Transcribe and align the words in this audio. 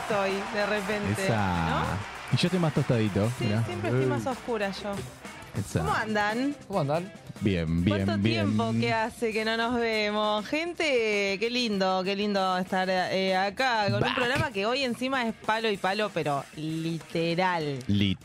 Estoy 0.00 0.30
de 0.54 0.66
repente. 0.66 1.24
Esa. 1.24 1.70
¿No? 1.70 1.84
Y 2.32 2.36
yo 2.36 2.46
estoy 2.46 2.60
más 2.60 2.74
tostadito. 2.74 3.30
Sí, 3.38 3.44
mirá. 3.44 3.64
siempre 3.64 3.90
estoy 3.90 4.06
más 4.06 4.26
oscura 4.26 4.70
yo. 4.70 4.92
Esa. 5.58 5.80
¿Cómo 5.80 5.92
andan? 5.92 6.56
¿Cómo 6.68 6.80
andan? 6.80 7.12
Bien, 7.40 7.84
bien, 7.84 8.04
¿Cuánto 8.04 8.22
bien. 8.22 8.44
tiempo 8.44 8.72
que 8.78 8.92
hace 8.92 9.32
que 9.32 9.44
no 9.44 9.56
nos 9.56 9.74
vemos? 9.80 10.46
Gente, 10.46 11.38
qué 11.40 11.48
lindo, 11.50 12.02
qué 12.04 12.14
lindo 12.14 12.58
estar 12.58 12.88
eh, 12.90 13.34
acá 13.34 13.86
con 13.90 14.04
un 14.04 14.14
programa 14.14 14.50
que 14.50 14.66
hoy 14.66 14.84
encima 14.84 15.26
es 15.26 15.34
palo 15.34 15.70
y 15.70 15.76
palo, 15.76 16.10
pero 16.12 16.44
literal. 16.56 17.78
Lit. 17.86 18.18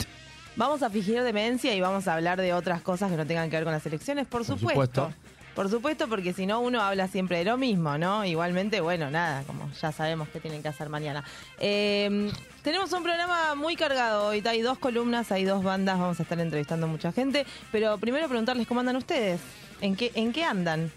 Vamos 0.57 0.83
a 0.83 0.89
fingir 0.89 1.21
demencia 1.23 1.73
y 1.73 1.81
vamos 1.81 2.07
a 2.07 2.13
hablar 2.13 2.39
de 2.41 2.53
otras 2.53 2.81
cosas 2.81 3.09
que 3.09 3.17
no 3.17 3.25
tengan 3.25 3.49
que 3.49 3.55
ver 3.55 3.63
con 3.63 3.73
las 3.73 3.85
elecciones, 3.85 4.27
por 4.27 4.43
supuesto. 4.45 4.69
supuesto. 4.73 5.13
Por 5.55 5.69
supuesto, 5.69 6.09
porque 6.09 6.33
si 6.33 6.45
no 6.45 6.59
uno 6.59 6.81
habla 6.81 7.07
siempre 7.07 7.37
de 7.37 7.45
lo 7.45 7.57
mismo, 7.57 7.97
¿no? 7.97 8.25
Igualmente, 8.25 8.81
bueno, 8.81 9.09
nada, 9.09 9.43
como 9.43 9.64
ya 9.81 9.91
sabemos 9.91 10.27
qué 10.29 10.39
tienen 10.39 10.61
que 10.61 10.67
hacer 10.67 10.89
mañana. 10.89 11.23
Eh, 11.59 12.31
tenemos 12.63 12.91
un 12.93 13.03
programa 13.03 13.55
muy 13.55 13.75
cargado 13.75 14.27
hoy, 14.27 14.43
hay 14.45 14.61
dos 14.61 14.77
columnas, 14.77 15.31
hay 15.31 15.45
dos 15.45 15.63
bandas, 15.63 15.99
vamos 15.99 16.19
a 16.19 16.23
estar 16.23 16.39
entrevistando 16.39 16.85
a 16.85 16.89
mucha 16.89 17.11
gente, 17.11 17.45
pero 17.71 17.97
primero 17.97 18.27
preguntarles 18.27 18.67
cómo 18.67 18.79
andan 18.79 18.95
ustedes, 18.95 19.39
¿en 19.81 19.95
qué, 19.95 20.11
en 20.15 20.33
qué 20.33 20.43
andan? 20.43 20.91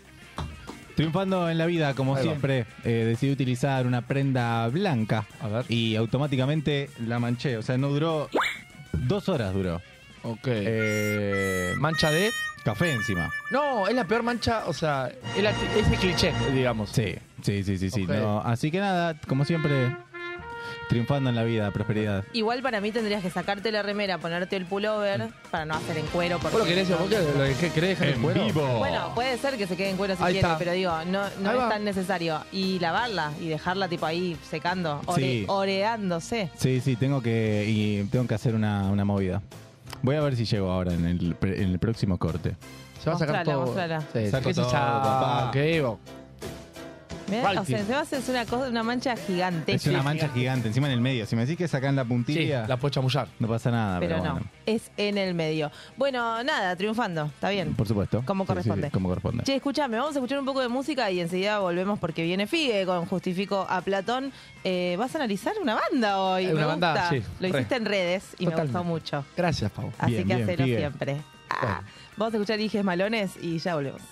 Triunfando 0.99 1.49
en 1.49 1.59
la 1.59 1.67
vida, 1.67 1.95
como 1.95 2.17
Ahí 2.17 2.25
siempre, 2.25 2.67
eh, 2.83 3.05
decidí 3.07 3.31
utilizar 3.31 3.87
una 3.87 4.03
prenda 4.03 4.67
blanca 4.67 5.27
A 5.41 5.47
ver. 5.47 5.65
y 5.69 5.95
automáticamente 5.95 6.91
la 7.07 7.21
manché. 7.21 7.57
O 7.57 7.63
sea, 7.63 7.79
no 7.79 7.89
duró. 7.89 8.29
Dos 8.93 9.29
horas 9.29 9.55
duró. 9.55 9.81
Ok. 10.25 10.41
Eh, 10.47 11.75
mancha 11.77 12.11
de. 12.11 12.33
Café 12.65 12.93
encima. 12.93 13.31
No, 13.51 13.87
es 13.89 13.95
la 13.95 14.05
peor 14.05 14.23
mancha, 14.23 14.65
o 14.67 14.73
sea, 14.73 15.11
es, 15.37 15.43
la- 15.43 15.51
es 15.51 15.87
el 15.91 15.97
cliché, 15.99 16.33
digamos. 16.53 16.91
Sí, 16.91 17.15
sí, 17.43 17.63
sí, 17.65 17.79
sí. 17.79 17.91
sí. 17.91 18.07
No, 18.07 18.41
así 18.41 18.71
que 18.71 18.81
nada, 18.81 19.15
como 19.27 19.45
siempre, 19.45 19.97
triunfando 20.89 21.29
en 21.31 21.37
la 21.37 21.45
vida, 21.45 21.71
prosperidad. 21.71 22.25
Igual 22.33 22.63
para 22.63 22.81
mí 22.81 22.91
tendrías 22.93 23.23
que 23.23 23.29
sacarte 23.31 23.71
la 23.71 23.83
remera, 23.83 24.19
ponerte 24.19 24.57
el 24.57 24.65
pullover, 24.65 25.29
para 25.51 25.65
no 25.67 25.75
hacer 25.75 25.99
en 25.99 26.07
cuero. 26.07 26.39
Porque 26.39 26.57
¿Vos 26.57 26.67
lo 26.67 26.69
querés, 26.69 26.89
vos 26.89 27.09
qué- 27.09 27.19
lo 27.53 27.59
que 27.61 27.71
querés 27.73 27.91
dejar 27.91 28.09
en 28.09 28.15
En 28.15 28.23
cuero? 28.23 28.45
vivo. 28.47 28.79
Bueno, 28.79 29.13
puede 29.15 29.37
ser 29.39 29.57
que 29.59 29.67
se 29.67 29.77
quede 29.77 29.91
en 29.91 29.97
cuero 29.97 30.17
si 30.17 30.23
Ahí 30.23 30.33
quiere, 30.35 30.47
está. 30.49 30.59
pero 30.59 30.73
digo, 30.73 30.93
no, 31.07 31.25
no 31.43 31.53
es 31.53 31.69
tan 31.69 31.85
necesario. 31.85 32.41
Y 32.53 32.79
lavarla 32.79 33.33
y 33.41 33.49
dejarla 33.49 33.89
tipo 33.89 34.07
ahí 34.07 34.37
secando, 34.49 35.03
ore- 35.07 35.17
Sí. 35.21 35.45
oreándose. 35.49 36.51
Sí, 36.57 36.81
sí, 36.81 36.97
tengo 36.97 37.21
que, 37.23 37.65
y 37.69 38.05
tengo 38.05 38.27
que 38.27 38.35
hacer 38.35 38.55
una, 38.55 38.85
una 38.91 39.05
movida. 39.05 39.43
Voy 40.03 40.17
a 40.17 40.21
ver 40.21 40.37
si 40.37 40.45
llego 40.45 40.71
ahora 40.71 40.93
en 40.95 41.05
el, 41.05 41.37
en 41.43 41.71
el 41.71 41.79
próximo 41.79 42.19
corte. 42.19 42.57
Se 43.03 43.11
va 43.11 43.17
a 43.17 43.19
sacar 43.19 43.37
Mostrala, 43.37 43.53
todo. 43.59 43.67
mostrala. 43.67 44.01
Sí, 44.13 44.31
Saco 44.31 44.49
¿qué 44.49 44.55
se 44.55 44.61
todo, 44.63 45.03
papá. 45.03 45.51
¿Qué, 45.53 45.77
Evo? 45.77 45.99
Mirá, 47.29 47.61
O 47.61 47.65
sea, 47.65 47.85
se 47.85 47.93
va 47.93 47.99
a 47.99 48.03
hacer 48.03 48.21
una 48.29 48.47
cosa, 48.47 48.69
una 48.69 48.83
mancha 48.83 49.15
gigante. 49.17 49.75
Es 49.75 49.87
una 49.87 50.03
mancha 50.03 50.29
gigante, 50.31 50.69
encima 50.69 50.87
en 50.87 50.95
el 50.95 51.01
medio. 51.01 51.27
Si 51.27 51.37
me 51.37 51.43
decís 51.43 51.57
que 51.59 51.69
sacan 51.69 51.95
la 51.97 52.03
Sí, 52.03 52.09
puntilla, 52.09 52.67
la 52.67 52.77
puedo 52.79 52.91
chamullar. 52.91 53.29
no 53.39 53.49
pasa 53.49 53.71
nada. 53.71 54.01
Pero 54.01 54.17
Pero, 54.17 54.25
no, 54.27 54.33
bueno, 54.35 54.51
es 54.67 54.91
en 54.97 55.19
el 55.19 55.35
medio. 55.35 55.71
Bueno, 55.97 56.43
nada, 56.45 56.75
triunfando, 56.77 57.27
está 57.27 57.51
bien. 57.51 57.75
por 57.75 57.87
supuesto. 57.87 58.23
Como 58.25 58.45
Sí, 58.45 58.47
sí, 58.47 58.49
corresponde. 58.55 58.87
sí, 58.89 58.93
como 58.93 59.09
corresponde. 59.09 59.45
Che, 59.45 59.55
escúchame, 59.57 59.97
vamos 59.99 60.17
a 60.17 60.19
escuchar 60.19 60.39
un 60.39 60.47
poco 60.47 60.61
de 60.61 60.69
música 60.69 61.11
y 61.11 61.21
enseguida 61.21 61.59
volvemos 61.59 61.99
porque 61.99 62.23
viene 62.23 62.47
Figue 62.47 62.87
con 62.87 63.05
Justifico 63.07 63.67
a 63.69 63.81
Platón. 63.83 64.33
Eh, 64.65 64.97
vas 64.99 65.15
a 65.15 65.19
analizar 65.19 65.53
una 65.61 65.75
banda 65.77 66.19
hoy. 66.21 66.45
Eh, 66.47 66.49
me 66.49 66.55
una 66.55 66.67
banda, 66.67 66.93
gusta. 66.93 67.11
sí, 67.11 67.23
Lo 67.41 67.49
re. 67.53 67.59
hiciste 67.59 67.77
en 67.77 67.85
redes 67.85 68.25
y 68.39 68.45
me 68.47 68.53
Totalmente. 68.53 68.79
gustó 68.79 68.85
mucho. 68.85 69.25
Gracias, 69.37 69.71
Pau. 69.71 69.93
Así 69.99 70.13
Bien, 70.13 70.29
que 70.29 70.35
bien, 70.37 70.49
hacelo 70.49 70.65
Figue. 70.65 70.79
siempre. 70.79 71.17
Ah, 71.51 71.57
Bueno. 71.61 71.81
Vamos 72.17 72.35
a 72.35 72.37
escuchar 72.39 72.61
Hijes 72.61 72.85
Malones 72.85 73.33
y 73.41 73.59
ya 73.59 73.75
volvemos. 73.75 74.03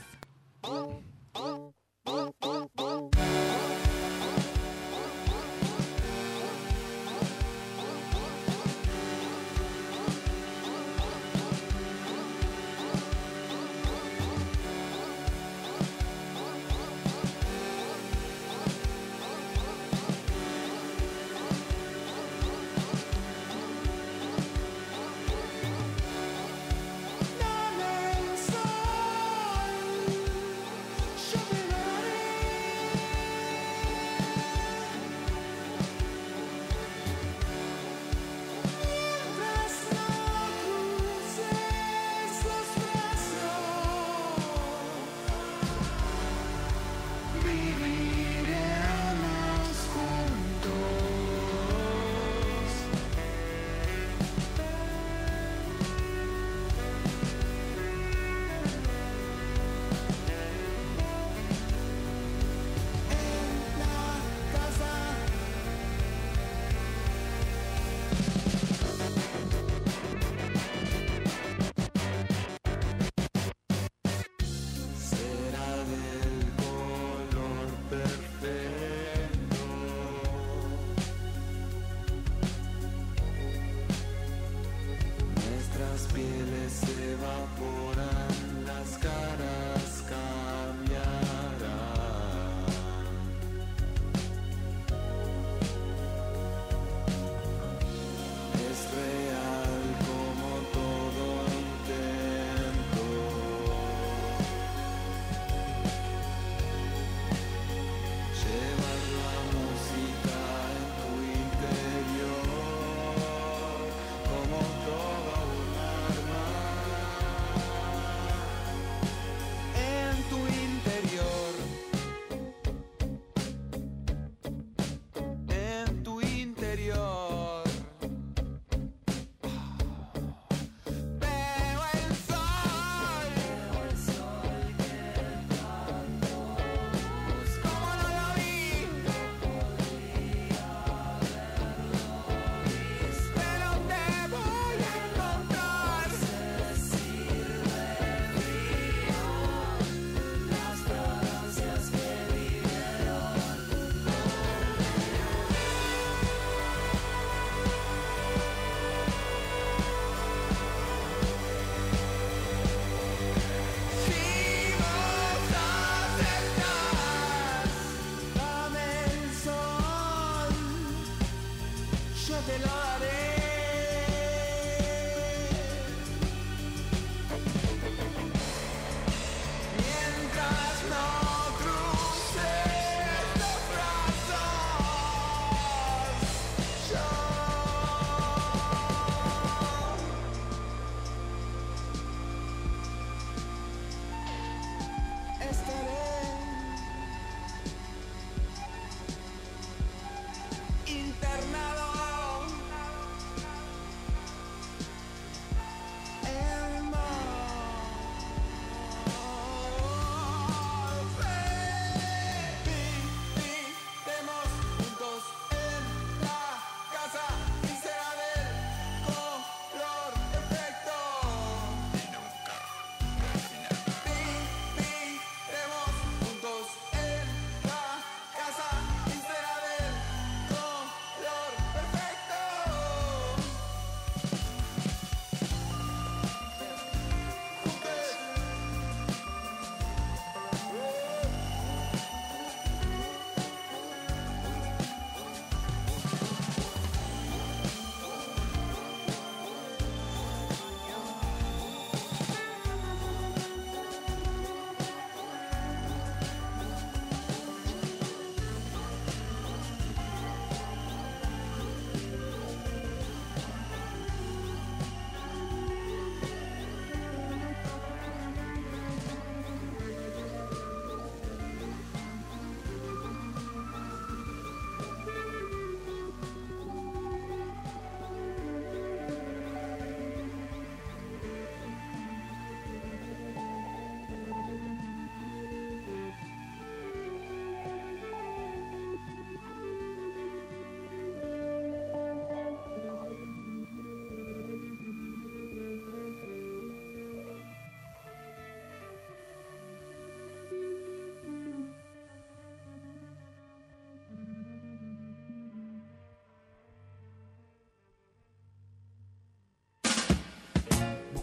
Oh, 2.09 2.33
oh, 2.41 2.71
oh. 2.79 3.66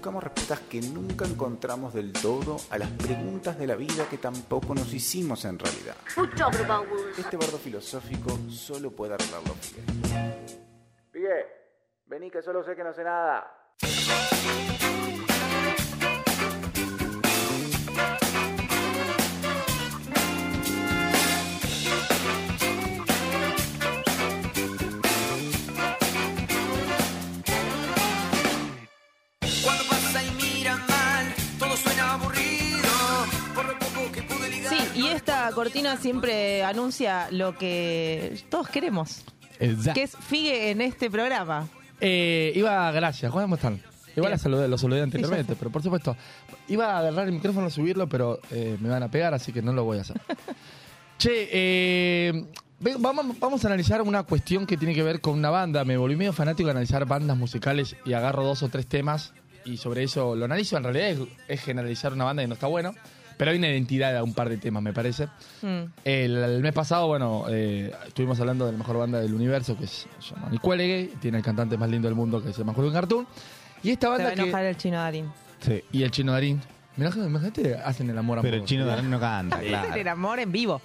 Buscamos 0.04 0.24
respuestas 0.26 0.60
que 0.70 0.82
nunca 0.82 1.24
encontramos 1.24 1.94
del 1.94 2.12
todo 2.12 2.58
a 2.72 2.78
las 2.78 2.90
preguntas 2.92 3.58
de 3.58 3.66
la 3.66 3.78
vida 3.78 4.06
que 4.10 4.18
tampoco 4.18 4.76
nos 4.76 4.94
hicimos 4.94 5.46
en 5.46 5.58
realidad. 5.58 5.96
Este 7.18 7.38
bardo 7.38 7.58
filosófico 7.58 8.38
solo 8.50 8.92
puede 8.92 9.14
arreglarlo 9.14 9.54
Figue. 9.54 9.82
Figue, 11.10 11.46
vení 12.08 12.30
que 12.30 12.42
solo 12.42 12.66
sé 12.66 12.76
que 12.76 12.84
no 12.84 12.92
sé 12.92 13.06
nada. 13.06 13.53
Cortina 35.74 35.98
siempre 35.98 36.64
anuncia 36.64 37.30
lo 37.32 37.58
que 37.58 38.40
todos 38.50 38.70
queremos, 38.70 39.24
Exacto. 39.60 39.94
que 39.96 40.04
es 40.04 40.16
Figue 40.16 40.70
en 40.70 40.82
este 40.82 41.10
programa. 41.10 41.68
Eh, 42.00 42.54
iba, 42.56 42.92
gracias, 42.92 43.32
¿cómo 43.32 43.56
están? 43.56 43.82
Igual 44.16 44.34
la 44.34 44.38
saludé, 44.38 44.68
lo 44.68 44.78
saludé 44.78 45.02
anteriormente, 45.02 45.56
pero 45.58 45.72
por 45.72 45.82
supuesto, 45.82 46.16
iba 46.68 46.94
a 46.94 47.00
agarrar 47.00 47.26
el 47.26 47.34
micrófono, 47.34 47.72
subirlo, 47.72 48.08
pero 48.08 48.40
eh, 48.52 48.78
me 48.80 48.90
van 48.90 49.02
a 49.02 49.10
pegar, 49.10 49.34
así 49.34 49.52
que 49.52 49.64
no 49.64 49.74
lo 49.74 49.84
voy 49.84 49.98
a 49.98 50.02
hacer. 50.02 50.22
che, 51.18 51.50
eh, 51.52 52.46
vamos, 53.00 53.40
vamos 53.40 53.66
a 53.66 53.68
analizar 53.68 54.00
una 54.04 54.22
cuestión 54.22 54.68
que 54.68 54.78
tiene 54.78 54.94
que 54.94 55.02
ver 55.02 55.22
con 55.22 55.34
una 55.34 55.50
banda. 55.50 55.84
Me 55.86 55.98
volví 55.98 56.16
medio 56.16 56.34
fanático 56.34 56.68
de 56.68 56.72
analizar 56.72 57.08
bandas 57.08 57.36
musicales 57.36 57.96
y 58.06 58.14
agarro 58.14 58.44
dos 58.44 58.62
o 58.62 58.70
tres 58.70 58.86
temas 58.86 59.34
y 59.66 59.78
sobre 59.78 60.04
eso 60.04 60.36
lo 60.36 60.46
analizo. 60.46 60.78
En 60.78 60.84
realidad 60.84 61.10
es, 61.10 61.20
es 61.48 61.62
generalizar 61.62 62.14
una 62.14 62.26
banda 62.26 62.44
y 62.44 62.48
no 62.48 62.54
está 62.54 62.68
bueno, 62.68 62.94
pero 63.38 63.52
hay 63.52 63.58
una 63.58 63.70
identidad 63.70 64.16
a 64.18 64.24
un 64.24 64.34
par 64.34 64.50
de 64.50 64.58
temas, 64.58 64.82
me 64.84 64.94
parece. 64.94 65.28
Mm. 65.62 65.84
El, 66.04 66.38
el 66.38 66.62
mes 66.62 66.74
pasado, 66.74 67.08
bueno, 67.08 67.46
eh, 67.50 67.92
estuvimos 68.08 68.40
hablando 68.40 68.66
de 68.66 68.72
la 68.72 68.78
mejor 68.78 68.98
banda 68.98 69.20
del 69.20 69.34
universo, 69.34 69.78
que 69.78 69.86
es, 69.86 70.08
se 70.20 70.36
llama 70.36 70.50
Nicuelegue, 70.50 71.14
tiene 71.20 71.38
el 71.38 71.44
cantante 71.44 71.78
más 71.78 71.90
lindo 71.90 72.08
del 72.08 72.16
mundo, 72.16 72.42
que 72.44 72.52
se 72.52 72.60
llama 72.60 72.74
Julio 72.74 72.92
Cartoon. 72.92 73.28
Y 73.84 73.92
esta 73.92 74.08
Se 74.08 74.12
va 74.12 74.18
banda 74.18 74.34
que... 74.34 74.42
enojar 74.42 74.66
el 74.66 74.78
chino 74.78 74.98
Darín. 74.98 75.32
Sí. 75.60 75.84
Y 75.92 76.04
el 76.04 76.12
chino 76.12 76.32
Darín. 76.32 76.62
Mirá, 76.96 77.10
imagínate, 77.16 77.76
hacen 77.76 78.10
el 78.10 78.18
amor 78.18 78.40
a 78.40 78.42
Pero 78.44 78.58
el 78.58 78.66
chino 78.66 78.86
Darín 78.86 79.10
no 79.10 79.20
canta, 79.20 79.60
claro. 79.60 79.96
el 79.96 80.08
amor 80.08 80.40
en 80.40 80.52
vivo. 80.52 80.82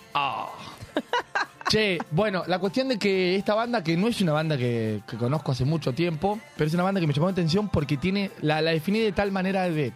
Che, 1.68 1.98
bueno, 2.12 2.44
la 2.46 2.58
cuestión 2.58 2.88
de 2.88 2.98
que 2.98 3.36
esta 3.36 3.54
banda, 3.54 3.84
que 3.84 3.94
no 3.94 4.08
es 4.08 4.18
una 4.22 4.32
banda 4.32 4.56
que, 4.56 5.02
que 5.06 5.18
conozco 5.18 5.52
hace 5.52 5.66
mucho 5.66 5.92
tiempo, 5.92 6.40
pero 6.56 6.66
es 6.66 6.72
una 6.72 6.82
banda 6.82 6.98
que 6.98 7.06
me 7.06 7.12
llamó 7.12 7.26
la 7.26 7.32
atención 7.32 7.68
porque 7.68 7.98
tiene, 7.98 8.30
la, 8.40 8.62
la 8.62 8.70
definí 8.70 9.00
de 9.00 9.12
tal 9.12 9.32
manera 9.32 9.68
de, 9.68 9.92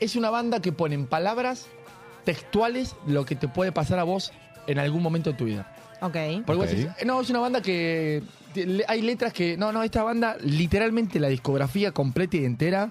es 0.00 0.16
una 0.16 0.30
banda 0.30 0.60
que 0.60 0.72
pone 0.72 0.96
en 0.96 1.06
palabras 1.06 1.68
textuales 2.24 2.94
lo 3.06 3.24
que 3.24 3.36
te 3.36 3.48
puede 3.48 3.72
pasar 3.72 3.98
a 3.98 4.04
vos 4.04 4.32
en 4.66 4.78
algún 4.78 5.02
momento 5.02 5.30
de 5.32 5.36
tu 5.36 5.44
vida. 5.44 5.70
Ok. 6.00 6.16
Porque 6.46 6.58
vos 6.58 6.66
Ok. 6.66 6.74
decís, 6.76 6.88
no, 7.06 7.20
es 7.20 7.30
una 7.30 7.38
banda 7.40 7.60
que. 7.62 8.22
te- 8.52 8.66
le- 8.66 8.84
Hay 8.88 9.02
letras 9.02 9.32
que. 9.32 9.56
No, 9.56 9.72
no, 9.72 9.82
esta 9.82 10.02
banda, 10.02 10.36
literalmente 10.42 11.18
la 11.20 11.28
discografía 11.28 11.92
completa 11.92 12.36
y 12.36 12.44
entera 12.44 12.90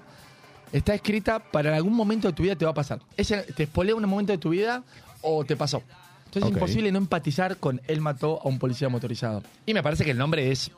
está 0.72 0.94
escrita 0.94 1.38
para 1.38 1.68
en 1.70 1.74
algún 1.76 1.94
momento 1.94 2.26
de 2.28 2.34
tu 2.34 2.42
vida 2.42 2.56
te 2.56 2.64
va 2.64 2.72
a 2.72 2.74
pasar. 2.74 3.00
Ese, 3.16 3.42
te 3.42 3.64
espolea 3.64 3.94
un 3.94 4.04
momento 4.08 4.32
de 4.32 4.38
tu 4.38 4.50
vida 4.50 4.82
o 5.22 5.44
te 5.44 5.56
pasó. 5.56 5.82
Entonces 6.26 6.42
Ok. 6.42 6.48
es 6.48 6.54
imposible 6.62 6.90
no 6.90 6.98
empatizar 6.98 7.56
con 7.58 7.80
él 7.86 8.00
mató 8.00 8.40
a 8.44 8.48
un 8.48 8.58
policía 8.58 8.88
motorizado. 8.88 9.42
Y 9.66 9.74
me 9.74 9.82
parece 9.84 10.04
que 10.04 10.10
el 10.10 10.18
nombre 10.18 10.50
es 10.50 10.70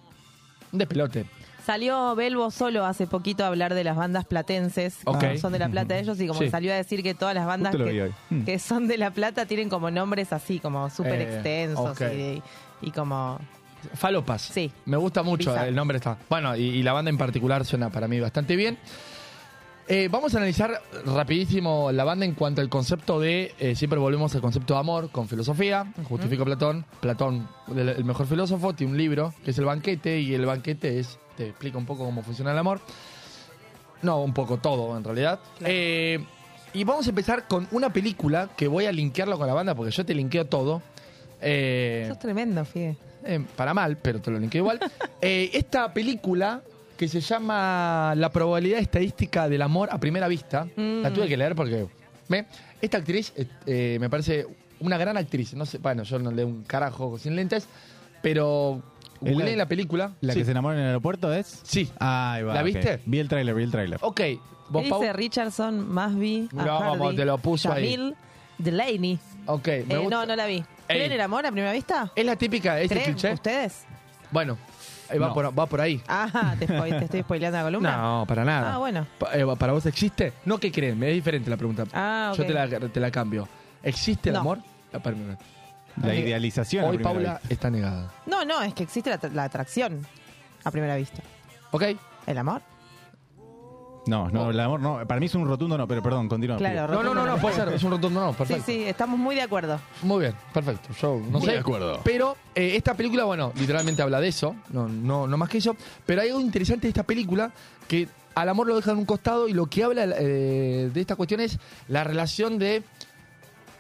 un 0.73 0.79
despelote. 0.79 1.25
Salió 1.67 2.15
Belbo 2.15 2.53
solo 2.53 2.87
hace 2.87 3.09
poquito 3.09 3.43
a 3.43 3.49
hablar 3.49 3.75
de 3.75 3.83
las 3.83 3.97
bandas 3.97 4.25
platenses, 4.25 4.99
que 5.19 5.37
son 5.39 5.53
de 5.53 5.59
La 5.59 5.69
Plata 5.69 5.99
ellos, 5.99 6.21
y 6.21 6.29
como 6.29 6.39
Sí. 6.41 6.49
salió 6.49 6.73
a 6.73 6.77
decir 6.77 7.03
que 7.03 7.13
todas 7.15 7.35
las 7.35 7.45
bandas 7.45 7.75
que. 7.75 8.13
Mm. 8.31 8.45
que 8.45 8.59
son 8.61 8.87
de 8.87 8.97
La 8.99 9.11
Plata 9.11 9.47
tienen 9.47 9.69
como 9.69 9.91
nombres 9.91 10.33
así, 10.33 10.61
como 10.61 10.89
súper 10.91 11.21
Eh, 11.21 11.35
extensos 11.35 11.91
ok. 11.91 12.03
y, 12.13 12.43
y 12.87 12.91
como... 12.93 13.41
Falopas. 13.95 14.43
Sí. 14.43 14.71
Me 14.85 14.97
gusta 14.97 15.25
mucho, 15.25 15.57
el 15.61 15.75
nombre 15.75 15.97
está. 15.99 16.17
Bueno, 16.31 16.57
y, 16.57 16.63
y 16.63 16.83
la 16.85 16.93
banda 16.93 17.09
en 17.11 17.19
particular 17.19 17.65
suena 17.65 17.91
para 17.91 18.07
mí 18.07 18.21
bastante 18.21 18.55
bien. 18.55 18.79
Eh, 19.89 20.09
vamos 20.11 20.35
a 20.35 20.39
analizar 20.39 20.81
rapidísimo 21.05 21.93
la 21.93 22.03
banda 22.05 22.25
en 22.27 22.35
cuanto 22.35 22.61
al 22.61 22.69
concepto 22.69 23.21
de, 23.21 23.55
eh, 23.61 23.77
siempre 23.77 23.99
volvemos 24.01 24.35
al 24.35 24.41
concepto 24.41 24.75
de 24.75 24.81
amor 24.81 25.11
con 25.11 25.29
filosofía, 25.29 25.93
justifica 26.09 26.45
Platón, 26.45 26.85
Platón, 27.01 27.49
el, 27.75 27.89
el 27.91 28.05
mejor 28.05 28.27
filósofo, 28.27 28.73
tiene 28.73 28.93
un 28.93 28.99
libro 28.99 29.33
que 29.45 29.53
es 29.53 29.59
el 29.59 29.65
banquete 29.65 30.19
y 30.21 30.35
el 30.35 30.45
banquete 30.47 30.99
es, 30.99 31.19
te 31.37 31.49
explica 31.49 31.79
un 31.79 31.87
poco 31.87 32.05
cómo 32.05 32.23
funciona 32.23 32.53
el 32.53 32.59
amor. 32.59 32.81
No, 34.03 34.23
un 34.23 34.35
poco 34.35 34.59
todo 34.59 34.97
en 34.97 35.05
realidad. 35.05 35.41
Claro. 35.59 35.73
Eh, 35.75 36.25
y 36.75 36.85
vamos 36.85 37.07
a 37.07 37.11
empezar 37.11 37.49
con 37.49 37.67
una 37.71 37.93
película 37.93 38.51
que 38.57 38.69
voy 38.69 38.85
a 38.87 38.93
linkearlo 38.93 39.39
con 39.39 39.47
la 39.47 39.55
banda 39.55 39.75
porque 39.75 39.91
yo 39.93 40.05
te 40.05 40.15
linkeo 40.15 40.45
todo. 40.47 40.83
Eh, 41.41 42.05
Sos 42.09 42.19
tremendo, 42.19 42.65
Fide. 42.65 42.97
eh, 43.25 43.45
para 43.57 43.73
mal, 43.73 43.97
pero 43.97 44.21
te 44.21 44.31
lo 44.31 44.39
linkeo 44.39 44.61
igual. 44.63 44.81
Esta 45.21 45.93
película 45.93 46.61
que 46.97 47.09
se 47.09 47.21
llama 47.21 48.15
La 48.17 48.31
probabilidad 48.31 48.79
estadística 48.81 49.49
del 49.49 49.63
amor 49.63 49.89
a 49.93 49.99
primera 49.99 50.29
vista, 50.29 50.65
Mm. 50.77 51.03
la 51.03 51.13
tuve 51.13 51.29
que 51.29 51.37
leer 51.37 51.55
porque 51.55 51.87
me, 52.29 52.47
esta 52.81 52.99
actriz 52.99 53.33
me 53.67 54.09
parece 54.11 54.47
una 54.81 54.99
gran 54.99 55.17
actriz. 55.17 55.55
No 55.55 55.65
sé, 55.67 55.79
bueno, 55.79 56.03
yo 56.03 56.19
no 56.19 56.31
leo 56.31 56.47
un 56.47 56.63
carajo 56.65 57.19
sin 57.19 57.35
lentes, 57.37 57.67
pero 58.23 58.83
¿Es 59.27 59.33
googleé 59.35 59.53
la- 59.57 59.65
la 59.65 59.69
película. 59.69 60.13
¿La 60.21 60.33
sí. 60.33 60.39
que 60.41 60.45
se 60.45 60.51
enamora 60.53 60.75
en 60.77 60.81
el 60.83 60.87
aeropuerto 60.89 61.33
es? 61.33 61.61
Sí. 61.63 61.91
Ahí 61.99 62.43
va. 62.43 62.55
¿La 62.55 62.61
ok. 62.61 62.67
viste? 62.67 63.01
Vi 63.07 63.19
el 63.19 63.29
tráiler, 63.29 63.55
vi 63.55 63.63
el 63.65 63.71
tráiler. 63.71 63.99
Ok, 64.03 64.17
¿Qué 64.17 64.41
vos, 64.69 64.85
Pau. 64.89 65.01
dice 65.01 65.13
Richardson, 65.13 65.89
Masby, 65.89 66.49
No, 66.53 66.63
Hardy, 66.63 66.71
vamos, 66.99 67.17
te 67.17 67.25
lo 67.25 67.39
puso 67.39 67.73
ahí. 67.73 67.95
Jamil, 67.97 68.15
Delaney? 68.59 69.19
Ok, 69.47 69.67
me 69.67 69.73
Eh, 69.95 69.99
gusta. 69.99 70.11
no, 70.17 70.27
no 70.27 70.37
la 70.37 70.47
vi. 70.47 70.65
¿Creen 70.87 71.13
el 71.13 71.21
amor 71.21 71.45
a 71.47 71.51
primera 71.51 71.73
vista? 71.73 72.11
Es 72.15 72.25
la 72.25 72.37
típica, 72.37 72.79
es 72.81 72.91
el 72.91 72.99
¿Creen 72.99 73.13
cliché. 73.15 73.33
ustedes? 73.35 73.85
Bueno, 74.31 74.57
ahí 75.11 75.19
va, 75.19 75.29
No. 75.29 75.35
por, 75.35 75.59
va 75.59 75.67
por 75.67 75.81
ahí. 75.81 76.01
Ah, 76.09 76.55
te, 76.59 76.67
spoil- 76.67 76.99
te 76.99 77.05
estoy 77.07 77.21
spoileando 77.23 77.59
la 77.59 77.65
columna. 77.65 77.97
No, 77.97 78.25
para 78.27 78.45
nada. 78.45 78.75
Ah, 78.75 78.79
bueno. 78.79 79.07
Pa- 79.19 79.31
eh, 79.35 79.45
¿Para 79.59 79.73
vos 79.73 79.85
existe? 79.87 80.33
No, 80.45 80.59
¿qué 80.59 80.71
creen? 80.73 80.99
Me 80.99 81.09
es 81.11 81.15
diferente 81.15 81.51
la 81.51 81.57
pregunta. 81.57 81.85
Ah, 81.93 82.31
ok. 82.33 82.39
Yo 82.39 82.47
te 82.47 82.53
la, 82.55 82.69
te 82.69 83.01
la 83.01 83.11
cambio. 83.11 83.49
¿Existe 83.83 84.31
el 84.31 84.35
No. 84.35 84.41
amor? 84.41 84.59
Ah, 84.93 84.99
perdón. 85.01 85.37
La 86.03 86.15
idealización. 86.15 86.85
a 86.85 86.89
Hoy 86.89 86.97
primera 86.99 87.15
Paula 87.15 87.33
vista. 87.41 87.55
está 87.55 87.71
negada. 87.71 88.13
No, 88.27 88.45
no, 88.45 88.63
es 88.63 88.75
que 88.75 88.83
existe 88.83 89.11
la, 89.11 89.19
la 89.33 89.45
atracción 89.45 90.07
a 90.65 90.71
primera 90.71 90.97
vista. 90.97 91.23
¿Ok? 91.71 91.85
¿El 92.27 92.39
amor? 92.39 92.63
No, 94.07 94.31
no, 94.31 94.51
el 94.51 94.61
amor 94.61 94.79
no. 94.79 95.05
Para 95.07 95.19
mí 95.19 95.27
es 95.27 95.35
un 95.35 95.49
rotundo 95.49 95.77
no, 95.77 95.89
pero 95.89 96.01
perdón, 96.01 96.29
continúa. 96.29 96.57
Claro, 96.59 96.95
No, 96.95 97.03
no, 97.03 97.13
no, 97.13 97.27
no, 97.27 97.39
puede 97.39 97.57
ser. 97.57 97.69
Es 97.71 97.83
un 97.83 97.91
rotundo 97.91 98.21
no. 98.21 98.31
Sí, 98.33 98.37
Perfecto. 98.39 98.63
sí, 98.67 98.83
estamos 98.85 99.19
muy 99.19 99.35
de 99.35 99.43
acuerdo. 99.43 99.81
Muy 100.03 100.21
bien, 100.21 100.35
perfecto. 100.55 100.91
Yo 101.01 101.17
no 101.17 101.39
Muy 101.39 101.43
sé. 101.43 101.53
de 101.53 101.59
acuerdo. 101.59 102.01
Pero 102.05 102.37
eh, 102.55 102.77
esta 102.77 102.95
película, 102.95 103.25
bueno, 103.25 103.53
literalmente 103.59 104.03
habla 104.03 104.21
de 104.21 104.29
eso. 104.29 104.55
No, 104.71 104.87
no, 104.89 105.27
no 105.27 105.37
más 105.37 105.49
que 105.49 105.59
eso. 105.59 105.75
Pero 106.05 106.23
hay 106.23 106.29
algo 106.29 106.41
interesante 106.41 106.83
de 106.87 106.91
esta 106.91 107.03
película 107.03 107.51
que 107.89 108.07
al 108.37 108.49
amor 108.49 108.69
lo 108.69 108.77
deja 108.77 108.93
en 108.93 108.99
un 108.99 109.07
costado 109.07 109.49
y 109.49 109.55
lo 109.55 109.67
que 109.67 109.83
habla 109.83 110.05
eh, 110.19 110.89
de 110.95 111.01
esta 111.01 111.17
cuestión 111.17 111.41
es 111.41 111.59
la 111.89 112.05
relación 112.05 112.59
de 112.59 112.85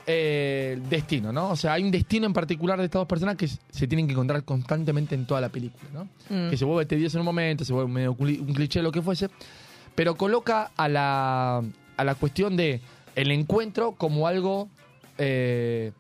eh, 0.07 0.81
destino, 0.89 1.33
¿no? 1.33 1.51
O 1.51 1.57
sea, 1.57 1.73
hay 1.73 1.83
un 1.83 1.91
destino 1.91 2.27
en 2.27 2.33
particular 2.33 2.79
de 2.79 2.85
estas 2.85 3.01
dos 3.01 3.09
personas 3.09 3.37
que 3.37 3.49
se 3.49 3.87
tienen 3.89 4.07
que 4.07 4.13
encontrar 4.13 4.45
constantemente 4.45 5.15
en 5.15 5.27
toda 5.27 5.41
la 5.41 5.49
película, 5.49 5.91
¿no? 5.93 6.05
Mm. 6.29 6.51
Que 6.51 6.57
se 6.57 6.65
vuelve 6.65 6.87
tedioso 6.87 7.19
en 7.19 7.21
un 7.23 7.27
momento, 7.27 7.65
se 7.65 7.73
vuelve 7.73 7.91
medio 7.91 8.17
un 8.19 8.55
cliché, 8.55 8.83
lo 8.83 8.93
que 8.93 9.03
fuese, 9.03 9.29
pero 9.95 10.17
coloca 10.17 10.71
a 10.77 10.89
la, 10.89 11.63
a 11.97 12.05
la 12.05 12.15
cuestión 12.15 12.57
de 12.57 12.81
el 13.17 13.33
encuentro 13.33 13.93
como 13.93 14.29
algo 14.29 14.69
eh, 15.19 15.93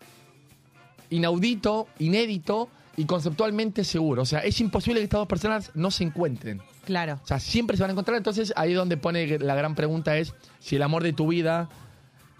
inaudito, 1.10 1.88
inédito 1.98 2.68
y 2.96 3.06
conceptualmente 3.06 3.84
seguro. 3.84 4.22
O 4.22 4.26
sea, 4.26 4.40
es 4.40 4.60
imposible 4.60 5.00
que 5.00 5.04
estas 5.04 5.18
dos 5.18 5.28
personas 5.28 5.70
no 5.74 5.90
se 5.90 6.04
encuentren. 6.04 6.62
Claro. 6.84 7.18
O 7.22 7.26
sea, 7.26 7.40
siempre 7.40 7.76
se 7.76 7.82
van 7.82 7.90
a 7.90 7.92
encontrar. 7.92 8.16
Entonces, 8.16 8.52
ahí 8.56 8.70
es 8.70 8.76
donde 8.76 8.96
pone 8.96 9.38
la 9.38 9.54
gran 9.54 9.74
pregunta 9.74 10.16
es 10.16 10.34
si 10.60 10.76
el 10.76 10.82
amor 10.82 11.02
de 11.02 11.12
tu 11.12 11.26
vida 11.26 11.68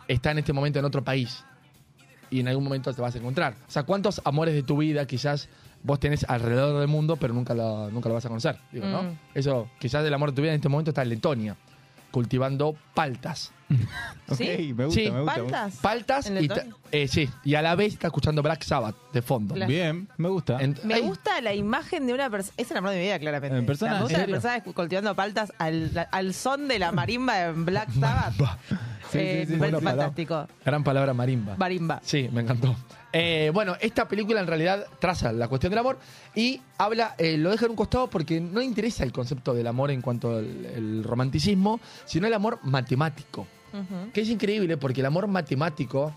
está 0.09 0.31
en 0.31 0.39
este 0.39 0.53
momento 0.53 0.79
en 0.79 0.85
otro 0.85 1.03
país. 1.03 1.45
Y 2.31 2.41
en 2.41 2.49
algún 2.49 2.65
momento 2.65 2.93
te 2.93 3.01
vas 3.01 3.15
a 3.15 3.19
encontrar. 3.19 3.55
O 3.69 3.71
sea, 3.71 3.85
¿cuántos 3.85 4.21
amores 4.25 4.55
de 4.55 4.63
tu 4.63 4.77
vida 4.79 5.07
quizás 5.07 5.49
vos 5.83 6.01
tenés 6.01 6.25
alrededor 6.29 6.81
del 6.81 6.89
mundo, 6.89 7.17
pero 7.17 7.33
nunca 7.35 7.55
lo, 7.55 7.91
nunca 7.91 8.09
lo 8.09 8.15
vas 8.15 8.25
a 8.25 8.29
conocer? 8.29 8.59
Digo, 8.73 8.87
¿no? 8.87 9.03
Mm. 9.05 9.19
Eso, 9.35 9.71
quizás 9.79 10.05
el 10.05 10.13
amor 10.15 10.31
de 10.31 10.37
tu 10.37 10.43
vida 10.43 10.51
en 10.53 10.57
este 10.57 10.69
momento 10.69 10.91
está 10.91 11.03
en 11.03 11.11
Letonia, 11.11 11.57
cultivando 12.11 12.77
paltas. 12.95 13.53
¿Sí? 14.37 14.73
me 14.77 14.87
gusta, 14.87 15.01
Sí. 15.01 15.11
me 15.11 15.21
gusta. 15.21 15.35
¿Paltas? 15.35 15.77
Paltas 15.77 16.27
¿En 16.27 16.45
y, 16.45 16.49
eh, 16.93 17.09
sí, 17.09 17.29
y 17.45 17.55
a 17.57 17.63
la 17.63 17.75
vez 17.75 17.95
está 17.95 18.07
escuchando 18.09 18.43
Black 18.43 18.63
Sabbath 18.63 18.95
de 19.13 19.23
fondo. 19.23 19.55
Claro. 19.55 19.69
Bien, 19.71 20.09
me 20.17 20.29
gusta. 20.29 20.59
Me 20.85 20.95
ay, 20.95 21.03
gusta 21.03 21.41
la 21.41 21.53
imagen 21.53 22.07
de 22.07 22.15
una 22.15 22.31
persona. 22.31 22.55
Es 22.57 22.71
el 22.71 22.77
amor 22.77 22.91
de 22.91 22.97
mi 22.99 23.03
vida, 23.03 23.19
claramente. 23.19 23.59
¿En 23.59 23.67
persona? 23.67 23.95
Me 23.95 24.03
gusta 24.03 24.23
¿En 24.23 24.31
la 24.31 24.41
persona 24.41 24.63
cultivando 24.63 25.15
paltas 25.17 25.53
al, 25.59 26.09
al 26.11 26.35
son 26.35 26.69
de 26.69 26.79
la 26.79 26.93
marimba 26.93 27.41
en 27.47 27.65
Black 27.65 27.91
Sabbath. 28.01 28.35
Sí, 29.11 29.19
Eh, 29.19 29.45
sí, 29.47 29.55
sí, 29.55 29.59
palabra. 29.59 29.81
fantástico. 29.91 30.47
Gran 30.65 30.83
palabra 30.85 31.15
marimba. 31.15 31.57
Marimba. 31.57 32.01
Sí, 32.03 32.29
me 32.33 32.43
encantó. 32.43 32.75
Eh, 33.13 33.51
bueno, 33.55 33.77
esta 33.81 34.07
película 34.09 34.41
en 34.41 34.47
realidad 34.47 34.87
traza 34.99 35.33
la 35.33 35.49
cuestión 35.49 35.71
del 35.71 35.79
amor 35.79 35.99
y 36.35 36.61
habla, 36.77 37.15
eh, 37.17 37.39
lo 37.39 37.51
deja 37.51 37.65
en 37.65 37.71
un 37.71 37.77
costado 37.77 38.09
porque 38.11 38.41
no 38.41 38.59
le 38.61 38.67
interesa 38.67 39.05
el 39.05 39.13
concepto 39.13 39.55
del 39.55 39.67
amor 39.67 39.91
en 39.91 40.03
cuanto 40.03 40.37
al 40.37 40.67
el 40.67 41.05
romanticismo, 41.05 41.81
sino 42.05 42.27
el 42.27 42.35
amor 42.35 42.59
matemático. 42.63 43.47
Que 44.15 44.23
es 44.23 44.29
increíble 44.31 44.79
porque 44.79 45.01
el 45.01 45.07
amor 45.07 45.27
matemático 45.27 46.15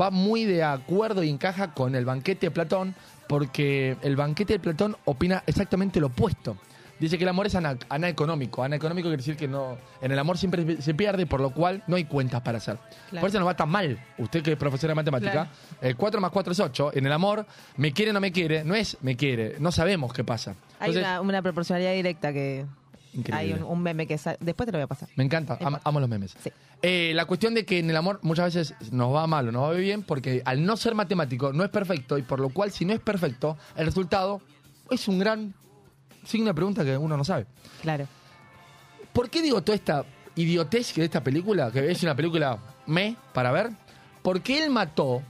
va 0.00 0.10
muy 0.10 0.44
de 0.44 0.64
acuerdo 0.64 1.22
y 1.22 1.30
encaja 1.30 1.72
con 1.72 1.94
el 1.94 2.04
banquete 2.04 2.46
de 2.46 2.50
Platón, 2.50 2.94
porque 3.28 3.96
el 4.02 4.16
banquete 4.16 4.54
de 4.54 4.58
Platón 4.58 4.96
opina 5.04 5.44
exactamente 5.46 6.00
lo 6.00 6.08
opuesto. 6.08 6.56
Dice 7.00 7.18
que 7.18 7.24
el 7.24 7.28
amor 7.28 7.46
es 7.46 7.54
ana- 7.54 7.76
anaeconómico. 7.88 8.62
Anaeconómico 8.62 9.06
quiere 9.08 9.16
decir 9.18 9.36
que 9.36 9.48
no, 9.48 9.76
en 10.00 10.12
el 10.12 10.18
amor 10.18 10.38
siempre 10.38 10.80
se 10.80 10.94
pierde, 10.94 11.26
por 11.26 11.40
lo 11.40 11.50
cual 11.50 11.82
no 11.86 11.96
hay 11.96 12.04
cuentas 12.04 12.40
para 12.42 12.58
hacer. 12.58 12.78
Claro. 13.10 13.20
Por 13.22 13.28
eso 13.30 13.38
nos 13.40 13.48
va 13.48 13.56
tan 13.56 13.68
mal. 13.68 13.98
Usted 14.18 14.42
que 14.42 14.52
es 14.52 14.56
profesora 14.58 14.92
de 14.92 14.94
matemática, 14.96 15.32
Claro. 15.32 15.50
el 15.80 15.96
4 15.96 16.20
más 16.20 16.30
4 16.30 16.52
es 16.52 16.60
8. 16.60 16.92
En 16.94 17.06
el 17.06 17.12
amor, 17.12 17.46
me 17.76 17.92
quiere 17.92 18.10
o 18.12 18.14
no 18.14 18.20
me 18.20 18.30
quiere, 18.32 18.64
no 18.64 18.74
es 18.74 18.96
me 19.02 19.16
quiere, 19.16 19.56
no 19.58 19.72
sabemos 19.72 20.12
qué 20.12 20.22
pasa. 20.24 20.54
Hay 20.78 20.96
una, 20.96 21.20
una 21.20 21.42
proporcionalidad 21.42 21.92
directa 21.92 22.32
que. 22.32 22.64
Increíble. 23.12 23.54
Hay 23.54 23.60
un, 23.60 23.64
un 23.68 23.80
meme 23.82 24.06
que. 24.08 24.18
sa- 24.18 24.36
Después 24.40 24.66
te 24.66 24.72
lo 24.72 24.78
voy 24.78 24.84
a 24.84 24.88
pasar. 24.88 25.08
Me 25.16 25.22
encanta, 25.24 25.56
am- 25.60 25.78
amo 25.84 26.00
los 26.00 26.08
memes. 26.08 26.34
Sí. 26.42 26.50
Eh, 26.82 27.12
la 27.14 27.24
cuestión 27.26 27.54
de 27.54 27.64
que 27.64 27.78
en 27.78 27.88
el 27.88 27.96
amor 27.96 28.18
muchas 28.22 28.54
veces 28.54 28.74
nos 28.92 29.14
va 29.14 29.26
mal 29.26 29.48
o 29.48 29.52
nos 29.52 29.62
va 29.70 29.72
bien 29.72 30.02
porque 30.02 30.42
al 30.44 30.64
no 30.66 30.76
ser 30.76 30.94
matemático 30.94 31.52
no 31.52 31.62
es 31.64 31.70
perfecto 31.70 32.18
y 32.18 32.22
por 32.22 32.40
lo 32.40 32.48
cual 32.50 32.72
si 32.72 32.84
no 32.84 32.92
es 32.92 32.98
perfecto, 33.00 33.56
el 33.76 33.86
resultado 33.86 34.40
es 34.90 35.06
un 35.08 35.18
gran 35.20 35.54
signo 36.24 36.46
de 36.48 36.54
pregunta 36.54 36.84
que 36.84 36.96
uno 36.96 37.16
no 37.16 37.24
sabe. 37.24 37.46
Claro. 37.82 38.06
¿Por 39.12 39.30
qué 39.30 39.42
digo 39.42 39.62
toda 39.62 39.76
esta 39.76 40.04
idiotez 40.34 40.92
que 40.92 41.00
de 41.00 41.06
esta 41.06 41.22
película, 41.22 41.70
que 41.70 41.90
es 41.90 42.02
una 42.02 42.14
película 42.14 42.58
me 42.86 43.16
para 43.32 43.52
ver? 43.52 43.70
Porque 44.22 44.62
él 44.62 44.70
mató 44.70 45.22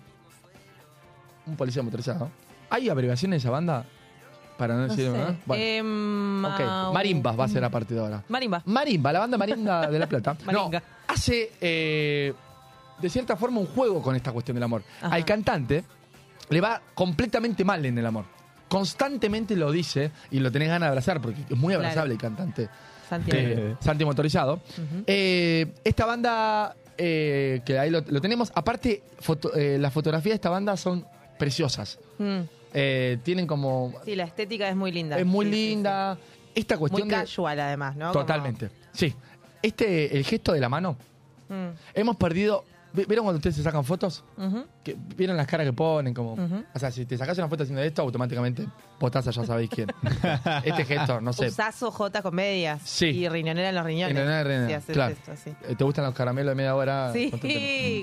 un 1.47 1.57
policía 1.57 1.83
motorizado. 1.83 2.31
¿Hay 2.71 2.89
abreviaciones 2.89 3.43
de 3.43 3.47
esa 3.47 3.51
banda? 3.51 3.85
Para 4.57 4.75
no 4.75 4.87
No 4.87 4.89
decir, 4.95 5.11
sé. 5.11 5.37
¿no? 5.47 5.55
Em, 5.55 6.41
Marimbas 6.93 7.39
va 7.39 7.45
a 7.45 7.49
ser 7.49 7.65
a 7.65 7.71
partir 7.71 7.97
de 7.97 8.03
ahora. 8.05 8.23
Marimba. 8.29 8.63
Marimba, 8.65 9.13
la 9.13 9.19
banda 9.19 9.37
Marimba 9.37 9.87
de 9.89 9.99
La 9.99 10.07
Plata. 10.07 10.37
no, 10.53 10.71
hace 11.09 11.53
eh, 11.61 12.33
de 13.01 13.11
cierta 13.11 13.37
forma 13.37 13.61
un 13.61 13.67
juego 13.67 14.01
con 14.01 14.15
esta 14.15 14.31
cuestión 14.33 14.55
del 14.55 14.63
amor. 14.63 14.83
Ajá. 15.03 15.15
Al 15.15 15.25
cantante 15.25 15.85
le 16.51 16.61
va 16.61 16.81
completamente 16.95 17.65
mal 17.65 17.85
en 17.85 17.99
el 17.99 18.07
amor. 18.07 18.27
Constantemente 18.79 19.55
lo 19.57 19.71
dice 19.71 20.11
y 20.31 20.41
lo 20.41 20.51
tenés 20.51 20.69
ganas 20.69 20.87
de 20.87 20.89
abrazar 20.89 21.21
porque 21.21 21.43
es 21.49 21.57
muy 21.57 21.75
abrazable 21.75 22.15
el 22.15 22.19
cantante. 22.21 22.69
Santiago. 23.09 23.41
Eh, 23.41 23.77
Santi 23.81 24.05
Motorizado. 24.05 24.61
Eh, 25.07 25.73
esta 25.85 26.07
banda, 26.07 26.75
eh, 26.99 27.61
que 27.65 27.79
ahí 27.79 27.91
lo, 27.91 28.01
lo 28.07 28.21
tenemos, 28.21 28.51
aparte, 28.55 29.03
foto- 29.21 29.53
las 29.55 29.93
fotografías 29.93 30.33
de 30.33 30.37
esta 30.37 30.51
banda 30.51 30.77
son 30.77 31.07
preciosas. 31.39 31.99
Mm. 32.19 32.41
Tienen 33.23 33.47
como... 33.47 33.93
Sí, 34.05 34.17
la 34.17 34.25
estética 34.25 34.69
es 34.69 34.75
muy 34.75 34.91
linda. 34.91 35.19
Es 35.19 35.25
muy 35.27 35.47
Sí, 35.47 35.53
sí, 35.53 35.69
linda. 35.69 36.19
Esta 36.55 36.77
cuestión 36.77 37.07
Muy 37.07 37.15
de... 37.17 37.23
casual, 37.23 37.61
además, 37.61 37.95
¿no? 37.95 38.11
Totalmente. 38.11 38.71
Sí. 38.93 39.15
Este, 39.63 40.17
el 40.17 40.25
gesto 40.25 40.53
de 40.53 40.61
la 40.61 40.69
mano, 40.69 40.97
Mm. 41.49 41.69
hemos 41.95 42.17
perdido... 42.17 42.65
¿vi- 42.95 43.05
¿Vieron 43.07 43.25
cuando 43.25 43.37
ustedes 43.39 43.57
se 43.57 43.63
sacan 43.63 43.85
fotos? 43.85 44.25
Que, 44.83 44.97
¿Vieron 45.17 45.37
las 45.37 45.47
caras 45.47 45.67
que 45.67 45.73
ponen? 45.73 46.15
Como. 46.15 46.35
O 46.75 46.79
sea, 46.79 46.91
si 46.91 47.05
te 47.05 47.19
sacas 47.19 47.37
una 47.39 47.49
foto 47.49 47.65
haciendo 47.65 47.83
esto, 47.83 48.01
automáticamente 48.03 48.67
potasa, 48.99 49.31
ya 49.31 49.45
sabéis 49.45 49.69
quién. 49.71 49.89
este 50.65 50.85
gesto, 50.85 51.21
no 51.21 51.33
sé. 51.33 51.49
Usás 51.49 51.77
J 51.79 52.23
con 52.23 52.35
medias. 52.35 52.81
Sí. 52.85 53.07
Y 53.07 53.29
riñonera 53.29 53.69
en 53.71 53.75
los 53.75 53.85
riñones. 53.85 54.15
Y 54.15 54.19
riñonera 54.19 54.41
en 54.41 54.45
los 54.47 54.53
riñones, 54.53 54.69
Sí, 54.69 54.75
haces 54.75 54.95
claro. 54.95 55.13
esto, 55.13 55.33
así. 55.33 55.51
Eh, 55.69 55.75
¿Te 55.77 55.85
gustan 55.85 56.05
los 56.05 56.15
caramelos 56.15 56.53
de 56.53 56.55
media 56.55 56.75
hora? 56.75 57.13
Sí, 57.13 57.31
Lógico. 57.31 57.49
Sí. 57.49 58.03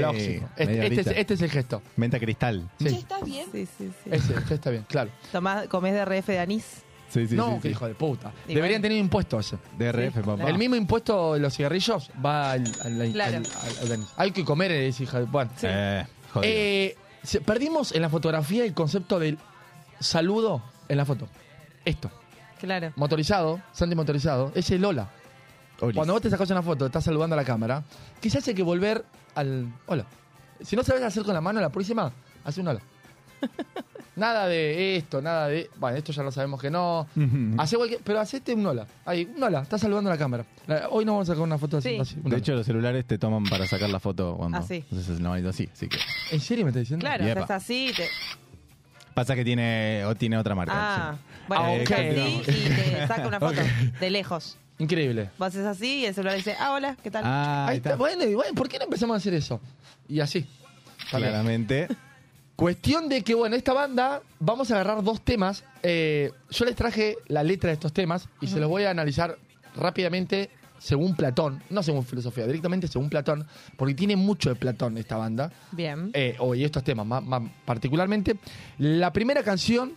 Lógico. 0.00 0.48
Este, 0.56 0.86
este 0.86 1.00
es, 1.00 1.06
este 1.06 1.34
es 1.34 1.42
el 1.42 1.50
gesto. 1.50 1.82
Menta 1.96 2.18
cristal. 2.18 2.68
Sí. 2.78 2.88
Sí, 2.88 3.06
sí, 3.52 3.66
sí. 3.76 3.90
Ese, 4.10 4.34
ese 4.34 4.54
está 4.54 4.70
bien, 4.70 4.84
claro. 4.88 5.10
Tomás, 5.32 5.66
comés 5.68 5.92
de 5.94 6.04
RF 6.04 6.28
de 6.28 6.38
anís. 6.38 6.82
Sí, 7.12 7.28
sí, 7.28 7.34
no, 7.36 7.54
sí, 7.56 7.58
qué 7.62 7.68
sí. 7.68 7.72
hijo 7.72 7.86
de 7.86 7.94
puta. 7.94 8.32
Deberían 8.48 8.80
tener 8.80 8.96
un 8.96 9.04
impuesto 9.04 9.38
ese. 9.38 9.58
DRF, 9.78 10.24
papá. 10.24 10.48
El 10.48 10.56
mismo 10.56 10.76
impuesto 10.76 11.34
de 11.34 11.40
los 11.40 11.54
cigarrillos 11.54 12.10
va 12.24 12.52
al, 12.52 12.64
al- 12.84 13.00
al- 13.02 13.12
Claro. 13.12 13.36
al- 13.36 13.46
al- 13.86 13.92
al- 13.92 14.06
Hay 14.16 14.30
que 14.30 14.44
comer, 14.44 14.70
es 14.72 14.98
hija 15.00 15.18
de... 15.20 15.26
Bueno. 15.26 15.50
Eh, 15.62 16.06
jodido. 16.32 16.52
Eh, 16.54 16.96
se- 17.22 17.40
perdimos 17.42 17.92
en 17.92 18.00
la 18.02 18.08
fotografía 18.08 18.64
el 18.64 18.72
concepto 18.72 19.18
del 19.18 19.38
saludo 20.00 20.62
en 20.88 20.96
la 20.96 21.04
foto. 21.04 21.28
Esto. 21.84 22.10
Claro. 22.60 22.92
Motorizado, 22.96 23.60
Santi 23.72 23.94
motorizado, 23.94 24.52
ese 24.54 24.78
Lola. 24.78 25.08
Olis. 25.80 25.96
Cuando 25.96 26.12
vos 26.14 26.22
te 26.22 26.30
sacas 26.30 26.48
una 26.50 26.62
foto, 26.62 26.86
estás 26.86 27.04
saludando 27.04 27.34
a 27.34 27.36
la 27.36 27.44
cámara, 27.44 27.82
quizás 28.20 28.46
hay 28.48 28.54
que 28.54 28.62
volver 28.62 29.04
al 29.34 29.66
hola. 29.86 30.06
Si 30.62 30.76
no 30.76 30.82
sabes 30.84 31.02
hacer 31.02 31.24
con 31.24 31.34
la 31.34 31.40
mano 31.40 31.60
la 31.60 31.70
próxima, 31.70 32.12
haz 32.44 32.56
un 32.58 32.68
hola. 32.68 32.80
nada 34.16 34.46
de 34.46 34.96
esto, 34.96 35.20
nada 35.22 35.48
de. 35.48 35.70
Bueno, 35.76 35.96
esto 35.96 36.12
ya 36.12 36.22
lo 36.22 36.30
sabemos 36.32 36.60
que 36.60 36.70
no. 36.70 37.06
Hace 37.58 37.76
cualquier, 37.76 38.00
pero 38.04 38.20
hacete 38.20 38.54
un 38.54 38.64
hola. 38.66 38.86
Ahí, 39.04 39.28
un 39.36 39.42
hola, 39.42 39.62
estás 39.62 39.80
saludando 39.80 40.10
a 40.10 40.14
la 40.14 40.18
cámara. 40.18 40.44
La- 40.66 40.88
Hoy 40.90 41.04
no 41.04 41.12
vamos 41.12 41.28
a 41.28 41.32
sacar 41.32 41.42
una 41.44 41.58
foto 41.58 41.80
Sí. 41.80 41.98
así. 42.00 42.16
un 42.16 42.22
De 42.24 42.28
hola. 42.28 42.38
hecho, 42.38 42.54
los 42.54 42.66
celulares 42.66 43.04
te 43.06 43.18
toman 43.18 43.44
para 43.44 43.66
sacar 43.66 43.90
la 43.90 44.00
foto 44.00 44.36
cuando 44.36 44.58
Ah, 44.58 44.62
sí. 44.62 44.84
haces 44.92 45.08
el 45.08 45.20
manito 45.22 45.48
así. 45.48 45.68
Así 45.72 45.88
que 45.88 45.98
¿En 46.30 46.40
serio 46.40 46.64
me 46.64 46.70
estás 46.70 46.82
diciendo? 46.82 47.04
Claro, 47.04 47.24
Yepa. 47.24 47.40
estás 47.40 47.62
así. 47.64 47.88
y 47.90 47.92
Te... 47.94 48.06
pasa 49.14 49.34
que 49.34 49.44
tiene 49.44 50.04
o 50.06 50.14
tiene 50.14 50.36
otra 50.38 50.54
marca. 50.54 50.72
Ah, 50.74 51.14
sí. 51.16 51.44
bueno, 51.48 51.64
Ah, 51.64 51.72
así 51.82 52.40
y 52.46 52.68
te 52.68 53.06
saca 53.06 53.26
una 53.28 53.40
foto 53.40 53.60
de 54.00 54.10
lejos. 54.10 54.56
Increíble. 54.78 55.30
Vos 55.38 55.48
haces 55.48 55.64
así 55.66 56.00
y 56.00 56.06
el 56.06 56.14
celular 56.14 56.36
dice, 56.36 56.56
ah, 56.58 56.72
hola, 56.72 56.96
¿qué 57.02 57.10
tal? 57.10 57.22
Ah, 57.24 57.66
Ahí 57.66 57.70
ahí 57.72 57.76
está. 57.76 57.90
está. 57.90 57.98
Bueno, 57.98 58.24
y 58.24 58.34
bueno, 58.34 58.52
¿por 58.54 58.68
qué 58.68 58.78
no 58.78 58.84
empezamos 58.84 59.14
a 59.14 59.18
hacer 59.18 59.34
eso? 59.34 59.60
Y 60.08 60.18
así. 60.20 60.46
También. 61.10 61.30
Claramente. 61.32 61.88
Cuestión 62.56 63.08
de 63.08 63.22
que, 63.22 63.34
bueno, 63.34 63.56
esta 63.56 63.72
banda, 63.72 64.22
vamos 64.38 64.70
a 64.70 64.74
agarrar 64.74 65.02
dos 65.02 65.22
temas. 65.22 65.64
Eh, 65.82 66.30
yo 66.50 66.64
les 66.64 66.76
traje 66.76 67.16
la 67.28 67.42
letra 67.42 67.68
de 67.68 67.74
estos 67.74 67.92
temas 67.92 68.28
y 68.40 68.46
se 68.46 68.60
los 68.60 68.68
voy 68.68 68.84
a 68.84 68.90
analizar 68.90 69.36
rápidamente 69.74 70.50
según 70.78 71.14
Platón, 71.16 71.62
no 71.70 71.82
según 71.82 72.04
filosofía, 72.04 72.44
directamente 72.46 72.88
según 72.88 73.08
Platón, 73.08 73.46
porque 73.76 73.94
tiene 73.94 74.16
mucho 74.16 74.50
de 74.50 74.56
Platón 74.56 74.98
esta 74.98 75.16
banda, 75.16 75.52
Bien. 75.70 76.10
eh, 76.12 76.34
o 76.40 76.54
y 76.56 76.64
estos 76.64 76.82
temas 76.82 77.06
más, 77.06 77.22
más 77.22 77.42
particularmente. 77.64 78.36
La 78.78 79.12
primera 79.12 79.42
canción, 79.44 79.94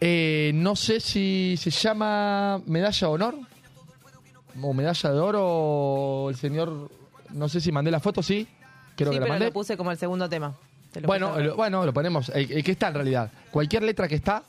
eh, 0.00 0.52
no 0.54 0.76
sé 0.76 1.00
si 1.00 1.56
se 1.58 1.70
llama 1.70 2.62
Medalla 2.66 3.06
de 3.08 3.12
Honor, 3.12 3.34
o 4.62 4.72
Medalla 4.72 5.12
de 5.12 5.18
Oro, 5.18 5.44
o 5.44 6.30
el 6.30 6.36
señor, 6.36 6.88
no 7.30 7.48
sé 7.48 7.60
si 7.60 7.72
mandé 7.72 7.90
la 7.90 7.98
foto, 8.00 8.22
sí, 8.22 8.46
creo 8.96 9.10
sí, 9.10 9.16
que 9.16 9.20
la 9.20 9.24
pero 9.26 9.32
mandé. 9.34 9.46
lo 9.46 9.52
puse 9.52 9.76
como 9.76 9.90
el 9.90 9.98
segundo 9.98 10.28
tema. 10.28 10.54
Te 10.96 11.02
lo 11.02 11.08
Bueno, 11.08 11.38
lo, 11.38 11.56
bueno, 11.56 11.84
lo 11.84 11.92
ponemos. 11.92 12.30
El, 12.30 12.50
el 12.50 12.64
que 12.64 12.72
está 12.72 12.88
en 12.88 12.94
realidad. 12.94 13.30
Cualquier 13.50 13.82
letra 13.82 14.08
que 14.08 14.14
está, 14.14 14.42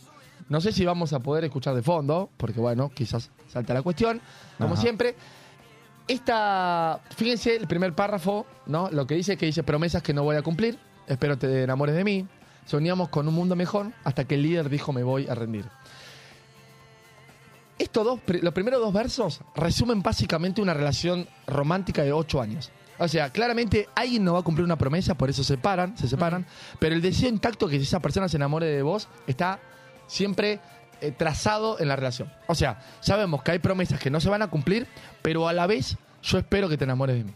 no 0.47 0.61
sé 0.61 0.71
si 0.71 0.85
vamos 0.85 1.11
a 1.11 1.19
poder 1.19 1.43
escuchar 1.43 1.75
de 1.75 1.81
fondo, 1.81 2.29
porque 2.37 2.59
bueno, 2.61 2.89
quizás 2.93 3.29
salta 3.49 3.73
la 3.73 3.81
cuestión. 3.81 4.21
Como 4.57 4.75
Ajá. 4.75 4.81
siempre, 4.81 5.15
esta, 6.07 7.01
fíjense 7.15 7.57
el 7.57 7.67
primer 7.67 7.93
párrafo, 7.93 8.45
¿no? 8.65 8.89
Lo 8.91 9.05
que 9.05 9.15
dice 9.15 9.35
que 9.35 9.45
dice 9.45 9.63
promesas 9.63 10.01
que 10.01 10.13
no 10.13 10.23
voy 10.23 10.37
a 10.37 10.41
cumplir. 10.41 10.79
Espero 11.05 11.37
te 11.37 11.63
enamores 11.63 11.95
de 11.95 12.05
mí. 12.05 12.25
Soñamos 12.65 13.09
con 13.09 13.27
un 13.27 13.33
mundo 13.33 13.57
mejor 13.57 13.91
hasta 14.05 14.23
que 14.25 14.35
el 14.35 14.43
líder 14.43 14.69
dijo 14.69 14.93
me 14.93 15.03
voy 15.03 15.27
a 15.27 15.35
rendir. 15.35 15.65
Estos 17.77 18.05
dos, 18.05 18.19
los 18.41 18.53
primeros 18.53 18.79
dos 18.81 18.93
versos 18.93 19.41
resumen 19.55 20.01
básicamente 20.01 20.61
una 20.61 20.73
relación 20.73 21.27
romántica 21.45 22.03
de 22.03 22.13
ocho 22.13 22.41
años. 22.41 22.71
O 22.99 23.07
sea, 23.07 23.29
claramente 23.31 23.87
alguien 23.95 24.23
no 24.23 24.33
va 24.33 24.39
a 24.39 24.43
cumplir 24.43 24.65
una 24.65 24.77
promesa, 24.77 25.15
por 25.15 25.29
eso 25.29 25.43
se 25.43 25.53
separan, 25.55 25.97
se 25.97 26.07
separan, 26.07 26.45
pero 26.79 26.95
el 26.95 27.01
deseo 27.01 27.29
intacto 27.29 27.67
que 27.67 27.75
esa 27.77 27.99
persona 27.99 28.27
se 28.27 28.37
enamore 28.37 28.65
de 28.65 28.81
vos 28.81 29.07
está 29.27 29.59
siempre 30.07 30.59
eh, 31.01 31.11
trazado 31.11 31.79
en 31.79 31.87
la 31.89 31.95
relación. 31.95 32.31
O 32.47 32.55
sea, 32.55 32.79
sabemos 33.01 33.43
que 33.43 33.51
hay 33.51 33.59
promesas 33.59 33.99
que 33.99 34.09
no 34.09 34.19
se 34.19 34.29
van 34.29 34.41
a 34.41 34.47
cumplir, 34.47 34.87
pero 35.21 35.47
a 35.47 35.53
la 35.53 35.67
vez 35.67 35.97
yo 36.23 36.39
espero 36.39 36.67
que 36.69 36.77
te 36.77 36.85
enamores 36.85 37.17
de 37.17 37.23
mí. 37.25 37.33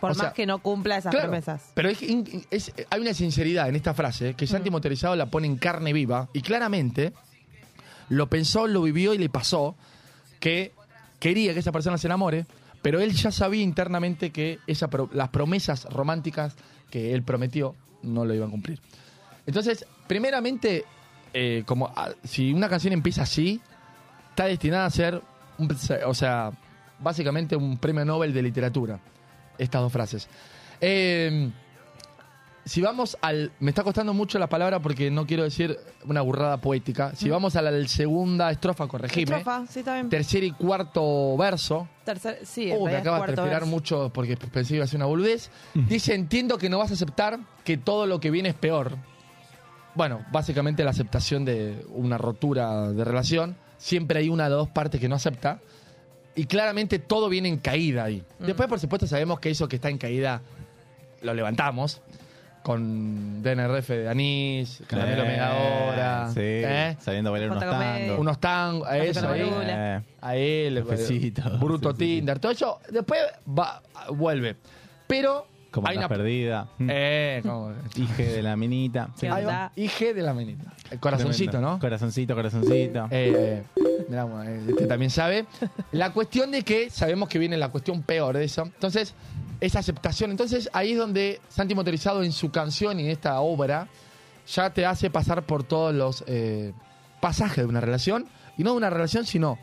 Por 0.00 0.10
o 0.10 0.14
más 0.14 0.20
sea, 0.22 0.32
que 0.32 0.46
no 0.46 0.58
cumpla 0.58 0.96
esas 0.98 1.10
Claro, 1.12 1.28
promesas. 1.28 1.70
Pero 1.74 1.88
es- 1.90 2.02
es- 2.50 2.72
hay 2.90 3.00
una 3.00 3.12
sinceridad 3.14 3.68
en 3.68 3.76
esta 3.76 3.94
frase 3.94 4.34
que 4.34 4.46
Santi 4.46 4.70
Motorizado 4.70 5.16
la 5.16 5.26
pone 5.26 5.46
en 5.46 5.56
carne 5.56 5.92
viva 5.92 6.28
y 6.32 6.40
claramente 6.42 7.12
lo 8.08 8.28
pensó, 8.28 8.66
lo 8.66 8.82
vivió 8.82 9.14
y 9.14 9.18
le 9.18 9.28
pasó 9.28 9.76
que 10.40 10.72
quería 11.20 11.54
que 11.54 11.60
esa 11.60 11.72
persona 11.72 11.96
se 11.98 12.06
enamore, 12.06 12.44
pero 12.84 13.00
él 13.00 13.12
ya 13.14 13.32
sabía 13.32 13.62
internamente 13.62 14.30
que 14.30 14.58
esa 14.66 14.90
las 15.14 15.30
promesas 15.30 15.86
románticas 15.86 16.54
que 16.90 17.14
él 17.14 17.22
prometió 17.22 17.74
no 18.02 18.26
lo 18.26 18.34
iban 18.34 18.48
a 18.48 18.50
cumplir. 18.50 18.78
Entonces, 19.46 19.86
primeramente, 20.06 20.84
eh, 21.32 21.62
como 21.64 21.90
ah, 21.96 22.10
si 22.24 22.52
una 22.52 22.68
canción 22.68 22.92
empieza 22.92 23.22
así, 23.22 23.58
está 24.28 24.44
destinada 24.44 24.84
a 24.84 24.90
ser, 24.90 25.22
un- 25.56 25.74
o 26.04 26.12
sea, 26.12 26.52
básicamente 26.98 27.56
un 27.56 27.78
premio 27.78 28.04
Nobel 28.04 28.34
de 28.34 28.42
literatura. 28.42 29.00
Estas 29.56 29.80
dos 29.80 29.90
frases. 29.92 30.28
Eh, 30.78 31.50
si 32.64 32.80
vamos 32.80 33.16
al. 33.20 33.52
Me 33.60 33.70
está 33.70 33.82
costando 33.82 34.14
mucho 34.14 34.38
la 34.38 34.48
palabra 34.48 34.80
porque 34.80 35.10
no 35.10 35.26
quiero 35.26 35.42
decir 35.42 35.78
una 36.06 36.22
burrada 36.22 36.56
poética. 36.58 37.14
Si 37.14 37.28
vamos 37.28 37.56
a 37.56 37.62
la 37.62 37.86
segunda 37.88 38.50
estrofa, 38.50 38.86
corregime. 38.86 39.36
Estrofa, 39.36 39.64
sí, 39.68 39.82
bien. 39.82 40.08
Tercer 40.08 40.44
y 40.44 40.52
cuarto 40.52 41.36
verso. 41.36 41.88
Tercer, 42.04 42.40
sí, 42.44 42.70
Uh, 42.72 42.84
me 42.84 42.90
realidad 42.90 43.14
acaba 43.16 43.26
de 43.26 43.50
verso. 43.50 43.66
mucho 43.66 44.10
porque 44.12 44.36
pensé 44.36 44.70
que 44.70 44.76
iba 44.76 44.84
a 44.84 44.88
ser 44.88 44.96
una 44.96 45.06
boludez. 45.06 45.50
Dice, 45.74 46.14
entiendo 46.14 46.58
que 46.58 46.68
no 46.68 46.78
vas 46.78 46.90
a 46.90 46.94
aceptar 46.94 47.38
que 47.64 47.76
todo 47.76 48.06
lo 48.06 48.20
que 48.20 48.30
viene 48.30 48.50
es 48.50 48.54
peor. 48.54 48.96
Bueno, 49.94 50.24
básicamente 50.32 50.82
la 50.84 50.90
aceptación 50.90 51.44
de 51.44 51.84
una 51.90 52.18
rotura 52.18 52.90
de 52.92 53.04
relación. 53.04 53.56
Siempre 53.78 54.20
hay 54.20 54.28
una 54.28 54.44
de 54.44 54.54
dos 54.54 54.68
partes 54.70 55.00
que 55.00 55.08
no 55.08 55.16
acepta. 55.16 55.60
Y 56.34 56.46
claramente 56.46 56.98
todo 56.98 57.28
viene 57.28 57.48
en 57.48 57.58
caída 57.58 58.04
ahí. 58.04 58.24
Mm. 58.40 58.46
Después, 58.46 58.68
por 58.68 58.80
supuesto, 58.80 59.06
sabemos 59.06 59.38
que 59.38 59.50
eso 59.50 59.68
que 59.68 59.76
está 59.76 59.88
en 59.90 59.98
caída 59.98 60.42
lo 61.22 61.32
levantamos. 61.32 62.00
Con 62.64 63.42
DNRF 63.42 63.90
de 63.90 64.08
Anís, 64.08 64.82
Caramelo 64.86 65.22
Eh, 65.24 65.26
Megadora. 65.28 66.30
Sí, 66.32 66.40
¿eh? 66.40 66.96
sabiendo 66.98 67.30
bailar 67.30 67.50
unos 67.50 67.60
tangos. 67.62 68.18
Unos 68.18 68.40
tangos, 68.40 68.88
a 68.88 68.98
eso 68.98 69.28
ahí. 69.28 69.50
Eh, 69.66 70.00
A 70.22 70.34
él, 70.36 70.82
Cafecito. 70.88 71.42
Bruto 71.58 71.90
Sí, 71.90 71.96
sí, 71.98 72.04
sí. 72.06 72.14
Tinder, 72.16 72.38
todo 72.38 72.52
eso. 72.52 72.80
Después 72.90 73.20
va, 73.46 73.82
vuelve. 74.14 74.56
Pero 75.06 75.46
como 75.70 75.88
hay 75.88 75.98
una. 75.98 76.08
perdida. 76.08 76.66
Mm. 76.78 76.88
Eh, 76.90 77.40
como- 77.42 77.70
Hije 77.96 78.24
de 78.32 78.42
la 78.42 78.56
minita. 78.56 79.10
Sí. 79.16 79.26
IG 79.76 80.14
de 80.14 80.22
la 80.22 80.32
menita. 80.32 80.72
El 80.90 80.98
corazoncito, 81.00 81.50
Tremendo. 81.50 81.74
¿no? 81.74 81.78
Corazoncito, 81.80 82.34
corazoncito. 82.34 83.08
Eh, 83.10 83.62
mirá, 84.08 84.24
bueno, 84.24 84.42
eh, 84.50 84.60
este 84.70 84.86
también 84.86 85.10
sabe. 85.10 85.44
La 85.92 86.14
cuestión 86.14 86.50
de 86.50 86.62
que 86.62 86.88
sabemos 86.88 87.28
que 87.28 87.38
viene 87.38 87.58
la 87.58 87.68
cuestión 87.68 88.00
peor 88.02 88.38
de 88.38 88.44
eso. 88.44 88.62
Entonces, 88.62 89.14
esa 89.64 89.78
aceptación. 89.78 90.30
Entonces, 90.30 90.68
ahí 90.72 90.92
es 90.92 90.98
donde 90.98 91.40
Santi 91.48 91.74
Motorizado 91.74 92.22
en 92.22 92.32
su 92.32 92.50
canción 92.50 93.00
y 93.00 93.04
en 93.04 93.10
esta 93.10 93.40
obra 93.40 93.88
ya 94.46 94.70
te 94.70 94.84
hace 94.84 95.08
pasar 95.10 95.44
por 95.44 95.64
todos 95.64 95.94
los 95.94 96.22
eh, 96.26 96.72
pasajes 97.20 97.58
de 97.58 97.66
una 97.66 97.80
relación. 97.80 98.26
Y 98.58 98.62
no 98.62 98.72
de 98.72 98.76
una 98.76 98.90
relación, 98.90 99.24
sino, 99.24 99.58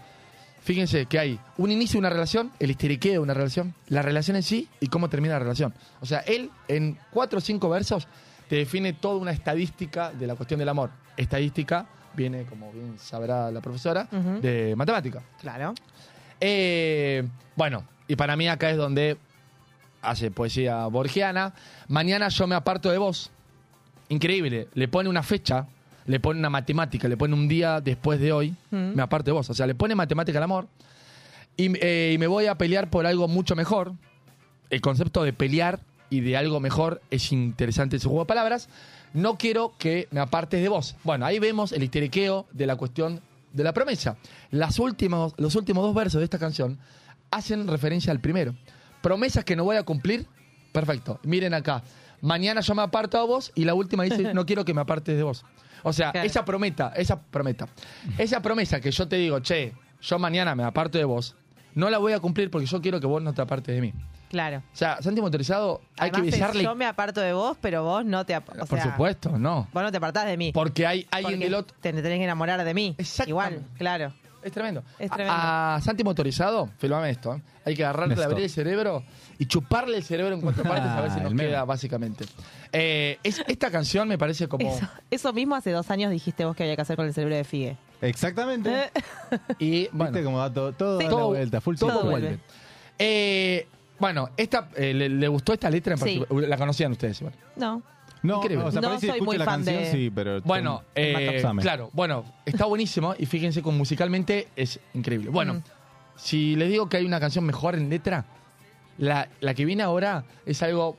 fíjense 0.64 1.06
que 1.06 1.20
hay 1.20 1.40
un 1.58 1.72
inicio 1.72 1.94
de 1.94 2.00
una 2.00 2.10
relación, 2.10 2.52
el 2.60 2.72
histeriqueo 2.72 3.14
de 3.14 3.20
una 3.20 3.34
relación, 3.34 3.76
la 3.88 4.02
relación 4.02 4.36
en 4.38 4.44
sí 4.44 4.68
y 4.80 4.88
cómo 4.88 5.08
termina 5.08 5.36
la 5.36 5.40
relación. 5.40 5.74
O 6.02 6.06
sea, 6.06 6.20
él 6.20 6.50
en 6.68 6.98
cuatro 7.12 7.38
o 7.38 7.42
cinco 7.42 7.70
versos 7.70 8.08
te 8.50 8.56
define 8.56 8.94
toda 8.94 9.18
una 9.18 9.32
estadística 9.32 10.12
de 10.12 10.28
la 10.28 10.36
cuestión 10.36 10.60
del 10.60 10.70
amor. 10.70 10.90
Estadística 11.16 11.86
viene, 12.16 12.46
como 12.46 12.72
bien 12.72 12.98
sabrá 12.98 13.52
la 13.52 13.62
profesora, 13.62 14.08
de 14.42 14.76
matemática. 14.76 15.22
Claro. 15.40 15.74
Eh, 16.40 17.24
bueno, 17.56 17.86
y 18.08 18.16
para 18.16 18.36
mí 18.36 18.50
acá 18.50 18.72
es 18.72 18.78
donde 18.78 19.18
hace 20.02 20.32
poesía 20.32 20.86
borgiana. 20.88 21.54
Mañana 21.88 22.30
yo 22.30 22.48
me 22.48 22.56
aparto 22.56 22.90
de 22.92 22.98
vos. 22.98 23.32
Increíble. 24.10 24.68
Le 24.74 24.88
pone 24.88 25.10
una 25.10 25.24
fecha, 25.24 25.68
le 26.06 26.20
pone 26.20 26.40
una 26.40 26.50
matemática, 26.50 27.08
le 27.08 27.18
pone 27.18 27.34
un 27.34 27.48
día 27.48 27.82
después 27.82 28.20
de 28.20 28.32
hoy. 28.32 28.56
Mm. 28.72 28.96
Me 28.96 29.02
aparto 29.02 29.28
de 29.28 29.34
vos. 29.34 29.50
O 29.50 29.54
sea, 29.54 29.68
le 29.68 29.76
pone 29.76 29.96
matemática 29.96 30.40
al 30.40 30.44
amor. 30.44 30.68
Y, 31.58 31.78
eh, 31.86 32.12
y 32.14 32.18
me 32.18 32.28
voy 32.28 32.48
a 32.48 32.56
pelear 32.56 32.90
por 32.90 33.06
algo 33.06 33.28
mucho 33.28 33.56
mejor. 33.56 33.94
El 34.70 34.82
concepto 34.82 35.24
de 35.24 35.34
pelear 35.34 35.80
y 36.10 36.20
de 36.20 36.38
algo 36.38 36.60
mejor 36.60 37.02
es 37.10 37.32
interesante 37.32 37.98
ese 37.98 38.08
juego 38.08 38.24
de 38.24 38.28
palabras. 38.28 38.70
No 39.14 39.38
quiero 39.38 39.74
que 39.78 40.08
me 40.12 40.20
apartes 40.20 40.62
de 40.62 40.70
vos. 40.70 40.96
Bueno, 41.04 41.26
ahí 41.26 41.40
vemos 41.40 41.72
el 41.72 41.84
histeriqueo 41.84 42.46
de 42.52 42.66
la 42.66 42.76
cuestión 42.76 43.22
de 43.54 43.64
la 43.64 43.74
promesa. 43.74 44.18
Las 44.52 44.80
últimos, 44.80 45.34
los 45.38 45.56
últimos 45.56 45.84
dos 45.84 45.96
versos 45.96 46.20
de 46.20 46.26
esta 46.26 46.40
canción 46.40 46.78
hacen 47.32 47.68
referencia 47.68 48.12
al 48.12 48.20
primero. 48.20 48.54
Promesas 49.02 49.44
que 49.46 49.56
no 49.56 49.64
voy 49.64 49.78
a 49.78 49.84
cumplir. 49.84 50.28
Perfecto. 50.72 51.20
Miren 51.24 51.54
acá. 51.54 51.84
Mañana 52.22 52.62
yo 52.62 52.76
me 52.76 52.82
aparto 52.84 53.18
de 53.20 53.26
vos 53.26 53.52
y 53.56 53.66
la 53.66 53.74
última 53.74 54.04
dice, 54.04 54.34
no 54.34 54.46
quiero 54.46 54.64
que 54.64 54.74
me 54.74 54.82
apartes 54.82 55.18
de 55.18 55.24
vos. 55.24 55.44
O 55.84 55.92
sea, 55.92 56.12
Claro. 56.12 56.28
esa 56.28 56.46
prometa, 56.46 56.94
esa 56.96 57.20
prometa, 57.20 57.68
esa 58.18 58.40
promesa 58.42 58.80
que 58.80 58.92
yo 58.92 59.08
te 59.08 59.16
digo, 59.16 59.40
che, 59.40 59.74
yo 60.02 60.20
mañana 60.20 60.54
me 60.54 60.64
aparto 60.64 61.00
de 61.00 61.04
vos, 61.06 61.36
no 61.74 61.90
la 61.90 61.98
voy 61.98 62.14
a 62.14 62.20
cumplir 62.20 62.52
porque 62.52 62.68
yo 62.68 62.80
quiero 62.82 63.00
que 63.00 63.08
vos 63.08 63.22
no 63.24 63.34
te 63.34 63.42
apartes 63.42 63.74
de 63.74 63.82
mí. 63.82 63.94
Claro. 64.30 64.58
O 64.60 64.76
sea, 64.76 65.02
Santi 65.02 65.20
Motorizado, 65.20 65.82
hay 65.98 66.12
que 66.12 66.22
es, 66.22 66.26
besarle. 66.28 66.64
yo 66.64 66.74
me 66.76 66.86
aparto 66.86 67.20
de 67.20 67.34
vos, 67.34 67.58
pero 67.60 67.84
vos 67.84 68.06
no 68.06 68.26
te 68.26 68.34
apartás. 68.36 68.70
por 68.70 68.80
supuesto, 68.80 69.38
no. 69.38 69.68
Vos 69.74 69.84
no 69.84 69.92
te 69.92 69.98
apartás 69.98 70.26
de 70.28 70.38
mí. 70.38 70.52
Porque 70.54 70.86
hay 70.88 71.06
alguien 71.12 71.40
del 71.40 71.54
otro. 71.56 71.76
Te 71.82 71.92
tenés 71.92 72.18
que 72.20 72.24
enamorar 72.24 72.64
de 72.64 72.74
mí. 72.74 72.96
Exactamente. 72.98 73.30
Igual, 73.30 73.78
claro. 73.78 74.14
Es 74.44 74.52
tremendo. 74.52 74.84
Es 75.00 75.10
tremendo. 75.12 75.34
A, 75.34 75.76
a 75.76 75.82
Santi 75.82 76.04
Motorizado, 76.04 76.70
filmame 76.78 77.10
esto. 77.12 77.36
¿eh? 77.36 77.42
Hay 77.66 77.76
que 77.76 77.84
agarrarle, 77.84 78.16
Esto. 78.16 78.26
abrir 78.26 78.44
el 78.44 78.50
cerebro 78.50 79.04
y 79.38 79.46
chuparle 79.46 79.98
el 79.98 80.04
cerebro 80.04 80.34
en 80.36 80.42
cuatro 80.42 80.64
partes 80.64 80.86
a 80.90 81.02
ver 81.02 81.12
si 81.12 81.20
Ah, 81.20 81.24
nos 81.24 81.34
queda, 81.34 81.64
básicamente. 81.66 82.26
Eh, 82.72 83.20
es- 83.24 83.44
esta 83.48 83.70
canción 83.70 84.08
me 84.08 84.18
parece 84.18 84.48
como. 84.48 84.68
Eso, 84.76 84.88
eso 85.12 85.34
mismo 85.34 85.56
hace 85.56 85.72
dos 85.72 85.90
años 85.92 86.12
dijiste 86.12 86.44
vos 86.46 86.56
que 86.56 86.64
había 86.64 86.76
que 86.76 86.82
hacer 86.82 86.96
con 86.96 87.06
el 87.06 87.14
cerebro 87.14 87.36
de 87.36 87.44
Figue. 87.44 87.78
Exactamente. 88.02 88.86
Eh, 88.86 88.92
Y 89.60 89.88
bueno, 89.92 90.12
Viste 90.12 90.24
cómo 90.26 90.40
da 90.40 90.52
todo, 90.52 90.74
todo 90.74 90.98
Sí. 91.00 91.06
da 91.06 91.12
la 91.12 91.18
todo, 91.18 91.28
vuelta, 91.30 91.62
full 91.62 91.76
todo 91.76 91.90
circle. 91.92 92.10
vuelve. 92.10 92.28
vuelve. 92.30 92.44
Eh, 92.98 93.68
bueno, 94.00 94.30
esta, 94.38 94.70
eh, 94.76 94.94
le, 94.94 95.10
le 95.10 95.28
gustó 95.28 95.54
esta 95.54 95.70
letra 95.70 95.94
en 95.94 96.00
Sí. 96.00 96.04
particular? 96.20 96.50
La 96.50 96.58
conocían 96.58 96.92
ustedes, 96.92 97.20
igual. 97.22 97.36
No. 97.56 97.84
No, 98.24 98.38
Increíble. 98.38 98.66
o 98.66 98.72
sea, 98.72 98.82
No 98.82 99.00
soy 99.00 99.20
muy 99.22 99.38
la 99.38 99.46
fan 99.46 99.64
canción, 99.64 99.84
de- 99.84 99.92
sí, 99.92 100.12
pero... 100.14 100.42
Bueno, 100.42 100.84
eh, 100.94 101.42
claro, 101.60 101.90
bueno, 101.94 102.24
está 102.46 102.66
buenísimo 102.66 103.16
y 103.18 103.26
fíjense 103.26 103.62
con 103.64 103.76
musicalmente 103.78 104.48
es 104.56 104.80
increíble. 104.94 105.30
Bueno, 105.32 105.56
Mm. 105.56 105.62
si 106.18 106.56
les 106.56 106.70
digo 106.70 106.88
que 106.88 106.98
hay 106.98 107.06
una 107.06 107.20
canción 107.20 107.44
mejor 107.46 107.76
en 107.76 107.90
letra, 107.90 108.26
la, 109.00 109.28
la 109.40 109.54
que 109.56 109.66
viene 109.66 109.82
ahora 109.82 110.24
es 110.46 110.62
algo 110.62 110.98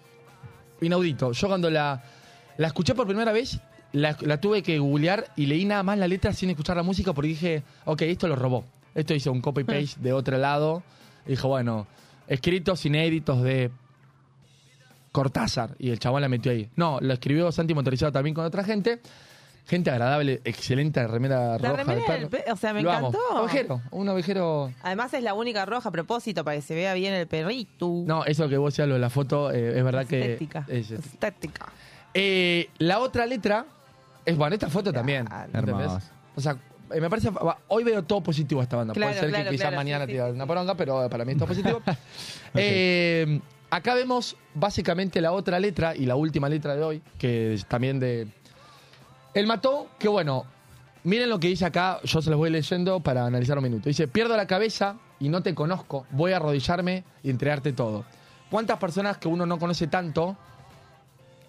inaudito. 0.80 1.32
Yo 1.32 1.46
cuando 1.48 1.70
la, 1.70 2.02
la 2.56 2.66
escuché 2.66 2.94
por 2.94 3.06
primera 3.06 3.30
vez, 3.32 3.60
la, 3.92 4.16
la 4.22 4.40
tuve 4.40 4.62
que 4.62 4.78
googlear 4.78 5.26
y 5.36 5.46
leí 5.46 5.64
nada 5.64 5.82
más 5.84 5.98
la 5.98 6.08
letra 6.08 6.32
sin 6.32 6.50
escuchar 6.50 6.76
la 6.76 6.82
música 6.82 7.12
porque 7.12 7.28
dije, 7.28 7.62
ok, 7.84 8.02
esto 8.02 8.26
lo 8.26 8.34
robó. 8.36 8.64
Esto 8.94 9.14
hizo 9.14 9.30
un 9.30 9.40
copy-paste 9.40 10.00
de 10.00 10.12
otro 10.12 10.38
lado. 10.38 10.82
Y 11.26 11.30
dijo, 11.30 11.46
bueno, 11.48 11.86
escritos 12.26 12.84
inéditos 12.84 13.42
de 13.42 13.70
Cortázar. 15.12 15.74
Y 15.78 15.90
el 15.90 15.98
chabón 15.98 16.22
la 16.22 16.28
metió 16.28 16.50
ahí. 16.52 16.68
No, 16.76 16.98
lo 17.00 17.12
escribió 17.12 17.52
Santi 17.52 17.74
Motorizado 17.74 18.10
también 18.12 18.34
con 18.34 18.44
otra 18.44 18.64
gente. 18.64 19.00
Gente 19.64 19.90
agradable, 19.92 20.40
excelente 20.44 21.06
remera 21.06 21.56
La 21.56 21.58
roja. 21.58 21.84
remera 21.84 21.94
de 21.94 22.18
del 22.20 22.28
perro. 22.28 22.30
pe- 22.44 22.50
o 22.50 22.56
sea, 22.56 22.74
me 22.74 22.82
Lo 22.82 22.90
amo. 22.90 23.08
encantó. 23.10 23.42
Ovejero, 23.42 23.80
un 23.92 24.08
ovejero. 24.08 24.72
Además 24.82 25.14
es 25.14 25.22
la 25.22 25.34
única 25.34 25.64
roja 25.64 25.88
a 25.88 25.92
propósito 25.92 26.42
para 26.42 26.56
que 26.56 26.62
se 26.62 26.74
vea 26.74 26.94
bien 26.94 27.14
el 27.14 27.28
perrito. 27.28 28.02
No, 28.04 28.24
eso 28.24 28.48
que 28.48 28.56
vos 28.56 28.72
decías 28.72 28.88
lo 28.88 28.94
de 28.94 29.00
la 29.00 29.08
foto, 29.10 29.52
eh, 29.52 29.78
es 29.78 29.84
verdad 29.84 30.04
que. 30.04 30.20
Estética. 30.32 30.64
es 30.66 30.90
estética. 30.90 31.06
Estética. 31.14 31.66
Eh, 32.14 32.70
la 32.78 32.98
otra 32.98 33.24
letra 33.24 33.64
es 34.24 34.36
bueno, 34.36 34.54
esta 34.54 34.68
foto 34.68 34.92
también. 34.92 35.26
Claro. 35.26 35.44
¿entendés? 35.54 35.86
Hermoso. 35.86 36.06
O 36.34 36.40
sea, 36.40 36.56
eh, 36.92 37.00
me 37.00 37.08
parece. 37.08 37.30
va, 37.30 37.56
Hoy 37.68 37.84
veo 37.84 38.02
todo 38.02 38.20
positivo 38.20 38.60
a 38.60 38.64
esta 38.64 38.76
banda. 38.78 38.94
Claro, 38.94 39.10
Puede 39.12 39.20
ser 39.20 39.28
claro, 39.30 39.44
que 39.44 39.50
quizás 39.52 39.62
claro, 39.68 39.76
mañana 39.76 40.04
sí, 40.04 40.06
te 40.08 40.12
diga 40.14 40.26
sí, 40.26 40.32
una 40.32 40.44
sí. 40.44 40.48
poronga, 40.48 40.74
pero 40.74 41.08
para 41.08 41.24
mí 41.24 41.32
es 41.32 41.38
todo 41.38 41.46
positivo. 41.48 41.80
Eh, 42.54 43.40
acá 43.72 43.94
vemos 43.94 44.36
básicamente 44.54 45.20
la 45.22 45.32
otra 45.32 45.58
letra 45.58 45.96
y 45.96 46.04
la 46.04 46.14
última 46.14 46.48
letra 46.48 46.76
de 46.76 46.84
hoy, 46.84 47.02
que 47.18 47.54
es 47.54 47.66
también 47.66 47.98
de. 47.98 48.28
El 49.34 49.46
mató, 49.46 49.88
que 49.98 50.08
bueno. 50.08 50.44
Miren 51.04 51.30
lo 51.30 51.40
que 51.40 51.48
dice 51.48 51.64
acá, 51.64 51.98
yo 52.04 52.22
se 52.22 52.30
los 52.30 52.38
voy 52.38 52.48
leyendo 52.48 53.00
para 53.00 53.26
analizar 53.26 53.58
un 53.58 53.64
minuto. 53.64 53.88
Dice, 53.88 54.06
pierdo 54.06 54.36
la 54.36 54.46
cabeza 54.46 54.98
y 55.18 55.30
no 55.30 55.42
te 55.42 55.52
conozco, 55.52 56.06
voy 56.10 56.30
a 56.30 56.36
arrodillarme 56.36 57.02
y 57.24 57.30
entregarte 57.30 57.72
todo. 57.72 58.04
¿Cuántas 58.52 58.78
personas 58.78 59.18
que 59.18 59.26
uno 59.26 59.44
no 59.44 59.58
conoce 59.58 59.88
tanto 59.88 60.36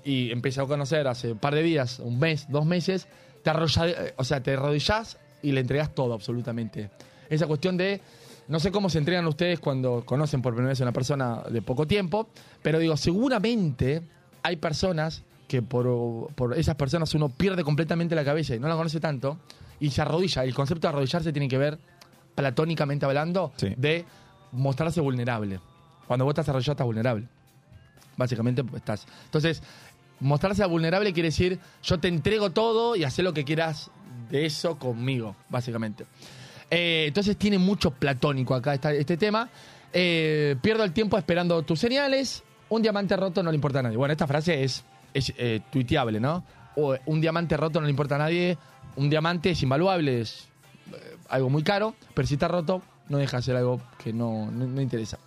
y 0.03 0.31
empezó 0.31 0.63
a 0.63 0.67
conocer 0.67 1.07
hace 1.07 1.33
un 1.33 1.37
par 1.37 1.53
de 1.53 1.61
días, 1.61 1.99
un 1.99 2.17
mes, 2.17 2.47
dos 2.49 2.65
meses, 2.65 3.07
te 3.43 3.51
arrolla, 3.51 3.87
eh, 3.89 4.13
o 4.17 4.23
sea, 4.23 4.41
te 4.41 4.53
arrodillás 4.53 5.19
y 5.43 5.51
le 5.51 5.61
entregas 5.61 5.93
todo 5.93 6.15
absolutamente. 6.15 6.89
Esa 7.29 7.45
cuestión 7.45 7.77
de, 7.77 8.01
no 8.47 8.59
sé 8.59 8.71
cómo 8.71 8.89
se 8.89 8.97
entregan 8.97 9.25
ustedes 9.27 9.59
cuando 9.59 10.03
conocen 10.05 10.41
por 10.41 10.53
primera 10.53 10.69
vez 10.69 10.81
a 10.81 10.83
una 10.83 10.91
persona 10.91 11.41
de 11.49 11.61
poco 11.61 11.87
tiempo, 11.87 12.27
pero 12.61 12.79
digo, 12.79 12.97
seguramente 12.97 14.01
hay 14.43 14.57
personas 14.57 15.23
que 15.47 15.61
por, 15.61 16.33
por 16.33 16.57
esas 16.57 16.75
personas 16.75 17.13
uno 17.15 17.29
pierde 17.29 17.63
completamente 17.63 18.15
la 18.15 18.25
cabeza 18.25 18.55
y 18.55 18.59
no 18.59 18.67
la 18.67 18.75
conoce 18.75 18.99
tanto 18.99 19.37
y 19.79 19.89
se 19.91 20.01
arrodilla. 20.01 20.43
El 20.43 20.53
concepto 20.53 20.87
de 20.87 20.89
arrodillarse 20.89 21.31
tiene 21.31 21.47
que 21.47 21.57
ver, 21.57 21.79
platónicamente 22.35 23.05
hablando, 23.05 23.51
Sí. 23.57 23.73
de 23.77 24.05
mostrarse 24.51 25.01
vulnerable. 25.01 25.59
Cuando 26.07 26.25
vos 26.25 26.31
estás 26.33 26.49
arrodillado 26.49 26.73
estás 26.73 26.85
vulnerable. 26.85 27.27
Básicamente 28.17 28.63
estás. 28.75 29.05
Entonces, 29.25 29.61
mostrarse 30.19 30.63
vulnerable 30.65 31.13
quiere 31.13 31.29
decir 31.29 31.59
yo 31.83 31.99
te 31.99 32.07
entrego 32.07 32.51
todo 32.51 32.95
y 32.95 33.03
hacer 33.03 33.25
lo 33.25 33.33
que 33.33 33.43
quieras 33.43 33.89
de 34.29 34.45
eso 34.45 34.77
conmigo, 34.77 35.35
básicamente. 35.49 36.05
Eh, 36.75 37.05
entonces 37.07 37.37
tiene 37.37 37.57
mucho 37.59 37.91
platónico 37.91 38.55
acá 38.55 38.73
este 38.73 39.15
tema. 39.17 39.47
Eh, 39.91 40.55
pierdo 40.61 40.83
el 40.83 40.91
tiempo 40.91 41.17
esperando 41.17 41.61
tus 41.61 41.79
señales. 41.79 42.43
Un 42.69 42.81
diamante 42.81 43.15
roto 43.15 43.43
no 43.43 43.51
le 43.51 43.55
importa 43.55 43.79
a 43.79 43.83
nadie. 43.83 43.97
Bueno, 43.97 44.11
esta 44.11 44.25
frase 44.25 44.63
es, 44.63 44.83
es 45.13 45.31
eh, 45.37 45.61
tuiteable, 45.71 46.19
¿no? 46.19 46.43
Un 47.05 47.21
diamante 47.21 47.55
roto 47.55 47.79
no 47.79 47.85
le 47.85 47.91
importa 47.91 48.15
a 48.15 48.17
nadie. 48.17 48.57
Un 48.95 49.09
diamante 49.09 49.51
es 49.51 49.61
invaluable, 49.61 50.21
es 50.21 50.47
algo 51.29 51.49
muy 51.49 51.61
caro, 51.63 51.93
pero 52.15 52.27
si 52.27 52.33
está 52.33 52.47
roto, 52.47 52.81
no 53.09 53.17
deja 53.19 53.37
de 53.37 53.43
ser 53.43 53.55
algo 53.55 53.79
que 54.03 54.11
no, 54.11 54.49
no- 54.49 54.81
interesa. 54.81 55.19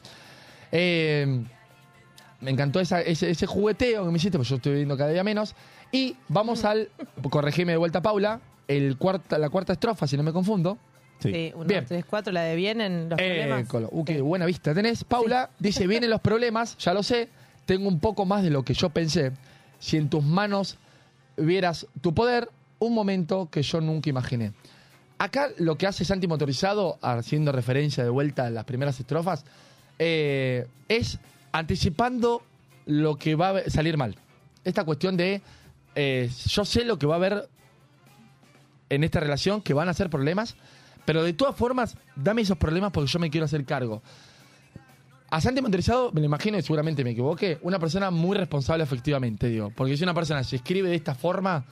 Me 2.41 2.51
encantó 2.51 2.81
ese 2.81 3.47
jugueteo 3.47 4.05
que 4.05 4.11
me 4.11 4.17
hiciste, 4.17 4.39
porque 4.39 4.51
yo 4.51 4.57
estoy 4.57 4.75
viendo 4.75 4.97
cada 4.97 5.11
día 5.11 5.23
menos. 5.25 5.55
Y 5.93 6.17
vamos 6.29 6.65
al, 6.65 6.89
corregime 7.31 7.73
de 7.73 7.79
vuelta, 7.79 8.03
Paula, 8.03 8.41
el 8.69 8.97
cuarta, 8.99 9.39
la 9.39 9.49
cuarta 9.49 9.73
estrofa, 9.73 10.07
si 10.07 10.17
no 10.17 10.23
me 10.23 10.33
confundo. 10.33 10.79
Sí. 11.19 11.33
Sí, 11.33 11.53
uno, 11.55 11.65
Bien. 11.65 11.85
tres, 11.87 12.05
cuatro, 12.05 12.33
la 12.33 12.43
de 12.43 12.57
vienen 12.57 13.09
los 13.09 13.19
Eh, 13.19 13.47
problemas. 13.49 13.89
uh, 13.91 14.05
qué 14.05 14.21
buena 14.21 14.45
vista 14.47 14.75
tenés. 14.75 15.03
Paula 15.05 15.51
dice, 15.59 15.87
vienen 15.89 16.11
los 16.11 16.21
problemas, 16.21 16.77
ya 16.79 16.93
lo 16.95 17.03
sé, 17.03 17.29
tengo 17.65 17.89
un 17.89 18.01
poco 18.01 18.25
más 18.27 18.43
de 18.43 18.51
lo 18.51 18.63
que 18.65 18.75
yo 18.75 18.91
pensé. 18.91 19.33
Si 19.79 19.97
en 19.97 20.09
tus 20.11 20.23
manos 20.25 20.77
vieras 21.37 21.87
tu 22.01 22.15
poder, 22.15 22.49
un 22.79 22.95
momento 22.95 23.49
que 23.51 23.63
yo 23.63 23.81
nunca 23.81 24.11
imaginé. 24.11 24.53
Acá 25.19 25.49
lo 25.59 25.77
que 25.79 25.87
hace 25.87 26.05
Santi 26.05 26.27
Motorizado, 26.27 26.99
haciendo 27.01 27.51
referencia 27.51 28.05
de 28.05 28.11
vuelta 28.11 28.47
a 28.47 28.51
las 28.51 28.65
primeras 28.65 29.01
estrofas, 29.01 29.45
eh, 29.99 30.67
es 30.89 31.19
anticipando 31.53 32.43
lo 32.85 33.17
que 33.17 33.35
va 33.35 33.51
a 33.59 33.71
salir 33.71 33.97
mal. 33.97 34.15
Esta 34.65 34.85
cuestión 34.85 35.17
de, 35.17 35.41
eh, 35.95 36.29
yo 36.47 36.65
sé 36.67 36.85
lo 36.85 36.99
que 36.99 37.07
va 37.07 37.15
a 37.15 37.17
haber 37.17 37.49
en 38.91 39.05
esta 39.05 39.19
relación, 39.21 39.63
que 39.63 39.73
van 39.75 39.89
a 39.89 39.95
ser 39.95 40.11
problemas, 40.11 40.55
pero 41.07 41.23
de 41.23 41.33
todas 41.33 41.57
formas, 41.57 41.97
dame 42.15 42.43
esos 42.43 42.59
problemas 42.59 42.93
porque 42.93 43.11
yo 43.11 43.19
me 43.19 43.31
quiero 43.31 43.47
hacer 43.47 43.65
cargo. 43.65 44.03
A 45.31 45.41
Santi 45.41 45.63
Motorizado, 45.63 46.13
me 46.13 46.21
lo 46.21 46.27
imagino 46.27 46.59
y 46.59 46.63
seguramente 46.63 47.03
me 47.03 47.11
equivoqué, 47.11 47.59
una 47.63 47.79
persona 47.79 48.11
muy 48.11 48.37
responsable 48.37 48.85
efectivamente, 48.85 49.49
digo. 49.49 49.73
Porque 49.75 49.97
si 49.97 50.03
una 50.03 50.15
persona 50.15 50.45
se 50.45 50.57
escribe 50.57 50.89
de 50.89 50.97
esta 50.97 51.15
forma 51.15 51.65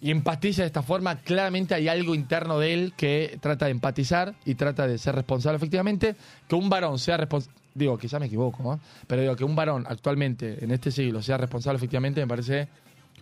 y 0.00 0.10
empatiza 0.10 0.62
de 0.62 0.66
esta 0.66 0.82
forma, 0.82 1.16
claramente 1.16 1.74
hay 1.74 1.88
algo 1.88 2.14
interno 2.14 2.58
de 2.58 2.74
él 2.74 2.92
que 2.96 3.38
trata 3.40 3.66
de 3.66 3.70
empatizar 3.70 4.34
y 4.44 4.56
trata 4.56 4.86
de 4.86 4.98
ser 4.98 5.14
responsable 5.14 5.56
efectivamente. 5.56 6.16
Que 6.48 6.54
un 6.54 6.68
varón 6.68 6.98
sea 6.98 7.16
responsable, 7.16 7.58
digo, 7.74 7.96
quizá 7.96 8.18
me 8.18 8.26
equivoco, 8.26 8.62
¿no? 8.62 8.80
pero 9.06 9.22
digo, 9.22 9.36
que 9.36 9.44
un 9.44 9.56
varón 9.56 9.86
actualmente, 9.88 10.62
en 10.62 10.70
este 10.70 10.90
siglo, 10.90 11.22
sea 11.22 11.38
responsable 11.38 11.76
efectivamente, 11.76 12.20
me 12.20 12.26
parece 12.26 12.68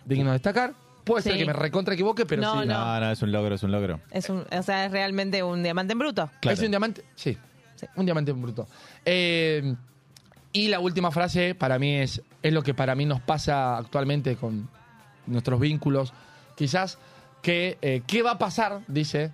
digno 0.05 0.27
de 0.27 0.33
destacar. 0.33 0.84
Puede 1.05 1.21
ser 1.23 1.33
Sí. 1.33 1.39
que 1.39 1.45
me 1.45 1.53
recontra 1.53 1.93
equivoque, 1.93 2.25
pero 2.25 2.41
No, 2.41 2.61
sí. 2.61 2.67
no. 2.67 2.73
No, 2.73 2.99
no, 2.99 3.11
es 3.11 3.21
un 3.21 3.31
logro, 3.31 3.55
es 3.55 3.63
un 3.63 3.71
logro. 3.71 4.01
Es 4.11 4.29
un, 4.29 4.45
o 4.51 4.63
sea, 4.63 4.85
es 4.85 4.91
realmente 4.91 5.41
un 5.43 5.63
diamante 5.63 5.93
en 5.93 5.99
bruto. 5.99 6.29
Claro. 6.41 6.53
¿Es 6.53 6.59
un 6.61 6.71
diamante? 6.71 7.03
Sí, 7.15 7.37
un 7.95 8.05
diamante 8.05 8.31
en 8.31 8.41
bruto. 8.41 8.67
Eh, 9.05 9.75
y 10.51 10.67
la 10.69 10.79
última 10.79 11.11
frase 11.11 11.53
para 11.55 11.77
mí 11.79 11.95
es, 11.95 12.21
es 12.41 12.53
lo 12.53 12.63
que 12.63 12.73
para 12.73 12.95
mí 12.95 13.05
nos 13.05 13.21
pasa 13.21 13.77
actualmente 13.77 14.35
con 14.35 14.67
nuestros 15.27 15.59
vínculos. 15.59 16.11
Quizás 16.55 16.97
que, 17.41 17.77
eh, 17.81 18.01
¿qué 18.07 18.23
va 18.23 18.31
a 18.31 18.37
pasar? 18.39 18.81
Dice, 18.87 19.31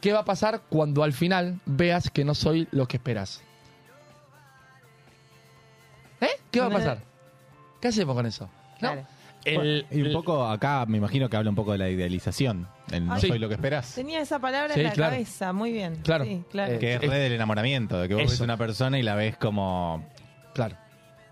¿qué 0.00 0.12
va 0.12 0.20
a 0.20 0.24
pasar 0.24 0.62
cuando 0.68 1.04
al 1.04 1.12
final 1.12 1.60
veas 1.66 2.10
que 2.10 2.24
no 2.24 2.34
soy 2.34 2.66
lo 2.72 2.88
que 2.88 2.96
esperas? 2.96 3.42
¿Eh? 6.20 6.28
¿Qué 6.50 6.60
va 6.60 6.66
a 6.66 6.70
pasar? 6.70 6.98
¿Qué 7.80 7.88
hacemos 7.88 8.14
con 8.16 8.26
eso? 8.26 8.44
¿No? 8.44 8.78
Claro. 8.78 9.06
El- 9.44 9.86
y 9.90 10.02
un 10.02 10.12
poco 10.12 10.46
acá 10.46 10.84
me 10.86 10.98
imagino 10.98 11.28
que 11.28 11.36
habla 11.36 11.50
un 11.50 11.56
poco 11.56 11.72
de 11.72 11.78
la 11.78 11.90
idealización. 11.90 12.68
El 12.90 13.06
no 13.06 13.14
Ay. 13.14 13.20
soy 13.20 13.38
lo 13.38 13.48
que 13.48 13.54
esperas. 13.54 13.94
Tenía 13.94 14.20
esa 14.20 14.38
palabra 14.38 14.74
Sí, 14.74 14.80
en 14.80 14.86
la 14.86 14.92
claro. 14.92 15.12
cabeza, 15.12 15.52
muy 15.52 15.72
bien. 15.72 15.96
Claro. 16.02 16.24
Sí, 16.24 16.42
claro. 16.50 16.72
Eh, 16.74 16.78
Que 16.78 16.94
es 16.94 17.02
Es- 17.02 17.08
re 17.10 17.18
del 17.18 17.32
enamoramiento, 17.32 17.98
de 18.00 18.08
que 18.08 18.14
vos 18.14 18.22
ves 18.24 18.32
Eso. 18.34 18.44
una 18.44 18.56
persona 18.56 18.98
y 18.98 19.02
la 19.02 19.14
ves 19.14 19.36
como 19.36 20.04
Claro. 20.54 20.76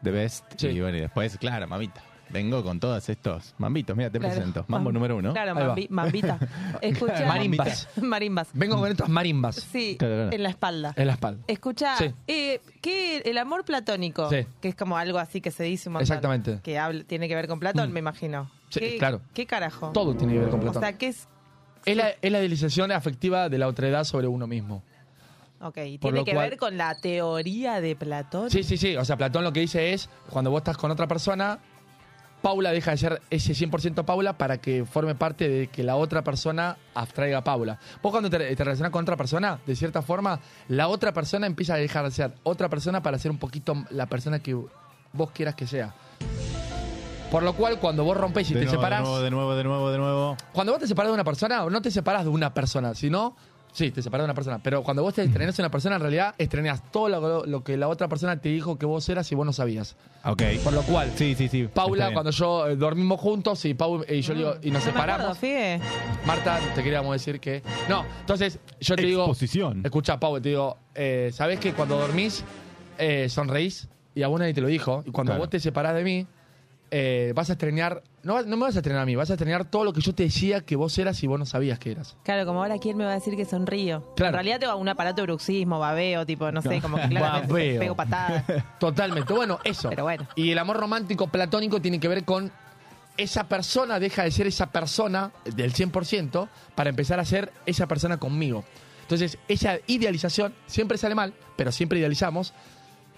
the 0.02 0.10
best. 0.10 0.44
Sí. 0.56 0.68
Y 0.68 0.80
bueno, 0.80 0.98
y 0.98 1.00
después, 1.00 1.36
claro, 1.38 1.66
mamita. 1.68 2.02
Vengo 2.32 2.62
con 2.64 2.80
todos 2.80 3.08
estos 3.08 3.54
mambitos. 3.58 3.96
Mira, 3.96 4.10
te 4.10 4.18
Claro. 4.18 4.34
presento. 4.34 4.64
Mambo 4.68 4.90
Mam- 4.90 4.94
número 4.94 5.16
uno. 5.16 5.32
Claro, 5.32 5.54
mambi- 5.54 5.88
mambita. 5.90 6.38
Escucha. 6.80 7.26
Marimbas. 7.26 7.88
Marimbas. 8.02 8.48
Vengo 8.54 8.78
con 8.78 8.90
estas 8.90 9.08
marimbas 9.08 9.56
Sí, 9.56 9.96
Claro, 9.98 10.14
claro. 10.14 10.32
en 10.32 10.42
la 10.42 10.48
espalda. 10.48 10.94
en 10.96 11.06
la 11.06 11.12
espalda. 11.12 11.44
Escucha, 11.46 11.96
Sí. 11.96 12.12
eh, 12.26 12.60
¿qué, 12.80 13.18
el 13.18 13.36
amor 13.38 13.64
platónico, 13.64 14.30
Sí. 14.30 14.46
que 14.60 14.68
es 14.68 14.74
como 14.74 14.96
algo 14.96 15.18
así 15.18 15.40
que 15.40 15.50
se 15.50 15.64
dice 15.64 15.88
un 15.88 15.94
montón, 15.94 16.04
Exactamente. 16.04 16.60
que 16.62 16.78
habla- 16.78 17.04
tiene 17.04 17.28
que 17.28 17.34
ver 17.34 17.48
con 17.48 17.60
Platón, 17.60 17.90
Mm. 17.90 17.92
me 17.92 18.00
imagino. 18.00 18.50
Sí, 18.70 18.80
¿Qué, 18.80 18.98
claro. 18.98 19.20
¿Qué 19.34 19.44
carajo? 19.46 19.90
Todo 19.92 20.14
tiene 20.16 20.32
que 20.32 20.38
ver 20.40 20.48
con 20.48 20.60
O 20.60 20.62
Platón. 20.62 20.80
sea, 20.82 20.96
¿qué 20.96 21.08
es? 21.08 21.28
Es 21.84 21.96
la, 21.96 22.10
es 22.10 22.32
la 22.32 22.38
idealización 22.38 22.92
afectiva 22.92 23.48
de 23.48 23.58
la 23.58 23.68
otredad 23.68 24.04
sobre 24.04 24.26
uno 24.28 24.46
mismo. 24.46 24.82
Ok, 25.60 25.74
Por 25.74 25.74
tiene 26.00 26.18
lo 26.18 26.24
que 26.24 26.32
cual- 26.32 26.50
ver 26.50 26.58
con 26.58 26.76
la 26.76 26.94
teoría 26.96 27.80
de 27.80 27.94
Platón. 27.94 28.50
Sí, 28.50 28.62
sí, 28.64 28.76
sí. 28.76 28.96
O 28.96 29.04
sea, 29.04 29.16
Platón 29.16 29.44
lo 29.44 29.52
que 29.52 29.60
dice 29.60 29.92
es, 29.92 30.08
cuando 30.30 30.50
vos 30.50 30.58
estás 30.60 30.76
con 30.76 30.90
otra 30.90 31.06
persona, 31.06 31.58
Paula 32.42 32.72
deja 32.72 32.90
de 32.90 32.96
ser 32.98 33.22
ese 33.30 33.52
100% 33.52 34.04
Paula 34.04 34.36
para 34.36 34.58
que 34.58 34.84
forme 34.84 35.14
parte 35.14 35.48
de 35.48 35.68
que 35.68 35.82
la 35.82 35.96
otra 35.96 36.22
persona 36.22 36.76
abstraiga 36.94 37.38
a 37.38 37.44
Paula. 37.44 37.78
Vos 38.02 38.10
cuando 38.10 38.28
te, 38.28 38.54
te 38.54 38.64
relacionas 38.64 38.90
con 38.90 39.02
otra 39.02 39.16
persona, 39.16 39.60
de 39.64 39.76
cierta 39.76 40.02
forma, 40.02 40.40
la 40.68 40.88
otra 40.88 41.12
persona 41.12 41.46
empieza 41.46 41.74
a 41.74 41.78
dejar 41.78 42.04
de 42.04 42.10
ser 42.10 42.34
otra 42.42 42.68
persona 42.68 43.02
para 43.02 43.18
ser 43.18 43.30
un 43.30 43.38
poquito 43.38 43.74
la 43.90 44.06
persona 44.06 44.40
que 44.40 44.54
vos 45.12 45.30
quieras 45.30 45.54
que 45.54 45.66
sea. 45.66 45.94
Por 47.30 47.42
lo 47.42 47.54
cual, 47.54 47.78
cuando 47.80 48.04
vos 48.04 48.14
rompés 48.14 48.50
y 48.50 48.54
de 48.54 48.60
te 48.60 48.66
nuevo, 48.66 48.82
separás... 48.82 49.00
de 49.00 49.04
nuevo, 49.06 49.20
de 49.22 49.30
nuevo, 49.30 49.56
de 49.56 49.64
nuevo, 49.64 49.90
de 49.90 49.98
nuevo. 49.98 50.36
Cuando 50.52 50.72
vos 50.72 50.80
te 50.82 50.86
separás 50.86 51.08
de 51.10 51.14
una 51.14 51.24
persona, 51.24 51.64
no 51.64 51.80
te 51.80 51.90
separás 51.90 52.24
de 52.24 52.30
una 52.30 52.52
persona, 52.52 52.94
sino. 52.94 53.34
Sí, 53.72 53.90
te 53.90 54.02
separás 54.02 54.24
de 54.24 54.26
una 54.26 54.34
persona. 54.34 54.58
Pero 54.62 54.82
cuando 54.82 55.02
vos 55.02 55.14
te 55.14 55.22
estrenás 55.22 55.56
de 55.56 55.62
una 55.62 55.70
persona, 55.70 55.96
en 55.96 56.02
realidad 56.02 56.34
estrenás 56.36 56.90
todo 56.92 57.08
lo, 57.08 57.46
lo 57.46 57.64
que 57.64 57.78
la 57.78 57.88
otra 57.88 58.06
persona 58.06 58.36
te 58.38 58.50
dijo 58.50 58.76
que 58.78 58.84
vos 58.84 59.08
eras 59.08 59.32
y 59.32 59.34
vos 59.34 59.46
no 59.46 59.52
sabías. 59.54 59.96
Ok. 60.24 60.42
Por 60.62 60.74
lo 60.74 60.82
cual, 60.82 61.10
Sí, 61.16 61.34
sí, 61.34 61.48
sí. 61.48 61.68
Paula, 61.72 62.12
cuando 62.12 62.30
yo 62.30 62.68
eh, 62.68 62.76
dormimos 62.76 63.18
juntos 63.18 63.64
y, 63.64 63.72
Pau, 63.74 64.04
y 64.06 64.20
yo 64.20 64.34
le 64.34 64.38
digo, 64.40 64.54
y 64.62 64.70
nos 64.70 64.84
No 64.86 64.92
me 64.92 65.00
acuerdo, 65.00 65.34
separamos. 65.34 65.38
Figue. 65.38 65.80
Marta, 66.26 66.60
te 66.74 66.82
queríamos 66.82 67.12
decir 67.14 67.40
que. 67.40 67.62
No, 67.88 68.04
entonces 68.20 68.58
yo 68.80 68.94
te 68.94 69.02
digo. 69.06 69.22
Exposición. 69.22 69.80
Escucha, 69.84 70.20
Pau, 70.20 70.38
te 70.40 70.50
digo, 70.50 70.76
eh, 70.94 71.30
¿sabés 71.32 71.58
que 71.58 71.72
cuando 71.72 71.96
dormís 71.98 72.44
eh, 72.98 73.28
sonreís? 73.30 73.88
Y 74.14 74.22
a 74.22 74.28
vos 74.28 74.38
nadie 74.38 74.52
te 74.52 74.60
lo 74.60 74.68
dijo. 74.68 75.02
Y 75.06 75.10
cuando 75.12 75.30
Claro. 75.30 75.40
vos 75.44 75.48
te 75.50 75.58
separás 75.60 75.94
de 75.94 76.04
mí, 76.04 76.26
eh, 76.90 77.32
vas 77.34 77.48
a 77.48 77.54
estrenar. 77.54 78.02
No, 78.22 78.40
no 78.42 78.56
me 78.56 78.62
vas 78.66 78.76
a 78.76 78.78
estrenar 78.78 79.02
a 79.02 79.06
mí, 79.06 79.16
vas 79.16 79.30
a 79.30 79.34
estrenar 79.34 79.64
todo 79.64 79.82
lo 79.84 79.92
que 79.92 80.00
yo 80.00 80.14
te 80.14 80.22
decía 80.22 80.60
que 80.60 80.76
vos 80.76 80.96
eras 80.96 81.20
y 81.22 81.26
vos 81.26 81.38
no 81.38 81.44
sabías 81.46 81.78
que 81.80 81.90
eras. 81.90 82.16
Claro, 82.22 82.46
como 82.46 82.62
ahora, 82.62 82.78
¿quién 82.78 82.96
me 82.96 83.04
va 83.04 83.10
a 83.10 83.14
decir 83.14 83.36
que 83.36 83.44
sonrío? 83.44 84.04
Claro. 84.14 84.28
En 84.30 84.34
realidad 84.34 84.60
tengo 84.60 84.76
un 84.76 84.88
aparato 84.88 85.22
de 85.22 85.26
bruxismo, 85.26 85.80
babeo, 85.80 86.24
tipo, 86.24 86.52
no 86.52 86.62
sé, 86.62 86.80
como 86.80 86.98
que 86.98 87.08
claramente 87.08 87.48
Babeo. 87.52 87.80
pego 87.80 87.96
patadas. 87.96 88.44
Totalmente. 88.78 89.32
Bueno, 89.32 89.58
eso. 89.64 89.88
Pero 89.90 90.04
bueno. 90.04 90.26
Y 90.36 90.52
el 90.52 90.58
amor 90.58 90.76
romántico 90.76 91.26
platónico 91.26 91.80
tiene 91.80 91.98
que 91.98 92.06
ver 92.08 92.24
con 92.24 92.52
esa 93.16 93.48
persona 93.48 93.98
deja 93.98 94.22
de 94.22 94.30
ser 94.30 94.46
esa 94.46 94.70
persona 94.70 95.32
del 95.44 95.72
100% 95.74 96.48
para 96.74 96.90
empezar 96.90 97.18
a 97.20 97.24
ser 97.24 97.52
esa 97.66 97.86
persona 97.86 98.18
conmigo. 98.18 98.64
Entonces, 99.02 99.36
esa 99.48 99.78
idealización 99.86 100.54
siempre 100.66 100.96
sale 100.96 101.14
mal, 101.14 101.34
pero 101.56 101.72
siempre 101.72 101.98
idealizamos 101.98 102.54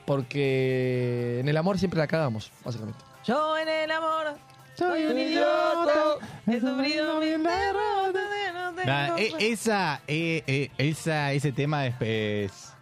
porque 0.06 1.38
en 1.40 1.48
el 1.48 1.56
amor 1.56 1.78
siempre 1.78 1.98
la 1.98 2.06
cagamos, 2.06 2.50
básicamente. 2.64 2.98
Yo 3.24 3.56
en 3.56 3.68
el 3.68 3.90
amor 3.90 4.34
soy 4.76 5.04
un 5.06 5.18
idiota. 5.18 5.92
He 6.46 6.60
sufrido 6.60 7.18
tengo 8.82 8.86
Nah, 8.86 9.16
e- 9.16 9.32
esa, 9.52 10.00
eh, 10.06 10.42
eh, 10.46 10.70
esa, 10.78 11.32
ese 11.32 11.52
tema 11.52 11.86
es, 11.86 11.94
es 12.00 12.72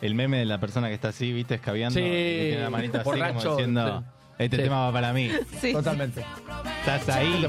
el 0.00 0.14
meme 0.14 0.38
de 0.38 0.44
la 0.44 0.58
persona 0.58 0.88
que 0.88 0.94
está 0.94 1.08
así, 1.08 1.32
viste, 1.32 1.54
escabeando. 1.54 1.98
Sí, 1.98 2.04
y 2.04 2.48
tiene 2.48 2.60
la 2.62 2.70
manita 2.70 2.98
así 2.98 3.04
borracho, 3.04 3.38
como 3.42 3.56
diciendo, 3.56 4.04
este 4.38 4.56
Sí. 4.56 4.62
tema 4.64 4.86
va 4.86 4.92
para 4.92 5.12
mí. 5.12 5.30
Sí, 5.60 5.72
Totalmente. 5.72 6.24
Estás 6.80 7.08
ahí, 7.16 7.46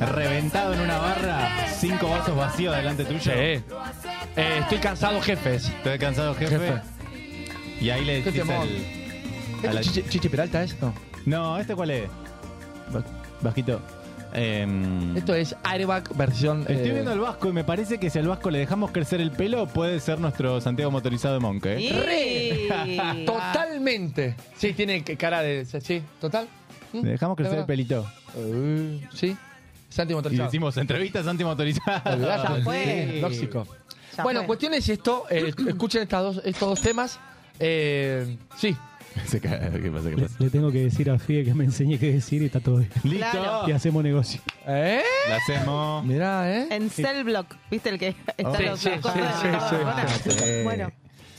reventado 0.00 0.74
en 0.74 0.80
una 0.80 0.98
barra, 0.98 1.48
cinco 1.78 2.08
vasos 2.10 2.36
vacíos 2.36 2.74
delante 2.76 3.04
tuyo. 3.04 3.20
Sí. 3.20 3.30
Eh, 3.30 3.62
estoy 4.60 4.78
cansado, 4.78 5.20
jefes. 5.20 5.68
Estoy 5.68 5.98
cansado, 5.98 6.34
jefe. 6.34 6.58
Jefe. 6.58 6.82
Y 7.80 7.90
ahí 7.90 8.04
le 8.04 8.22
Qué 8.24 8.30
decís 8.32 8.40
temón. 8.48 8.62
al... 8.62 8.68
¿Esto 9.56 9.68
a 9.68 9.72
la- 9.74 9.80
Chichi, 9.80 10.02
Chichi 10.08 10.28
Peralta 10.28 10.62
es? 10.64 10.80
No. 10.82 10.92
No, 11.24 11.58
¿este 11.58 11.74
cuál 11.76 11.90
es? 11.90 12.10
Bajito. 13.40 13.80
Em, 14.34 15.16
Esto 15.16 15.34
es 15.34 15.56
Airbag 15.62 16.14
versión... 16.14 16.60
Estoy 16.68 16.90
eh, 16.90 16.92
viendo 16.92 17.10
al 17.12 17.20
Vasco 17.20 17.48
y 17.48 17.52
me 17.52 17.64
parece 17.64 17.98
que 17.98 18.10
si 18.10 18.18
al 18.18 18.28
Vasco 18.28 18.50
le 18.50 18.58
dejamos 18.58 18.90
crecer 18.90 19.20
el 19.22 19.30
pelo, 19.30 19.66
puede 19.66 20.00
ser 20.00 20.20
nuestro 20.20 20.60
Santiago 20.60 20.90
motorizado 20.90 21.34
de 21.34 21.40
Monk, 21.40 21.64
¿eh? 21.66 22.68
Totalmente. 23.26 24.36
Sí, 24.56 24.72
tiene 24.74 25.02
que- 25.02 25.16
cara 25.16 25.40
de... 25.42 25.64
Sí, 25.64 26.02
total. 26.20 26.46
¿Mm? 26.92 27.04
Le 27.04 27.10
dejamos 27.12 27.36
crecer 27.36 27.54
Es 27.54 27.60
el 27.60 27.66
pelito. 27.66 28.06
Eh, 28.36 29.06
sí. 29.14 29.36
Santi 29.88 30.12
Y 30.12 30.16
motorizado. 30.16 30.48
decimos 30.48 30.76
entrevistas 30.76 31.26
antimotorizadas. 31.26 32.02
Olvidate. 32.14 32.58
Ya 32.58 32.64
fue. 32.64 33.08
Sí, 33.14 33.20
Tóxico. 33.22 33.66
Ya 34.16 34.22
bueno, 34.22 34.40
fue. 34.40 34.46
cuestión 34.48 34.74
es 34.74 34.88
esto. 34.88 35.24
eh, 35.30 35.52
escuchen 35.66 36.02
estas 36.02 36.22
dos, 36.22 36.42
estos 36.44 36.68
dos 36.68 36.80
temas. 36.82 37.18
Eh, 37.58 38.36
sí. 38.56 38.76
Se 39.26 39.40
cae. 39.40 39.70
¿Qué 39.80 39.90
pasa? 39.90 40.10
¿Qué 40.10 40.16
Le, 40.16 40.22
pasa? 40.22 40.36
le 40.38 40.50
tengo 40.50 40.70
que 40.72 40.84
decir 40.84 41.10
a 41.10 41.18
Fie 41.18 41.44
que 41.44 41.54
me 41.54 41.64
enseñe 41.64 41.98
qué 41.98 42.12
decir 42.12 42.42
y 42.42 42.46
está 42.46 42.60
todo 42.60 42.76
bien. 42.78 42.90
¡Listo! 43.04 43.26
Claro. 43.30 43.68
Y 43.68 43.72
hacemos 43.72 44.02
negocio. 44.02 44.40
¿Eh? 44.66 45.02
La 45.28 45.36
hacemos. 45.36 46.04
Mirá, 46.04 46.50
¿eh? 46.56 46.68
En 46.70 46.88
Cell 46.90 47.24
Block, 47.24 47.54
¿viste 47.70 47.88
el 47.90 47.98
que 47.98 48.14
está 48.36 48.56
Sí, 48.58 48.64
los 48.64 48.80
sí, 48.80 48.88
las 48.90 49.00
cosas 49.00 49.40
sí, 49.40 49.46
de 49.48 49.52
sí, 49.52 49.56
la 49.56 49.68
sí. 49.70 49.76
Madonna? 49.84 50.08
Sí. 50.08 50.62
Bueno, 50.64 50.92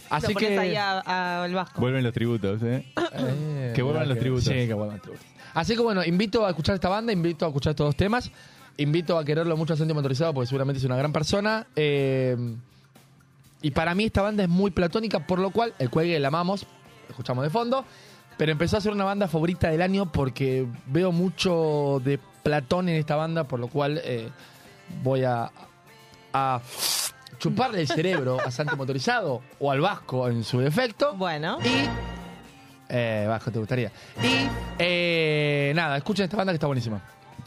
Así 0.09 0.27
lo 0.27 0.33
pones 0.33 0.49
que... 0.49 0.59
ahí 0.59 0.75
a- 0.75 0.99
a- 1.01 1.43
al 1.43 1.53
Vasco. 1.53 1.81
Vuelven 1.81 2.03
los 2.03 2.13
tributos, 2.13 2.61
¿eh? 2.63 2.85
Eh, 3.13 3.73
Que 3.75 3.81
vuelvan 3.81 4.09
los 4.09 4.17
tributos. 4.19 4.45
Sí, 4.45 4.53
que 4.67 4.73
vuelvan 4.73 4.95
los 4.97 5.01
tributos. 5.03 5.25
Así 5.53 5.75
que 5.75 5.81
bueno, 5.81 6.03
invito 6.03 6.45
a 6.45 6.49
escuchar 6.49 6.75
esta 6.75 6.89
banda, 6.89 7.11
invito 7.13 7.45
a 7.45 7.49
escuchar 7.49 7.71
estos 7.71 7.85
dos 7.87 7.95
temas, 7.95 8.31
invito 8.77 9.17
a 9.17 9.23
quererlo 9.25 9.55
mucho 9.57 9.73
a 9.73 9.77
Santi 9.77 9.93
Motorizado 9.93 10.33
porque 10.33 10.47
seguramente 10.47 10.79
es 10.79 10.85
una 10.85 10.95
gran 10.95 11.11
persona. 11.13 11.65
eh, 11.75 12.35
y 13.61 13.71
para 13.71 13.93
mí 13.93 14.05
esta 14.05 14.21
banda 14.21 14.43
es 14.43 14.49
muy 14.49 14.71
platónica, 14.71 15.25
por 15.27 15.39
lo 15.39 15.49
cual 15.51 15.73
el 15.79 15.89
cuelgue 15.89 16.17
la 16.19 16.29
amamos, 16.29 16.65
escuchamos 17.09 17.43
de 17.43 17.49
fondo. 17.49 17.83
Pero 18.37 18.53
empezó 18.53 18.77
a 18.77 18.81
ser 18.81 18.93
una 18.93 19.03
banda 19.03 19.27
favorita 19.27 19.69
del 19.69 19.81
año 19.81 20.09
porque 20.11 20.65
veo 20.85 21.11
mucho 21.11 22.01
de 22.05 22.19
Platón 22.43 22.87
en 22.87 22.95
esta 22.95 23.17
banda, 23.17 23.43
por 23.43 23.59
lo 23.59 23.67
cual 23.67 23.99
eh, 24.03 24.29
voy 25.03 25.25
a, 25.25 25.51
a 26.31 26.61
chuparle 27.37 27.81
el 27.81 27.87
cerebro 27.87 28.37
a 28.39 28.49
Santo 28.49 28.77
Motorizado 28.77 29.41
o 29.59 29.71
al 29.71 29.81
Vasco 29.81 30.29
en 30.29 30.43
su 30.45 30.59
defecto. 30.59 31.15
Bueno. 31.15 31.57
Y. 31.65 31.89
Eh, 32.87 33.25
Vasco, 33.27 33.51
te 33.51 33.59
gustaría. 33.59 33.91
Y. 34.23 34.47
eh, 34.79 35.73
nada, 35.75 35.97
escuchen 35.97 36.23
esta 36.23 36.37
banda 36.37 36.53
que 36.53 36.55
está 36.55 36.67
buenísima. 36.67 37.01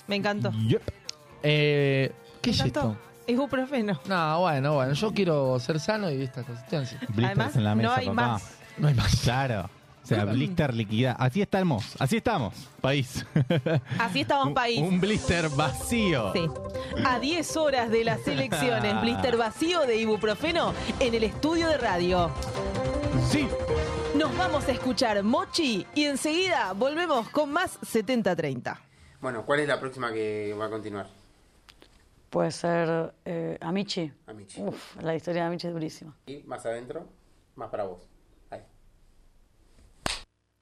Me 0.07 0.16
encantó. 0.16 0.53
Eh, 1.42 2.12
¿Qué 2.42 2.51
Me 2.51 2.55
es 2.55 2.61
encantó. 2.61 2.90
esto? 2.92 3.12
Ibuprofeno. 3.29 3.98
No, 4.07 4.40
bueno, 4.40 4.75
bueno, 4.75 4.92
yo 4.92 5.12
quiero 5.12 5.59
ser 5.59 5.81
sano 5.81 6.11
y 6.11 6.22
esta 6.22 6.42
consistencia. 6.42 6.98
Además, 7.16 7.57
en 7.57 7.64
la 7.64 7.75
no 7.75 7.92
hay 7.92 8.07
papá. 8.07 8.14
más. 8.33 8.59
No 8.78 8.88
hay 8.88 8.94
más. 8.94 9.20
Claro. 9.22 9.68
O 10.02 10.06
sea, 10.06 10.24
blister 10.24 10.74
liquida. 10.74 11.12
Así 11.12 11.40
estamos. 11.40 11.94
Así 12.00 12.16
estamos. 12.16 12.54
País. 12.80 13.24
Así 14.00 14.22
estamos, 14.22 14.48
Un- 14.48 14.54
país. 14.54 14.80
Un 14.80 15.00
blister 15.00 15.48
vacío. 15.50 16.32
Sí. 16.32 16.50
A 17.04 17.20
10 17.20 17.56
horas 17.56 17.88
de 17.90 18.02
las 18.04 18.26
elecciones, 18.26 19.00
blister 19.00 19.37
vacío 19.37 19.82
de 19.87 19.96
ibuprofeno 19.98 20.74
en 20.98 21.14
el 21.14 21.22
estudio 21.22 21.68
de 21.68 21.78
radio. 21.78 22.30
Sí. 23.30 23.46
Nos 24.16 24.37
vamos 24.37 24.66
a 24.68 24.72
escuchar 24.72 25.22
Mochi 25.22 25.87
y 25.94 26.04
enseguida 26.04 26.72
volvemos 26.72 27.28
con 27.30 27.52
más 27.52 27.80
70-30. 27.82 28.76
Bueno, 29.20 29.46
¿cuál 29.46 29.61
es 29.61 29.68
la 29.68 29.78
próxima 29.78 30.12
que 30.12 30.52
va 30.58 30.66
a 30.66 30.70
continuar? 30.70 31.06
Puede 32.28 32.50
ser 32.50 33.14
eh, 33.24 33.56
Amici. 33.61 34.11
Amici. 34.26 34.61
Uf, 34.61 34.96
la 35.00 35.14
historia 35.14 35.42
de 35.42 35.48
Amici 35.48 35.68
es 35.68 35.72
durísima. 35.72 36.16
Y 36.26 36.38
más 36.44 36.66
adentro, 36.66 37.06
más 37.54 37.68
para 37.70 37.85
vos. 37.85 38.08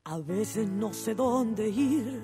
A 0.04 0.18
veces 0.18 0.68
no 0.68 0.94
sé 0.94 1.14
dónde 1.14 1.68
ir. 1.68 2.22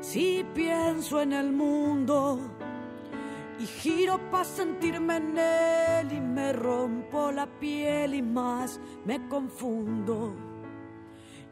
Si 0.00 0.46
pienso 0.54 1.20
en 1.20 1.32
el 1.32 1.52
mundo 1.52 2.38
y 3.58 3.66
giro 3.66 4.20
para 4.30 4.44
sentirme 4.44 5.16
en 5.16 5.36
él 5.36 6.12
y 6.12 6.20
me 6.20 6.52
rompo 6.52 7.32
la 7.32 7.46
piel 7.46 8.14
y 8.14 8.22
más 8.22 8.78
me 9.04 9.26
confundo. 9.26 10.32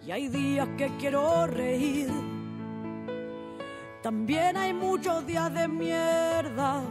Y 0.06 0.12
hay 0.12 0.28
días 0.28 0.68
que 0.78 0.88
quiero 0.98 1.48
reír. 1.48 2.08
También 4.02 4.56
hay 4.56 4.72
muchos 4.72 5.26
días 5.26 5.52
de 5.52 5.66
mierda. 5.66 6.84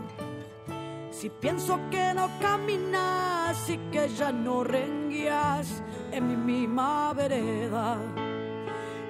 Si 1.12 1.30
pienso 1.30 1.80
que 1.90 2.14
no 2.14 2.30
caminas 2.42 3.70
y 3.70 3.78
que 3.90 4.10
ya 4.10 4.34
no 4.34 4.66
renguías 4.66 5.82
en 6.16 6.28
mi 6.28 6.36
misma 6.38 7.14
vereda. 7.14 7.98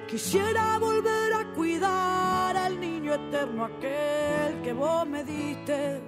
Quisiera 0.08 0.78
volver 0.78 1.32
a 1.34 1.44
cuidar 1.54 2.56
al 2.56 2.80
niño 2.80 3.14
eterno 3.14 3.64
aquel 3.64 4.60
que 4.62 4.72
vos 4.72 5.06
me 5.06 5.22
diste. 5.22 6.00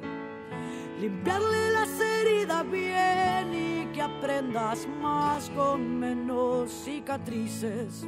Limpiarle 1.01 1.71
las 1.71 1.89
heridas 2.01 2.69
bien 2.69 3.55
y 3.55 3.87
que 3.93 4.03
aprendas 4.03 4.89
más 5.01 5.49
con 5.51 6.01
menos 6.01 6.73
cicatrices. 6.73 8.05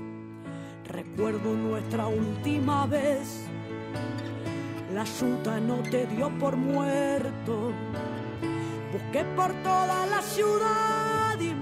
Recuerdo 0.85 1.55
nuestra 1.55 2.09
última 2.09 2.87
vez. 2.87 3.47
La 4.93 5.05
yuta 5.05 5.61
no 5.61 5.77
te 5.77 6.07
dio 6.07 6.29
por 6.41 6.57
muerto. 6.57 7.73
Busqué 8.93 9.25
por 9.37 9.53
toda 9.63 10.07
la 10.07 10.21
ciudad 10.21 11.10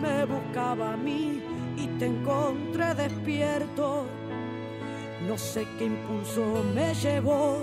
me 0.00 0.24
buscaba 0.24 0.94
a 0.94 0.96
mí 0.96 1.42
y 1.76 1.86
te 1.98 2.06
encontré 2.06 2.94
despierto. 2.94 4.06
No 5.26 5.36
sé 5.36 5.66
qué 5.78 5.86
impulso 5.86 6.64
me 6.74 6.94
llevó, 6.94 7.58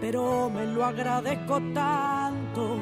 pero 0.00 0.50
me 0.50 0.66
lo 0.66 0.84
agradezco 0.84 1.60
tanto. 1.72 2.78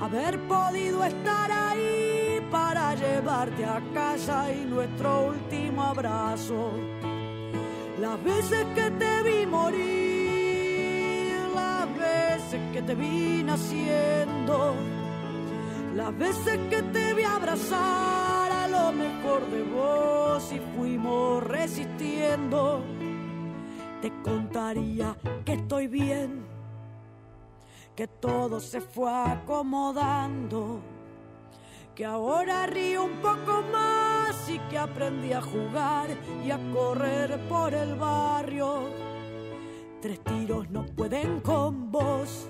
Haber 0.00 0.38
podido 0.46 1.02
estar 1.04 1.50
ahí 1.50 2.40
para 2.50 2.94
llevarte 2.94 3.64
a 3.64 3.82
casa 3.92 4.52
y 4.52 4.64
nuestro 4.64 5.28
último 5.28 5.82
abrazo. 5.82 6.72
Las 8.00 8.22
veces 8.22 8.64
que 8.74 8.90
te 8.92 9.22
vi 9.24 9.44
morir, 9.46 11.32
las 11.54 11.86
veces 11.98 12.60
que 12.72 12.82
te 12.82 12.94
vi 12.94 13.42
naciendo, 13.42 14.76
las 15.98 16.16
veces 16.16 16.56
que 16.70 16.80
te 16.80 17.12
vi 17.12 17.24
abrazar 17.24 18.52
a 18.52 18.68
lo 18.68 18.92
mejor 18.92 19.44
de 19.50 19.64
vos 19.64 20.52
y 20.52 20.60
fuimos 20.76 21.42
resistiendo, 21.42 22.84
te 24.00 24.12
contaría 24.22 25.16
que 25.44 25.54
estoy 25.54 25.88
bien, 25.88 26.44
que 27.96 28.06
todo 28.06 28.60
se 28.60 28.80
fue 28.80 29.10
acomodando, 29.12 30.80
que 31.96 32.04
ahora 32.04 32.66
río 32.66 33.02
un 33.02 33.16
poco 33.16 33.64
más 33.72 34.48
y 34.48 34.60
que 34.70 34.78
aprendí 34.78 35.32
a 35.32 35.42
jugar 35.42 36.10
y 36.46 36.52
a 36.52 36.60
correr 36.72 37.40
por 37.48 37.74
el 37.74 37.96
barrio. 37.96 38.88
Tres 40.00 40.22
tiros 40.22 40.70
no 40.70 40.86
pueden 40.86 41.40
con 41.40 41.90
vos. 41.90 42.48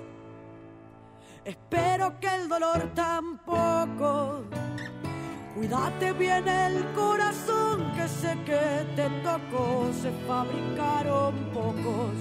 Espero 1.49 2.19
que 2.19 2.27
el 2.27 2.47
dolor 2.47 2.91
tampoco. 2.93 4.43
Cuídate 5.55 6.13
bien 6.13 6.47
el 6.47 6.85
corazón 6.93 7.91
que 7.95 8.07
sé 8.07 8.37
que 8.45 8.85
te 8.95 9.09
tocó, 9.23 9.89
se 9.99 10.11
fabricaron 10.27 11.33
pocos. 11.51 12.17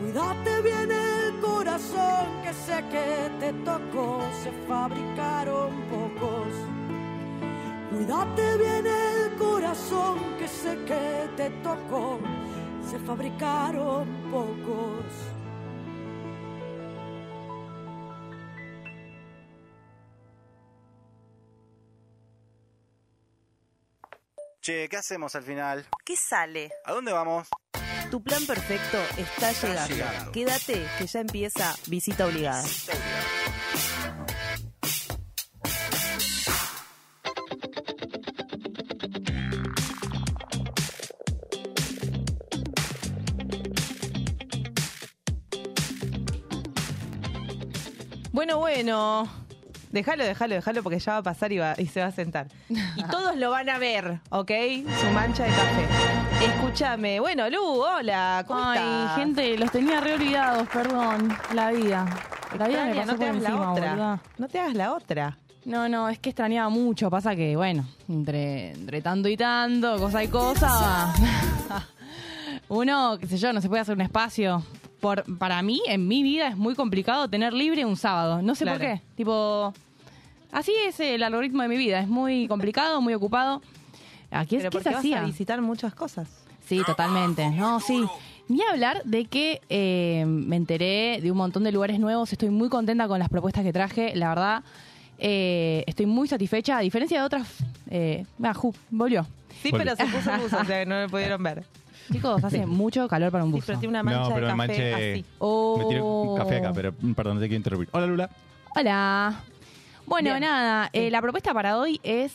Cuídate 0.00 0.62
bien 0.62 0.90
el 0.90 1.40
corazón 1.40 2.42
que 2.42 2.52
sé 2.52 2.82
que 2.90 3.30
te 3.38 3.52
tocó, 3.62 4.22
se 4.42 4.50
fabricaron 4.66 5.70
pocos. 5.94 6.52
Cuídate 7.92 8.56
bien 8.56 8.86
el 8.88 9.36
corazón 9.36 10.18
que 10.36 10.48
sé 10.48 10.76
que 10.84 11.28
te 11.36 11.48
tocó, 11.62 12.18
se 12.90 12.98
fabricaron 12.98 14.08
pocos. 14.32 15.33
Che, 24.64 24.88
¿qué 24.88 24.96
hacemos 24.96 25.34
al 25.34 25.42
final? 25.42 25.84
¿Qué 26.06 26.16
sale? 26.16 26.70
¿A 26.86 26.92
dónde 26.92 27.12
vamos? 27.12 27.48
Tu 28.10 28.22
plan 28.22 28.46
perfecto 28.46 28.96
está 29.18 29.52
llegando. 29.52 29.94
llegando. 29.94 30.32
Quédate 30.32 30.86
que 30.96 31.06
ya 31.06 31.20
empieza 31.20 31.76
visita 31.86 32.24
obligada. 32.24 32.64
Bueno, 48.32 48.56
bueno. 48.60 49.43
Déjalo, 49.94 50.24
déjalo, 50.24 50.56
déjalo 50.56 50.82
porque 50.82 50.98
ya 50.98 51.12
va 51.12 51.18
a 51.18 51.22
pasar 51.22 51.52
y, 51.52 51.58
va- 51.58 51.76
y 51.78 51.86
se 51.86 52.00
va 52.00 52.06
a 52.06 52.10
sentar. 52.10 52.48
Y 52.68 53.02
todos 53.10 53.36
lo 53.36 53.50
van 53.50 53.68
a 53.70 53.78
ver, 53.78 54.18
¿ok? 54.30 54.50
Su 55.00 55.06
mancha 55.14 55.44
de 55.44 55.50
café. 55.50 56.44
Escúchame. 56.46 57.20
Bueno, 57.20 57.48
Lu, 57.48 57.62
hola, 57.64 58.44
¿cómo 58.46 58.60
Ay, 58.64 58.78
estás? 58.80 59.14
gente, 59.16 59.56
los 59.56 59.70
tenía 59.70 60.00
re 60.00 60.14
olvidados, 60.14 60.68
perdón. 60.68 61.36
La 61.54 61.70
vida. 61.70 62.04
La 62.58 62.66
vida 62.66 62.84
me 62.86 62.90
Extraña, 62.90 63.06
pasó 63.06 63.12
no 63.12 63.18
te 63.18 63.24
hagas 63.28 63.42
la 63.42 63.70
otra. 63.70 63.90
boluda. 63.90 64.20
No 64.38 64.48
te 64.48 64.58
hagas 64.60 64.74
la 64.74 64.92
otra. 64.94 65.38
No, 65.64 65.88
no, 65.88 66.08
es 66.08 66.18
que 66.18 66.30
extrañaba 66.30 66.68
mucho. 66.70 67.08
Pasa 67.08 67.36
que, 67.36 67.54
bueno, 67.54 67.86
entre, 68.08 68.72
entre 68.72 69.00
tanto 69.00 69.28
y 69.28 69.36
tanto, 69.36 69.96
cosa 69.98 70.24
y 70.24 70.28
cosa, 70.28 71.14
uno, 72.68 73.16
qué 73.20 73.26
sé 73.28 73.38
yo, 73.38 73.52
no 73.52 73.60
se 73.60 73.68
puede 73.68 73.82
hacer 73.82 73.94
un 73.94 74.00
espacio. 74.02 74.62
Por, 75.04 75.36
para 75.36 75.60
mí, 75.60 75.82
en 75.86 76.08
mi 76.08 76.22
vida, 76.22 76.48
es 76.48 76.56
muy 76.56 76.74
complicado 76.74 77.28
tener 77.28 77.52
libre 77.52 77.84
un 77.84 77.94
sábado. 77.94 78.40
No 78.40 78.54
sé 78.54 78.64
por 78.64 78.78
qué. 78.78 79.02
Tipo, 79.16 79.74
así 80.50 80.72
es 80.88 80.98
el 80.98 81.22
algoritmo 81.22 81.60
de 81.60 81.68
mi 81.68 81.76
vida. 81.76 82.00
Es 82.00 82.08
muy 82.08 82.48
complicado, 82.48 83.02
muy 83.02 83.12
ocupado. 83.12 83.60
Aquí 84.30 84.56
es 84.56 84.62
Pero 84.62 84.70
¿qué 84.70 84.76
porque 84.78 84.88
se 84.88 84.94
vas 84.94 84.98
hacía? 85.00 85.20
a 85.20 85.26
visitar 85.26 85.60
muchas 85.60 85.94
cosas. 85.94 86.26
Sí, 86.66 86.80
totalmente. 86.86 87.50
No, 87.50 87.80
sí. 87.80 88.02
Ni 88.48 88.62
hablar 88.62 89.02
de 89.04 89.26
que 89.26 89.60
eh, 89.68 90.24
me 90.26 90.56
enteré 90.56 91.20
de 91.20 91.30
un 91.30 91.36
montón 91.36 91.64
de 91.64 91.72
lugares 91.72 92.00
nuevos. 92.00 92.32
Estoy 92.32 92.48
muy 92.48 92.70
contenta 92.70 93.06
con 93.06 93.18
las 93.18 93.28
propuestas 93.28 93.62
que 93.62 93.74
traje. 93.74 94.16
La 94.16 94.30
verdad, 94.30 94.62
eh, 95.18 95.84
estoy 95.86 96.06
muy 96.06 96.28
satisfecha. 96.28 96.78
A 96.78 96.80
diferencia 96.80 97.20
de 97.20 97.26
otras. 97.26 97.46
Eh, 97.90 98.24
ah, 98.42 98.54
Ju, 98.54 98.74
volvió. 98.88 99.26
Sí, 99.62 99.70
pero 99.70 99.94
se 99.96 100.06
puso 100.06 100.30
buzo, 100.42 100.56
o 100.56 100.64
sea 100.64 100.80
que 100.80 100.86
no 100.86 100.94
me 100.94 101.10
pudieron 101.10 101.42
ver. 101.42 101.66
Chicos, 102.12 102.42
hace 102.44 102.66
mucho 102.66 103.08
calor 103.08 103.30
para 103.32 103.44
un 103.44 103.50
Sí, 103.50 103.54
buzo. 103.56 103.66
pero 103.66 103.78
tiene 103.80 103.90
una 103.90 104.02
mancha 104.02 104.20
No, 104.20 104.34
pero 104.34 104.46
de 104.48 104.54
me 104.54 104.66
café 104.66 104.82
manché. 104.82 104.94
así. 104.94 105.24
Me 105.78 105.84
tiré 105.88 106.02
un 106.02 106.28
Oh. 106.28 106.34
café 106.36 106.56
acá, 106.58 106.72
pero 106.74 106.94
mm, 107.00 107.12
perdón, 107.12 107.38
te 107.38 107.46
quiero 107.48 107.56
interrumpir. 107.56 107.88
Hola, 107.92 108.06
Lula. 108.06 108.30
Hola. 108.76 109.40
Bueno, 110.06 110.30
Bien. 110.30 110.40
nada, 110.40 110.90
eh, 110.92 111.10
la 111.10 111.22
propuesta 111.22 111.54
para 111.54 111.78
hoy 111.78 111.98
es 112.02 112.32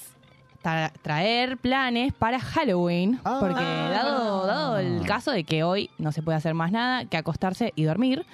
tra- 0.63 0.91
traer 1.03 1.57
planes 1.57 2.13
para 2.13 2.39
Halloween, 2.39 3.19
Ah. 3.23 3.37
porque 3.39 3.63
dado, 3.63 4.47
dado 4.47 4.77
el 4.79 5.05
caso 5.05 5.31
de 5.31 5.43
que 5.43 5.63
hoy 5.63 5.89
no 5.99 6.11
se 6.11 6.21
puede 6.23 6.37
hacer 6.37 6.53
más 6.55 6.71
nada 6.71 7.05
que 7.05 7.17
acostarse 7.17 7.71
y 7.75 7.83
dormir 7.83 8.25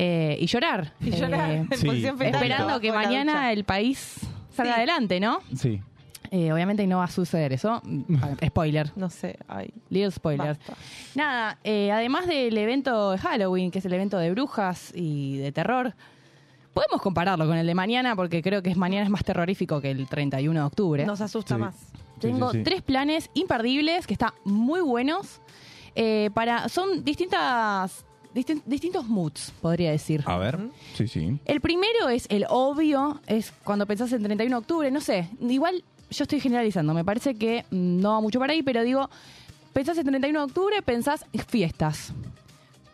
eh, 0.00 0.36
y 0.40 0.46
llorar. 0.46 0.92
Y 1.00 1.10
llorar, 1.10 1.50
Eh, 1.50 1.56
en 1.56 1.76
Sí. 1.76 1.86
posición 1.86 2.16
fetal, 2.18 2.40
esperando 2.42 2.78
que 2.80 2.88
la 2.88 2.94
mañana 2.94 3.32
ducha. 3.32 3.52
el 3.52 3.64
país 3.64 4.20
salga 4.54 4.74
Sí. 4.74 4.78
adelante, 4.78 5.18
¿no? 5.18 5.40
Sí. 5.56 5.80
Eh, 6.30 6.52
obviamente 6.52 6.86
no 6.86 6.98
va 6.98 7.04
a 7.04 7.08
suceder 7.10 7.52
eso. 7.52 7.80
Spoiler. 8.46 8.92
No 8.96 9.08
sé, 9.10 9.38
ay. 9.48 9.72
Little 9.88 10.10
spoiler. 10.10 10.48
Basta. 10.58 10.74
Nada, 11.14 11.58
eh, 11.64 11.90
además 11.90 12.26
del 12.26 12.56
evento 12.58 13.12
de 13.12 13.18
Halloween, 13.18 13.70
que 13.70 13.78
es 13.78 13.84
el 13.86 13.92
evento 13.94 14.18
de 14.18 14.30
brujas 14.30 14.92
y 14.94 15.38
de 15.38 15.52
terror, 15.52 15.94
podemos 16.74 17.00
compararlo 17.02 17.46
con 17.46 17.56
el 17.56 17.66
de 17.66 17.74
mañana, 17.74 18.14
porque 18.14 18.42
creo 18.42 18.62
que 18.62 18.70
es 18.70 18.76
mañana 18.76 19.04
es 19.04 19.10
más 19.10 19.24
terrorífico 19.24 19.80
que 19.80 19.90
el 19.90 20.06
31 20.06 20.60
de 20.60 20.66
octubre. 20.66 21.06
Nos 21.06 21.20
asusta 21.20 21.54
Sí. 21.54 21.60
más. 21.60 21.74
Tengo 22.20 22.50
sí, 22.50 22.58
sí. 22.58 22.64
tres 22.64 22.82
planes 22.82 23.30
imperdibles 23.34 24.06
que 24.06 24.12
están 24.14 24.32
muy 24.44 24.80
buenos. 24.80 25.40
eh, 25.94 26.30
para 26.34 26.68
Son 26.68 27.02
distintas 27.04 28.04
distin- 28.34 28.62
distintos 28.66 29.06
moods, 29.08 29.52
podría 29.60 29.90
decir. 29.90 30.22
A 30.26 30.36
ver. 30.36 30.58
Sí, 30.94 31.08
sí. 31.08 31.38
El 31.44 31.60
primero 31.60 32.08
es 32.08 32.26
el 32.28 32.44
obvio, 32.48 33.20
es 33.26 33.52
cuando 33.64 33.86
pensás 33.86 34.12
en 34.12 34.22
31 34.22 34.56
de 34.56 34.60
octubre, 34.60 34.90
no 34.92 35.00
sé, 35.00 35.28
igual 35.40 35.82
yo 36.10 36.22
estoy 36.22 36.40
generalizando, 36.40 36.94
me 36.94 37.04
parece 37.04 37.34
que 37.34 37.64
mm, 37.70 38.00
no 38.00 38.12
va 38.12 38.20
mucho 38.20 38.38
para 38.38 38.52
ahí, 38.52 38.62
pero 38.62 38.82
digo, 38.82 39.08
pensás 39.72 39.98
en 39.98 40.06
31 40.06 40.38
de 40.38 40.44
octubre, 40.44 40.82
pensás 40.82 41.24
fiestas. 41.46 42.12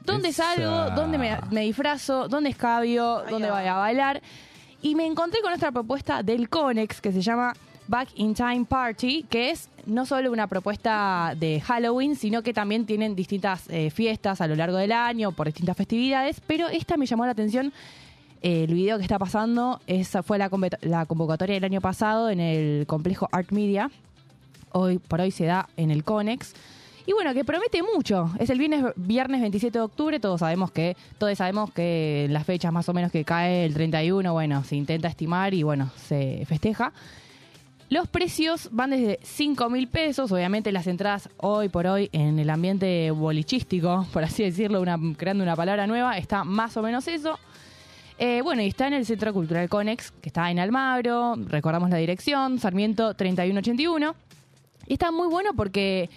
¿Dónde 0.05 0.29
Esa. 0.29 0.55
salgo? 0.55 0.95
¿Dónde 0.95 1.17
me, 1.17 1.39
me 1.51 1.63
disfrazo? 1.63 2.29
¿Dónde 2.29 2.51
escabio? 2.51 3.23
¿Dónde 3.31 3.51
voy 3.51 3.65
a 3.65 3.75
bailar? 3.75 4.23
Y 4.83 4.95
me 4.95 5.07
encontré 5.07 5.41
con 5.41 5.53
otra 5.53 5.73
propuesta 5.73 6.23
del 6.23 6.51
Conex 6.51 7.01
que 7.01 7.11
se 7.11 7.23
llama 7.23 7.55
Back 7.89 8.11
in 8.17 8.35
Time 8.35 8.67
Party, 8.67 9.25
que 9.29 9.51
es 9.51 9.69
no 9.87 10.07
solo 10.07 10.31
una 10.31 10.47
propuesta 10.47 11.35
de 11.37 11.61
Halloween, 11.61 12.17
sino 12.17 12.43
que 12.43 12.53
también 12.53 12.87
tienen 12.87 13.15
distintas 13.15 13.65
eh, 13.69 13.91
fiestas 13.91 14.41
a 14.41 14.47
lo 14.47 14.57
largo 14.57 14.77
del 14.77 14.93
año 14.93 15.33
por 15.33 15.47
distintas 15.47 15.77
festividades, 15.77 16.41
pero 16.47 16.69
esta 16.69 16.97
me 16.97 17.07
llamó 17.07 17.25
la 17.25 17.33
atención. 17.33 17.73
El 18.45 18.75
video 18.75 18.99
que 18.99 19.03
está 19.05 19.19
pasando 19.19 19.81
esa 19.87 20.23
fue 20.23 20.37
la, 20.37 20.51
la 20.83 21.07
convocatoria 21.07 21.55
del 21.55 21.65
año 21.65 21.81
pasado 21.81 22.29
en 22.29 22.41
el 22.41 22.87
complejo 22.87 23.27
Art 23.33 23.51
Media. 23.53 23.91
Hoy 24.71 24.99
por 24.99 25.23
hoy 25.23 25.31
se 25.31 25.47
da 25.47 25.71
en 25.79 25.91
el 25.91 26.05
Conex. 26.05 26.53
Y 27.07 27.15
bueno, 27.15 27.33
que 27.33 27.43
promete 27.43 27.83
mucho. 27.83 28.31
Es 28.39 28.51
el 28.51 28.59
viernes, 28.59 28.85
viernes 28.97 29.41
27 29.41 29.79
de 29.79 29.83
octubre. 29.83 30.21
Todos 30.21 30.41
sabemos 30.41 30.71
que 30.71 30.95
todos 31.17 31.39
sabemos 31.39 31.73
que 31.73 32.27
las 32.29 32.45
fechas 32.45 32.71
más 32.71 32.87
o 32.91 32.93
menos 32.93 33.11
que 33.11 33.25
cae 33.25 33.65
el 33.65 33.73
31, 33.73 34.31
bueno, 34.35 34.63
se 34.63 34.77
intenta 34.77 35.09
estimar 35.09 35.55
y 35.55 35.63
bueno, 35.63 35.91
se 35.97 36.45
festeja. 36.47 36.93
Los 37.89 38.09
precios 38.09 38.69
van 38.73 38.91
desde 38.91 39.21
5 39.23 39.71
mil 39.71 39.89
pesos. 39.89 40.31
Obviamente 40.33 40.71
las 40.71 40.87
entradas 40.87 41.31
hoy 41.39 41.71
por 41.71 41.87
hoy 41.87 42.11
en 42.13 42.39
el 42.39 42.51
ambiente 42.51 43.11
bolichístico, 43.11 44.07
por 44.13 44.23
así 44.23 44.43
decirlo, 44.43 44.83
una, 44.83 44.99
creando 45.17 45.43
una 45.43 45.57
palabra 45.57 45.87
nueva, 45.87 46.19
está 46.19 46.45
más 46.45 46.77
o 46.77 46.83
menos 46.83 47.09
eso. 47.09 47.39
Eh, 48.19 48.43
bueno, 48.43 48.63
y 48.63 48.69
está 48.69 48.87
en 48.87 48.95
el 48.95 49.07
Centro 49.07 49.33
Cultural 49.33 49.69
Conex, 49.69 50.13
que 50.13 50.29
está 50.29 50.51
en 50.51 50.59
Almagro. 50.59 51.35
Recordamos 51.37 51.91
la 51.91 51.97
dirección, 51.97 52.59
Sarmiento 52.59 53.15
3181. 53.15 54.15
Y 54.87 54.93
está 54.93 55.11
muy 55.11 55.29
bueno 55.29 55.55
porque 55.55 56.11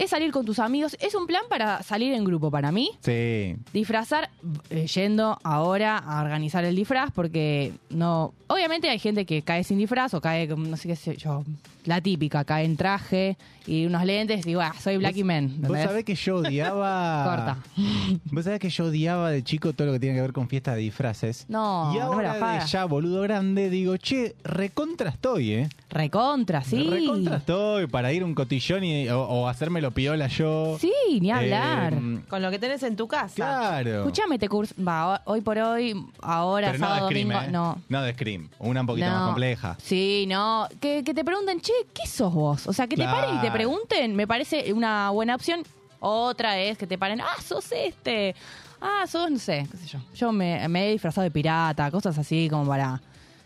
es 0.00 0.10
salir 0.10 0.32
con 0.32 0.46
tus 0.46 0.58
amigos. 0.58 0.96
Es 0.98 1.14
un 1.14 1.26
plan 1.26 1.42
para 1.50 1.82
salir 1.82 2.14
en 2.14 2.24
grupo 2.24 2.50
para 2.50 2.72
mí. 2.72 2.90
Sí. 3.00 3.54
Disfrazar 3.72 4.30
eh, 4.70 4.86
yendo 4.86 5.38
ahora 5.44 5.98
a 5.98 6.22
organizar 6.22 6.64
el 6.64 6.74
disfraz 6.74 7.12
porque 7.12 7.74
no... 7.90 8.32
Obviamente 8.48 8.88
hay 8.88 8.98
gente 8.98 9.26
que 9.26 9.42
cae 9.42 9.62
sin 9.62 9.78
disfraz 9.78 10.14
o 10.14 10.20
cae, 10.20 10.48
no 10.48 10.76
sé 10.76 10.88
qué 10.88 10.96
sé 10.96 11.16
yo, 11.16 11.44
la 11.84 12.00
típica, 12.00 12.44
cae 12.44 12.64
en 12.64 12.76
traje 12.76 13.36
y 13.66 13.86
unos 13.86 14.04
lentes 14.04 14.40
y 14.40 14.48
digo, 14.48 14.60
ah, 14.60 14.74
soy 14.80 14.96
Blacky 14.96 15.22
Man. 15.22 15.48
Vos 15.48 15.56
¿entendés? 15.56 15.84
sabés 15.84 16.04
que 16.04 16.14
yo 16.14 16.36
odiaba. 16.36 17.24
Corta. 17.24 17.58
Vos 18.24 18.44
sabés 18.44 18.58
que 18.58 18.70
yo 18.70 18.86
odiaba 18.86 19.30
de 19.30 19.44
chico 19.44 19.72
todo 19.72 19.86
lo 19.86 19.92
que 19.92 20.00
tiene 20.00 20.16
que 20.16 20.22
ver 20.22 20.32
con 20.32 20.48
fiestas 20.48 20.74
de 20.76 20.80
disfraces. 20.80 21.46
No, 21.48 21.92
y 21.94 21.98
no 21.98 22.04
ahora 22.04 22.58
de 22.58 22.66
ya 22.66 22.84
boludo 22.86 23.22
grande 23.22 23.70
digo, 23.70 23.96
che, 23.96 24.34
recontra 24.42 25.10
estoy, 25.10 25.52
¿eh? 25.52 25.68
Recontra, 25.90 26.62
sí. 26.62 26.88
Recontra 26.88 27.36
estoy 27.36 27.86
para 27.86 28.12
ir 28.12 28.22
a 28.22 28.24
un 28.24 28.34
cotillón 28.34 28.84
y, 28.84 29.08
o, 29.08 29.22
o 29.22 29.48
hacérmelo 29.48 29.89
piola 29.90 30.26
yo. 30.28 30.76
Sí, 30.80 30.92
ni 31.20 31.30
hablar. 31.30 31.94
Eh, 31.94 32.20
Con 32.28 32.42
lo 32.42 32.50
que 32.50 32.58
tenés 32.58 32.82
en 32.82 32.96
tu 32.96 33.06
casa. 33.08 33.34
claro. 33.34 33.98
Escuchame, 34.00 34.38
te 34.38 34.48
curs... 34.48 34.74
Va, 34.76 35.22
hoy 35.26 35.40
por 35.40 35.58
hoy, 35.58 35.94
ahora, 36.22 36.68
Pero 36.72 36.78
no 36.78 36.86
de 36.86 36.90
sábado, 36.92 37.06
Scream, 37.08 37.28
domingo, 37.28 37.46
¿eh? 37.48 37.50
no. 37.52 37.78
No 37.88 38.02
de 38.02 38.12
Scream. 38.14 38.48
Una 38.58 38.80
un 38.82 38.86
poquito 38.86 39.06
No. 39.08 39.12
más 39.16 39.24
compleja. 39.26 39.76
Sí, 39.82 40.24
no. 40.28 40.68
Que, 40.80 41.02
que 41.04 41.14
te 41.14 41.24
pregunten, 41.24 41.60
che, 41.60 41.72
¿qué 41.94 42.06
sos 42.06 42.32
vos? 42.32 42.66
O 42.66 42.72
sea, 42.72 42.86
que 42.86 42.96
te 42.96 43.04
paren 43.04 43.36
y 43.36 43.40
te 43.40 43.50
pregunten, 43.50 44.14
me 44.16 44.26
parece 44.26 44.72
una 44.72 45.10
buena 45.10 45.34
opción. 45.34 45.62
Otra 46.00 46.58
es 46.58 46.78
que 46.78 46.86
te 46.86 46.96
paren, 46.96 47.20
ah, 47.20 47.40
sos 47.42 47.70
este. 47.72 48.34
Ah, 48.80 49.04
sos, 49.06 49.30
no 49.30 49.38
sé, 49.38 49.66
qué 49.70 49.76
sé 49.76 49.86
yo. 49.86 49.98
Yo 50.14 50.32
me, 50.32 50.66
me 50.68 50.88
he 50.88 50.92
disfrazado 50.92 51.22
de 51.24 51.30
pirata, 51.30 51.90
cosas 51.90 52.16
así 52.16 52.48
como 52.48 52.66
para... 52.66 53.00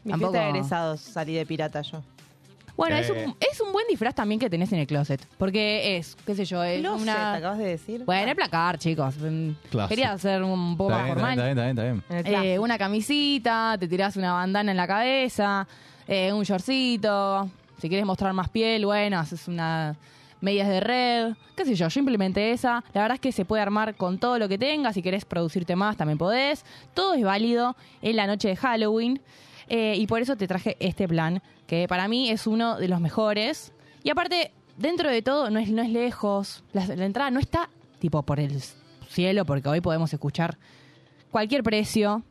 Mi 0.04 0.12
tampoco- 0.12 0.32
fiesta 0.32 0.44
de 0.44 0.50
egresados 0.50 1.00
salí 1.00 1.34
de 1.34 1.44
pirata 1.46 1.80
yo. 1.82 2.02
Bueno, 2.76 2.96
es, 2.96 3.08
un, 3.08 3.36
es 3.38 3.60
un 3.60 3.72
buen 3.72 3.86
disfraz 3.88 4.14
también 4.14 4.40
que 4.40 4.50
tenés 4.50 4.72
en 4.72 4.80
el 4.80 4.86
closet. 4.86 5.24
Porque 5.38 5.96
es, 5.96 6.16
qué 6.26 6.34
sé 6.34 6.44
yo, 6.44 6.62
es 6.64 6.80
Closet, 6.80 7.02
una... 7.02 7.34
acabas 7.34 7.58
de 7.58 7.66
decir. 7.66 8.04
Bueno, 8.04 8.30
el 8.30 8.36
placar, 8.36 8.78
chicos. 8.78 9.14
Mm, 9.18 9.50
Closet. 9.70 9.88
Quería 9.88 10.12
hacer 10.12 10.42
un 10.42 10.76
poco 10.76 10.90
Está 10.90 10.98
más 10.98 11.06
bien, 11.06 11.14
formal. 11.14 11.38
está 11.38 11.44
bien, 11.44 11.58
está 11.58 11.62
bien, 11.64 11.78
está 11.78 11.82
bien. 11.84 12.04
En 12.08 12.16
el 12.16 12.24
closet. 12.24 12.44
Eh, 12.44 12.58
una 12.58 12.78
camisita, 12.78 13.76
te 13.78 13.86
tirás 13.88 14.16
una 14.16 14.32
bandana 14.32 14.70
en 14.72 14.76
la 14.76 14.86
cabeza, 14.86 15.68
eh, 16.08 16.32
un 16.32 16.42
shortcito. 16.42 17.48
Si 17.78 17.88
quieres 17.88 18.06
mostrar 18.06 18.32
más 18.32 18.48
piel, 18.48 18.86
bueno, 18.86 19.18
haces 19.18 19.46
una 19.48 19.96
medias 20.40 20.68
de 20.68 20.80
red, 20.80 21.32
qué 21.56 21.64
sé 21.64 21.74
yo, 21.74 21.88
yo 21.88 22.00
implementé 22.00 22.52
esa. 22.52 22.84
La 22.92 23.00
verdad 23.02 23.14
es 23.14 23.20
que 23.20 23.32
se 23.32 23.44
puede 23.46 23.62
armar 23.62 23.94
con 23.94 24.18
todo 24.18 24.38
lo 24.38 24.46
que 24.48 24.58
tengas, 24.58 24.94
si 24.94 25.00
querés 25.02 25.24
producirte 25.24 25.74
más 25.74 25.96
también 25.96 26.18
podés. 26.18 26.64
Todo 26.92 27.14
es 27.14 27.22
válido 27.24 27.76
en 28.02 28.16
la 28.16 28.26
noche 28.26 28.48
de 28.48 28.56
Halloween 28.56 29.20
eh, 29.68 29.94
y 29.96 30.06
por 30.06 30.20
eso 30.20 30.36
te 30.36 30.46
traje 30.46 30.76
este 30.80 31.08
plan, 31.08 31.42
que 31.66 31.86
para 31.88 32.08
mí 32.08 32.30
es 32.30 32.46
uno 32.46 32.76
de 32.76 32.88
los 32.88 33.00
mejores. 33.00 33.72
Y 34.02 34.10
aparte, 34.10 34.52
dentro 34.76 35.10
de 35.10 35.22
todo, 35.22 35.50
no 35.50 35.58
es, 35.58 35.70
no 35.70 35.82
es 35.82 35.90
lejos, 35.90 36.64
la, 36.72 36.84
entrada 36.84 37.30
no 37.30 37.40
está 37.40 37.68
tipo 37.98 38.22
por 38.22 38.40
el 38.40 38.62
cielo, 39.08 39.44
porque 39.44 39.68
hoy 39.68 39.80
podemos 39.80 40.12
escuchar 40.12 40.58
cualquier 41.30 41.62
precio. 41.62 42.22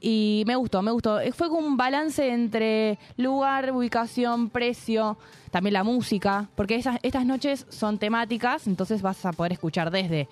Y 0.00 0.44
me 0.46 0.54
gustó, 0.54 0.80
me 0.80 0.92
gustó. 0.92 1.18
Eh, 1.18 1.32
Fue 1.32 1.48
como 1.48 1.66
un 1.66 1.76
balance 1.76 2.28
entre 2.28 2.98
lugar, 3.16 3.72
ubicación, 3.72 4.48
precio, 4.48 5.18
también 5.50 5.74
la 5.74 5.82
música, 5.82 6.48
porque 6.54 6.76
esas, 6.76 6.98
estas 7.02 7.26
noches 7.26 7.66
son 7.68 7.98
temáticas, 7.98 8.68
entonces 8.68 9.02
vas 9.02 9.24
a 9.26 9.32
poder 9.32 9.52
escuchar 9.52 9.90
desde 9.90 10.28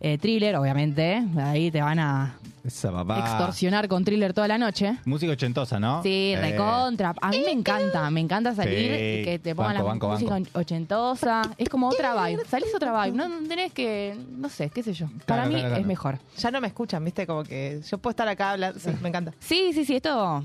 eh, 0.00 0.18
thriller, 0.18 0.56
obviamente, 0.56 1.22
ahí 1.38 1.70
te 1.70 1.80
van 1.82 1.98
a 1.98 2.36
Esa 2.64 2.90
papá. 2.90 3.18
extorsionar 3.20 3.86
con 3.88 4.04
thriller 4.04 4.32
toda 4.32 4.48
la 4.48 4.56
noche. 4.58 4.96
Música 5.04 5.32
ochentosa, 5.32 5.78
¿no? 5.78 6.02
Sí, 6.02 6.32
Eh, 6.34 6.40
recontra. 6.40 7.14
A 7.20 7.30
mí 7.30 7.40
me 7.44 7.52
encanta, 7.52 8.10
me 8.10 8.20
encanta 8.20 8.54
salir 8.54 8.78
Sí. 8.96 9.20
y 9.20 9.24
que 9.24 9.38
te 9.42 9.54
pongan 9.54 9.74
Banco, 9.74 9.82
la 9.84 9.88
banco, 9.92 10.08
música 10.08 10.58
ochentosa. 10.58 11.42
Es 11.58 11.68
como 11.68 11.88
otra 11.88 12.14
vibe. 12.26 12.44
Salís 12.46 12.74
otra 12.74 13.04
vibe. 13.04 13.16
No 13.16 13.28
no 13.28 13.46
tenés 13.48 13.72
que, 13.72 14.16
no 14.36 14.48
sé, 14.48 14.70
qué 14.70 14.82
sé 14.82 14.92
yo. 14.94 15.06
Para 15.26 15.42
Claro, 15.42 15.48
mí 15.48 15.54
claro, 15.54 15.68
claro. 15.68 15.80
es 15.80 15.86
mejor. 15.86 16.18
Ya 16.38 16.50
no 16.50 16.60
me 16.60 16.66
escuchan, 16.68 17.04
¿viste? 17.04 17.26
Como 17.26 17.44
que 17.44 17.80
yo 17.88 17.98
puedo 17.98 18.12
estar 18.12 18.26
acá 18.28 18.52
hablando. 18.52 18.78
Sí, 18.80 18.90
me 19.02 19.08
encanta. 19.08 19.32
Sí, 19.38 19.72
sí, 19.74 19.84
sí, 19.84 19.96
esto. 19.96 20.42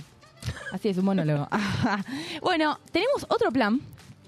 Así 0.72 0.89
es, 0.89 0.97
un 0.97 1.06
monólogo. 1.06 1.47
bueno, 2.41 2.78
tenemos 2.91 3.26
otro 3.30 3.51
plan. 3.51 3.82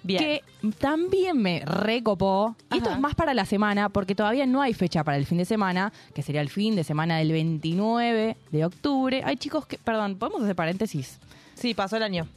Que 0.07 0.43
también 0.79 1.41
me 1.41 1.61
recopó. 1.65 2.55
Y 2.71 2.77
esto 2.77 2.91
es 2.91 2.99
más 2.99 3.15
para 3.15 3.33
la 3.33 3.45
semana, 3.45 3.89
porque 3.89 4.15
todavía 4.15 4.45
no 4.45 4.61
hay 4.61 4.73
fecha 4.73 5.03
para 5.03 5.17
el 5.17 5.25
fin 5.25 5.37
de 5.39 5.45
semana, 5.45 5.91
que 6.13 6.21
sería 6.21 6.41
el 6.41 6.49
fin 6.49 6.75
de 6.75 6.83
semana 6.83 7.17
del 7.17 7.31
29 7.31 8.37
de 8.51 8.65
octubre. 8.65 9.21
Hay 9.25 9.37
chicos 9.37 9.65
que. 9.65 9.77
Perdón, 9.77 10.15
¿podemos 10.17 10.41
hacer 10.43 10.55
paréntesis? 10.55 11.19
Sí, 11.55 11.73
pasó 11.73 11.97
el 11.97 12.03
año. 12.03 12.27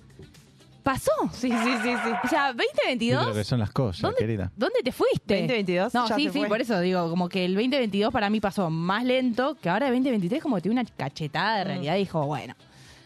¿Pasó? 0.83 1.11
Sí, 1.33 1.51
sí, 1.51 1.73
sí, 1.83 1.91
sí. 2.05 2.11
O 2.25 2.29
sea, 2.29 2.55
Mira 2.55 2.65
2022. 2.87 3.27
lo 3.27 3.35
que 3.35 3.45
son 3.45 3.59
las 3.59 3.71
cosas, 3.71 4.01
¿Dónde, 4.01 4.17
querida. 4.19 4.51
¿Dónde 4.57 4.81
te 4.83 4.93
fuiste? 4.93 5.35
2022 5.35 5.93
No, 5.93 6.09
ya 6.09 6.15
sí, 6.17 6.25
se 6.29 6.33
sí, 6.33 6.39
fue. 6.39 6.49
por 6.49 6.61
eso 6.63 6.81
digo, 6.81 7.11
como 7.11 7.29
que 7.29 7.45
el 7.45 7.55
2022 7.55 8.11
para 8.11 8.31
mí 8.31 8.41
pasó 8.41 8.71
más 8.71 9.05
lento, 9.05 9.57
que 9.61 9.69
ahora 9.69 9.89
el 9.89 9.93
2023 9.93 10.43
como 10.43 10.57
que 10.57 10.63
tiene 10.63 10.81
una 10.81 10.89
cachetada 10.97 11.57
Mm. 11.57 11.59
de 11.59 11.65
realidad. 11.65 11.97
Dijo, 11.97 12.25
bueno, 12.25 12.55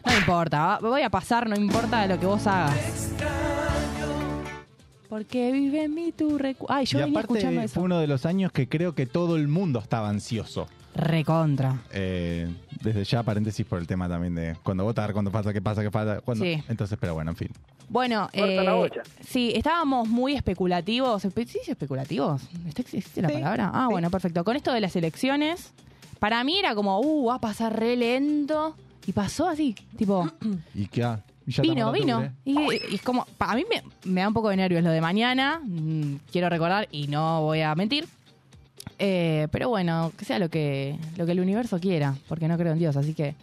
no 0.05 0.17
importa, 0.17 0.79
voy 0.81 1.01
a 1.01 1.09
pasar, 1.09 1.49
no 1.49 1.55
importa 1.57 2.07
lo 2.07 2.17
que 2.17 2.25
vos 2.25 2.47
hagas. 2.47 3.11
Porque 5.09 5.51
vive 5.51 5.83
en 5.83 5.93
mí 5.93 6.11
tu 6.11 6.37
recuerdo. 6.37 6.73
Ay, 6.73 6.85
yo 6.85 6.99
y 6.99 7.01
venía 7.03 7.19
aparte 7.19 7.33
escuchando 7.37 7.61
eso. 7.61 7.73
fue 7.75 7.83
uno 7.83 7.99
de 7.99 8.07
los 8.07 8.25
años 8.25 8.51
que 8.51 8.67
creo 8.67 8.95
que 8.95 9.05
todo 9.05 9.35
el 9.35 9.47
mundo 9.47 9.79
estaba 9.79 10.09
ansioso. 10.09 10.67
Recontra. 10.95 11.81
Eh, 11.91 12.47
desde 12.81 13.03
ya, 13.03 13.21
paréntesis 13.21 13.65
por 13.65 13.79
el 13.79 13.85
tema 13.87 14.07
también 14.07 14.33
de 14.35 14.55
cuando 14.63 14.83
votar, 14.85 15.11
cuando 15.13 15.31
pasa, 15.31 15.51
qué 15.53 15.61
pasa, 15.61 15.81
qué 15.83 15.91
pasa. 15.91 16.21
Cuando... 16.21 16.43
Sí. 16.45 16.63
Entonces, 16.69 16.97
pero 16.99 17.13
bueno, 17.13 17.31
en 17.31 17.37
fin. 17.37 17.49
Bueno, 17.89 18.29
Corta 18.33 18.63
la 18.63 18.71
eh, 18.71 18.75
bocha. 18.75 19.01
sí, 19.27 19.51
estábamos 19.55 20.07
muy 20.07 20.33
especulativos. 20.33 21.23
Espe- 21.25 21.45
¿Sí, 21.47 21.59
especulativos? 21.67 22.41
¿Está- 22.67 22.81
¿Existe 22.81 23.21
la 23.21 23.29
palabra? 23.29 23.71
Ah, 23.73 23.87
bueno, 23.91 24.09
perfecto. 24.09 24.43
Con 24.43 24.55
esto 24.55 24.71
de 24.73 24.81
las 24.81 24.95
elecciones, 24.95 25.71
para 26.19 26.43
mí 26.43 26.57
era 26.57 26.73
como, 26.73 26.99
uh, 27.01 27.25
va 27.27 27.35
a 27.35 27.41
pasar 27.41 27.77
re 27.77 27.95
lento. 27.95 28.75
Y 29.05 29.11
pasó 29.11 29.47
así, 29.47 29.75
tipo, 29.97 30.27
¿Y 30.73 30.87
qué? 30.87 31.01
Ya 31.01 31.23
Vino, 31.45 31.91
vino. 31.91 32.31
Y, 32.43 32.55
y 32.91 32.95
es 32.95 33.01
como, 33.01 33.25
a 33.39 33.55
mí 33.55 33.63
me, 33.69 33.83
me 34.11 34.21
da 34.21 34.27
un 34.27 34.33
poco 34.33 34.49
de 34.49 34.57
nervios 34.57 34.83
lo 34.83 34.89
de 34.89 35.01
mañana. 35.01 35.59
mm, 35.63 36.15
quiero 36.31 36.49
recordar 36.49 36.87
y 36.91 37.07
no 37.07 37.41
voy 37.41 37.61
a 37.61 37.75
mentir. 37.75 38.07
Eh, 38.97 39.47
pero 39.51 39.69
bueno, 39.69 40.11
que 40.17 40.25
sea 40.25 40.39
lo 40.39 40.49
que, 40.49 40.97
lo 41.17 41.25
que 41.25 41.33
el 41.33 41.39
universo 41.39 41.79
quiera, 41.79 42.15
porque 42.27 42.47
no 42.47 42.57
creo 42.57 42.73
en 42.73 42.79
Dios, 42.79 42.95
así 42.95 43.13
que. 43.13 43.35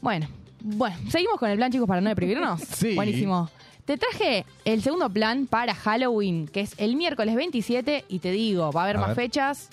Bueno, 0.00 0.26
bueno, 0.60 0.96
seguimos 1.10 1.38
con 1.38 1.50
el 1.50 1.56
plan, 1.56 1.70
chicos, 1.70 1.86
para 1.88 2.00
no 2.00 2.08
deprimirnos. 2.08 2.60
Sí. 2.74 2.94
Buenísimo. 2.94 3.48
Te 3.84 3.98
traje 3.98 4.46
el 4.64 4.80
segundo 4.82 5.10
plan 5.10 5.46
para 5.46 5.74
Halloween, 5.74 6.48
que 6.48 6.60
es 6.62 6.72
el 6.78 6.96
miércoles 6.96 7.34
27, 7.36 8.06
y 8.08 8.18
te 8.20 8.30
digo, 8.30 8.72
va 8.72 8.80
a 8.80 8.84
haber 8.84 8.96
A 8.96 9.00
más 9.00 9.08
ver. 9.08 9.16
fechas 9.16 9.68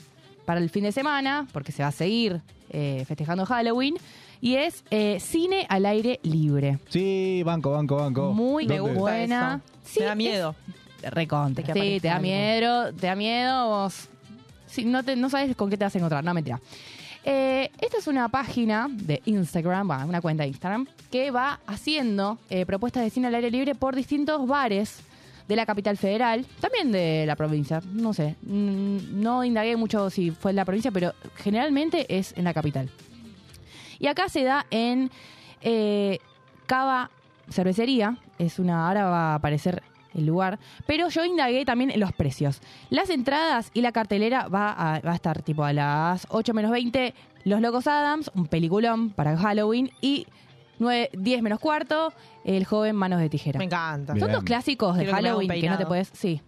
para 0.45 0.59
el 0.59 0.69
fin 0.69 0.83
de 0.83 0.91
semana, 0.91 1.47
porque 1.53 1.71
se 1.71 1.81
va 1.81 1.89
a 1.89 1.93
seguir 1.93 2.41
eh, 2.71 3.05
festejando 3.07 3.45
Halloween, 3.45 3.95
y 4.41 4.55
es 4.55 4.83
eh, 4.89 5.19
cine 5.19 5.65
al 5.69 5.85
aire 5.85 6.19
libre. 6.23 6.79
Sí, 6.89 7.41
banco, 7.45 7.71
banco, 7.71 7.95
banco. 7.97 8.33
Muy 8.33 8.65
¿Dónde? 8.65 8.93
buena. 8.99 9.61
Sí, 9.83 9.99
Me 9.99 10.05
da 10.07 10.15
miedo. 10.15 10.55
que 11.01 11.73
Sí, 11.73 11.99
te 12.01 12.07
da 12.07 12.15
algo. 12.15 12.23
miedo, 12.23 12.93
te 12.93 13.07
da 13.07 13.15
miedo. 13.15 13.67
Vos, 13.67 14.09
sí, 14.67 14.85
no, 14.85 15.03
te, 15.03 15.15
no 15.15 15.29
sabes 15.29 15.55
con 15.55 15.69
qué 15.69 15.77
te 15.77 15.83
vas 15.85 15.95
a 15.95 15.97
encontrar. 15.99 16.23
No, 16.23 16.33
mentira. 16.33 16.59
Eh, 17.23 17.69
esta 17.79 17.97
es 17.99 18.07
una 18.07 18.29
página 18.29 18.87
de 18.89 19.21
Instagram, 19.25 19.87
bueno, 19.87 20.05
una 20.07 20.21
cuenta 20.21 20.41
de 20.43 20.49
Instagram, 20.49 20.87
que 21.11 21.29
va 21.29 21.59
haciendo 21.67 22.39
eh, 22.49 22.65
propuestas 22.65 23.03
de 23.03 23.11
cine 23.11 23.27
al 23.27 23.35
aire 23.35 23.51
libre 23.51 23.75
por 23.75 23.95
distintos 23.95 24.47
bares 24.47 24.97
de 25.47 25.55
la 25.55 25.67
capital 25.67 25.97
federal, 25.97 26.45
también 26.59 26.91
de 26.91 27.25
la 27.27 27.35
provincia, 27.35 27.79
no 27.93 28.13
sé, 28.13 28.37
mm, 28.41 29.21
no 29.21 29.43
indagué 29.43 29.75
mucho 29.75 30.09
si 30.09 30.31
fue 30.31 30.51
en 30.51 30.55
la 30.55 30.65
provincia, 30.65 30.89
pero 30.91 31.13
generalmente 31.35 32.05
es 32.17 32.33
en 32.37 32.45
la 32.45 32.53
capital. 32.55 32.89
Y 34.01 34.07
acá 34.07 34.27
se 34.29 34.43
da 34.43 34.65
en 34.71 35.11
eh, 35.61 36.19
Cava 36.65 37.11
Cervecería, 37.49 38.17
es 38.39 38.57
una, 38.57 38.87
ahora 38.87 39.05
va 39.05 39.31
a 39.31 39.35
aparecer 39.35 39.83
el 40.15 40.25
lugar, 40.25 40.59
pero 40.87 41.07
yo 41.09 41.23
indagué 41.23 41.63
también 41.65 41.91
en 41.91 41.99
los 41.99 42.11
precios. 42.11 42.61
Las 42.89 43.11
entradas 43.11 43.69
y 43.75 43.81
la 43.81 43.91
cartelera 43.91 44.47
va 44.47 44.71
a, 44.71 44.99
va 45.01 45.11
a 45.11 45.15
estar 45.15 45.43
tipo 45.43 45.63
a 45.63 45.71
las 45.71 46.25
8 46.29 46.53
menos 46.53 46.71
20, 46.71 47.13
Los 47.43 47.61
Locos 47.61 47.85
Adams, 47.85 48.31
un 48.33 48.47
peliculón 48.47 49.11
para 49.11 49.37
Halloween, 49.37 49.91
y 50.01 50.25
9, 50.79 51.11
10 51.13 51.41
menos 51.43 51.59
cuarto, 51.59 52.11
El 52.43 52.65
Joven 52.65 52.95
Manos 52.95 53.19
de 53.19 53.29
Tijera. 53.29 53.59
Me 53.59 53.65
encanta. 53.65 54.13
Son 54.13 54.19
Bien. 54.19 54.31
dos 54.31 54.43
clásicos 54.43 54.97
de 54.97 55.03
Quiero 55.03 55.15
Halloween 55.15 55.49
que 55.61 55.69
no 55.69 55.77
te 55.77 55.85
puedes... 55.85 56.09
Sí. 56.13 56.41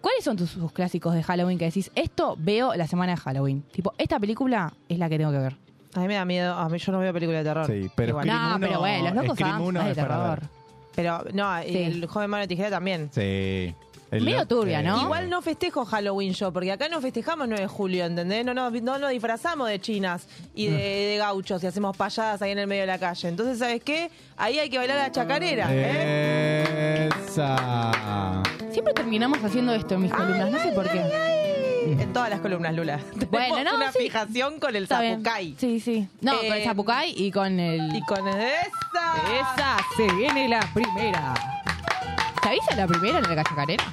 ¿Cuáles 0.00 0.24
son 0.24 0.36
tus, 0.36 0.54
tus 0.54 0.72
clásicos 0.72 1.14
de 1.14 1.22
Halloween 1.22 1.58
que 1.58 1.66
decís, 1.66 1.90
esto 1.94 2.36
veo 2.38 2.74
la 2.74 2.86
semana 2.86 3.12
de 3.16 3.20
Halloween? 3.20 3.62
Tipo, 3.72 3.92
esta 3.98 4.18
película 4.18 4.72
es 4.88 4.98
la 4.98 5.08
que 5.08 5.18
tengo 5.18 5.32
que 5.32 5.38
ver. 5.38 5.65
A 5.96 6.00
mí 6.00 6.08
me 6.08 6.14
da 6.14 6.24
miedo. 6.24 6.54
A 6.54 6.68
mí 6.68 6.78
yo 6.78 6.92
no 6.92 6.98
veo 6.98 7.12
películas 7.12 7.42
de 7.44 7.50
terror. 7.50 7.66
Sí, 7.66 7.90
pero 7.94 8.08
Igual. 8.10 8.24
Scream 8.26 8.42
No, 8.42 8.56
uno- 8.56 8.66
pero 8.66 8.78
bueno, 8.80 9.04
los 9.04 9.14
locos 9.14 9.38
Scream 9.38 9.60
uno 9.62 9.80
es 9.80 9.86
de 9.86 9.92
es 9.92 9.98
para 9.98 10.08
terror. 10.20 10.40
ver. 10.40 10.48
Pero 10.94 11.24
no, 11.34 11.62
y 11.62 11.68
Sí. 11.72 11.82
el 11.82 12.06
joven 12.06 12.30
mano 12.30 12.40
de 12.42 12.48
tijera 12.48 12.70
también. 12.70 13.10
Sí. 13.12 13.74
El 14.08 14.22
Medio 14.24 14.38
lo- 14.38 14.46
turbia, 14.46 14.82
¿no? 14.82 15.02
Igual 15.02 15.28
no 15.28 15.42
festejo 15.42 15.84
Halloween 15.84 16.32
yo, 16.32 16.52
porque 16.52 16.70
acá 16.70 16.88
no 16.88 17.00
festejamos 17.00 17.48
9 17.48 17.62
de 17.62 17.68
julio, 17.68 18.04
¿entendés? 18.06 18.44
No 18.46 18.54
nos, 18.54 18.72
no 18.80 18.98
nos 19.00 19.10
disfrazamos 19.10 19.68
de 19.68 19.80
chinas 19.80 20.28
y 20.54 20.68
de, 20.68 20.76
de 20.78 21.16
gauchos 21.18 21.62
y 21.64 21.66
hacemos 21.66 21.96
payadas 21.96 22.40
ahí 22.40 22.52
en 22.52 22.58
el 22.60 22.66
medio 22.68 22.82
de 22.82 22.86
la 22.86 22.98
calle. 23.00 23.28
Entonces, 23.28 23.58
¿sabes 23.58 23.82
qué? 23.82 24.08
Ahí 24.36 24.60
hay 24.60 24.70
que 24.70 24.78
bailar 24.78 24.96
la 24.98 25.10
chacarera, 25.10 25.66
¿eh? 25.72 27.08
Esa. 27.26 28.42
Siempre 28.70 28.94
terminamos 28.94 29.42
haciendo 29.42 29.74
esto 29.74 29.94
en 29.94 30.02
mis 30.02 30.12
columnas, 30.12 30.50
no 30.52 30.58
sé 30.60 30.68
por 30.72 30.88
qué. 30.88 31.02
En 31.92 32.12
todas 32.12 32.30
las 32.30 32.40
columnas, 32.40 32.74
Lula. 32.74 32.98
Bueno, 33.30 33.56
Tenemos 33.56 33.64
no, 33.64 33.76
una 33.76 33.92
sí. 33.92 33.98
fijación 34.00 34.58
con 34.58 34.74
el 34.74 34.84
Está 34.84 35.00
bien. 35.00 35.14
zapucay. 35.22 35.54
Sí, 35.58 35.80
sí. 35.80 36.08
No, 36.20 36.36
con 36.36 36.46
el 36.46 36.52
Eh, 36.52 36.64
Zapucay 36.64 37.14
y 37.16 37.30
con 37.30 37.60
el... 37.60 37.94
Y 37.96 38.00
con 38.02 38.26
esa. 38.28 38.46
Esa 39.40 39.76
se 39.96 40.12
viene 40.14 40.48
la 40.48 40.60
primera. 40.74 41.34
¿Se 42.42 42.48
avisa 42.48 42.76
la 42.76 42.86
primera 42.86 43.18
en 43.18 43.36
la 43.36 43.44
chacarera? 43.44 43.84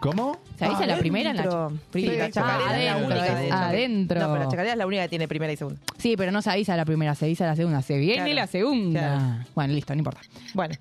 ¿Cómo? 0.00 0.36
¿Se 0.58 0.64
avisa 0.64 0.84
la 0.86 0.96
primera 0.98 1.30
en 1.30 1.36
la 1.36 1.42
Adentro. 1.44 1.78
Sí, 1.92 2.06
la 2.06 2.24
Ah, 2.24 2.30
chacarera 2.30 2.76
es 2.78 2.84
la 2.84 2.92
adentro, 2.92 3.06
única, 3.18 3.34
de 3.40 3.52
adentro. 3.52 4.20
No, 4.20 4.26
pero 4.32 4.38
la 4.44 4.50
chacarera 4.50 4.72
es 4.72 4.78
la 4.78 4.86
única 4.86 5.02
que 5.04 5.08
tiene 5.08 5.28
primera 5.28 5.52
y 5.52 5.56
segunda. 5.56 5.80
Sí, 5.98 6.16
pero 6.16 6.32
no 6.32 6.42
se 6.42 6.50
avisa 6.50 6.76
la 6.76 6.84
primera, 6.84 7.14
se 7.14 7.26
avisa 7.26 7.46
la 7.46 7.54
segunda. 7.56 7.82
Se 7.82 7.96
viene 7.98 8.16
Claro, 8.16 8.34
la 8.34 8.46
segunda. 8.48 9.00
claro. 9.00 9.44
Bueno, 9.54 9.74
listo, 9.74 9.94
no 9.94 9.98
importa. 9.98 10.20
Bueno, 10.54 10.74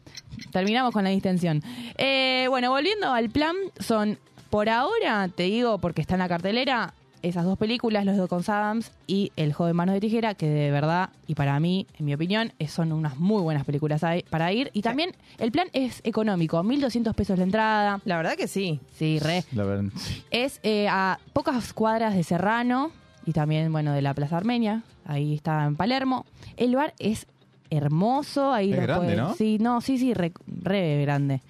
Terminamos 0.52 0.92
con 0.92 1.04
la 1.04 1.12
distensión. 1.12 1.62
Eh, 1.98 2.48
bueno, 2.50 2.72
volviendo 2.72 3.12
al 3.14 3.30
plan, 3.30 3.56
son 3.80 4.18
por 4.52 4.70
ahora, 4.70 5.28
te 5.34 5.44
digo, 5.44 5.80
porque 5.80 6.02
está 6.02 6.14
en 6.16 6.20
la 6.20 6.28
cartelera, 6.30 6.94
esas 7.24 7.46
dos 7.46 7.58
películas, 7.58 8.04
Los 8.06 8.18
Docons 8.18 8.50
Adams 8.50 8.92
y 9.08 9.32
El 9.36 9.54
joven 9.54 9.76
manos 9.76 9.94
de 9.94 10.02
tijera, 10.02 10.34
que 10.34 10.48
de 10.50 10.72
verdad, 10.72 11.10
y 11.28 11.36
para 11.36 11.60
mí, 11.60 11.86
en 12.00 12.06
mi 12.06 12.14
opinión, 12.14 12.52
son 12.68 12.92
unas 12.92 13.18
muy 13.18 13.42
buenas 13.44 13.64
películas 13.64 14.02
para 14.30 14.52
ir. 14.52 14.72
Y 14.74 14.82
también 14.82 15.12
el 15.38 15.52
plan 15.52 15.68
es 15.74 16.02
económico, 16.04 16.62
1.200 16.64 17.14
pesos 17.14 17.38
la 17.38 17.44
entrada. 17.44 18.02
la 18.06 18.18
verdad 18.18 18.36
que 18.36 18.48
sí. 18.48 18.80
Sí, 18.98 19.20
re. 19.20 19.44
La 19.54 19.64
verdad. 19.64 19.92
Es 20.32 20.60
eh, 20.64 20.88
a 20.90 21.20
pocas 21.34 21.74
cuadras 21.74 22.16
de 22.16 22.24
Serrano 22.24 22.92
y 23.26 23.34
también, 23.34 23.72
bueno, 23.72 23.94
de 23.94 24.02
la 24.02 24.14
Plaza 24.16 24.38
Armenia. 24.38 24.82
Ahí 25.06 25.36
está 25.36 25.66
en 25.66 25.76
Palermo. 25.76 26.26
El 26.58 26.72
lugar 26.72 26.94
es 26.98 27.28
hermoso. 27.70 28.52
Ahí 28.52 28.72
Es 28.72 28.78
lo 28.78 28.82
grande, 28.84 29.06
puedes- 29.06 29.18
¿no? 29.18 29.34
Sí, 29.36 29.58
no, 29.60 29.80
sí, 29.82 29.98
sí, 29.98 30.14
re, 30.16 30.32
re 30.48 31.02
grande. 31.04 31.42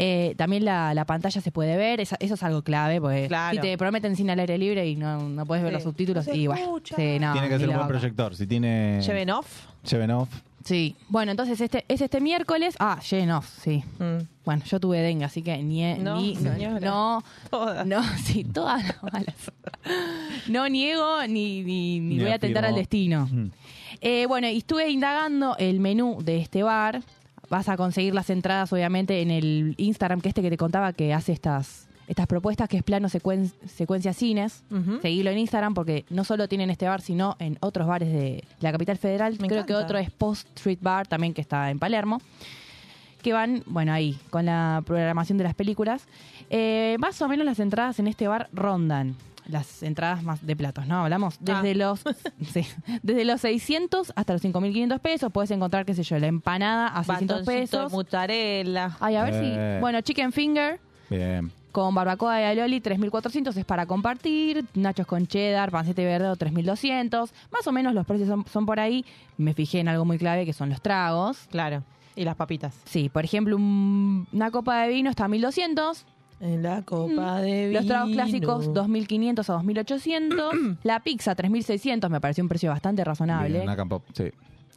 Eh, 0.00 0.34
también 0.36 0.64
la, 0.64 0.94
la 0.94 1.04
pantalla 1.06 1.40
se 1.40 1.50
puede 1.50 1.76
ver, 1.76 2.00
eso 2.00 2.14
es 2.20 2.42
algo 2.44 2.62
clave, 2.62 3.00
porque 3.00 3.26
Claro. 3.26 3.56
si 3.56 3.60
te 3.60 3.76
prometen 3.76 4.14
cine 4.14 4.30
al 4.32 4.38
aire 4.38 4.56
libre 4.56 4.86
y 4.88 4.94
no, 4.94 5.28
no 5.28 5.44
puedes 5.44 5.64
ver 5.64 5.72
Sí. 5.72 5.74
los 5.74 5.82
subtítulos, 5.82 6.28
No 6.28 6.34
y 6.34 6.46
bueno, 6.46 6.62
escucha. 6.62 6.94
sí, 6.94 7.18
no, 7.18 7.32
tiene 7.32 7.48
que 7.48 7.58
ser 7.58 7.68
un 7.68 7.74
buen 7.74 7.88
proyector. 7.88 8.36
Si 8.36 8.46
tiene. 8.46 9.00
Lleven 9.04 9.30
off. 9.30 9.66
Lleven 9.90 10.10
off. 10.12 10.28
Sí, 10.64 10.94
bueno, 11.08 11.30
entonces 11.32 11.60
este 11.60 11.84
es 11.88 12.00
este 12.00 12.20
miércoles. 12.20 12.76
Ah, 12.78 13.00
lleno, 13.10 13.38
off, 13.38 13.48
sí. 13.62 13.82
Mm. 13.98 14.22
Bueno, 14.44 14.62
yo 14.66 14.78
tuve 14.78 14.98
dengue, 15.00 15.24
así 15.24 15.42
que 15.42 15.56
ni, 15.58 15.94
No, 15.94 16.20
ni 16.20 16.36
señora. 16.36 16.78
no, 16.80 17.24
Todas. 17.50 17.86
no, 17.86 18.00
sí, 18.24 18.44
todas 18.44 18.84
las 18.84 19.02
malas. 19.02 19.34
No 20.48 20.68
niego 20.68 21.26
ni, 21.26 21.62
ni, 21.62 22.00
ni 22.00 22.16
Ni 22.16 22.22
voy 22.22 22.32
a 22.32 22.38
tentar 22.38 22.64
al 22.64 22.74
destino. 22.74 23.28
Mm. 23.30 23.50
Eh, 24.00 24.26
bueno, 24.26 24.48
y 24.48 24.58
estuve 24.58 24.88
indagando 24.90 25.56
el 25.58 25.80
menú 25.80 26.18
de 26.22 26.38
este 26.40 26.62
bar. 26.62 27.02
Vas 27.50 27.68
a 27.68 27.76
conseguir 27.76 28.14
las 28.14 28.28
entradas, 28.30 28.72
obviamente, 28.72 29.22
en 29.22 29.30
el 29.30 29.74
Instagram, 29.78 30.20
que 30.20 30.28
este 30.28 30.42
que 30.42 30.50
te 30.50 30.56
contaba 30.58 30.92
que 30.92 31.14
hace 31.14 31.32
estas, 31.32 31.88
estas 32.06 32.26
propuestas, 32.26 32.68
que 32.68 32.76
es 32.76 32.82
plano 32.82 33.08
secuen- 33.08 33.52
secuencia 33.66 34.12
cines. 34.12 34.62
Ujú. 34.70 35.00
Seguilo 35.00 35.30
en 35.30 35.38
Instagram 35.38 35.72
porque 35.74 36.04
no 36.10 36.24
solo 36.24 36.46
tienen 36.48 36.68
este 36.70 36.86
bar, 36.86 37.00
sino 37.00 37.36
en 37.38 37.56
otros 37.60 37.86
bares 37.86 38.12
de 38.12 38.44
la 38.60 38.70
capital 38.72 38.98
federal. 38.98 39.36
Me 39.40 39.48
Creo 39.48 39.64
que 39.64 39.74
otro 39.74 39.96
es 39.98 40.10
Post 40.10 40.46
Street 40.56 40.78
Bar, 40.82 41.06
también 41.06 41.32
que 41.32 41.40
está 41.40 41.70
en 41.70 41.78
Palermo. 41.78 42.20
Que 43.22 43.32
van, 43.32 43.62
bueno, 43.66 43.92
ahí, 43.92 44.16
con 44.30 44.46
la 44.46 44.82
programación 44.86 45.38
de 45.38 45.44
las 45.44 45.54
películas. 45.54 46.06
Eh, 46.50 46.96
más 47.00 47.20
o 47.22 47.28
menos 47.28 47.44
las 47.46 47.58
entradas 47.58 47.98
en 47.98 48.06
este 48.08 48.28
bar 48.28 48.48
rondan 48.52 49.16
las 49.48 49.82
entradas 49.82 50.22
más 50.22 50.46
de 50.46 50.54
platos, 50.54 50.86
¿no? 50.86 51.02
Hablamos 51.04 51.36
desde 51.40 51.72
Ah. 51.72 51.74
los 51.74 52.00
sí, 52.52 52.66
desde 53.02 53.24
los 53.24 53.40
600 53.40 54.12
hasta 54.14 54.32
los 54.34 54.42
5.500 54.42 54.98
pesos. 55.00 55.32
Puedes 55.32 55.50
encontrar, 55.50 55.84
qué 55.86 55.94
sé 55.94 56.02
yo, 56.02 56.18
la 56.18 56.26
empanada 56.28 56.86
a 56.88 57.02
600 57.04 57.38
Batoncito 57.38 57.50
de 57.50 57.60
pesos. 57.60 57.92
mozzarella. 57.92 58.96
Ay, 59.00 59.16
a 59.16 59.24
ver 59.24 59.34
Eh. 59.34 59.74
si... 59.76 59.80
Bueno, 59.80 60.00
chicken 60.02 60.32
finger 60.32 60.78
Bien. 61.10 61.50
con 61.72 61.94
barbacoa 61.94 62.36
de 62.36 62.44
alioli 62.46 62.80
3.400 62.80 63.56
es 63.56 63.64
para 63.64 63.86
compartir, 63.86 64.64
nachos 64.74 65.06
con 65.06 65.26
cheddar, 65.26 65.70
panceta 65.70 66.02
y 66.02 66.04
verde 66.04 66.26
3.200, 66.36 67.30
más 67.50 67.66
o 67.66 67.72
menos 67.72 67.94
los 67.94 68.06
precios 68.06 68.28
son, 68.28 68.44
son 68.52 68.66
por 68.66 68.78
ahí. 68.80 69.04
Me 69.36 69.54
fijé 69.54 69.80
en 69.80 69.88
algo 69.88 70.04
muy 70.04 70.18
clave 70.18 70.44
que 70.44 70.52
son 70.52 70.68
los 70.68 70.80
tragos. 70.82 71.46
Claro. 71.50 71.82
Y 72.16 72.24
las 72.24 72.34
papitas. 72.34 72.74
Sí, 72.84 73.08
por 73.08 73.24
ejemplo, 73.24 73.54
un- 73.56 74.26
una 74.32 74.50
copa 74.50 74.82
de 74.82 74.88
vino 74.88 75.08
está 75.08 75.24
a 75.24 75.28
1.200, 75.28 76.04
En 76.40 76.62
la 76.62 76.82
copa 76.82 77.40
de 77.40 77.68
vino. 77.68 77.70
Mm. 77.80 77.82
los 77.82 77.86
tragos 77.86 78.10
clásicos 78.12 78.68
2.500 78.70 79.38
a 79.48 79.58
2.800, 79.62 80.78
la 80.84 81.00
pizza 81.00 81.34
3.600 81.36 82.08
me 82.08 82.20
pareció 82.20 82.44
un 82.44 82.48
precio 82.48 82.70
bastante 82.70 83.02
razonable. 83.04 83.50
Bien, 83.50 83.62
una 83.64 83.76
campo. 83.76 84.02
Sí. 84.12 84.30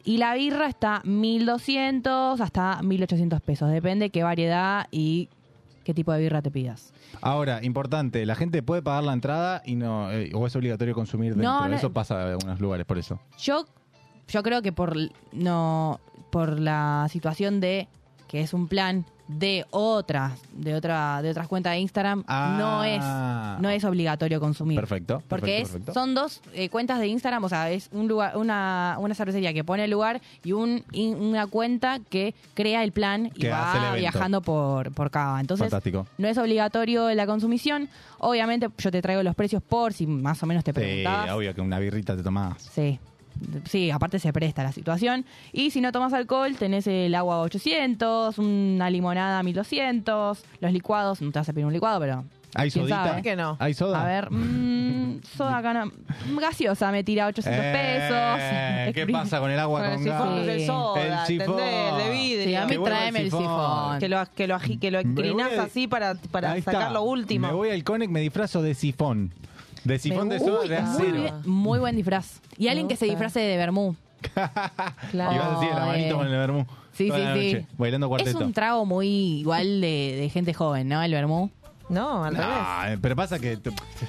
Y 0.04 0.16
la 0.16 0.34
birra 0.34 0.66
está 0.66 1.00
1.200 1.04 2.40
hasta 2.40 2.80
1.800 2.82 3.40
pesos, 3.40 3.70
depende 3.70 4.10
qué 4.10 4.22
variedad 4.22 4.86
y 4.90 5.28
qué 5.84 5.94
tipo 5.94 6.12
de 6.12 6.20
birra 6.20 6.42
te 6.42 6.50
pidas. 6.50 6.92
Ahora, 7.20 7.62
importante, 7.64 8.24
la 8.26 8.34
gente 8.34 8.62
puede 8.62 8.82
pagar 8.82 9.04
la 9.04 9.12
entrada 9.12 9.62
y 9.64 9.76
no, 9.76 10.10
eh, 10.10 10.30
o 10.34 10.46
es 10.46 10.56
obligatorio 10.56 10.94
consumir 10.94 11.34
dentro. 11.34 11.50
No, 11.50 11.68
no- 11.68 11.76
Eso 11.76 11.92
pasa 11.92 12.22
en 12.22 12.28
algunos 12.32 12.60
lugares, 12.60 12.86
por 12.86 12.98
eso. 12.98 13.20
Yo, 13.38 13.64
yo 14.28 14.42
creo 14.42 14.62
que 14.62 14.72
por 14.72 14.96
no 15.32 16.00
por 16.30 16.58
la 16.58 17.06
situación 17.10 17.60
de 17.60 17.88
que 18.26 18.40
es 18.40 18.54
un 18.54 18.66
plan 18.66 19.04
de 19.38 19.64
otras 19.70 20.32
de 20.52 20.74
otra 20.74 21.22
de 21.22 21.30
otras 21.30 21.48
cuentas 21.48 21.72
de 21.72 21.78
Instagram 21.80 22.24
Ah. 22.26 22.56
no 22.58 22.84
es 22.84 23.60
no 23.62 23.68
es 23.70 23.84
obligatorio 23.84 24.40
consumir 24.40 24.78
Perfecto. 24.78 25.22
porque 25.28 25.46
perfecto, 25.46 25.62
es, 25.62 25.68
perfecto. 25.70 25.94
son 25.94 26.14
dos 26.14 26.40
eh, 26.54 26.68
cuentas 26.68 26.98
de 27.00 27.06
Instagram, 27.08 27.44
o 27.44 27.48
sea, 27.48 27.70
es 27.70 27.88
un 27.92 28.08
lugar, 28.08 28.36
una, 28.36 28.96
una 28.98 29.14
cervecería 29.14 29.52
que 29.52 29.64
pone 29.64 29.84
el 29.84 29.90
lugar 29.90 30.20
y 30.44 30.52
un, 30.52 30.84
in- 30.92 31.16
una 31.16 31.46
cuenta 31.46 31.98
que 32.10 32.34
crea 32.54 32.82
el 32.84 32.92
plan 32.92 33.26
y 33.34 33.40
Que 33.40 33.50
va 33.50 33.94
viajando 33.96 34.40
por, 34.42 34.92
por 34.92 35.10
Cava. 35.10 35.40
Entonces, 35.40 35.64
Fantástico. 35.70 36.06
no 36.18 36.28
es 36.28 36.36
obligatorio 36.38 37.12
la 37.14 37.26
consumición. 37.26 37.88
Obviamente, 38.18 38.68
yo 38.78 38.90
te 38.90 39.02
traigo 39.02 39.22
los 39.22 39.34
precios 39.34 39.62
por 39.62 39.92
si 39.92 40.06
más 40.06 40.42
o 40.42 40.46
menos 40.46 40.64
te 40.64 40.72
Sí, 40.72 40.74
preguntabas. 40.74 41.30
obvio 41.32 41.54
que 41.54 41.60
una 41.60 41.78
birrita 41.78 42.16
te 42.16 42.22
tomás. 42.22 42.62
Sí. 42.72 42.98
Sí, 43.68 43.90
aparte 43.90 44.18
se 44.18 44.32
presta 44.32 44.62
la 44.62 44.72
situación. 44.72 45.24
Y 45.52 45.70
si 45.70 45.80
no 45.80 45.92
tomas 45.92 46.12
alcohol, 46.12 46.56
tenés 46.56 46.86
el 46.86 47.14
agua 47.14 47.40
800, 47.40 48.38
una 48.38 48.90
limonada 48.90 49.42
1200, 49.42 50.44
los 50.60 50.72
licuados, 50.72 51.20
no 51.22 51.30
te 51.32 51.38
vas 51.38 51.48
a 51.48 51.52
pedir 51.52 51.66
un 51.66 51.72
licuado, 51.72 52.00
pero... 52.00 52.24
¿Hay 52.54 52.70
¿quién 52.70 52.82
sodita? 52.84 53.04
sabe? 53.08 53.22
que 53.22 53.34
no? 53.34 53.56
¿Hay 53.60 53.72
soda? 53.72 54.02
A 54.02 54.06
ver, 54.06 54.30
mm, 54.30 55.22
soda 55.38 55.56
acá 55.56 55.72
no- 55.72 55.90
Gaseosa 56.38 56.92
me 56.92 57.02
tira 57.02 57.26
800 57.28 57.64
Eh, 57.64 57.72
pesos. 57.72 58.94
¿Qué 58.94 59.10
pasa 59.10 59.40
con 59.40 59.50
el 59.50 59.58
agua 59.58 59.80
Con 59.80 59.88
el 59.88 59.94
con 59.96 60.04
sifón 60.04 60.36
gas? 60.36 60.46
de 60.46 60.66
soda, 60.66 61.02
El 61.22 61.26
sifón. 61.26 61.58
¿entendés? 61.60 62.04
De 62.04 62.10
vidrio. 62.12 62.44
Sí, 62.44 62.54
a 62.56 62.66
mí 62.66 62.72
Qué 62.76 62.78
tráeme 62.78 63.20
el 63.20 63.30
sifón. 63.30 63.98
Que 64.00 64.08
lo, 64.10 64.22
que 64.34 64.46
lo, 64.46 64.56
ají- 64.58 64.78
que 64.78 64.90
lo 64.90 65.62
así 65.62 65.88
para, 65.88 66.14
para 66.30 66.48
sacar 66.60 66.74
está. 66.74 66.90
lo 66.90 67.02
último. 67.04 67.46
Me 67.46 67.54
voy 67.54 67.70
al 67.70 67.82
Conec, 67.84 68.10
me 68.10 68.20
disfrazo 68.20 68.60
de 68.60 68.74
sifón. 68.74 69.32
De 69.84 69.98
sifón 69.98 70.28
de 70.28 70.36
Uy, 70.36 70.46
soda 70.46 70.62
de 70.62 70.80
muy, 70.82 70.90
acero. 70.94 71.12
bien, 71.12 71.34
muy 71.44 71.78
buen 71.78 71.96
disfraz. 71.96 72.40
Y 72.56 72.68
alguien 72.68 72.88
que 72.88 72.96
se 72.96 73.06
gusta. 73.06 73.12
disfrace 73.14 73.40
de 73.40 73.56
vermú. 73.56 73.96
Y 74.22 74.28
vas 75.16 75.56
así 75.56 75.66
de 75.66 75.74
la 75.74 75.86
manito 75.86 76.16
con 76.16 76.26
el 76.26 76.32
vermú. 76.32 76.66
Sí, 76.92 77.08
toda 77.08 77.18
sí, 77.18 77.24
la 77.24 77.34
sí. 77.34 77.52
noche, 77.54 77.66
bailando 77.78 78.06
Es 78.06 78.08
cuarteto. 78.08 78.44
un 78.44 78.52
trago 78.52 78.84
muy 78.86 79.08
igual 79.08 79.80
de, 79.80 80.16
de 80.20 80.28
gente 80.28 80.52
joven, 80.54 80.88
¿no? 80.88 81.02
El 81.02 81.12
vermú. 81.12 81.50
No, 81.88 82.24
al 82.24 82.34
revés. 82.36 82.48
No, 82.48 82.84
eh, 82.86 82.98
pero 83.02 83.16
pasa 83.16 83.38
que... 83.38 83.58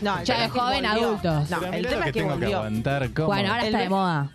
No, 0.02 0.20
el 0.20 0.26
Ya 0.26 0.36
tema 0.36 0.40
de 0.40 0.46
es 0.46 0.52
que 0.52 0.60
joven, 0.60 0.84
volvió. 0.84 1.08
adultos. 1.08 1.50
No, 1.50 1.60
Pero 1.60 1.74
el 1.74 1.78
mirá 1.80 1.90
tema 1.90 2.02
lo 2.02 2.06
es 2.08 2.14
que 2.14 2.20
tengo 2.20 2.34
que 2.34 2.40
volvió. 2.40 2.58
aguantar. 2.58 3.14
¿cómo? 3.14 3.28
Bueno, 3.28 3.50
ahora 3.50 3.62
El 3.62 3.66
está 3.68 3.78
de 3.78 3.84
ver- 3.84 3.90
moda. 3.90 4.32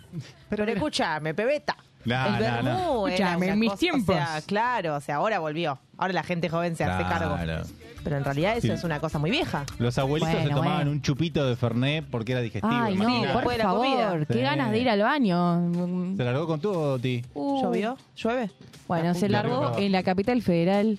Pero 0.49 0.63
escúchame, 0.65 1.33
pebeta. 1.33 1.75
No, 2.17 2.25
el 2.25 2.33
no, 2.33 2.39
vermú 2.39 2.63
no. 2.63 3.07
era 3.07 3.15
Escúchame, 3.15 3.45
una 3.45 3.53
en 3.53 3.59
mis 3.59 3.69
cosa- 3.69 3.79
tiempos. 3.79 4.15
O 4.15 4.19
sea, 4.19 4.41
claro, 4.45 4.95
o 4.95 5.01
sea, 5.01 5.15
ahora 5.17 5.39
volvió. 5.39 5.79
Ahora 5.97 6.13
la 6.13 6.23
gente 6.23 6.49
joven 6.49 6.75
se 6.75 6.83
hace 6.83 7.03
cargo. 7.03 7.35
Claro. 7.35 7.63
Pero 8.03 8.15
en 8.15 8.23
realidad 8.23 8.53
eso 8.55 8.67
Sí. 8.67 8.71
es 8.73 8.83
una 8.85 9.01
cosa 9.01 9.19
muy 9.19 9.29
vieja. 9.29 9.65
Los 9.77 9.97
abuelitos 9.97 10.33
se 10.41 10.49
tomaban 10.49 10.75
bueno. 10.75 10.91
un 10.91 11.01
chupito 11.01 11.45
de 11.45 11.57
Fernet 11.57 12.05
porque 12.09 12.31
era 12.31 12.39
digestivo. 12.41 12.73
Ay, 12.73 12.95
no, 12.95 13.03
imagínate. 13.03 13.27
por 13.33 13.35
después 13.41 13.57
de 13.57 13.63
la 13.63 13.69
favor. 13.69 13.85
comida. 13.85 14.25
Qué 14.25 14.33
Sí. 14.35 14.39
ganas 14.39 14.71
de 14.71 14.79
ir 14.79 14.89
al 14.89 15.01
baño. 15.01 16.15
¿Se 16.15 16.23
largó 16.23 16.47
con 16.47 16.61
todo, 16.61 16.97
Ti? 16.97 17.25
Uh. 17.33 17.61
¿Llovió? 17.61 17.97
¿Llueve? 18.15 18.51
Bueno, 18.87 19.13
se 19.13 19.27
largó 19.27 19.77
en 19.77 19.91
la 19.91 20.03
capital 20.03 20.41
federal, 20.41 20.97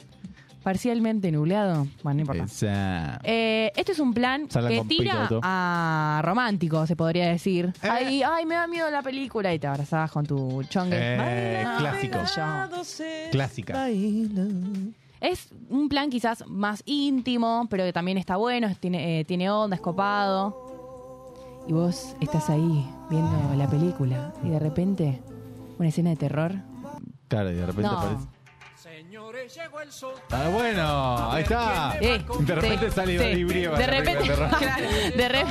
parcialmente 0.62 1.30
nublado. 1.32 1.86
Bueno, 2.02 2.16
no 2.16 2.20
importa. 2.20 2.44
Esa... 2.44 3.20
Eh, 3.24 3.72
este 3.76 3.92
es 3.92 3.98
un 3.98 4.12
plan 4.14 4.46
Salgan 4.50 4.70
que 4.72 4.78
con 4.78 4.88
tira 4.88 5.12
piloto. 5.28 5.40
a 5.42 6.20
romántico, 6.24 6.86
se 6.86 6.96
podría 6.96 7.28
decir. 7.28 7.72
Eh. 7.82 7.88
Ay, 7.90 8.22
ay, 8.22 8.46
me 8.46 8.54
da 8.56 8.66
miedo 8.66 8.90
la 8.90 9.02
película 9.02 9.52
y 9.54 9.58
te 9.58 9.66
abrazabas 9.66 10.10
con 10.12 10.26
tu 10.26 10.62
chongue. 10.64 10.96
Eh, 10.98 11.64
clásico. 11.78 12.18
Clásica. 13.30 13.88
Es 15.20 15.48
un 15.68 15.88
plan 15.90 16.08
quizás 16.08 16.44
más 16.46 16.82
íntimo, 16.86 17.66
pero 17.68 17.84
que 17.84 17.92
también 17.92 18.16
está 18.16 18.36
bueno, 18.36 18.66
es- 18.68 18.78
tiene, 18.78 19.20
eh, 19.20 19.24
tiene 19.24 19.50
onda, 19.50 19.76
es 19.76 19.82
copado. 19.82 20.68
Y 21.68 21.72
vos 21.74 22.16
estás 22.20 22.48
ahí 22.48 22.86
viendo 23.10 23.54
la 23.54 23.68
película 23.68 24.32
y 24.42 24.48
de 24.48 24.58
repente 24.58 25.20
una 25.78 25.88
escena 25.88 26.10
de 26.10 26.16
terror. 26.16 26.52
Claro, 27.28 27.50
y 27.50 27.54
de 27.54 27.66
repente 27.66 27.90
No. 27.90 27.98
aparece... 27.98 28.26
Ah, 30.30 30.48
bueno, 30.52 31.30
ahí 31.32 31.42
está. 31.42 31.96
Eh, 32.00 32.20
de 32.40 32.54
repente 32.54 32.88
sí, 32.88 32.94
sale 32.94 33.12
sí. 33.12 33.18
Daddy 33.18 33.44
Brieva. 33.44 33.78
De 33.78 33.86
repente, 33.86 34.24
claro, 34.24 34.88
de 35.16 35.28
re- 35.28 35.44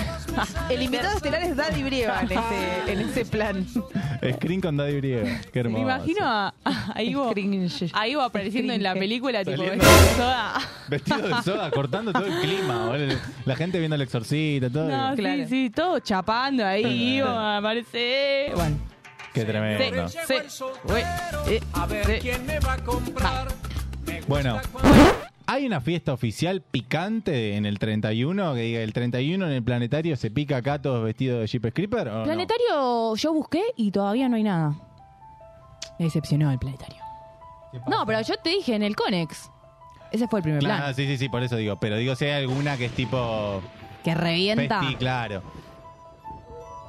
El 0.69 0.83
invitado 0.83 1.15
estelar 1.15 1.41
es 1.43 1.55
Daddy 1.55 1.83
Brieva 1.83 2.21
en 2.21 2.31
ese, 2.31 2.91
en 2.91 2.99
ese 3.09 3.25
plan. 3.25 3.65
Screen 4.35 4.61
con 4.61 4.77
Daddy 4.77 4.97
Brieva. 4.97 5.29
Qué 5.51 5.59
hermoso. 5.59 5.83
Me 5.85 5.91
imagino 5.93 6.25
a, 6.25 6.53
a 6.93 7.01
Ivo, 7.03 7.33
a 7.93 8.07
Ivo 8.07 8.21
apareciendo 8.21 8.73
en 8.73 8.83
la 8.83 8.93
película, 8.93 9.43
tipo, 9.45 9.57
Saliendo. 9.57 9.85
vestido 9.85 10.01
de 10.09 10.15
soda. 10.15 10.53
Vestido 10.87 11.21
de 11.27 11.43
soda, 11.43 11.71
cortando 11.71 12.11
todo 12.13 12.25
el 12.25 12.39
clima. 12.41 12.91
La 13.45 13.55
gente 13.55 13.79
viendo 13.79 13.95
el 13.95 14.01
exorcista, 14.01 14.69
todo. 14.69 14.89
No, 14.89 15.15
Claro. 15.15 15.43
sí, 15.43 15.47
sí, 15.49 15.69
todo 15.69 15.99
chapando 15.99 16.65
ahí, 16.65 17.17
Ivo, 17.17 17.27
aparece. 17.29 18.51
Bueno, 18.55 18.77
Qué 19.33 19.45
tremendo. 19.45 20.07
sí, 20.09 20.17
sí. 20.27 20.63
Uy, 20.85 20.99
eh, 20.99 21.61
sí. 22.21 22.29
Bueno, 24.27 24.59
¿hay 25.47 25.65
una 25.65 25.81
fiesta 25.81 26.13
oficial 26.13 26.61
picante 26.61 27.55
en 27.55 27.65
el 27.65 27.79
31? 27.79 28.53
Que 28.53 28.61
diga, 28.61 28.79
el 28.81 28.93
31 28.93 29.45
en 29.47 29.51
el 29.51 29.63
planetario 29.63 30.15
se 30.15 30.31
pica 30.31 30.57
acá 30.57 30.81
todos 30.81 31.03
vestidos 31.03 31.41
de 31.41 31.47
Jeep 31.47 31.73
Creeper. 31.73 32.07
¿o 32.09 32.17
no? 32.19 32.23
Planetario 32.23 33.15
yo 33.15 33.33
busqué 33.33 33.61
y 33.75 33.91
todavía 33.91 34.29
no 34.29 34.35
hay 34.35 34.43
nada. 34.43 34.73
Me 35.97 36.05
decepcionó 36.05 36.51
el 36.51 36.59
planetario. 36.59 37.01
No, 37.87 38.05
pero 38.05 38.21
yo 38.21 38.35
te 38.37 38.49
dije 38.51 38.75
en 38.75 38.83
el 38.83 38.95
Conex. 38.95 39.49
Ese 40.11 40.27
fue 40.27 40.39
el 40.39 40.43
primer 40.43 40.59
Claro, 40.59 40.81
plan. 40.83 40.95
sí, 40.95 41.05
sí, 41.05 41.17
sí, 41.17 41.29
por 41.29 41.43
eso 41.43 41.55
digo. 41.55 41.75
Pero 41.79 41.97
digo, 41.97 42.15
si 42.15 42.25
hay 42.25 42.43
alguna 42.43 42.77
que 42.77 42.85
es 42.85 42.91
tipo. 42.93 43.61
Que 44.03 44.15
revienta. 44.15 44.79
Festi, 44.79 44.95
claro. 44.95 45.43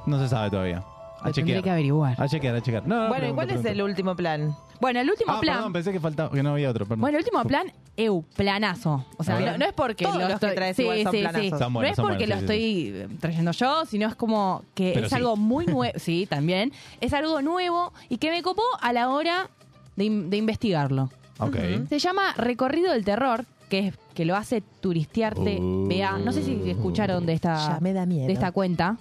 No 0.07 0.17
se 0.19 0.27
sabe 0.27 0.49
todavía. 0.49 0.77
A 1.19 1.27
Lo 1.27 1.33
tendré 1.33 1.53
chequear. 1.53 1.63
que 1.63 1.69
averiguar. 1.69 2.19
A 2.19 2.27
chequear, 2.27 2.55
a 2.55 2.61
chequear. 2.61 2.87
No, 2.87 2.95
no, 3.03 3.07
Bueno, 3.09 3.15
¿y 3.15 3.19
pregunto, 3.19 3.35
cuál 3.35 3.47
es 3.49 3.53
pregunto. 3.57 3.69
el 3.69 3.81
último 3.83 4.15
plan? 4.15 4.55
Bueno, 4.81 4.99
el 4.99 5.09
último 5.09 5.31
Ah, 5.33 5.39
plan. 5.39 5.55
perdón, 5.57 5.73
pensé 5.73 5.91
que 5.91 5.99
faltaba, 5.99 6.31
que 6.31 6.41
no 6.43 6.51
había 6.51 6.69
otro. 6.69 6.85
perdón. 6.85 7.01
Bueno, 7.01 7.17
el 7.19 7.23
último 7.23 7.43
plan, 7.45 7.71
eu, 7.95 8.23
planazo. 8.35 9.05
O 9.17 9.23
sea, 9.23 9.35
ver. 9.37 9.51
no, 9.53 9.57
no 9.59 9.65
es 9.65 9.73
porque 9.73 10.03
Todos 10.05 10.17
lo 10.17 10.21
los 10.21 10.29
que 10.29 10.33
estoy... 10.47 10.55
traes 10.55 10.75
sí, 10.75 10.81
igual 10.81 11.03
son 11.03 11.11
sí, 11.11 11.17
planazos. 11.19 11.41
sí. 11.43 11.49
Son 11.49 11.73
buenos, 11.73 11.81
no 11.81 11.87
es 11.91 11.95
son 11.95 12.05
porque 12.05 12.25
buenos, 12.25 12.41
lo 12.41 12.47
sí, 12.47 12.87
estoy 12.89 13.01
eh, 13.13 13.17
trayendo 13.19 13.51
yo, 13.51 13.85
sino 13.85 14.07
es 14.07 14.15
como 14.15 14.63
que 14.73 14.91
Pero 14.93 15.05
es 15.05 15.09
sí. 15.11 15.15
algo 15.15 15.37
muy 15.37 15.65
nuevo. 15.67 15.93
sí, 15.99 16.25
también. 16.29 16.73
Es 16.99 17.13
algo 17.13 17.41
nuevo 17.41 17.93
y 18.09 18.17
que 18.17 18.31
me 18.31 18.41
copó 18.41 18.63
a 18.81 18.91
la 18.91 19.09
hora 19.09 19.49
de, 19.95 20.03
in- 20.05 20.29
de 20.29 20.37
investigarlo. 20.37 21.09
Ok. 21.39 21.55
Se 21.89 21.99
llama 21.99 22.33
Recorrido 22.35 22.91
del 22.91 23.05
Terror, 23.05 23.45
que 23.69 23.87
es 23.87 23.93
que 24.13 24.25
lo 24.25 24.35
hace 24.35 24.61
Turistearte 24.81 25.59
Uh. 25.61 25.87
BA. 25.87 26.17
No 26.19 26.31
sé 26.33 26.43
si 26.43 26.69
escucharon 26.69 27.25
de 27.25 27.33
esta, 27.33 27.55
Ya 27.75 27.79
me 27.81 27.93
da 27.93 28.05
miedo. 28.05 28.27
de 28.27 28.33
esta 28.33 28.51
cuenta. 28.51 28.97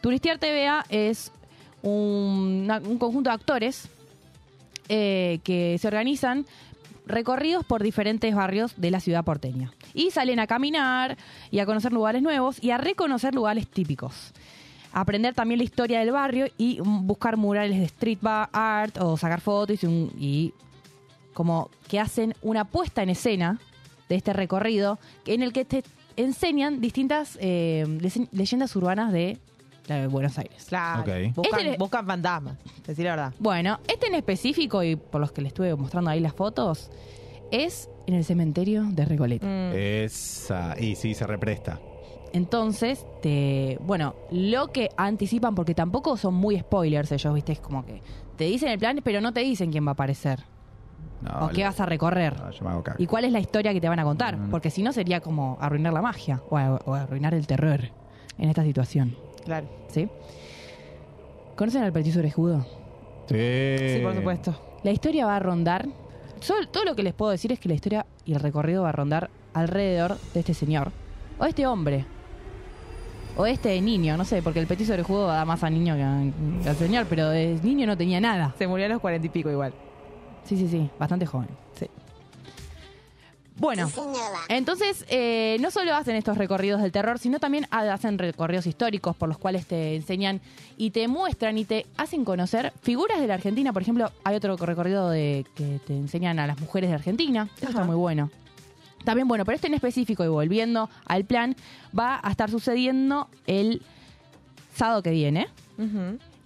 Turistearte 0.00 0.52
BA 0.64 0.84
es 0.88 1.32
un, 1.82 2.62
una- 2.64 2.78
un 2.78 2.98
conjunto 2.98 3.30
de 3.30 3.34
actores 3.34 3.88
eh, 4.92 5.38
que 5.44 5.78
se 5.78 5.86
organizan 5.86 6.46
recorridos 7.06 7.64
por 7.64 7.80
diferentes 7.80 8.34
barrios 8.34 8.74
de 8.76 8.90
la 8.90 8.98
ciudad 8.98 9.24
porteña. 9.24 9.72
Y 9.94 10.10
salen 10.10 10.40
a 10.40 10.48
caminar 10.48 11.16
y 11.52 11.60
a 11.60 11.66
conocer 11.66 11.92
lugares 11.92 12.22
nuevos 12.22 12.60
y 12.60 12.72
a 12.72 12.78
reconocer 12.78 13.32
lugares 13.32 13.68
típicos. 13.68 14.32
Aprender 14.92 15.32
también 15.32 15.58
la 15.58 15.64
historia 15.64 16.00
del 16.00 16.10
barrio 16.10 16.48
y 16.58 16.80
buscar 16.80 17.36
murales 17.36 17.78
de 17.78 17.84
street 17.84 18.18
art 18.22 18.98
o 18.98 19.16
sacar 19.16 19.40
fotos 19.40 19.78
y, 19.84 20.52
como 21.34 21.70
que 21.86 22.00
hacen 22.00 22.34
una 22.42 22.64
puesta 22.64 23.04
en 23.04 23.10
escena 23.10 23.60
de 24.08 24.16
este 24.16 24.32
recorrido 24.32 24.98
en 25.24 25.42
el 25.42 25.52
que 25.52 25.64
te 25.64 25.84
enseñan 26.16 26.80
distintas 26.80 27.38
eh, 27.40 27.86
leyendas 28.32 28.74
urbanas 28.74 29.12
de, 29.12 29.38
de 29.96 30.06
Buenos 30.06 30.38
Aires. 30.38 30.64
Claro. 30.68 31.02
Ok. 31.02 31.34
Buscan, 31.34 31.60
Este- 31.66 31.78
buscan 31.78 32.06
fantasmas, 32.06 32.56
decir 32.86 33.04
la 33.04 33.10
verdad. 33.16 33.34
Bueno, 33.38 33.78
este 33.88 34.06
en 34.08 34.14
específico, 34.14 34.82
y 34.82 34.96
por 34.96 35.20
los 35.20 35.32
que 35.32 35.42
le 35.42 35.48
estuve 35.48 35.74
mostrando 35.74 36.10
ahí 36.10 36.20
las 36.20 36.32
fotos, 36.34 36.90
es 37.50 37.88
en 38.06 38.14
el 38.14 38.24
cementerio 38.24 38.84
de 38.84 39.04
Recoleta. 39.04 39.46
Mm. 39.46 39.72
Esa. 39.74 40.74
Y 40.80 40.94
sí, 40.96 41.14
se 41.14 41.26
represta. 41.26 41.80
Entonces, 42.32 43.04
te, 43.22 43.76
bueno, 43.80 44.14
lo 44.30 44.68
que 44.68 44.90
anticipan, 44.96 45.54
porque 45.56 45.74
tampoco 45.74 46.16
son 46.16 46.34
muy 46.34 46.58
spoilers 46.60 47.10
ellos, 47.12 47.34
viste, 47.34 47.52
es 47.52 47.60
como 47.60 47.84
que 47.84 48.02
te 48.36 48.44
dicen 48.44 48.68
el 48.70 48.78
plan, 48.78 49.00
pero 49.02 49.20
no 49.20 49.32
te 49.32 49.40
dicen 49.40 49.72
quién 49.72 49.84
va 49.84 49.90
a 49.90 49.92
aparecer 49.94 50.38
No, 51.22 51.46
o 51.46 51.48
qué 51.48 51.62
la- 51.62 51.68
vas 51.70 51.80
a 51.80 51.86
recorrer. 51.86 52.38
no, 52.38 52.50
yo 52.52 52.64
me 52.64 52.70
hago 52.70 52.84
caca. 52.84 53.02
¿Y 53.02 53.06
cuál 53.06 53.24
es 53.24 53.32
la 53.32 53.40
historia 53.40 53.72
que 53.72 53.80
te 53.80 53.88
van 53.88 53.98
a 53.98 54.04
contar? 54.04 54.36
Mm. 54.36 54.50
Porque 54.50 54.70
si 54.70 54.82
no 54.84 54.92
sería 54.92 55.20
como 55.20 55.58
arruinar 55.60 55.92
la 55.92 56.02
magia 56.02 56.40
o, 56.48 56.56
a- 56.56 56.76
o 56.86 56.94
arruinar 56.94 57.34
el 57.34 57.48
terror 57.48 57.80
en 58.38 58.48
esta 58.48 58.62
situación. 58.62 59.16
Claro. 59.44 59.66
¿Sí? 59.88 60.08
¿Conocen 61.56 61.82
al 61.82 61.92
petiso 61.92 62.18
orejudo? 62.20 62.64
Sí. 63.28 63.36
Sí, 63.96 64.00
por 64.02 64.14
supuesto. 64.14 64.54
La 64.82 64.90
historia 64.90 65.26
va 65.26 65.36
a 65.36 65.40
rondar. 65.40 65.86
sol- 66.40 66.68
todo 66.70 66.84
lo 66.84 66.94
que 66.96 67.02
les 67.02 67.12
puedo 67.14 67.30
decir 67.30 67.52
es 67.52 67.60
que 67.60 67.68
la 67.68 67.74
historia 67.74 68.06
y 68.24 68.32
el 68.32 68.40
recorrido 68.40 68.82
va 68.84 68.88
a 68.88 68.92
rondar 68.92 69.28
alrededor 69.52 70.16
de 70.32 70.40
este 70.40 70.54
señor. 70.54 70.90
O 71.38 71.44
este 71.44 71.66
hombre. 71.66 72.06
O 73.36 73.46
este 73.46 73.78
niño, 73.80 74.16
no 74.16 74.24
sé, 74.24 74.42
porque 74.42 74.58
el 74.60 74.66
petiso 74.66 74.92
orejudo 74.92 75.26
da 75.26 75.44
más 75.44 75.62
a 75.62 75.70
niño 75.70 75.94
que, 75.96 76.02
a- 76.02 76.22
que 76.62 76.68
al 76.68 76.76
señor, 76.76 77.06
pero 77.08 77.28
de 77.28 77.58
niño 77.62 77.86
no 77.86 77.96
tenía 77.96 78.20
nada. 78.20 78.54
Se 78.58 78.66
murió 78.66 78.86
a 78.86 78.88
los 78.88 79.00
cuarenta 79.00 79.26
y 79.26 79.30
pico 79.30 79.50
igual. 79.50 79.72
Sí, 80.44 80.56
sí, 80.56 80.66
sí, 80.68 80.90
bastante 80.98 81.26
joven. 81.26 81.48
Sí. 81.74 81.86
Bueno, 83.60 83.88
entonces 84.48 85.04
eh, 85.10 85.58
no 85.60 85.70
solo 85.70 85.94
hacen 85.94 86.16
estos 86.16 86.38
recorridos 86.38 86.80
del 86.80 86.90
terror, 86.92 87.18
sino 87.18 87.38
también 87.38 87.66
ha- 87.70 87.92
hacen 87.92 88.18
recorridos 88.18 88.66
históricos 88.66 89.14
por 89.14 89.28
los 89.28 89.36
cuales 89.38 89.66
te 89.66 89.94
enseñan 89.96 90.40
y 90.78 90.90
te 90.90 91.06
muestran 91.08 91.58
y 91.58 91.64
te 91.66 91.84
hacen 91.98 92.24
conocer 92.24 92.72
figuras 92.82 93.20
de 93.20 93.26
la 93.26 93.34
Argentina. 93.34 93.72
Por 93.72 93.82
ejemplo, 93.82 94.10
hay 94.24 94.34
otro 94.36 94.56
recorrido 94.56 95.10
de 95.10 95.44
que 95.54 95.78
te 95.86 95.94
enseñan 95.94 96.38
a 96.38 96.46
las 96.46 96.58
mujeres 96.58 96.88
de 96.88 96.94
Argentina. 96.96 97.48
Eso 97.58 97.68
está 97.68 97.84
muy 97.84 97.96
bueno. 97.96 98.30
También 99.04 99.28
bueno, 99.28 99.44
pero 99.44 99.54
este 99.56 99.66
en 99.66 99.74
específico 99.74 100.24
y 100.24 100.28
volviendo 100.28 100.88
al 101.06 101.24
plan, 101.24 101.54
va 101.98 102.18
a 102.22 102.30
estar 102.30 102.50
sucediendo 102.50 103.28
el 103.46 103.82
sábado 104.74 105.02
que 105.02 105.10
viene. 105.10 105.48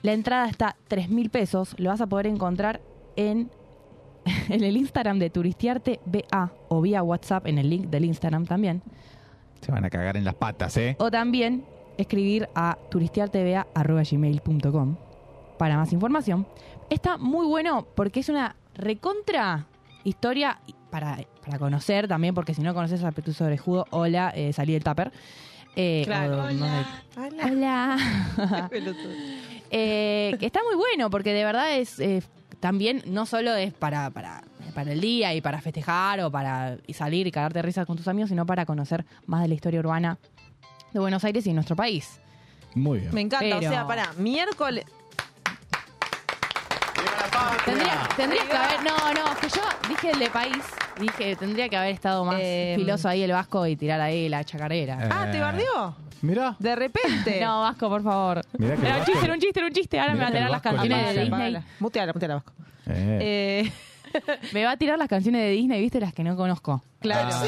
La 0.03 0.13
entrada 0.13 0.49
está 0.49 0.77
3 0.89 1.09
mil 1.11 1.31
pesos. 1.31 1.75
Lo 1.79 1.91
vas 1.91 2.01
a 2.01 2.07
poder 2.07 2.27
encontrar 2.27 2.81
en, 3.17 3.51
en 4.49 4.63
el 4.65 4.77
Instagram 4.77 5.19
de 5.19 5.31
Turistiarte 5.31 6.01
BA 6.07 6.53
o 6.69 6.81
vía 6.81 7.03
WhatsApp 7.03 7.47
en 7.47 7.59
el 7.59 7.69
link 7.71 7.87
del 7.87 8.05
Instagram 8.05 8.47
también. 8.47 8.83
Se 9.61 9.73
van 9.73 9.85
a 9.85 9.91
cagar 9.91 10.17
en 10.17 10.25
las 10.25 10.35
patas, 10.35 10.77
¿eh? 10.77 10.97
O 10.99 11.11
también 11.11 11.65
escribir 11.97 12.49
a 12.55 12.77
turistiarteba.gmail.com 12.91 14.97
para 15.59 15.77
más 15.77 15.93
información. 15.93 16.47
Está 16.91 17.17
muy 17.17 17.47
bueno 17.47 17.87
porque 17.95 18.21
es 18.21 18.29
una 18.29 18.57
recontra 18.75 19.67
historia 20.05 20.59
para, 20.91 21.19
para 21.45 21.59
conocer 21.59 22.07
también, 22.09 22.35
porque 22.35 22.53
si 22.55 22.63
no 22.63 22.75
conoces 22.75 23.03
a 23.05 23.13
Petuso 23.13 23.45
Orejudo, 23.45 23.87
hola, 23.91 24.33
eh, 24.35 24.53
salí 24.53 24.73
del 24.75 24.85
tupper. 24.85 25.13
Eh, 25.77 26.03
Claro. 26.05 26.45
o- 26.45 26.51
no 26.51 26.67
sé. 26.67 26.73
Hola. 27.19 27.45
Hola. 27.47 27.97
Eh, 29.77 30.37
que 30.39 30.47
está 30.47 30.61
muy 30.63 30.77
bueno 30.77 31.11
porque 31.11 31.33
de 31.33 31.43
verdad 31.43 31.77
es 31.77 31.99
eh, 31.99 32.23
también 32.65 33.03
no 33.05 33.27
solo 33.27 33.55
es 33.57 33.75
para, 33.75 34.09
para, 34.09 34.43
para 34.75 34.93
el 34.93 34.99
día 35.03 35.35
y 35.35 35.43
para 35.43 35.61
festejar 35.61 36.21
o 36.21 36.31
para 36.31 36.79
y 36.87 36.95
salir 36.95 37.27
y 37.27 37.31
cagarte 37.31 37.59
de 37.59 37.63
risa 37.63 37.85
con 37.85 37.95
tus 37.99 38.09
amigos, 38.09 38.31
sino 38.31 38.47
para 38.47 38.65
conocer 38.65 39.05
más 39.27 39.43
de 39.43 39.49
la 39.49 39.55
historia 39.55 39.81
urbana 39.81 40.17
de 40.95 40.99
Buenos 40.99 41.23
Aires 41.25 41.45
y 41.45 41.51
de 41.51 41.55
nuestro 41.57 41.77
país. 41.77 42.23
Muy 42.75 43.01
bien. 43.01 43.15
Me 43.15 43.21
encanta, 43.21 43.45
Pero- 43.45 43.59
o 43.59 43.71
sea, 43.71 43.87
para 43.87 44.15
miércoles. 44.15 44.87
Tendría, 47.67 48.09
tendría 48.17 48.47
que 48.49 48.57
haber, 48.57 48.83
no, 48.83 48.97
no, 49.13 49.33
es 49.33 49.39
que 49.41 49.49
yo 49.51 49.63
dije 49.91 50.11
el 50.13 50.19
de 50.21 50.31
país, 50.31 50.65
dije, 50.99 51.37
tendría 51.37 51.69
que 51.69 51.77
haber 51.77 51.91
estado 51.93 52.25
más 52.25 52.41
Em. 52.43 52.77
filoso 52.79 53.11
ahí 53.11 53.23
el 53.25 53.33
Vasco 53.33 53.67
y 53.67 53.77
tirar 53.77 54.01
ahí 54.01 54.31
la 54.31 54.43
chacarera. 54.43 55.07
Ah, 55.11 55.27
¿te 55.31 55.39
bardeó? 55.39 55.95
Mirá. 56.25 56.57
De 56.59 56.75
repente. 56.77 57.41
No, 57.45 57.61
Vasco, 57.61 57.89
por 57.89 58.03
favor. 58.03 58.41
Mirá 58.59 58.77
que 58.77 58.83
Era 58.87 58.93
un 58.95 58.99
Vasco- 59.01 59.13
chiste, 59.13 59.25
era 59.27 59.35
un 59.35 59.41
chiste, 59.41 59.61
era 59.61 59.67
un 59.69 59.73
chiste. 59.75 60.01
Ahora 60.01 60.15
me 60.15 60.19
Mirá 60.19 60.25
va 60.25 60.29
a 60.29 60.33
que 60.33 60.39
el 60.39 60.45
tirar 60.45 60.51
las 60.51 60.63
Vasco 60.63 60.71
le 60.71 60.89
canciones 60.89 61.15
de. 61.15 61.21
Disney. 61.53 61.65
Muteala, 61.81 62.13
muteala, 62.13 62.35
Vasco. 62.35 62.53
Eh. 62.87 63.19
Eh, 63.65 63.73
Me 64.53 64.65
va 64.65 64.71
a 64.73 64.77
tirar 64.77 64.97
las 64.99 65.09
canciones 65.09 65.41
de 65.43 65.51
Disney, 65.51 65.81
¿viste? 65.81 65.99
Las 66.01 66.13
que 66.15 66.23
no 66.23 66.37
conozco. 66.37 66.83
claro. 67.01 67.31
Ah. 67.33 67.45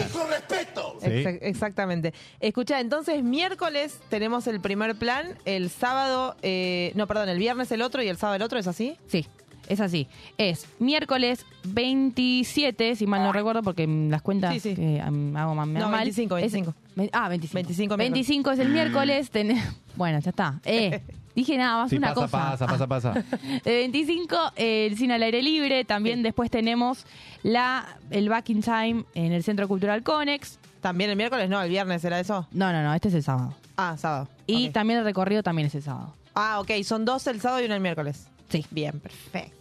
Sí. 1.01 1.07
Exa- 1.07 1.39
exactamente. 1.43 2.12
Escucha, 2.41 2.81
entonces 2.81 3.22
miércoles 3.22 4.01
tenemos 4.09 4.47
el 4.47 4.61
primer 4.61 4.97
plan, 4.97 5.37
el 5.45 5.70
sábado, 5.70 6.37
eh, 6.43 6.93
no, 6.95 7.07
perdón, 7.07 7.29
el 7.29 7.39
viernes 7.39 7.70
el 7.72 7.83
otro 7.83 8.03
y 8.03 8.09
el 8.09 8.16
sábado 8.16 8.37
el 8.37 8.43
otro, 8.43 8.59
¿es 8.59 8.66
así? 8.66 8.97
Sí, 9.07 9.27
es 9.69 9.81
así. 9.81 10.07
Es 10.39 10.67
miércoles 10.79 11.45
27, 11.64 12.97
si 12.97 13.07
mal 13.07 13.23
no 13.23 13.33
recuerdo, 13.33 13.62
porque 13.62 13.87
las 13.87 14.23
cuentas 14.23 14.55
Sí, 14.55 14.61
sí. 14.61 14.75
que 14.75 15.03
mm, 15.09 15.37
hago 15.37 15.55
me 15.55 15.79
No, 15.81 15.89
mal. 15.89 16.01
25, 16.01 16.37
Es- 16.39 16.53
25. 16.53 16.75
ve- 16.95 17.11
ah, 17.12 17.29
25. 17.29 17.55
25 17.55 17.97
miércoles. 17.97 18.12
25 18.12 18.51
es 18.53 18.59
el 18.59 18.69
miércoles. 18.71 19.31
ten- 19.31 19.57
bueno, 19.97 20.19
ya 20.21 20.31
está. 20.31 20.61
Eh, 20.64 21.03
dije 21.35 21.57
nada 21.59 21.83
más 21.83 21.91
Sí, 21.91 21.97
una 21.97 22.14
pasa, 22.14 22.21
cosa. 22.57 22.67
pasa, 22.67 22.87
pasa, 22.87 23.12
pasa. 23.12 23.25
De 23.64 23.75
25, 23.75 24.37
eh, 24.57 24.87
el 24.91 24.97
cine 24.97 25.14
al 25.14 25.23
aire 25.23 25.43
libre. 25.43 25.85
También 25.85 26.23
después 26.23 26.51
tenemos 26.51 27.05
la 27.43 27.87
el 28.11 28.29
Back 28.29 28.51
in 28.51 28.62
Time 28.62 29.05
en 29.14 29.33
el 29.33 29.43
Centro 29.43 29.69
Cultural 29.69 30.03
Conex. 30.03 30.59
También 30.81 31.11
el 31.11 31.17
miércoles, 31.17 31.49
no, 31.49 31.61
el 31.61 31.69
viernes 31.69 32.05
era 32.05 32.21
eso. 32.21 32.47
No, 32.53 32.73
no, 32.73 32.83
no, 32.83 32.95
este 32.95 33.09
es 33.09 33.14
el 33.14 33.23
sábado. 33.23 33.55
Ah, 33.77 33.97
sábado. 33.99 34.29
Y 34.47 34.71
también 34.71 35.01
el 35.01 35.05
recorrido 35.05 35.43
también 35.43 35.67
es 35.67 35.75
el 35.75 35.83
sábado. 35.83 36.14
Ah, 36.35 36.61
ok, 36.61 36.71
son 36.85 37.05
dos 37.05 37.27
el 37.27 37.41
sábado 37.41 37.62
y 37.62 37.67
uno 37.67 37.75
el 37.75 37.81
miércoles. 37.81 38.29
Sí. 38.49 38.64
Bien, 38.71 39.01
perfecto. 39.01 39.56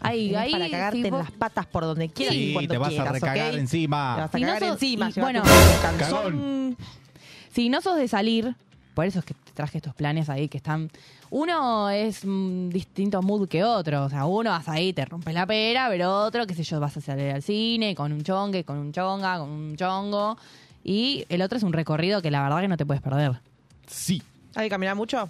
Ahí, 0.00 0.28
Tenés 0.28 0.40
ahí, 0.42 0.52
para 0.52 0.70
cagarte 0.70 0.98
si 1.00 1.04
en 1.06 1.10
vos- 1.10 1.20
las 1.20 1.30
patas 1.32 1.66
por 1.66 1.82
donde 1.84 2.08
quieras 2.08 2.34
y 2.34 2.46
Sí, 2.48 2.52
cuando 2.52 2.72
te 2.72 2.78
vas 2.78 2.88
quieras, 2.90 3.08
a 3.08 3.12
recagar 3.12 3.54
encima. 3.56 4.14
Te 4.14 4.20
vas 4.20 4.34
a 4.34 4.38
Si 4.38 4.44
no 4.44 4.58
sos- 4.58 4.68
encima, 4.74 5.10
y- 5.14 5.20
bueno. 5.20 5.42
calzón. 5.82 6.76
Si 7.52 7.68
no 7.68 7.80
sos 7.80 7.96
de 7.96 8.08
salir, 8.08 8.54
por 8.94 9.06
eso 9.06 9.18
es 9.20 9.24
que 9.24 9.34
te 9.34 9.52
traje 9.52 9.78
estos 9.78 9.94
planes 9.94 10.28
ahí 10.28 10.48
que 10.48 10.58
están. 10.58 10.90
Uno 11.30 11.90
es 11.90 12.24
mm, 12.24 12.68
distinto 12.70 13.20
mood 13.22 13.48
que 13.48 13.64
otro. 13.64 14.04
O 14.04 14.08
sea, 14.08 14.24
uno 14.24 14.50
vas 14.50 14.68
ahí, 14.68 14.92
te 14.92 15.04
rompes 15.04 15.34
la 15.34 15.46
pera, 15.46 15.88
pero 15.90 16.14
otro, 16.24 16.46
qué 16.46 16.54
sé 16.54 16.62
yo, 16.62 16.80
vas 16.80 16.96
a 16.96 17.00
salir 17.00 17.30
al 17.32 17.42
cine 17.42 17.94
con 17.94 18.12
un 18.12 18.22
chongue, 18.22 18.64
con 18.64 18.78
un 18.78 18.92
chonga, 18.92 19.38
con 19.38 19.50
un 19.50 19.76
chongo. 19.76 20.38
Y 20.84 21.26
el 21.28 21.42
otro 21.42 21.58
es 21.58 21.64
un 21.64 21.72
recorrido 21.72 22.22
que 22.22 22.30
la 22.30 22.42
verdad 22.42 22.60
que 22.60 22.68
no 22.68 22.76
te 22.76 22.86
puedes 22.86 23.02
perder. 23.02 23.40
Sí. 23.86 24.22
¿Hay 24.54 24.66
que 24.66 24.70
caminar 24.70 24.94
mucho? 24.96 25.28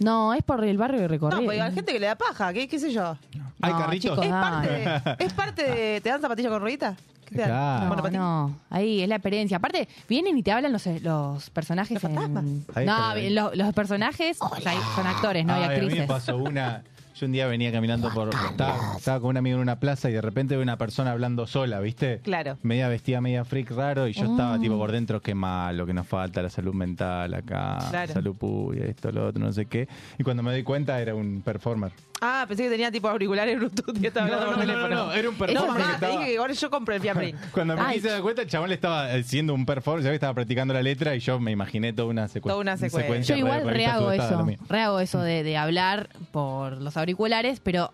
No, 0.00 0.34
es 0.34 0.42
por 0.42 0.62
el 0.64 0.76
barrio 0.76 0.98
de 1.00 1.04
No, 1.06 1.08
recorrido. 1.08 1.42
porque 1.44 1.60
hay 1.60 1.72
gente 1.72 1.92
que 1.92 2.00
le 2.00 2.06
da 2.06 2.16
paja, 2.16 2.52
¿qué, 2.52 2.66
qué 2.68 2.78
sé 2.78 2.90
yo? 2.92 3.16
¿Hay 3.62 3.72
No, 3.72 3.78
carritos? 3.78 4.10
chicos, 4.10 4.24
¿Es 4.26 4.32
parte, 4.32 4.68
de, 4.68 5.24
¿Es 5.26 5.32
parte 5.32 5.62
de... 5.62 6.00
¿Te 6.00 6.08
dan 6.10 6.20
zapatillas 6.20 6.50
con 6.52 6.60
rueditas? 6.60 6.96
¿Qué 7.24 7.34
te 7.36 7.40
dan? 7.42 7.48
Claro. 7.50 8.02
Bueno, 8.02 8.18
No, 8.18 8.48
no, 8.48 8.60
ahí 8.70 9.02
es 9.02 9.08
la 9.08 9.16
experiencia. 9.16 9.56
Aparte, 9.56 9.88
vienen 10.08 10.38
y 10.38 10.42
te 10.42 10.52
hablan 10.52 10.72
los, 10.72 10.86
los 11.02 11.50
personajes. 11.50 12.00
¿Los 12.02 12.12
en- 12.12 12.62
No, 12.86 13.14
los, 13.30 13.56
los 13.56 13.74
personajes 13.74 14.36
o 14.40 14.56
sea, 14.56 14.72
son 14.94 15.06
actores, 15.06 15.44
no 15.44 15.54
y 15.58 15.62
Ay, 15.62 15.64
a 15.64 15.68
mí 15.68 15.74
me 15.74 15.82
actrices. 15.84 16.06
pasó 16.06 16.36
una. 16.36 16.82
Yo 17.18 17.24
un 17.24 17.32
día 17.32 17.46
venía 17.46 17.72
caminando 17.72 18.10
por. 18.12 18.28
Estaba, 18.28 18.78
estaba 18.98 19.20
con 19.20 19.30
un 19.30 19.36
amigo 19.38 19.56
en 19.56 19.62
una 19.62 19.80
plaza 19.80 20.10
y 20.10 20.12
de 20.12 20.20
repente 20.20 20.54
veo 20.54 20.62
una 20.62 20.76
persona 20.76 21.12
hablando 21.12 21.46
sola, 21.46 21.80
¿viste? 21.80 22.20
Claro. 22.22 22.58
Media 22.62 22.88
vestida, 22.88 23.22
media 23.22 23.42
freak 23.46 23.70
raro. 23.70 24.06
Y 24.06 24.12
yo 24.12 24.24
Mm. 24.28 24.30
estaba 24.32 24.58
tipo 24.58 24.76
por 24.76 24.92
dentro, 24.92 25.22
qué 25.22 25.34
malo, 25.34 25.86
que 25.86 25.94
nos 25.94 26.06
falta 26.06 26.42
la 26.42 26.50
salud 26.50 26.74
mental 26.74 27.32
acá. 27.32 27.78
Claro. 27.88 28.12
Salud 28.12 28.36
puya, 28.36 28.84
esto, 28.84 29.10
lo 29.12 29.28
otro, 29.28 29.42
no 29.42 29.50
sé 29.52 29.64
qué. 29.64 29.88
Y 30.18 30.24
cuando 30.24 30.42
me 30.42 30.50
doy 30.52 30.62
cuenta 30.62 31.00
era 31.00 31.14
un 31.14 31.40
performer. 31.42 31.90
Ah, 32.22 32.46
pensé 32.48 32.62
que 32.64 32.70
tenía 32.70 32.90
tipo 32.90 33.08
auriculares 33.10 33.58
Bluetooth 33.58 33.94
y 34.02 34.06
estaba 34.06 34.24
hablando 34.26 34.46
por 34.46 34.60
teléfono. 34.60 35.12
era 35.12 35.28
un 35.28 35.34
No, 35.34 35.38
performer. 35.46 35.68
mamá, 35.68 35.84
te 35.86 35.92
estaba- 36.06 36.12
dije 36.12 36.32
que 36.32 36.38
ahora 36.38 36.52
yo 36.54 36.70
compro 36.70 36.94
el 36.94 37.00
Fiambrin. 37.02 37.36
Cuando 37.52 37.76
me 37.76 37.92
quise 37.94 38.08
dar 38.08 38.22
cuenta, 38.22 38.40
el 38.42 38.48
chabón 38.48 38.68
le 38.70 38.74
estaba 38.74 39.12
haciendo 39.12 39.52
un 39.54 39.66
performance, 39.66 40.04
ya 40.04 40.10
que 40.10 40.14
estaba 40.16 40.32
practicando 40.34 40.72
la 40.72 40.82
letra 40.82 41.14
y 41.14 41.20
yo 41.20 41.38
me 41.38 41.50
imaginé 41.50 41.92
toda 41.92 42.08
una, 42.08 42.26
secuen- 42.28 42.48
Toda 42.48 42.56
una 42.60 42.76
secuencia. 42.78 43.36
Yo 43.36 43.38
igual 43.44 43.64
re- 43.64 43.72
rehago 43.74 44.12
eso, 44.12 44.42
lo 44.46 44.46
rehago 44.68 45.00
eso 45.00 45.20
de, 45.20 45.42
de 45.42 45.56
hablar 45.58 46.08
por 46.32 46.80
los 46.80 46.96
auriculares, 47.06 47.60
pero 47.60 47.92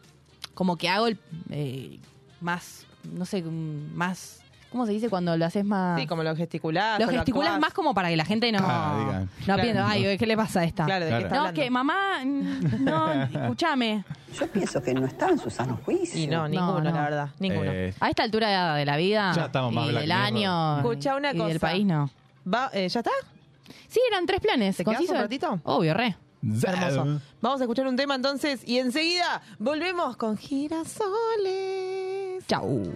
como 0.55 0.77
que 0.77 0.89
hago 0.89 1.07
el 1.07 1.19
eh, 1.51 1.99
más, 2.41 2.87
no 3.13 3.25
sé, 3.27 3.43
mm, 3.43 3.95
más, 3.95 4.41
¿cómo 4.71 4.87
se 4.87 4.93
dice 4.93 5.09
cuando 5.11 5.37
lo 5.37 5.45
haces 5.45 5.65
más? 5.65 6.01
Sí, 6.01 6.07
como 6.07 6.23
lo 6.23 6.35
gesticulás. 6.35 6.99
lo 6.99 7.21
actuás. 7.21 7.61
más 7.61 7.75
como 7.75 7.93
para 7.95 8.09
que 8.09 8.17
la 8.17 8.25
gente 8.25 8.51
no, 8.51 8.59
Ah, 8.63 9.21
no 9.23 9.45
Claro. 9.45 9.63
piense, 9.63 9.81
ay, 9.81 10.17
¿qué 10.19 10.27
le 10.27 10.37
pasa 10.37 10.61
a 10.61 10.65
esta? 10.65 10.85
Claro, 10.87 11.05
¿de 11.05 11.11
Claro. 11.11 11.29
qué 11.29 11.35
está 11.35 11.47
No, 11.49 11.55
que 11.55 11.71
mamá, 11.71 12.25
mm, 12.25 12.85
no, 12.85 13.13
escúchame. 13.25 14.05
Yo 14.39 14.47
pienso 14.49 14.83
que 14.83 14.95
no 14.95 15.05
está 15.07 15.29
en 15.29 15.39
su 15.39 15.51
sano 15.51 15.79
juicio. 15.85 16.19
Y 16.19 16.27
no, 16.27 16.49
ninguno, 16.49 16.81
no. 16.81 16.91
la 16.91 17.03
verdad. 17.03 17.29
Ninguno. 17.39 17.71
Eh, 17.71 17.95
A 18.01 18.09
esta 18.09 18.23
altura 18.23 18.75
de 18.77 18.85
la 18.87 18.97
vida 18.97 19.33
Ya 19.37 19.45
estamos 19.47 19.73
más 19.75 19.89
y 19.91 19.93
del 19.93 20.11
año 20.11 20.79
Escuchá 20.79 21.17
una 21.17 21.33
y 21.33 21.39
del 21.39 21.43
cosa. 21.55 21.59
país 21.61 21.85
no. 21.85 22.11
Va, 22.53 22.71
eh, 22.73 22.89
¿Ya 22.89 23.01
está? 23.01 23.11
Sí, 23.89 24.01
eran 24.11 24.25
tres 24.25 24.41
planes. 24.41 24.75
¿Te 24.77 24.85
un 24.89 24.97
ratito? 25.09 25.61
Obvio, 25.65 25.93
re. 25.93 26.17
Hermoso. 26.43 27.21
Vamos 27.41 27.61
a 27.61 27.65
escuchar 27.65 27.87
un 27.87 27.97
tema 27.97 28.15
entonces 28.17 28.63
y 28.67 28.79
enseguida 28.79 29.43
volvemos 29.59 30.17
con 30.17 30.37
girasoles. 30.37 31.13
Chau. 32.49 32.93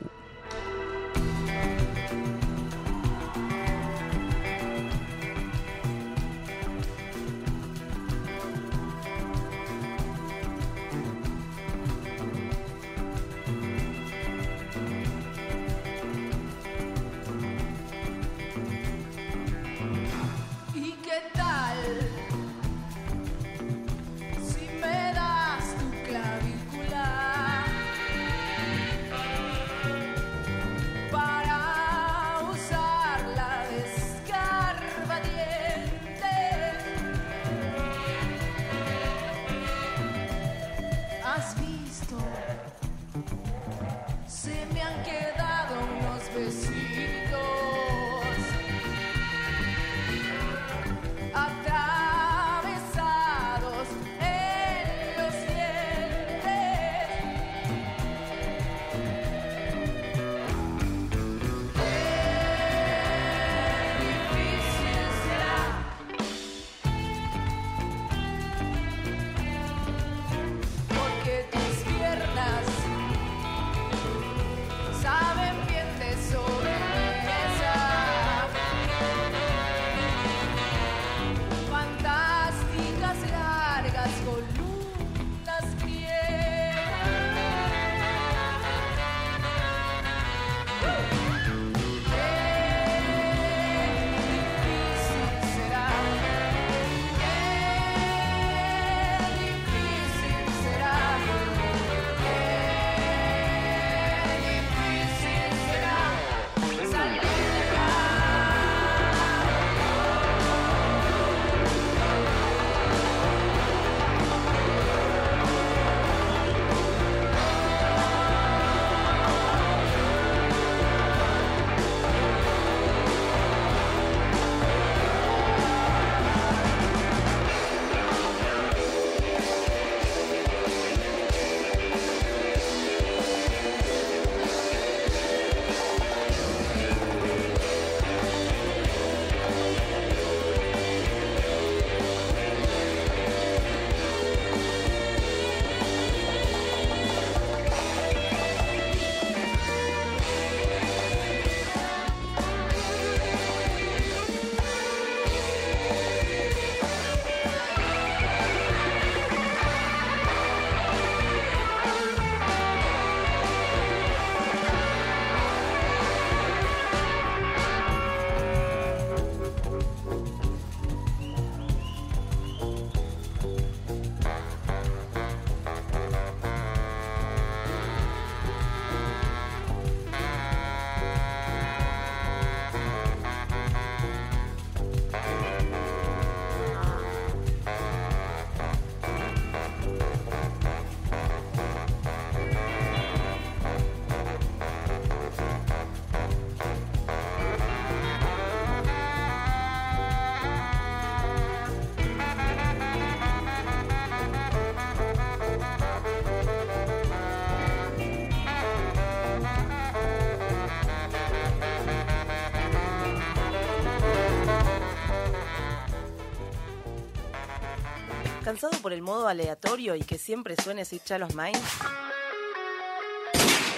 ¿Cansado 218.59 218.81
por 218.81 218.95
el 218.95 219.03
modo 219.03 219.29
aleatorio 219.29 219.97
y 219.97 220.01
que 220.01 220.17
siempre 220.17 220.57
suene 220.57 220.87
Sweet 220.87 221.05
Child 221.05 221.23
of 221.25 221.35
Mine? 221.35 221.61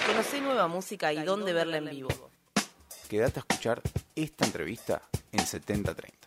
Conocé 0.07 0.39
nueva 0.39 0.69
música 0.69 1.11
y 1.11 1.21
dónde 1.21 1.51
verla 1.51 1.79
en 1.79 1.89
vivo. 1.89 2.07
Quédate 3.09 3.41
a 3.41 3.43
escuchar 3.45 3.81
esta 4.15 4.45
entrevista 4.45 5.01
en 5.33 5.45
7030. 5.45 6.18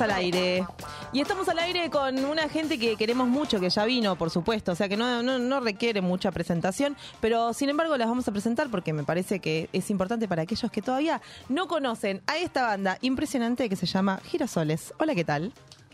Al 0.00 0.10
aire. 0.12 0.66
Y 1.12 1.20
estamos 1.20 1.48
al 1.50 1.58
aire 1.58 1.90
con 1.90 2.24
una 2.24 2.48
gente 2.48 2.78
que 2.78 2.96
queremos 2.96 3.28
mucho, 3.28 3.60
que 3.60 3.68
ya 3.68 3.84
vino, 3.84 4.16
por 4.16 4.30
supuesto. 4.30 4.72
O 4.72 4.74
sea 4.74 4.88
que 4.88 4.96
no, 4.96 5.22
no 5.22 5.60
requiere 5.60 6.00
mucha 6.00 6.30
presentación. 6.32 6.96
Pero 7.20 7.52
sin 7.52 7.68
embargo 7.68 7.96
las 7.98 8.08
vamos 8.08 8.26
a 8.26 8.32
presentar 8.32 8.70
porque 8.70 8.92
me 8.92 9.04
parece 9.04 9.40
que 9.40 9.68
es 9.72 9.90
importante 9.90 10.26
para 10.26 10.42
aquellos 10.42 10.70
que 10.70 10.80
todavía 10.80 11.20
no 11.48 11.68
conocen 11.68 12.22
a 12.26 12.38
esta 12.38 12.62
banda 12.62 12.96
impresionante 13.02 13.68
que 13.68 13.76
se 13.76 13.86
llama 13.86 14.20
Girasoles. 14.24 14.94
Hola, 14.98 15.14
¿qué 15.14 15.24
tal? 15.24 15.52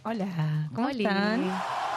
Hola, 0.08 0.68
¿cómo 0.72 0.86
Oli. 0.86 1.04
están? 1.04 1.42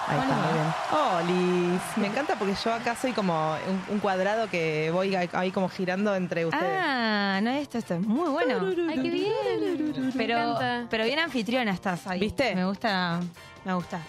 Ahí 0.08 0.20
está, 0.20 0.36
muy 0.36 1.30
bien. 1.30 1.72
Olis. 1.76 1.82
Me 1.98 2.08
encanta 2.08 2.36
porque 2.40 2.56
yo 2.66 2.74
acá 2.74 2.96
soy 2.96 3.12
como 3.12 3.56
un, 3.68 3.94
un 3.94 4.00
cuadrado 4.00 4.50
que 4.50 4.90
voy 4.92 5.14
ahí 5.14 5.52
como 5.52 5.70
girando 5.70 6.16
entre 6.16 6.48
ustedes. 6.48 6.66
Ah, 6.66 7.40
no, 7.44 7.52
esto, 7.52 7.78
esto 7.78 7.94
es 7.94 8.02
muy 8.02 8.28
bueno. 8.30 8.66
Ay, 8.90 9.00
qué 9.00 9.10
bien. 9.12 10.12
Pero, 10.18 10.58
pero 10.90 11.04
bien 11.04 11.20
anfitriona 11.20 11.70
estás 11.72 12.08
ahí. 12.08 12.20
¿Viste? 12.20 12.56
Me 12.56 12.66
gusta, 12.66 13.20
me 13.64 13.76
gusta. 13.76 14.02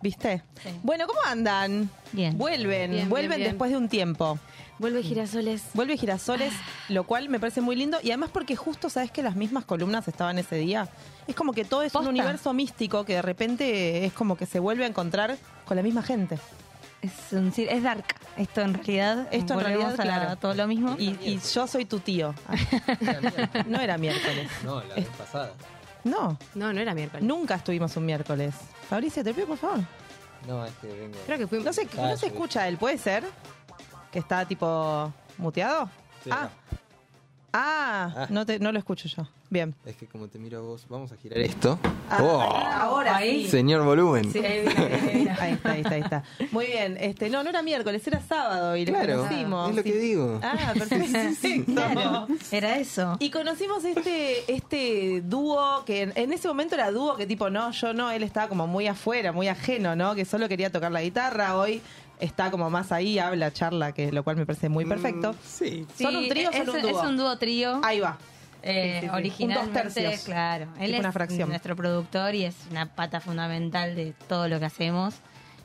¿Viste? 0.00 0.44
Bueno, 0.84 1.08
¿cómo 1.08 1.18
andan? 1.26 1.90
Bien. 2.12 2.38
Vuelven, 2.38 2.92
Bien, 2.92 3.08
vuelven 3.08 3.30
bien, 3.30 3.40
bien. 3.40 3.50
después 3.50 3.72
de 3.72 3.76
un 3.76 3.88
tiempo. 3.88 4.38
Vuelve 4.78 5.02
Girasoles. 5.02 5.64
Vuelve 5.74 5.96
Girasoles, 5.96 6.52
lo 6.88 7.02
cual 7.02 7.28
me 7.28 7.40
parece 7.40 7.60
muy 7.60 7.74
lindo. 7.74 7.98
Y 8.04 8.10
además 8.10 8.30
porque 8.32 8.54
justo 8.54 8.88
sabes 8.88 9.10
que 9.10 9.24
las 9.24 9.34
mismas 9.34 9.64
columnas 9.64 10.06
estaban 10.06 10.38
ese 10.38 10.54
día. 10.54 10.86
Es 11.28 11.34
como 11.36 11.52
que 11.52 11.64
todo 11.64 11.82
es 11.82 11.94
un 11.94 12.06
universo 12.08 12.52
místico 12.52 13.04
que 13.04 13.14
de 13.14 13.22
repente 13.22 14.04
es 14.06 14.12
como 14.14 14.36
que 14.36 14.46
se 14.46 14.58
vuelve 14.58 14.84
a 14.84 14.88
encontrar 14.88 15.36
con 15.66 15.76
la 15.76 15.82
misma 15.82 16.02
gente. 16.02 16.38
Es, 17.02 17.32
un, 17.32 17.52
es 17.56 17.82
dark. 17.82 18.04
Esto 18.36 18.62
en 18.62 18.74
realidad. 18.74 19.28
Esto 19.30 19.54
en 19.54 19.60
realidad, 19.60 19.92
a 19.92 20.02
claro. 20.02 20.36
todo 20.36 20.54
lo 20.54 20.66
mismo. 20.66 20.96
Y, 20.98 21.10
y 21.22 21.38
yo 21.54 21.66
soy 21.68 21.84
tu 21.84 22.00
tío. 22.00 22.34
no 23.66 23.78
era 23.78 23.98
miércoles. 23.98 24.50
No, 24.64 24.82
la 24.82 24.94
vez 24.96 25.06
pasada. 25.16 25.52
No. 26.02 26.36
No, 26.54 26.72
no 26.72 26.80
era 26.80 26.94
miércoles. 26.94 27.24
Nunca 27.24 27.56
estuvimos 27.56 27.96
un 27.96 28.06
miércoles. 28.06 28.54
Fabricio, 28.88 29.22
te 29.22 29.34
pido 29.34 29.46
por 29.48 29.58
favor. 29.58 29.80
No, 30.46 30.64
es 30.64 30.72
que 30.80 30.86
vengo. 30.88 31.18
Creo 31.26 31.38
que 31.38 31.46
fuimos. 31.46 31.66
No 31.66 31.72
se, 31.72 31.82
Ah, 31.82 32.08
no 32.08 32.16
se 32.16 32.20
sí. 32.20 32.26
escucha 32.26 32.66
él, 32.66 32.78
¿puede 32.78 32.96
ser? 32.98 33.24
Que 34.10 34.18
está 34.20 34.44
tipo 34.46 35.12
muteado. 35.36 35.90
Sí, 36.24 36.30
ah. 36.32 36.48
Ah, 37.60 38.12
Ah. 38.16 38.26
No, 38.30 38.46
te, 38.46 38.58
no 38.60 38.70
lo 38.72 38.78
escucho 38.78 39.08
yo. 39.08 39.26
Bien. 39.50 39.74
Es 39.84 39.96
que 39.96 40.06
como 40.06 40.28
te 40.28 40.38
miro 40.38 40.58
a 40.58 40.60
vos, 40.60 40.86
vamos 40.88 41.10
a 41.12 41.16
girar 41.16 41.38
esto. 41.40 41.78
Ah, 42.10 42.18
¡Oh! 42.22 42.40
Ahora 42.40 43.18
sí. 43.20 43.48
Señor 43.48 43.82
volumen. 43.84 44.30
Sí, 44.32 44.38
ahí, 44.38 44.66
ahí. 44.66 45.28
Ahí 45.38 45.52
está, 45.54 45.70
ahí 45.72 45.80
está, 45.80 45.94
ahí 45.94 46.00
está. 46.00 46.24
Muy 46.52 46.66
bien. 46.66 46.96
Este, 47.00 47.30
no, 47.30 47.42
no 47.42 47.50
era 47.50 47.62
miércoles, 47.62 48.04
era 48.06 48.20
sábado 48.20 48.76
y 48.76 48.84
lo 48.86 48.92
Claro, 48.92 49.18
conocimos. 49.18 49.70
es 49.70 49.76
lo 49.76 49.82
que 49.82 49.92
Sí. 49.92 49.98
digo. 49.98 50.40
Ah, 50.42 50.72
perfecto. 50.76 51.72
Claro, 51.72 52.26
era 52.50 52.78
eso. 52.78 53.16
Y 53.20 53.30
conocimos 53.30 53.84
este, 53.84 54.52
este 54.52 55.22
dúo 55.24 55.84
que 55.86 56.02
en, 56.02 56.12
en 56.16 56.32
ese 56.32 56.48
momento 56.48 56.74
era 56.74 56.90
dúo 56.90 57.16
que 57.16 57.26
tipo, 57.26 57.50
no, 57.50 57.70
yo 57.72 57.92
no, 57.94 58.10
él 58.10 58.22
estaba 58.22 58.48
como 58.48 58.66
muy 58.66 58.86
afuera, 58.86 59.32
muy 59.32 59.48
ajeno, 59.48 59.94
¿no? 59.96 60.14
Que 60.14 60.24
solo 60.24 60.48
quería 60.48 60.70
tocar 60.70 60.92
la 60.92 61.02
guitarra. 61.02 61.56
Hoy 61.56 61.80
está 62.20 62.50
como 62.50 62.68
más 62.70 62.92
ahí, 62.92 63.18
habla, 63.18 63.52
charla, 63.52 63.92
que 63.92 64.10
lo 64.12 64.22
cual 64.24 64.36
me 64.36 64.46
parece 64.46 64.68
muy 64.68 64.84
perfecto. 64.84 65.34
sí. 65.44 65.86
¿Son 66.00 66.14
un 66.16 66.28
trío 66.28 66.48
o 66.48 66.52
es, 66.52 66.58
son 66.66 66.76
un 66.76 66.82
dúo? 66.82 66.90
Es 67.02 67.06
un 67.08 67.16
dúo 67.16 67.38
trío. 67.38 67.80
Ahí 67.84 68.00
va. 68.00 68.18
Eh, 68.62 68.94
Sí, 68.94 69.00
sí, 69.00 69.06
sí. 69.06 69.16
Originalmente, 69.16 69.78
Un 69.78 69.84
dos 69.84 69.94
tercios. 69.94 70.24
claro. 70.24 70.66
Él 70.80 70.94
es 70.94 71.00
una 71.00 71.12
fracción. 71.12 71.48
nuestro 71.48 71.76
productor 71.76 72.34
y 72.34 72.44
es 72.44 72.56
una 72.70 72.86
pata 72.86 73.20
fundamental 73.20 73.94
de 73.94 74.14
todo 74.28 74.48
lo 74.48 74.58
que 74.58 74.64
hacemos. 74.64 75.14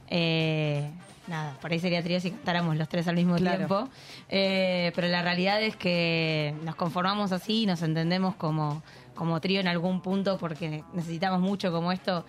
Eh, 0.10 0.90
nada, 1.28 1.58
por 1.60 1.72
ahí 1.72 1.80
sería 1.80 2.04
trío 2.04 2.20
si 2.20 2.30
cantáramos 2.32 2.76
los 2.78 2.88
tres 2.90 3.08
al 3.08 3.16
mismo 3.16 3.36
Claro. 3.36 3.58
tiempo. 3.58 3.90
Eh, 4.30 4.92
pero 4.96 5.08
la 5.08 5.22
realidad 5.24 5.62
es 5.64 5.76
que 5.76 6.54
nos 6.64 6.76
conformamos 6.76 7.32
así, 7.32 7.66
nos 7.66 7.82
entendemos 7.82 8.36
como, 8.36 8.84
como 9.16 9.42
trío 9.42 9.60
en 9.60 9.68
algún 9.68 10.02
punto 10.02 10.38
porque 10.38 10.84
necesitamos 10.94 11.40
mucho 11.42 11.72
como 11.72 11.92
esto. 11.92 12.26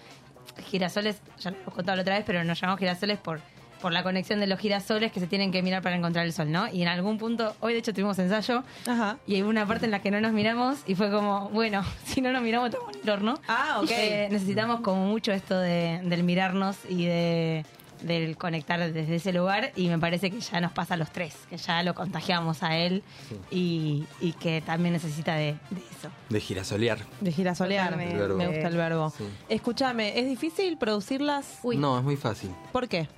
Girasoles, 0.71 1.21
ya 1.41 1.51
lo 1.51 1.59
hemos 1.59 1.75
contado 1.75 1.97
la 1.97 2.03
otra 2.03 2.15
vez, 2.17 2.25
pero 2.27 2.43
nos 2.45 2.61
llamamos 2.61 2.79
girasoles 2.79 3.19
por, 3.19 3.41
por 3.85 3.93
la 3.93 4.03
conexión 4.03 4.41
de 4.41 4.47
los 4.47 4.59
girasoles 4.59 5.13
que 5.13 5.21
se 5.21 5.27
tienen 5.27 5.53
que 5.53 5.63
mirar 5.63 5.83
para 5.83 5.95
encontrar 5.95 6.25
el 6.25 6.33
sol, 6.33 6.51
¿no? 6.51 6.73
Y 6.73 6.81
en 6.81 6.89
algún 6.89 7.19
punto, 7.19 7.55
hoy 7.61 7.75
de 7.75 7.81
hecho 7.81 7.93
tuvimos 7.93 8.19
ensayo, 8.19 8.65
Ajá. 8.87 9.19
y 9.27 9.35
hay 9.35 9.43
una 9.43 9.67
parte 9.67 9.85
en 9.85 9.91
la 9.91 10.01
que 10.01 10.11
no 10.11 10.23
nos 10.23 10.33
miramos 10.33 10.79
y 10.87 10.95
fue 10.95 11.11
como, 11.11 11.51
bueno, 11.51 11.85
si 12.07 12.23
no 12.23 12.33
nos 12.33 12.41
miramos 12.41 12.71
estamos 12.71 12.95
en 12.97 13.03
el 13.03 13.11
horno. 13.11 13.39
Ah, 13.47 13.81
ok. 13.83 13.91
Eh, 13.91 14.29
necesitamos 14.31 14.81
como 14.81 15.05
mucho 15.05 15.33
esto 15.33 15.59
de, 15.59 16.01
del 16.03 16.25
mirarnos 16.25 16.79
y 16.89 17.05
de 17.05 17.67
del 18.01 18.37
conectar 18.39 18.81
desde 18.93 19.15
ese 19.15 19.33
lugar 19.35 19.73
y 19.77 19.89
me 19.89 19.99
parece 19.99 20.31
que 20.31 20.41
ya 20.41 20.61
nos 20.61 20.73
pasa 20.73 20.95
a 20.95 20.97
los 20.97 21.11
tres, 21.11 21.35
que 21.51 21.59
ya 21.59 21.83
lo 21.83 21.95
contagiamos 21.95 22.63
a 22.63 22.77
él 22.79 23.03
y, 23.51 24.05
y 24.21 24.33
que 24.33 24.63
también 24.63 24.95
necesita 24.95 25.35
de, 25.35 25.57
de 25.71 25.81
eso. 25.91 26.09
De 26.31 26.41
girasolear. 26.41 26.99
De 27.21 27.33
girasolear. 27.33 27.97
Verbo. 27.99 28.37
Me 28.37 28.47
gusta 28.49 28.69
el 28.69 28.77
verbo. 28.77 29.11
Sí. 29.17 29.25
Escúchame, 29.51 30.19
¿es 30.19 30.27
difícil 30.27 30.79
producirlas? 30.79 31.61
No, 31.77 31.99
es 31.99 32.05
muy 32.05 32.17
fácil. 32.17 32.51
¿Por 32.73 32.89
qué? 32.89 33.09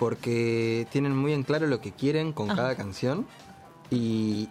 Porque 0.00 0.88
tienen 0.90 1.16
muy 1.16 1.32
en 1.32 1.44
claro 1.44 1.68
lo 1.68 1.80
que 1.80 1.92
quieren 1.92 2.32
con 2.32 2.50
Ajá. 2.50 2.62
cada 2.62 2.74
canción. 2.74 3.26
Y. 3.90 4.48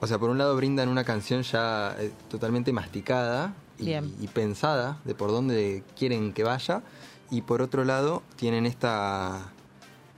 O 0.00 0.06
sea, 0.06 0.18
por 0.18 0.28
un 0.28 0.36
lado 0.36 0.54
brindan 0.56 0.90
una 0.90 1.04
canción 1.04 1.42
ya 1.44 1.96
eh, 1.98 2.10
totalmente 2.28 2.72
masticada 2.72 3.54
y, 3.78 4.26
pensada 4.28 4.98
de 5.04 5.14
por 5.14 5.30
dónde 5.30 5.82
quieren 5.96 6.34
que 6.34 6.44
vaya. 6.44 6.82
y 7.30 7.42
por 7.42 7.62
otro 7.62 7.84
lado 7.84 8.22
tienen 8.36 8.66
esta 8.66 9.52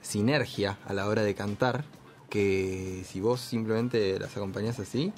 sinergia 0.03 0.79
a 0.87 0.93
la 0.93 1.07
hora 1.07 1.23
de 1.23 1.35
cantar 1.35 1.85
que 2.29 3.05
si 3.07 3.21
vos 3.21 3.41
simplemente 3.41 4.19
las 4.19 4.37
acompañás 4.37 4.81
así, 4.81 5.13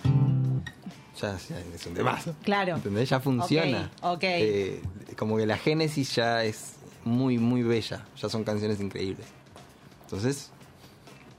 ya, 1.21 1.39
ya 1.49 1.59
es 1.75 1.87
un 1.87 1.95
temazo. 1.95 2.35
Claro. 2.43 2.77
¿Entendés? 2.77 3.09
Ya 3.09 3.21
funciona. 3.21 3.91
Ok, 4.03 4.17
ok. 4.17 4.23
Eh, 4.25 4.83
como 5.17 5.39
que 5.39 5.47
la 5.47 5.57
génesis 5.57 6.15
ya 6.15 6.45
es 6.45 6.76
muy, 7.07 7.39
muy 7.39 7.63
bella. 7.63 8.05
Ya 8.21 8.29
son 8.29 8.45
canciones 8.45 8.81
increíbles. 8.81 9.27
Entonces, 10.03 10.51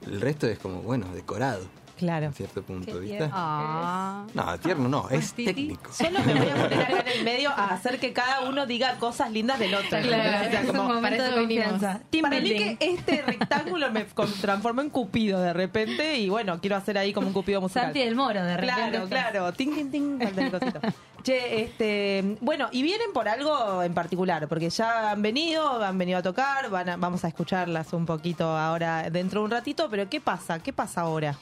el 0.05 0.22
resto 0.22 0.47
es 0.47 0.57
como, 0.57 0.82
bueno, 0.82 1.07
decorado. 1.13 1.65
Claro. 1.97 2.27
En 2.27 2.33
cierto 2.33 2.61
punto, 2.61 2.99
tierno. 2.99 3.29
Ah. 3.33 4.25
No, 4.33 4.59
tierno 4.59 4.87
no, 4.87 5.09
es 5.09 5.33
técnico. 5.33 5.91
Solo 5.91 6.19
me 6.25 6.33
voy 6.33 6.49
a 6.49 6.55
poner 6.55 6.81
acá 6.81 6.99
en 7.01 7.07
el 7.19 7.23
medio 7.25 7.49
a 7.49 7.69
hacer 7.73 7.99
que 7.99 8.13
cada 8.13 8.41
uno 8.47 8.65
diga 8.65 8.95
cosas 8.99 9.31
lindas 9.31 9.59
del 9.59 9.73
otro. 9.73 9.89
Claro, 9.89 10.47
O 10.47 10.51
sea, 10.51 10.61
es 10.61 10.69
un 10.69 10.77
momento 10.77 11.01
para 11.01 11.17
de 11.23 11.29
eso 11.29 11.35
confianza. 11.39 12.01
Para 12.21 12.39
mí 12.39 12.49
que 12.49 12.77
este 12.79 13.21
rectángulo 13.25 13.91
me 13.91 14.05
transformó 14.41 14.81
en 14.81 14.89
Cupido 14.89 15.41
de 15.41 15.53
repente 15.53 16.17
y 16.17 16.29
bueno, 16.29 16.59
quiero 16.61 16.75
hacer 16.75 16.97
ahí 16.97 17.13
como 17.13 17.27
un 17.27 17.33
Cupido 17.33 17.61
musical. 17.61 17.85
Santi 17.85 17.99
del 17.99 18.15
Moro, 18.15 18.43
de 18.43 18.57
repente. 18.57 18.91
Claro, 18.91 19.07
claro. 19.09 19.53
Ting, 19.53 19.73
ting, 19.73 19.91
ting. 19.91 20.49
cosito. 20.51 20.79
Che, 21.23 21.63
este, 21.63 22.37
bueno, 22.41 22.69
y 22.71 22.83
vienen 22.83 23.11
por 23.13 23.27
algo 23.27 23.83
en 23.83 23.93
particular, 23.93 24.47
porque 24.47 24.69
ya 24.69 25.11
han 25.11 25.21
venido, 25.21 25.83
han 25.83 25.97
venido 25.97 26.19
a 26.19 26.21
tocar, 26.21 26.69
van 26.69 26.89
a- 26.89 26.95
vamos 26.97 27.25
a 27.25 27.27
escucharlas 27.27 27.91
un 27.91 28.05
poquito 28.05 28.45
ahora 28.55 29.09
dentro 29.09 29.41
de 29.41 29.45
un 29.45 29.51
ratito, 29.51 29.89
pero 29.89 30.07
¿qué 30.09 30.21
pasa? 30.21 30.59
¿Qué 30.59 30.71
pasa 30.71 31.01
ahora? 31.01 31.35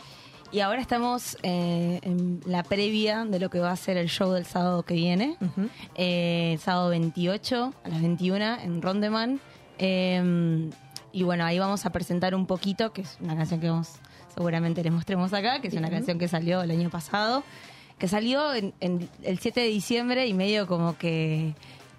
Y 0.51 0.59
ahora 0.59 0.79
estamos 0.79 1.37
eh, 1.43 1.99
en 2.03 2.39
la 2.45 2.63
previa 2.63 3.25
de 3.25 3.39
lo 3.39 3.49
que 3.49 3.59
va 3.59 3.71
a 3.71 3.75
ser 3.75 3.97
el 3.97 4.07
show 4.07 4.31
del 4.31 4.45
sábado 4.45 4.83
que 4.83 4.93
viene. 4.93 5.37
Eh, 5.95 6.51
el 6.53 6.59
sábado 6.59 6.89
28 6.89 7.73
a 7.83 7.89
las 7.89 8.01
21 8.01 8.59
en 8.61 8.81
Rondeman. 8.81 9.39
Eh, 9.79 10.69
y 11.11 11.23
bueno, 11.23 11.45
ahí 11.45 11.59
vamos 11.59 11.85
a 11.85 11.91
presentar 11.91 12.35
un 12.35 12.45
poquito, 12.45 12.93
que 12.93 13.01
es 13.01 13.17
una 13.21 13.35
canción 13.35 13.59
que 13.59 13.69
vamos, 13.69 13.93
seguramente 14.33 14.83
les 14.83 14.91
mostremos 14.91 15.33
acá, 15.33 15.61
que 15.61 15.69
es 15.69 15.73
una 15.73 15.89
canción 15.89 16.19
que 16.19 16.27
salió 16.27 16.61
el 16.61 16.71
año 16.71 16.89
pasado. 16.89 17.43
Que 17.97 18.09
salió 18.09 18.53
en, 18.53 18.73
en 18.81 19.09
el 19.23 19.39
7 19.39 19.61
de 19.61 19.67
diciembre 19.67 20.27
y 20.27 20.33
medio 20.33 20.67
como 20.67 20.97
que 20.97 21.55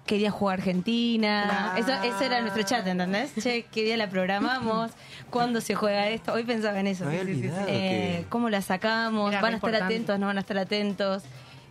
quería 0.07 0.31
jugar 0.31 0.57
Argentina. 0.59 1.75
Eso, 1.77 1.91
eso 2.03 2.23
era 2.23 2.41
nuestro 2.41 2.63
chat, 2.63 2.87
¿entendés? 2.87 3.35
Che, 3.35 3.65
qué 3.71 3.83
día 3.83 3.97
la 3.97 4.09
programamos, 4.09 4.91
cuándo 5.29 5.61
se 5.61 5.75
juega 5.75 6.09
esto. 6.09 6.33
Hoy 6.33 6.43
pensaba 6.43 6.79
en 6.79 6.87
eso. 6.87 7.05
Eh, 7.11 8.25
¿Cómo 8.29 8.49
la 8.49 8.63
sacamos? 8.63 9.31
Era 9.31 9.41
¿Van 9.41 9.53
a 9.53 9.57
estar 9.57 9.69
importante. 9.69 9.93
atentos? 9.93 10.19
¿No 10.19 10.25
van 10.25 10.37
a 10.37 10.39
estar 10.39 10.57
atentos? 10.57 11.23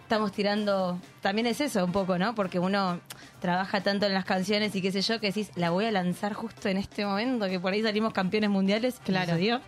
Estamos 0.02 0.30
tirando. 0.30 1.00
También 1.20 1.48
es 1.48 1.60
eso 1.60 1.84
un 1.84 1.90
poco, 1.90 2.16
¿no? 2.16 2.36
Porque 2.36 2.60
uno 2.60 3.00
trabaja 3.40 3.80
tanto 3.80 4.06
en 4.06 4.14
las 4.14 4.24
canciones 4.24 4.76
y 4.76 4.82
qué 4.82 4.92
sé 4.92 5.00
yo, 5.00 5.18
que 5.18 5.28
decís, 5.28 5.50
la 5.56 5.70
voy 5.70 5.86
a 5.86 5.90
lanzar 5.90 6.32
justo 6.32 6.68
en 6.68 6.76
este 6.76 7.04
momento, 7.04 7.48
que 7.48 7.58
por 7.58 7.72
ahí 7.72 7.82
salimos 7.82 8.12
campeones 8.12 8.50
mundiales. 8.50 9.00
Claro. 9.04 9.34
Dio. 9.36 9.60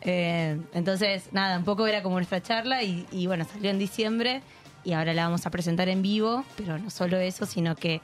Eh, 0.00 0.58
entonces, 0.72 1.28
nada, 1.32 1.58
un 1.58 1.64
poco 1.64 1.86
era 1.86 2.02
como 2.02 2.16
nuestra 2.16 2.42
charla 2.42 2.82
y, 2.82 3.06
y 3.10 3.26
bueno, 3.26 3.44
salió 3.50 3.70
en 3.70 3.78
diciembre 3.78 4.42
y 4.84 4.92
ahora 4.92 5.14
la 5.14 5.24
vamos 5.24 5.46
a 5.46 5.50
presentar 5.50 5.88
en 5.88 6.02
vivo, 6.02 6.44
pero 6.56 6.78
no 6.78 6.90
solo 6.90 7.16
eso, 7.18 7.46
sino 7.46 7.74
que 7.76 8.00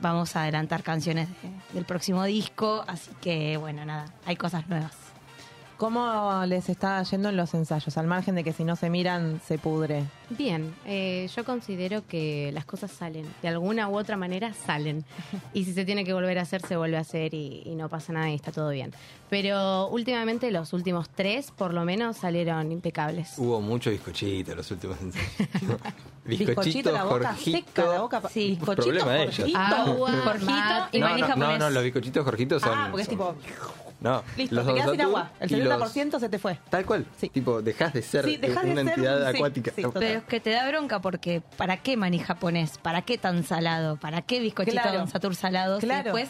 vamos 0.00 0.34
a 0.36 0.42
adelantar 0.42 0.82
canciones 0.82 1.28
de- 1.28 1.74
del 1.74 1.84
próximo 1.84 2.24
disco, 2.24 2.84
así 2.86 3.10
que 3.20 3.56
bueno, 3.56 3.84
nada, 3.84 4.06
hay 4.26 4.36
cosas 4.36 4.68
nuevas. 4.68 4.92
¿Cómo 5.76 6.44
les 6.46 6.68
está 6.68 7.02
yendo 7.02 7.30
en 7.30 7.36
los 7.36 7.52
ensayos? 7.52 7.98
Al 7.98 8.06
margen 8.06 8.36
de 8.36 8.44
que 8.44 8.52
si 8.52 8.62
no 8.62 8.76
se 8.76 8.88
miran, 8.90 9.40
se 9.44 9.58
pudre. 9.58 10.04
Bien, 10.30 10.72
eh, 10.86 11.28
yo 11.34 11.44
considero 11.44 12.06
que 12.06 12.52
las 12.54 12.64
cosas 12.64 12.92
salen, 12.92 13.26
de 13.42 13.48
alguna 13.48 13.88
u 13.88 13.98
otra 13.98 14.16
manera 14.16 14.54
salen. 14.54 15.04
Y 15.52 15.64
si 15.64 15.72
se 15.74 15.84
tiene 15.84 16.04
que 16.04 16.12
volver 16.12 16.38
a 16.38 16.42
hacer, 16.42 16.62
se 16.62 16.76
vuelve 16.76 16.96
a 16.96 17.00
hacer 17.00 17.34
y, 17.34 17.62
y 17.66 17.74
no 17.74 17.88
pasa 17.88 18.12
nada 18.12 18.30
y 18.30 18.36
está 18.36 18.52
todo 18.52 18.70
bien. 18.70 18.92
Pero 19.28 19.88
últimamente 19.88 20.52
los 20.52 20.72
últimos 20.72 21.08
tres, 21.10 21.50
por 21.50 21.74
lo 21.74 21.84
menos, 21.84 22.18
salieron 22.18 22.70
impecables. 22.70 23.34
Hubo 23.36 23.60
mucho 23.60 23.90
bizcochito 23.90 24.54
los 24.54 24.70
últimos 24.70 24.96
ensayos. 25.00 25.26
Bizcochito, 26.24 26.90
la 26.92 27.04
boca 27.04 27.28
Jorgito. 27.34 27.58
seca, 27.58 27.84
la 27.86 28.00
boca... 28.00 28.22
Sí, 28.30 28.50
bizcochito, 28.50 28.82
Problema 28.82 29.12
de 29.12 29.22
ellos. 29.24 29.36
Jorgito. 29.36 29.58
Agua, 29.58 30.10
Jorgito 30.24 30.52
y 30.92 30.98
no, 31.00 31.06
maní 31.08 31.20
no, 31.20 31.28
no, 31.28 31.34
japonés. 31.34 31.58
no, 31.58 31.70
los 31.70 31.82
bizcochitos 31.84 32.24
Jorgitos 32.24 32.62
son. 32.62 32.78
Ah, 32.78 32.88
porque 32.90 33.02
es 33.02 33.08
tipo... 33.08 33.34
No, 34.00 34.22
Listo, 34.36 34.54
los 34.56 34.66
te 34.66 34.74
quedas 34.74 34.90
sin 34.90 35.00
agua. 35.00 35.30
El 35.40 35.52
y 35.52 35.56
los- 35.62 35.94
70% 35.94 36.20
se 36.20 36.28
te 36.28 36.38
fue. 36.38 36.58
Tal 36.68 36.84
cual. 36.84 37.06
Tipo, 37.32 37.62
dejas 37.62 37.92
de 37.94 38.02
ser 38.02 38.24
Sí, 38.26 38.36
dejás 38.36 38.64
de 38.64 38.72
una 38.72 38.82
ser- 38.82 38.92
entidad 38.94 39.30
sí, 39.30 39.36
acuática. 39.36 39.72
sí, 39.74 39.82
Pero 39.94 40.18
es 40.18 40.24
que 40.24 40.40
te 40.40 40.50
da 40.50 40.68
bronca 40.68 41.00
porque 41.00 41.42
¿para 41.56 41.78
qué 41.78 41.96
maní 41.96 42.18
japonés? 42.18 42.76
¿Para 42.78 43.02
qué 43.02 43.16
tan 43.16 43.44
salado? 43.44 43.96
¿Para 43.96 44.20
qué 44.22 44.40
bizcochito 44.40 44.80
Claro. 44.82 44.98
Don 44.98 45.08
Satur 45.08 45.34
salados? 45.34 45.82
Y 45.82 45.86
Claro. 45.86 46.04
después, 46.04 46.28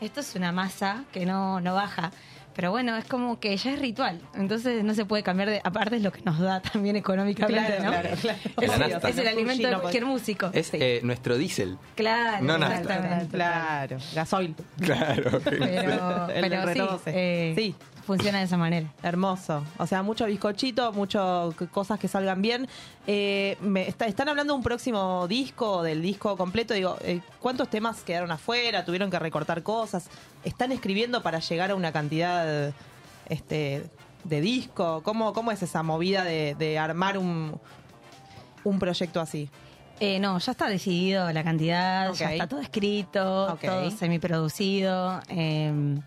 esto 0.00 0.20
es 0.20 0.34
una 0.36 0.52
masa 0.52 1.04
que 1.12 1.26
no, 1.26 1.60
no 1.60 1.74
baja. 1.74 2.12
Pero 2.56 2.70
bueno, 2.70 2.96
es 2.96 3.04
como 3.04 3.38
que 3.38 3.54
ya 3.56 3.72
es 3.74 3.78
ritual. 3.78 4.18
Entonces 4.34 4.82
no 4.82 4.94
se 4.94 5.04
puede 5.04 5.22
cambiar 5.22 5.50
de... 5.50 5.60
Aparte 5.62 5.96
es 5.96 6.02
lo 6.02 6.10
que 6.10 6.22
nos 6.22 6.38
da 6.40 6.60
también 6.62 6.96
económicamente, 6.96 7.76
Claro, 7.76 7.84
¿no? 7.84 7.90
claro, 7.90 8.16
claro. 8.56 9.06
Es, 9.08 9.18
el 9.18 9.28
alimento 9.28 9.68
de 9.68 9.76
cualquier 9.78 10.06
músico. 10.06 10.48
Es 10.54 10.70
eh, 10.72 11.00
nuestro 11.04 11.36
diésel. 11.36 11.76
Claro, 11.94 12.42
No 12.44 12.56
exactamente. 12.56 13.26
Claro, 13.36 13.98
gasoil. 14.14 14.54
Claro. 14.80 15.38
Pero, 15.44 16.28
El 16.30 16.40
pero 16.48 16.60
sí, 16.62 16.66
Renault 16.66 16.90
12. 16.92 17.12
eh, 17.14 17.54
Sí. 17.56 17.74
funciona 18.06 18.38
de 18.38 18.44
esa 18.44 18.56
manera. 18.56 18.86
Hermoso. 19.02 19.62
O 19.78 19.86
sea, 19.86 20.02
mucho 20.02 20.24
bizcochito, 20.26 20.92
mucho 20.92 21.54
cosas 21.72 21.98
que 21.98 22.08
salgan 22.08 22.40
bien. 22.40 22.66
Eh, 23.06 23.56
me 23.60 23.86
está- 23.88 24.06
están 24.06 24.28
hablando 24.28 24.52
de 24.54 24.56
un 24.58 24.62
próximo 24.62 25.26
disco, 25.28 25.82
del 25.82 26.00
disco 26.02 26.36
completo. 26.36 26.72
Digo, 26.74 26.96
eh, 27.02 27.20
¿cuántos 27.40 27.68
temas 27.68 28.02
quedaron 28.02 28.30
afuera? 28.32 28.84
¿Tuvieron 28.84 29.10
que 29.10 29.18
recortar 29.18 29.62
cosas? 29.62 30.08
¿Están 30.46 30.72
escribiendo 30.72 31.22
para 31.22 31.40
llegar 31.40 31.70
a 31.72 31.74
una 31.74 31.92
cantidad 31.92 32.72
este, 33.28 33.84
de 34.24 34.40
disco? 34.40 35.02
¿Cómo, 35.02 35.32
¿Cómo 35.32 35.50
es 35.50 35.62
esa 35.62 35.82
movida 35.82 36.24
de, 36.24 36.54
de 36.54 36.78
armar 36.78 37.18
un, 37.18 37.60
un 38.64 38.78
proyecto 38.78 39.20
así? 39.20 39.50
Eh, 39.98 40.20
no, 40.20 40.38
ya 40.38 40.52
está 40.52 40.68
decidido 40.68 41.32
la 41.32 41.42
cantidad, 41.42 42.12
ya 42.12 42.32
está 42.32 42.46
todo 42.46 42.60
escrito, 42.60 43.58
todo 43.60 43.90
semiproducido. 43.90 45.20
eh, 45.28 45.98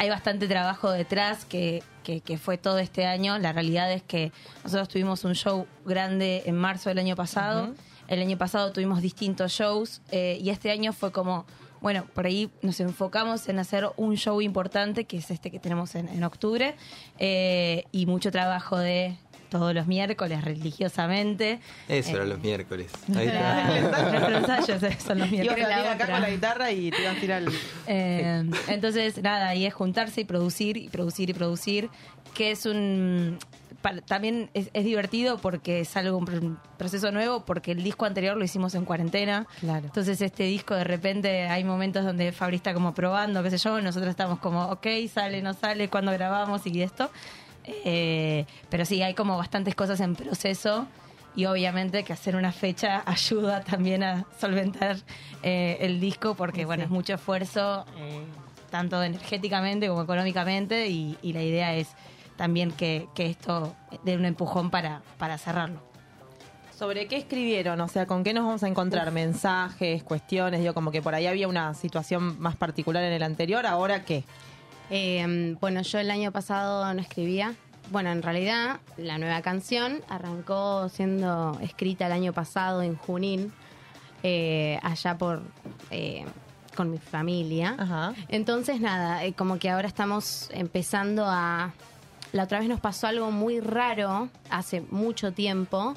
hay 0.00 0.10
bastante 0.10 0.46
trabajo 0.46 0.92
detrás 0.92 1.44
que, 1.44 1.82
que, 2.04 2.20
que 2.20 2.38
fue 2.38 2.56
todo 2.56 2.78
este 2.78 3.04
año. 3.04 3.36
La 3.38 3.52
realidad 3.52 3.92
es 3.92 4.04
que 4.04 4.30
nosotros 4.62 4.88
tuvimos 4.88 5.24
un 5.24 5.34
show 5.34 5.66
grande 5.84 6.44
en 6.46 6.56
marzo 6.56 6.88
del 6.88 6.98
año 6.98 7.16
pasado. 7.16 7.74
El 8.06 8.20
año 8.20 8.38
pasado 8.38 8.70
tuvimos 8.72 9.02
distintos 9.02 9.50
shows 9.50 10.00
eh, 10.12 10.38
y 10.40 10.50
este 10.50 10.70
año 10.70 10.92
fue 10.92 11.10
como, 11.10 11.46
bueno, 11.80 12.04
por 12.14 12.26
ahí 12.26 12.50
nos 12.62 12.80
enfocamos 12.80 13.48
en 13.48 13.58
hacer 13.58 13.88
un 13.96 14.16
show 14.16 14.40
importante, 14.40 15.04
que 15.04 15.18
es 15.18 15.30
este 15.30 15.50
que 15.50 15.58
tenemos 15.58 15.94
en, 15.94 16.08
en 16.08 16.24
octubre, 16.24 16.74
eh, 17.18 17.84
y 17.92 18.06
mucho 18.06 18.30
trabajo 18.30 18.78
de 18.78 19.16
todos 19.48 19.74
los 19.74 19.86
miércoles 19.86 20.44
religiosamente. 20.44 21.60
Eso 21.88 22.10
Eh, 22.10 22.14
era 22.14 22.24
los 22.24 22.38
miércoles. 22.40 22.90
Ahí 23.16 23.26
está. 23.28 24.10
Nuestros 24.10 24.50
ensayos 24.50 25.02
son 25.02 25.18
los 25.18 25.30
miércoles. 25.30 25.68
La 25.68 25.92
acá 25.92 25.94
otra. 25.94 26.06
con 26.12 26.22
la 26.22 26.30
guitarra 26.30 26.70
y 26.72 26.90
te 26.90 27.00
ibas 27.02 27.16
a 27.16 27.20
tirar 27.20 27.42
el... 27.42 27.48
Eh, 27.86 28.50
entonces, 28.68 29.22
nada, 29.22 29.54
y 29.54 29.66
es 29.66 29.74
juntarse 29.74 30.20
y 30.22 30.24
producir 30.24 30.76
y 30.76 30.88
producir 30.88 31.30
y 31.30 31.34
producir, 31.34 31.90
que 32.34 32.50
es 32.50 32.66
un... 32.66 33.38
para- 33.88 34.00
también 34.02 34.50
es, 34.54 34.70
es 34.72 34.84
divertido 34.84 35.38
porque 35.38 35.80
es 35.80 35.96
algo, 35.96 36.16
un 36.18 36.26
pr- 36.26 36.56
proceso 36.76 37.10
nuevo, 37.12 37.44
porque 37.44 37.72
el 37.72 37.82
disco 37.82 38.04
anterior 38.04 38.36
lo 38.36 38.44
hicimos 38.44 38.74
en 38.74 38.84
cuarentena. 38.84 39.46
Claro. 39.60 39.86
Entonces 39.86 40.20
este 40.20 40.44
disco 40.44 40.74
de 40.74 40.84
repente 40.84 41.48
hay 41.48 41.64
momentos 41.64 42.04
donde 42.04 42.32
Fabri 42.32 42.56
está 42.56 42.74
como 42.74 42.92
probando, 42.94 43.42
qué 43.42 43.50
sé 43.50 43.58
yo, 43.58 43.80
nosotros 43.80 44.10
estamos 44.10 44.38
como, 44.40 44.64
ok, 44.66 44.86
sale, 45.12 45.40
no 45.42 45.54
sale, 45.54 45.88
cuando 45.88 46.12
grabamos 46.12 46.66
y 46.66 46.82
esto. 46.82 47.10
Eh, 47.84 48.46
pero 48.70 48.84
sí, 48.84 49.02
hay 49.02 49.14
como 49.14 49.36
bastantes 49.36 49.74
cosas 49.74 50.00
en 50.00 50.14
proceso 50.16 50.86
y 51.36 51.44
obviamente 51.44 52.02
que 52.02 52.12
hacer 52.12 52.34
una 52.36 52.52
fecha 52.52 53.02
ayuda 53.06 53.62
también 53.62 54.02
a 54.02 54.24
solventar 54.40 54.96
eh, 55.42 55.76
el 55.80 56.00
disco 56.00 56.34
porque, 56.34 56.64
bueno, 56.64 56.84
es 56.84 56.90
mucho 56.90 57.14
esfuerzo, 57.14 57.84
eh, 57.98 58.22
tanto 58.70 59.02
energéticamente 59.02 59.88
como 59.88 60.02
económicamente 60.02 60.88
y, 60.88 61.16
y 61.22 61.32
la 61.32 61.42
idea 61.42 61.74
es 61.74 61.88
también 62.38 62.72
que, 62.72 63.06
que 63.14 63.26
esto 63.26 63.74
dé 64.04 64.16
un 64.16 64.24
empujón 64.24 64.70
para, 64.70 65.02
para 65.18 65.36
cerrarlo. 65.36 65.82
¿Sobre 66.74 67.08
qué 67.08 67.16
escribieron? 67.16 67.80
O 67.80 67.88
sea, 67.88 68.06
¿con 68.06 68.24
qué 68.24 68.32
nos 68.32 68.46
vamos 68.46 68.62
a 68.62 68.68
encontrar? 68.68 69.10
Mensajes, 69.10 70.02
cuestiones, 70.04 70.60
digo, 70.60 70.72
como 70.72 70.92
que 70.92 71.02
por 71.02 71.14
ahí 71.14 71.26
había 71.26 71.48
una 71.48 71.74
situación 71.74 72.40
más 72.40 72.56
particular 72.56 73.02
en 73.02 73.12
el 73.12 73.24
anterior, 73.24 73.66
¿ahora 73.66 74.04
qué? 74.04 74.24
Eh, 74.88 75.56
bueno, 75.60 75.82
yo 75.82 75.98
el 75.98 76.10
año 76.10 76.32
pasado 76.32 76.94
no 76.94 77.00
escribía. 77.02 77.54
Bueno, 77.90 78.10
en 78.10 78.22
realidad 78.22 78.78
la 78.96 79.18
nueva 79.18 79.42
canción 79.42 80.02
arrancó 80.08 80.88
siendo 80.88 81.58
escrita 81.60 82.06
el 82.06 82.12
año 82.12 82.32
pasado 82.32 82.82
en 82.82 82.96
Junín, 82.96 83.52
eh, 84.22 84.78
allá 84.82 85.18
por 85.18 85.42
eh, 85.90 86.24
con 86.76 86.92
mi 86.92 86.98
familia. 86.98 88.14
Entonces 88.28 88.80
nada, 88.80 89.24
eh, 89.24 89.32
como 89.32 89.58
que 89.58 89.68
ahora 89.68 89.88
estamos 89.88 90.48
empezando 90.52 91.24
a. 91.26 91.72
La 92.32 92.44
otra 92.44 92.58
vez 92.58 92.68
nos 92.68 92.80
pasó 92.80 93.06
algo 93.06 93.30
muy 93.30 93.60
raro 93.60 94.28
hace 94.50 94.82
mucho 94.90 95.32
tiempo, 95.32 95.94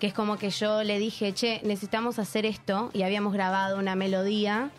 que 0.00 0.08
es 0.08 0.12
como 0.14 0.36
que 0.36 0.50
yo 0.50 0.82
le 0.82 0.98
dije, 0.98 1.32
che, 1.32 1.60
necesitamos 1.64 2.18
hacer 2.18 2.46
esto, 2.46 2.90
y 2.92 3.02
habíamos 3.02 3.32
grabado 3.32 3.78
una 3.78 3.94
melodía 3.94 4.70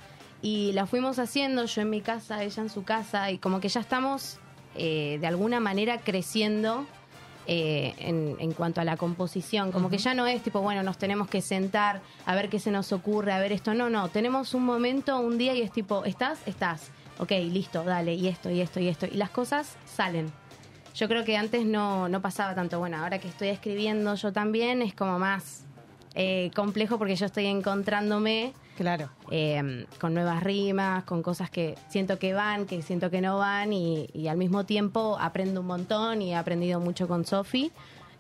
Y 0.42 0.72
la 0.72 0.86
fuimos 0.86 1.20
haciendo, 1.20 1.66
yo 1.66 1.82
en 1.82 1.90
mi 1.90 2.02
casa, 2.02 2.44
ella 2.44 2.64
en 2.64 2.70
su 2.70 2.84
casa, 2.84 3.32
y 3.32 3.38
como 3.40 3.60
que 3.60 3.68
ya 3.68 3.82
estamos 3.82 4.38
eh, 4.76 5.18
de 5.20 5.28
alguna 5.28 5.60
manera 5.60 5.98
creciendo 6.00 6.86
eh, 7.48 7.94
en, 7.98 8.38
en 8.40 8.54
cuanto 8.54 8.80
a 8.80 8.86
la 8.86 8.96
composición. 8.96 9.72
Como 9.72 9.90
que 9.90 9.98
ya 9.98 10.14
no 10.14 10.28
es 10.28 10.42
tipo, 10.42 10.62
bueno, 10.62 10.82
nos 10.84 10.98
tenemos 10.98 11.28
que 11.28 11.42
sentar 11.42 12.02
a 12.26 12.36
ver 12.36 12.50
qué 12.50 12.60
se 12.60 12.72
nos 12.72 12.94
ocurre, 12.94 13.34
a 13.34 13.40
ver 13.40 13.52
esto. 13.52 13.74
No, 13.74 13.90
no, 13.90 14.08
tenemos 14.08 14.54
un 14.54 14.64
momento, 14.64 15.20
un 15.20 15.38
día 15.38 15.54
y 15.56 15.62
es 15.62 15.72
tipo, 15.72 16.06
¿estás? 16.06 16.40
Estás. 16.46 16.92
Ok, 17.18 17.32
listo, 17.32 17.84
dale, 17.84 18.14
y 18.14 18.28
esto, 18.30 18.50
y 18.50 18.62
esto, 18.62 18.80
y 18.80 18.88
esto. 18.88 19.08
Y 19.08 19.18
las 19.18 19.30
cosas 19.30 19.76
salen. 19.86 20.32
Yo 20.96 21.08
creo 21.08 21.24
que 21.24 21.38
antes 21.38 21.66
no, 21.66 22.10
no 22.10 22.22
pasaba 22.22 22.56
tanto. 22.56 22.80
Bueno, 22.80 22.98
ahora 22.98 23.20
que 23.20 23.28
estoy 23.28 23.50
escribiendo 23.50 24.16
yo 24.16 24.34
también 24.34 24.82
es 24.82 24.94
como 24.94 25.18
más 25.20 25.66
eh, 26.16 26.52
complejo 26.56 26.98
porque 26.98 27.16
yo 27.16 27.26
estoy 27.26 27.46
encontrándome 27.46 28.54
Claro. 28.76 29.10
eh, 29.30 29.86
con 30.00 30.14
nuevas 30.14 30.42
rimas, 30.44 31.04
con 31.04 31.22
cosas 31.22 31.50
que 31.50 31.76
siento 31.90 32.18
que 32.20 32.34
van, 32.34 32.66
que 32.66 32.82
siento 32.82 33.10
que 33.10 33.22
no 33.22 33.38
van 33.38 33.72
y, 33.74 34.10
y 34.14 34.28
al 34.28 34.38
mismo 34.38 34.66
tiempo 34.66 35.18
aprendo 35.20 35.62
un 35.62 35.68
montón 35.68 36.22
y 36.22 36.32
he 36.32 36.36
aprendido 36.36 36.80
mucho 36.80 37.08
con 37.08 37.26
Sofi. 37.26 37.72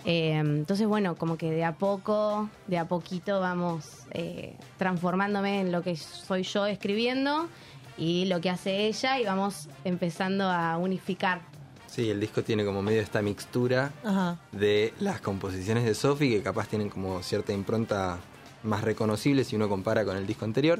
Eh, 0.05 0.37
entonces, 0.37 0.87
bueno, 0.87 1.15
como 1.15 1.37
que 1.37 1.51
de 1.51 1.65
a 1.65 1.73
poco, 1.73 2.49
de 2.67 2.77
a 2.77 2.87
poquito 2.87 3.39
vamos 3.41 4.05
eh, 4.11 4.55
transformándome 4.77 5.59
en 5.61 5.71
lo 5.71 5.81
que 5.81 5.95
soy 5.97 6.43
yo 6.43 6.65
escribiendo 6.67 7.49
y 7.97 8.25
lo 8.25 8.39
que 8.39 8.49
hace 8.49 8.87
ella 8.87 9.19
y 9.19 9.25
vamos 9.25 9.67
empezando 9.83 10.45
a 10.45 10.77
unificar. 10.77 11.41
Sí, 11.89 12.09
el 12.09 12.19
disco 12.19 12.43
tiene 12.43 12.63
como 12.65 12.81
medio 12.81 13.01
esta 13.01 13.21
mixtura 13.21 13.91
Ajá. 14.03 14.37
de 14.51 14.93
las 14.99 15.21
composiciones 15.21 15.85
de 15.85 15.93
Sophie 15.95 16.29
que 16.37 16.43
capaz 16.43 16.67
tienen 16.67 16.89
como 16.89 17.21
cierta 17.23 17.51
impronta 17.51 18.17
más 18.63 18.83
reconocible 18.83 19.43
si 19.43 19.55
uno 19.55 19.67
compara 19.69 20.05
con 20.05 20.15
el 20.17 20.27
disco 20.27 20.45
anterior. 20.45 20.79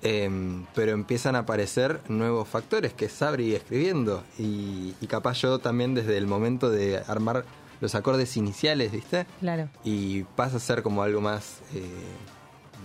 Em, 0.00 0.64
pero 0.76 0.92
empiezan 0.92 1.34
a 1.34 1.40
aparecer 1.40 2.00
nuevos 2.08 2.46
factores 2.46 2.92
que 2.92 3.06
es 3.06 3.12
Sabri 3.12 3.54
escribiendo 3.56 4.22
y, 4.38 4.94
y 5.00 5.06
capaz 5.08 5.40
yo 5.42 5.58
también 5.58 5.94
desde 5.94 6.16
el 6.16 6.28
momento 6.28 6.70
de 6.70 6.98
armar 7.08 7.44
los 7.80 7.94
acordes 7.96 8.36
iniciales, 8.36 8.92
¿viste? 8.92 9.26
Claro. 9.40 9.68
Y 9.84 10.22
pasa 10.22 10.58
a 10.58 10.60
ser 10.60 10.82
como 10.84 11.02
algo 11.02 11.20
más 11.20 11.58
eh, 11.74 11.82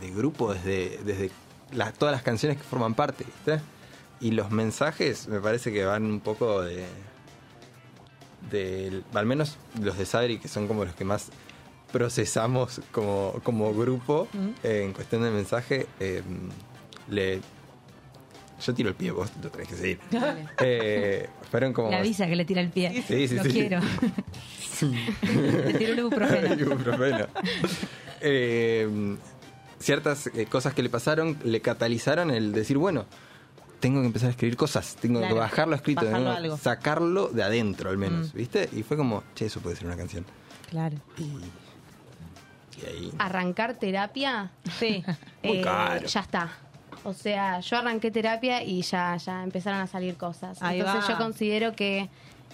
de 0.01 0.11
grupo 0.11 0.53
desde, 0.55 0.99
desde 1.05 1.29
la- 1.71 1.91
todas 1.93 2.13
las 2.13 2.23
canciones 2.23 2.57
que 2.57 2.63
forman 2.63 2.95
parte, 2.95 3.25
¿viste? 3.25 3.61
Y 4.19 4.31
los 4.31 4.49
mensajes 4.51 5.27
me 5.27 5.39
parece 5.39 5.71
que 5.71 5.85
van 5.85 6.05
un 6.05 6.19
poco 6.19 6.61
de, 6.63 6.85
del- 8.49 9.03
al 9.13 9.25
menos 9.25 9.57
los 9.81 9.97
de 9.97 10.05
Sabri, 10.05 10.37
que 10.39 10.47
son 10.47 10.67
como 10.67 10.85
los 10.85 10.93
que 10.95 11.03
más 11.05 11.29
procesamos 11.91 12.81
como, 12.91 13.39
como 13.43 13.73
grupo 13.73 14.27
eh, 14.63 14.81
en 14.83 14.93
cuestión 14.93 15.21
de 15.23 15.29
mensaje, 15.31 15.85
eh, 15.99 16.23
le, 17.07 17.39
yo 18.65 18.73
tiro 18.73 18.89
el 18.89 18.95
pie, 18.95 19.11
vos 19.11 19.29
lo 19.43 19.49
tenés 19.51 19.67
que 19.67 19.75
seguir. 19.75 19.99
Dale. 20.09 20.47
Eh, 20.59 21.27
fueron 21.51 21.71
como... 21.73 21.89
Le 21.89 21.97
avisa 21.97 22.25
que 22.27 22.35
le 22.35 22.45
tira 22.45 22.61
el 22.61 22.69
pie. 22.69 23.03
Sí, 23.07 23.27
sí, 23.27 23.35
Lo 23.35 23.43
sí. 23.43 23.51
quiero. 23.51 23.79
Te 24.79 25.73
tiro 25.77 25.93
el 25.93 25.99
ibuprofeno. 25.99 26.53
Ibuprofeno. 26.55 27.27
Eh, 28.21 29.15
ciertas 29.79 30.27
eh, 30.27 30.45
cosas 30.45 30.73
que 30.73 30.81
le 30.81 30.89
pasaron 30.89 31.37
le 31.43 31.59
catalizaron 31.61 32.31
el 32.31 32.53
decir, 32.53 32.77
bueno, 32.77 33.05
tengo 33.83 33.99
que 33.99 34.07
empezar 34.07 34.27
a 34.27 34.31
escribir 34.31 34.55
cosas, 34.55 34.95
tengo 34.95 35.19
Claro. 35.19 35.35
que 35.35 35.39
bajarlo 35.41 35.75
escrito, 35.75 36.05
Bajarlo 36.05 36.31
algo. 36.31 36.57
sacarlo 36.57 37.27
de 37.27 37.43
adentro 37.43 37.89
al 37.89 37.97
menos, 37.97 38.33
Mm. 38.33 38.37
¿viste? 38.37 38.69
Y 38.71 38.81
fue 38.83 38.95
como, 38.95 39.23
che, 39.35 39.47
eso 39.47 39.59
puede 39.59 39.75
ser 39.75 39.87
una 39.87 39.97
canción. 39.97 40.25
Claro. 40.69 40.95
Y 41.17 42.85
ahí... 42.85 43.11
Arrancar 43.19 43.75
terapia, 43.75 44.51
sí, 44.79 45.03
Muy 45.43 45.61
caro. 45.61 46.05
ya 46.05 46.21
está. 46.21 46.49
O 47.03 47.13
sea, 47.13 47.59
yo 47.59 47.77
arranqué 47.77 48.09
terapia 48.09 48.63
y 48.63 48.81
ya, 48.83 49.17
ya 49.17 49.43
empezaron 49.43 49.81
a 49.81 49.87
salir 49.87 50.15
cosas. 50.15 50.61
Ahí 50.61 50.79
Entonces 50.79 51.03
va. 51.03 51.09
yo 51.13 51.17
considero 51.17 51.75
que 51.75 52.09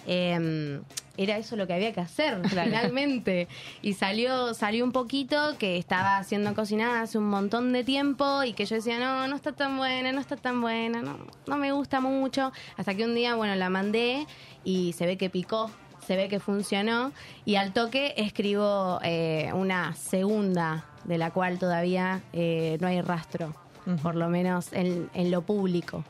eh, 0.06 0.80
era 1.24 1.36
eso 1.36 1.56
lo 1.56 1.66
que 1.66 1.74
había 1.74 1.92
que 1.92 2.00
hacer 2.00 2.40
finalmente. 2.48 3.48
Y 3.82 3.94
salió, 3.94 4.54
salió 4.54 4.84
un 4.84 4.92
poquito 4.92 5.56
que 5.58 5.76
estaba 5.76 6.16
haciendo 6.16 6.54
cocinada 6.54 7.02
hace 7.02 7.18
un 7.18 7.28
montón 7.28 7.72
de 7.72 7.84
tiempo 7.84 8.42
y 8.42 8.52
que 8.52 8.64
yo 8.64 8.76
decía, 8.76 8.98
no, 8.98 9.28
no 9.28 9.36
está 9.36 9.52
tan 9.52 9.76
buena, 9.76 10.12
no 10.12 10.20
está 10.20 10.36
tan 10.36 10.60
buena, 10.60 11.02
no, 11.02 11.18
no 11.46 11.56
me 11.56 11.72
gusta 11.72 12.00
mucho. 12.00 12.52
Hasta 12.76 12.94
que 12.94 13.04
un 13.04 13.14
día, 13.14 13.34
bueno, 13.34 13.54
la 13.54 13.68
mandé 13.70 14.26
y 14.64 14.92
se 14.94 15.06
ve 15.06 15.16
que 15.16 15.30
picó. 15.30 15.70
Se 16.06 16.16
ve 16.16 16.28
que 16.28 16.40
funcionó 16.40 17.12
y 17.44 17.54
al 17.56 17.72
toque 17.72 18.14
escribo 18.16 18.98
eh, 19.04 19.50
una 19.54 19.94
segunda 19.94 20.86
de 21.04 21.18
la 21.18 21.30
cual 21.30 21.58
todavía 21.58 22.22
eh, 22.32 22.78
no 22.80 22.88
hay 22.88 23.00
rastro, 23.00 23.54
por 24.02 24.16
lo 24.16 24.28
menos 24.28 24.72
en, 24.72 25.10
en 25.14 25.30
lo 25.30 25.42
público. 25.42 26.02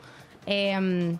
Em, 0.45 1.19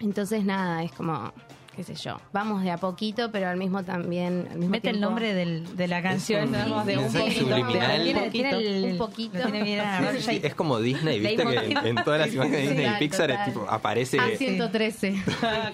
entonces 0.00 0.44
nada, 0.44 0.82
es 0.84 0.92
como, 0.92 1.32
qué 1.78 1.84
sé 1.84 1.94
yo, 1.94 2.20
vamos 2.32 2.64
de 2.64 2.72
a 2.72 2.76
poquito, 2.76 3.30
pero 3.30 3.48
al 3.48 3.56
mismo 3.56 3.84
también... 3.84 4.48
Al 4.50 4.56
mismo 4.58 4.72
Mete 4.72 4.88
el 4.90 4.96
tiempo- 4.96 5.10
nombre 5.10 5.32
del- 5.32 5.76
de 5.76 5.86
la 5.86 6.02
canción. 6.02 6.46
un 6.46 6.52
¿no? 6.68 6.84
de 6.84 6.98
un 6.98 7.04
poquito, 7.12 7.30
subliminal. 7.40 8.02
Tiene, 8.02 8.22
Un 8.24 8.30
tiene 8.30 8.50
poquito, 8.50 8.58
el- 8.58 8.84
un 8.92 8.98
poquito. 8.98 9.38
tiene 9.38 9.62
bien 9.62 9.84
Sí, 10.10 10.16
sí, 10.18 10.30
sí, 10.30 10.40
Es 10.42 10.54
como 10.56 10.80
Disney, 10.80 11.20
viste 11.20 11.44
que 11.46 11.88
en, 11.88 11.94
todas 12.04 12.18
las 12.20 12.34
imágenes 12.34 12.62
de 12.62 12.68
Disney 12.74 12.86
y 12.86 12.98
Pixar 12.98 13.30
es 13.30 13.44
tipo, 13.44 13.64
aparece 13.70 14.18
Ah, 14.20 14.26
113. 14.36 15.22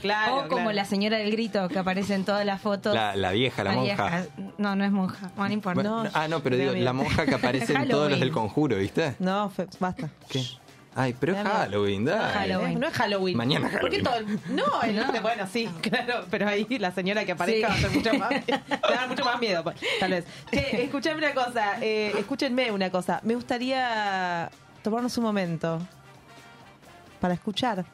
claro. 0.02 0.40
o 0.44 0.48
como 0.48 0.72
la 0.72 0.85
señora 0.85 1.16
del 1.16 1.31
grito 1.31 1.68
que 1.68 1.78
aparece 1.78 2.14
en 2.14 2.24
todas 2.26 2.44
las 2.44 2.60
fotos. 2.60 2.94
la, 2.94 3.16
la 3.16 3.32
vieja, 3.32 3.64
la, 3.64 3.72
monja. 3.72 4.26
No, 4.59 4.76
no 4.76 4.85
es 4.85 4.93
monja. 4.93 5.31
Bueno, 5.36 5.48
no 5.48 5.55
importa. 5.55 5.81
Bueno, 5.82 6.10
ah, 6.12 6.28
no, 6.28 6.40
pero 6.40 6.56
digo, 6.59 6.72
la 6.74 6.93
monja 6.93 7.24
que 7.24 7.35
aparece 7.35 7.72
en 7.72 7.89
todos 7.89 8.10
los 8.10 8.20
del 8.20 8.31
conjuro, 8.31 8.76
¿viste? 8.76 9.14
No, 9.20 9.48
fe- 9.48 9.68
basta. 9.81 10.10
¿Qué? 10.28 10.43
Ay, 10.96 11.14
pero 11.18 11.32
es. 11.34 11.42
Halloween, 11.42 12.04
dale. 12.04 12.52
Eh, 12.54 12.76
No 12.76 12.86
es 12.86 12.94
Halloween. 12.94 13.36
Mañana 13.36 13.68
¿Por 13.80 13.90
qué 13.90 14.00
Halloween. 14.02 14.38
todo 14.38 14.54
No, 14.54 14.82
el 14.82 14.96
No. 14.96 15.20
bueno, 15.22 15.46
sí, 15.52 15.68
claro, 15.82 16.24
pero 16.30 16.48
ahí 16.48 16.66
la 16.78 16.92
señora 16.92 17.24
que 17.24 17.32
aparezca 17.32 17.74
Sí. 17.74 17.82
va 17.82 17.88
a 17.88 17.90
ser 17.90 17.90
mucho 17.90 18.14
más, 18.14 18.30
va 18.30 18.88
a 18.88 18.92
dar 18.92 19.08
mucho 19.08 19.24
más 19.24 19.40
miedo, 19.40 19.64
pues, 19.64 19.76
tal 19.98 20.10
vez. 20.12 20.24
Che, 20.52 20.84
escuchame 20.84 21.18
una 21.18 21.34
cosa, 21.34 21.78
eh, 21.80 22.12
escúchenme 22.18 22.70
una 22.70 22.90
cosa. 22.90 23.20
Me 23.24 23.34
gustaría 23.34 24.50
tomarnos 24.82 25.16
un 25.18 25.24
momento 25.24 25.80
para 27.20 27.34
escuchar 27.34 27.84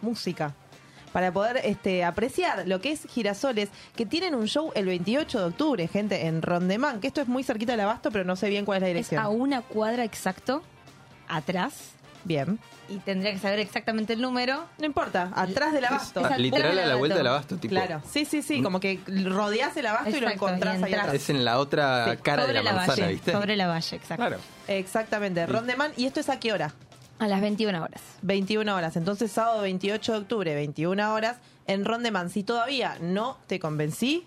música. 0.00 0.52
Para 1.12 1.30
poder 1.30 1.60
este, 1.64 2.04
apreciar 2.04 2.66
lo 2.66 2.80
que 2.80 2.92
es 2.92 3.06
Girasoles, 3.06 3.68
que 3.94 4.06
tienen 4.06 4.34
un 4.34 4.46
show 4.48 4.72
el 4.74 4.86
28 4.86 5.38
de 5.40 5.44
octubre, 5.44 5.86
gente, 5.88 6.26
en 6.26 6.40
Rondemán, 6.40 7.00
que 7.00 7.06
esto 7.06 7.20
es 7.20 7.28
muy 7.28 7.42
cerquita 7.44 7.72
del 7.72 7.82
Abasto, 7.82 8.10
pero 8.10 8.24
no 8.24 8.34
sé 8.34 8.48
bien 8.48 8.64
cuál 8.64 8.76
es 8.78 8.82
la 8.82 8.88
Es 8.88 8.94
dirección. 8.94 9.22
a 9.22 9.28
una 9.28 9.60
cuadra 9.60 10.04
exacto 10.04 10.62
atrás. 11.28 11.92
Bien. 12.24 12.58
Y 12.88 12.98
tendría 12.98 13.32
que 13.32 13.38
saber 13.38 13.58
exactamente 13.58 14.12
el 14.12 14.20
número. 14.20 14.64
No 14.78 14.86
importa, 14.86 15.30
atrás 15.34 15.72
del 15.72 15.84
Abasto. 15.84 16.22
Ah, 16.24 16.38
literal 16.38 16.78
a 16.78 16.86
la 16.86 16.94
vuelta 16.94 17.16
del 17.18 17.26
abasto, 17.26 17.56
tipo. 17.56 17.72
Claro, 17.74 18.00
sí, 18.08 18.24
sí, 18.24 18.42
sí, 18.42 18.62
como 18.62 18.78
que 18.80 19.00
rodeás 19.24 19.76
el 19.76 19.86
abasto 19.86 20.10
y 20.10 20.12
lo 20.12 20.18
Exacto, 20.28 20.46
encontrás 20.46 20.74
y 20.74 20.76
ahí 20.84 20.90
entras. 20.92 21.04
atrás. 21.08 21.14
Es 21.22 21.30
en 21.30 21.44
la 21.44 21.58
otra 21.58 22.12
Sí, 22.12 22.18
cara 22.22 22.42
de 22.42 22.48
sobre 22.48 22.62
la, 22.62 22.70
la 22.70 22.76
manzana, 22.76 23.02
valle, 23.02 23.12
¿viste? 23.14 23.32
sobre 23.32 23.56
la 23.56 23.66
valle, 23.68 23.96
exacto. 23.96 24.16
Claro. 24.16 24.36
Exactamente, 24.68 25.46
Rondeman. 25.46 25.92
¿Y 25.96 26.06
esto 26.06 26.20
es 26.20 26.28
a 26.28 26.38
qué 26.38 26.52
hora? 26.52 26.72
A 27.18 27.28
las 27.28 27.40
21 27.40 27.82
horas. 27.82 28.00
21 28.22 28.74
horas. 28.74 28.96
Entonces, 28.96 29.30
sábado 29.32 29.62
28 29.62 30.12
de 30.12 30.18
octubre, 30.18 30.54
21 30.54 31.12
horas, 31.14 31.36
en 31.66 31.84
Rondeman. 31.84 32.30
Si 32.30 32.42
todavía 32.42 32.96
no 33.00 33.38
te 33.46 33.58
convencí, 33.60 34.26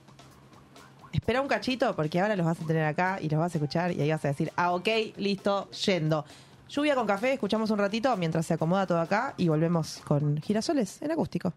espera 1.11 1.41
un 1.41 1.47
cachito 1.47 1.95
porque 1.95 2.19
ahora 2.19 2.35
los 2.35 2.45
vas 2.45 2.59
a 2.61 2.65
tener 2.65 2.85
acá 2.85 3.19
y 3.21 3.29
los 3.29 3.39
vas 3.39 3.53
a 3.53 3.57
escuchar 3.57 3.91
y 3.91 4.01
ahí 4.01 4.09
vas 4.11 4.23
a 4.25 4.29
decir, 4.29 4.51
ah, 4.55 4.73
ok, 4.73 4.87
listo, 5.17 5.69
yendo. 5.71 6.25
Lluvia 6.67 6.95
con 6.95 7.05
café, 7.05 7.33
escuchamos 7.33 7.69
un 7.69 7.77
ratito 7.77 8.15
mientras 8.17 8.45
se 8.45 8.55
acomoda 8.55 8.87
todo 8.87 8.99
acá 8.99 9.35
y 9.37 9.47
volvemos 9.47 10.01
con 10.03 10.41
girasoles 10.41 11.01
en 11.01 11.11
acústico. 11.11 11.53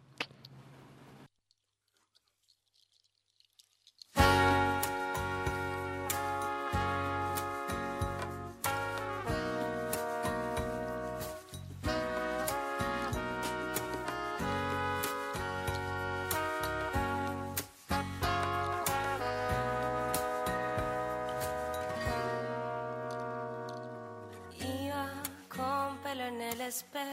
Espejo, 26.69 27.09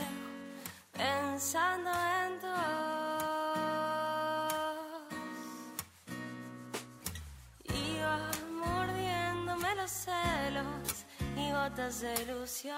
pensando 0.92 1.90
en 1.90 2.42
dos. 2.42 2.52
Iba 7.64 8.20
mordiéndome 8.62 9.76
los 9.76 9.92
celos 9.92 11.06
y 11.38 11.52
gotas 11.52 12.02
de 12.02 12.14
ilusión. 12.24 12.78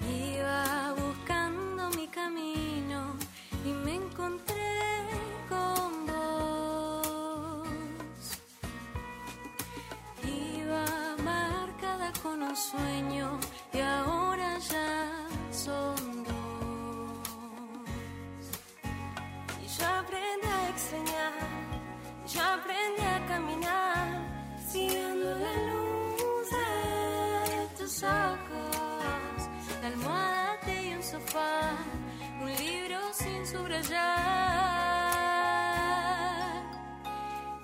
Iba 0.00 0.94
buscando 0.94 1.90
mi 1.90 2.06
camino 2.06 2.65
un 12.42 12.56
sueño 12.56 13.38
y 13.72 13.80
ahora 13.80 14.58
ya 14.58 15.10
son 15.50 16.24
dos. 16.24 16.34
Y 19.64 19.66
ya 19.78 19.98
aprendí 20.00 20.46
a 20.46 20.68
extrañar, 20.68 21.32
ya 22.26 22.54
aprendí 22.54 23.02
a 23.02 23.26
caminar, 23.26 24.06
siguiendo 24.70 25.30
la 25.30 25.52
luz 25.70 26.50
de 26.50 27.68
tus 27.78 28.02
ojos. 28.02 29.38
La 29.82 29.88
almohada 29.88 30.72
y 30.82 30.94
un 30.94 31.02
sofá, 31.02 31.72
un 32.40 32.52
libro 32.54 32.98
sin 33.12 33.46
subrayar. 33.46 33.96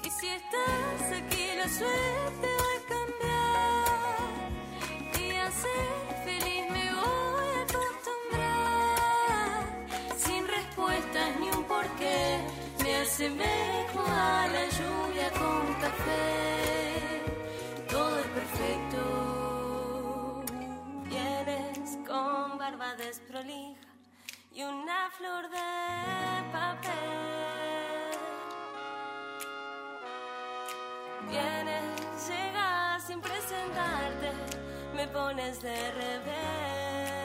Y 0.02 0.10
si 0.10 0.28
estás 0.28 1.12
aquí, 1.18 1.46
la 1.56 1.68
suerte. 1.68 2.51
C'est 13.22 13.30
mezcla 13.30 14.48
la 14.52 14.64
lluvia 14.76 15.30
con 15.30 15.74
café, 15.80 17.22
todo 17.88 18.18
es 18.18 18.26
perfecto. 18.38 19.00
Vienes 21.08 21.98
con 22.04 22.58
barba 22.58 22.96
desprolija 22.96 23.86
y 24.52 24.64
una 24.64 25.08
flor 25.16 25.48
de 25.50 25.70
papel. 26.50 26.90
Vienes, 31.30 32.28
llegas 32.28 33.04
sin 33.06 33.20
presentarte, 33.20 34.32
me 34.96 35.06
pones 35.06 35.62
de 35.62 35.92
revés. 35.92 37.21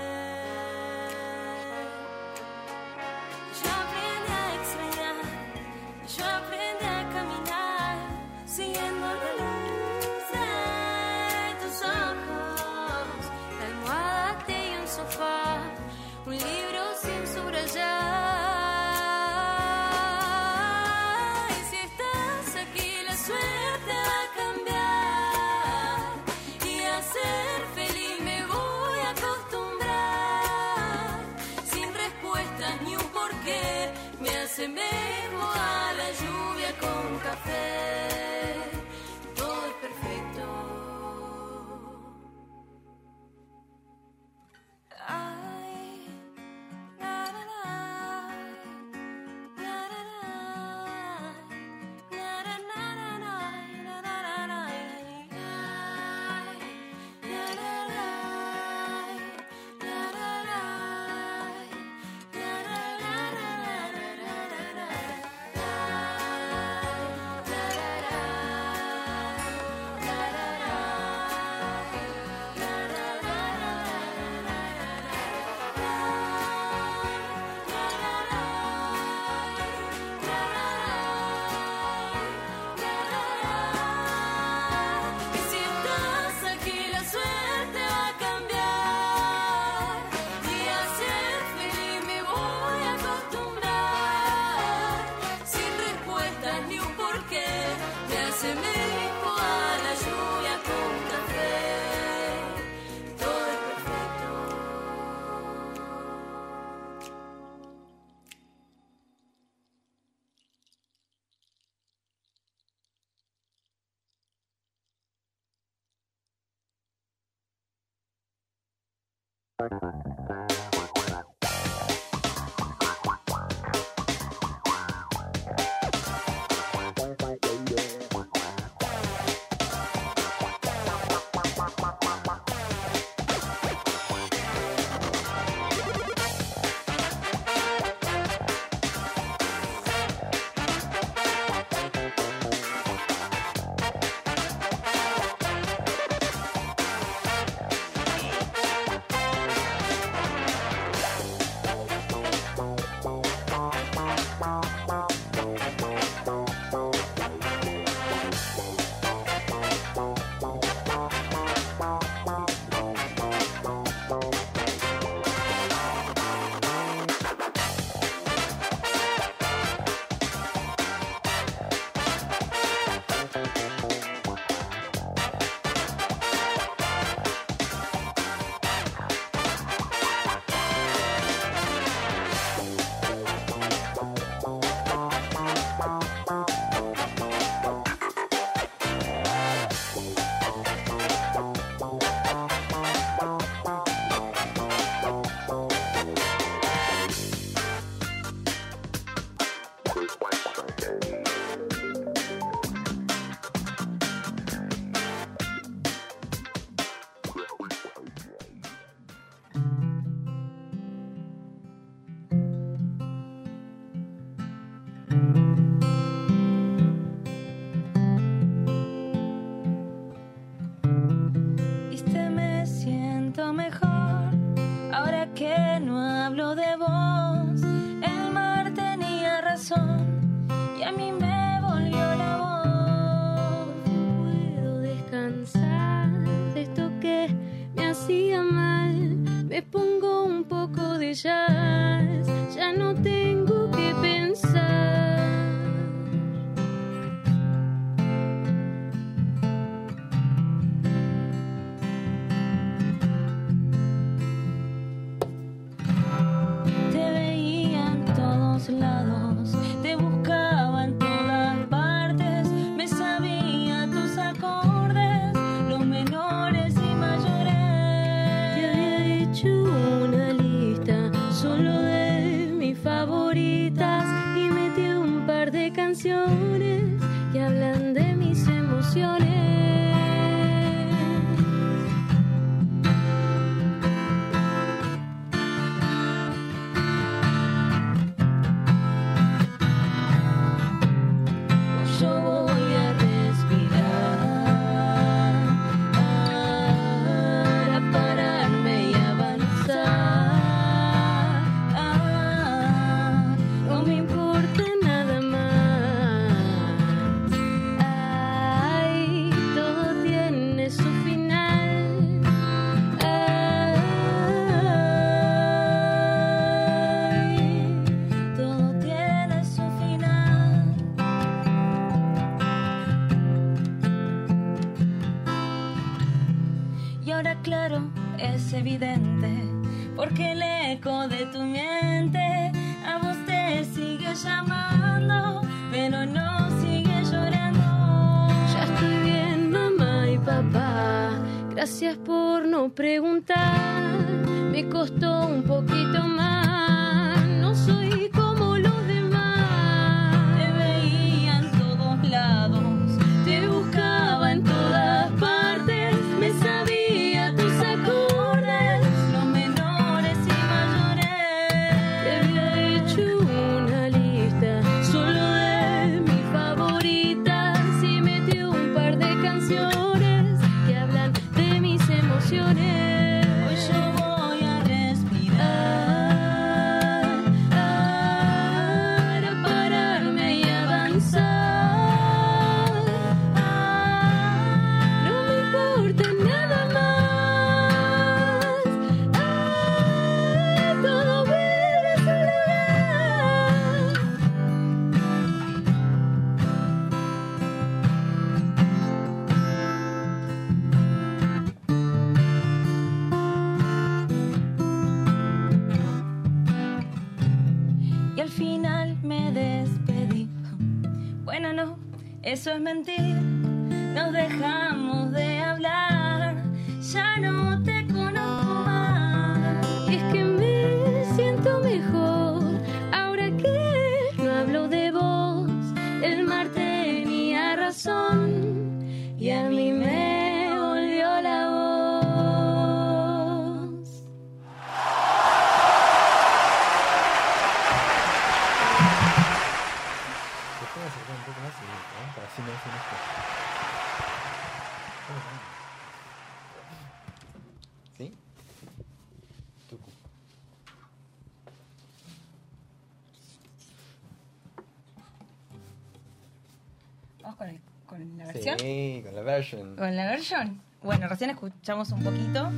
Version. 460.17 460.59
Bueno, 460.81 461.07
recién 461.07 461.29
escuchamos 461.29 461.91
un 461.91 462.03
poquito, 462.03 462.49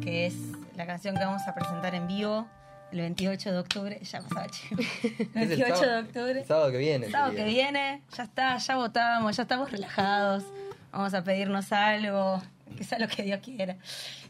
que 0.00 0.26
es 0.26 0.34
la 0.76 0.86
canción 0.86 1.16
que 1.16 1.24
vamos 1.24 1.42
a 1.48 1.52
presentar 1.52 1.92
en 1.92 2.06
vivo 2.06 2.46
el 2.92 3.00
28 3.00 3.50
de 3.50 3.58
octubre. 3.58 4.00
Ya 4.00 4.22
pasaba, 4.22 4.46
chico. 4.48 4.76
28 5.34 5.74
sábado, 5.74 5.92
de 5.92 5.98
octubre. 6.02 6.40
El 6.40 6.46
sábado 6.46 6.70
que 6.70 6.78
viene. 6.78 7.06
El 7.06 7.12
sábado 7.12 7.34
que 7.34 7.44
viene. 7.46 8.02
Ya 8.16 8.22
está, 8.22 8.58
ya 8.58 8.76
votamos, 8.76 9.36
ya 9.36 9.42
estamos 9.42 9.72
relajados. 9.72 10.44
Vamos 10.92 11.12
a 11.14 11.24
pedirnos 11.24 11.72
algo, 11.72 12.40
que 12.78 12.84
sea 12.84 13.00
lo 13.00 13.08
que 13.08 13.24
Dios 13.24 13.40
quiera. 13.40 13.76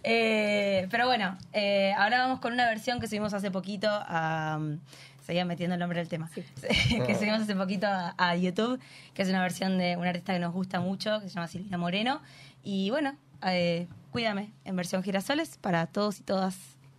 Eh, 0.02 0.88
pero 0.90 1.06
bueno, 1.06 1.36
eh, 1.52 1.92
ahora 1.98 2.20
vamos 2.20 2.40
con 2.40 2.54
una 2.54 2.64
versión 2.64 2.98
que 2.98 3.08
subimos 3.08 3.34
hace 3.34 3.50
poquito 3.50 3.88
a... 3.90 4.56
Um, 4.58 4.78
seguía 5.26 5.46
metiendo 5.46 5.72
el 5.72 5.80
nombre 5.80 5.98
del 5.98 6.08
tema, 6.08 6.28
sí. 6.34 6.44
que 7.06 7.12
ah. 7.12 7.18
subimos 7.18 7.40
hace 7.40 7.56
poquito 7.56 7.86
a, 7.86 8.14
a, 8.18 8.36
YouTube, 8.36 8.78
que 9.14 9.22
es 9.22 9.28
una 9.30 9.40
versión 9.40 9.78
de 9.78 9.96
una 9.96 10.10
artista 10.10 10.34
que 10.34 10.38
nos 10.38 10.52
gusta 10.52 10.80
mucho, 10.80 11.18
que 11.20 11.28
se 11.28 11.34
llama 11.34 11.48
Silvina 11.48 11.78
Moreno, 11.78 12.20
y 12.64 12.90
bueno, 12.90 13.16
eh, 13.46 13.86
cuídame 14.10 14.52
en 14.64 14.74
versión 14.74 15.02
girasoles 15.02 15.58
para 15.58 15.86
todos 15.86 16.18
y 16.18 16.22
todas. 16.22 16.56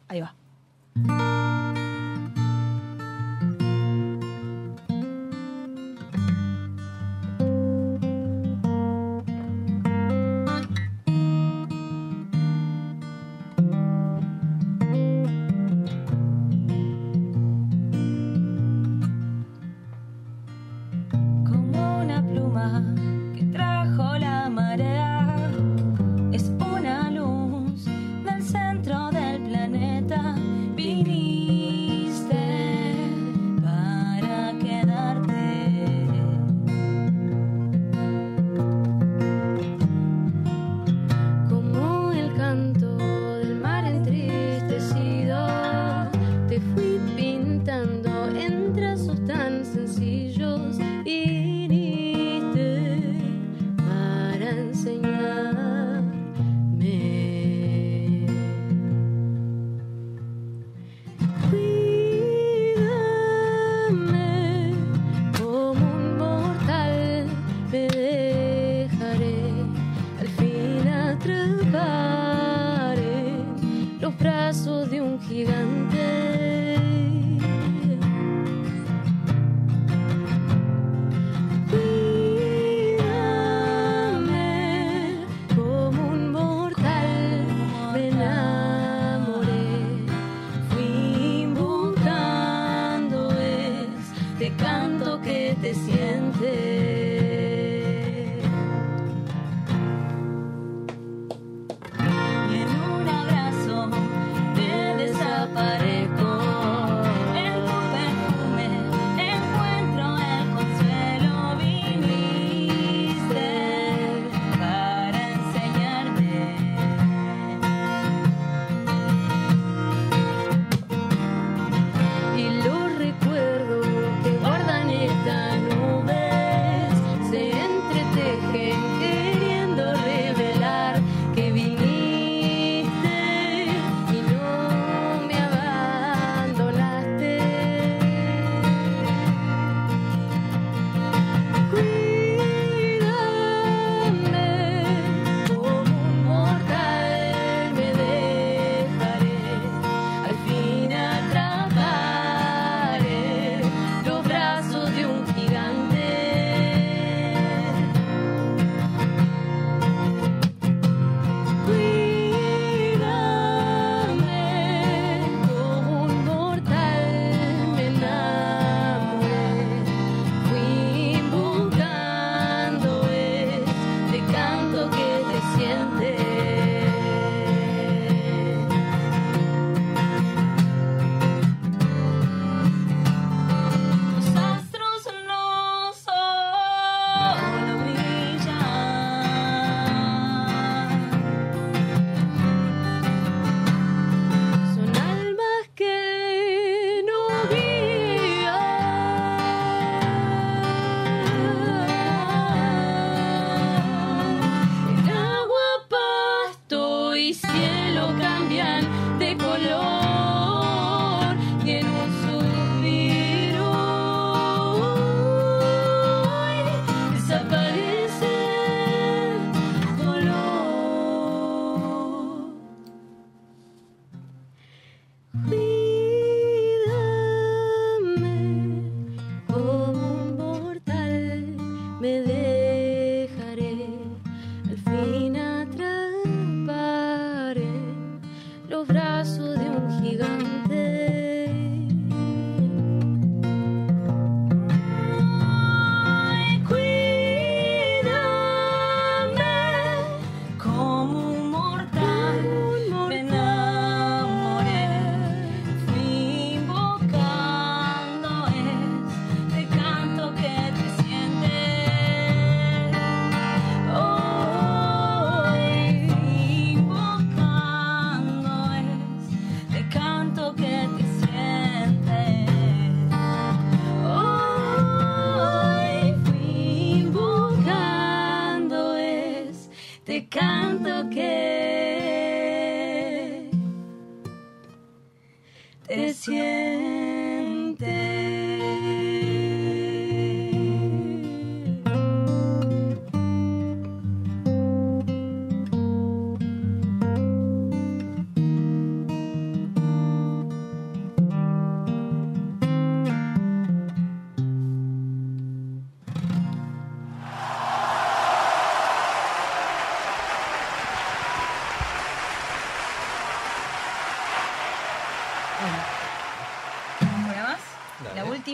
Ahí 0.07 0.21
va. 0.21 1.34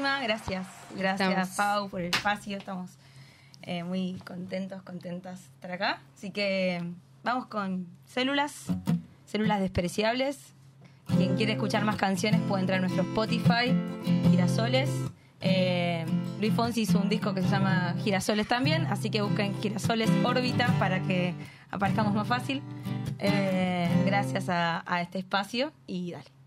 gracias. 0.01 0.67
Gracias, 0.95 1.29
estamos. 1.29 1.49
Pau, 1.55 1.89
por 1.89 2.01
el 2.01 2.07
espacio. 2.07 2.57
Estamos 2.57 2.91
eh, 3.61 3.83
muy 3.83 4.13
contentos, 4.25 4.81
contentas 4.83 5.39
de 5.39 5.45
estar 5.55 5.71
acá. 5.71 6.01
Así 6.15 6.31
que 6.31 6.83
vamos 7.23 7.47
con 7.47 7.87
células, 8.05 8.67
células 9.25 9.59
despreciables. 9.59 10.53
Quien 11.17 11.35
quiere 11.35 11.53
escuchar 11.53 11.83
más 11.83 11.97
canciones 11.97 12.41
puede 12.47 12.61
entrar 12.61 12.79
a 12.79 12.81
nuestro 12.81 13.03
Spotify, 13.03 13.73
Girasoles. 14.29 14.89
Eh, 15.41 16.05
Luis 16.39 16.53
Fonsi 16.53 16.81
hizo 16.81 16.99
un 16.99 17.09
disco 17.09 17.33
que 17.33 17.41
se 17.41 17.49
llama 17.49 17.95
Girasoles 18.03 18.47
también, 18.47 18.85
así 18.85 19.09
que 19.09 19.21
busquen 19.21 19.59
Girasoles 19.61 20.09
órbita 20.23 20.67
para 20.79 21.01
que 21.01 21.33
aparezcamos 21.69 22.13
más 22.13 22.27
fácil. 22.27 22.61
Eh, 23.19 23.89
gracias 24.05 24.49
a, 24.49 24.83
a 24.85 25.01
este 25.01 25.19
espacio 25.19 25.73
y 25.85 26.11
dale. 26.11 26.40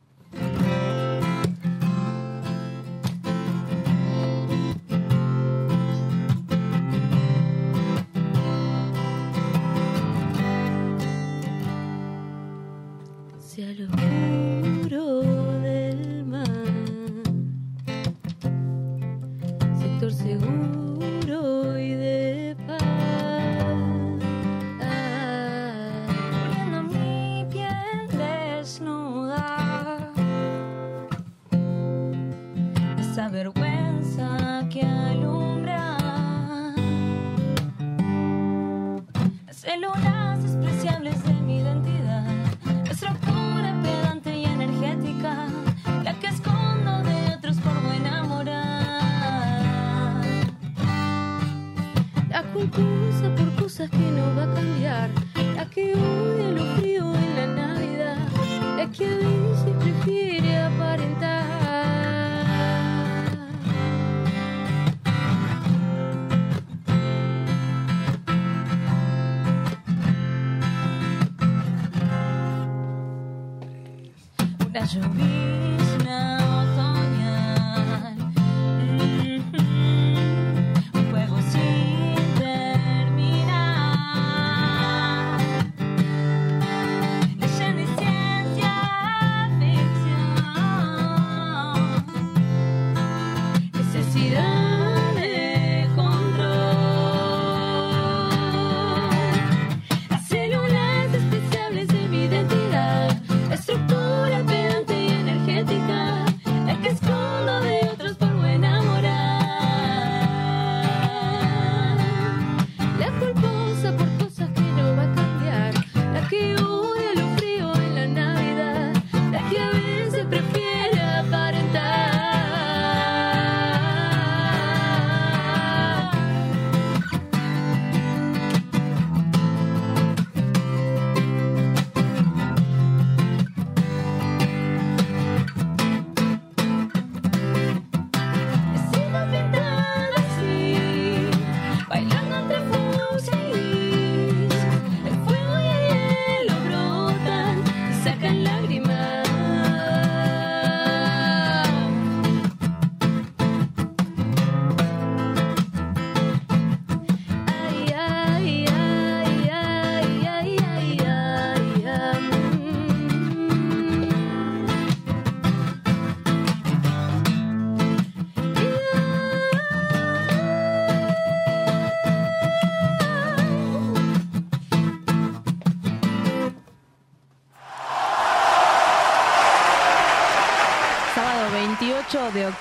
Cause 74.85 74.97
you'll 74.97 75.09
be 75.09 75.53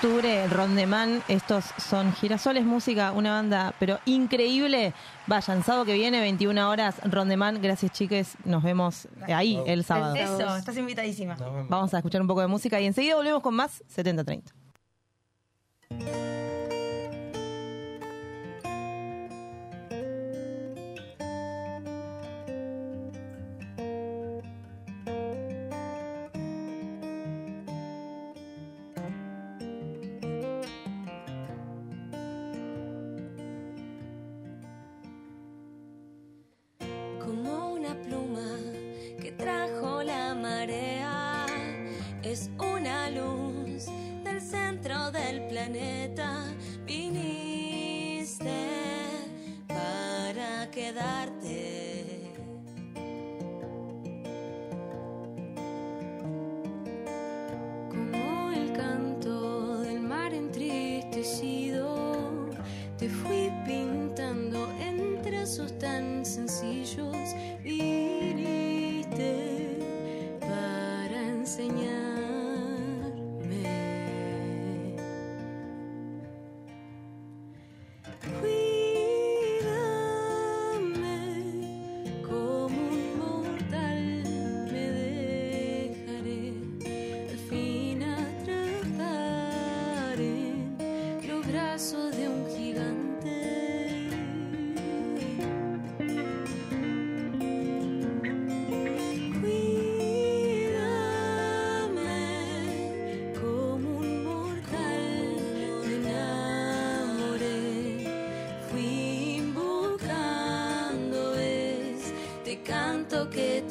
octubre, 0.04 0.46
Rondemán, 0.48 1.22
estos 1.28 1.64
son 1.78 2.12
Girasoles 2.12 2.62
Música, 2.62 3.12
una 3.12 3.32
banda 3.32 3.74
pero 3.80 3.98
increíble. 4.04 4.92
Vayan, 5.26 5.64
sábado 5.64 5.86
que 5.86 5.94
viene, 5.94 6.20
21 6.20 6.68
horas, 6.68 6.96
Rondemán, 7.04 7.62
gracias 7.62 7.90
chiques, 7.92 8.36
nos 8.44 8.62
vemos 8.62 9.06
eh, 9.26 9.32
ahí 9.32 9.58
el 9.64 9.82
sábado. 9.82 10.14
Eso, 10.14 10.56
estás 10.56 10.76
invitadísima. 10.76 11.36
Vamos 11.70 11.94
a 11.94 11.98
escuchar 11.98 12.20
un 12.20 12.26
poco 12.26 12.42
de 12.42 12.48
música 12.48 12.78
y 12.82 12.84
enseguida 12.84 13.14
volvemos 13.16 13.42
con 13.42 13.54
más 13.54 13.82
7030. 13.88 14.52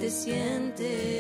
te 0.04 0.10
sientes. 0.10 1.13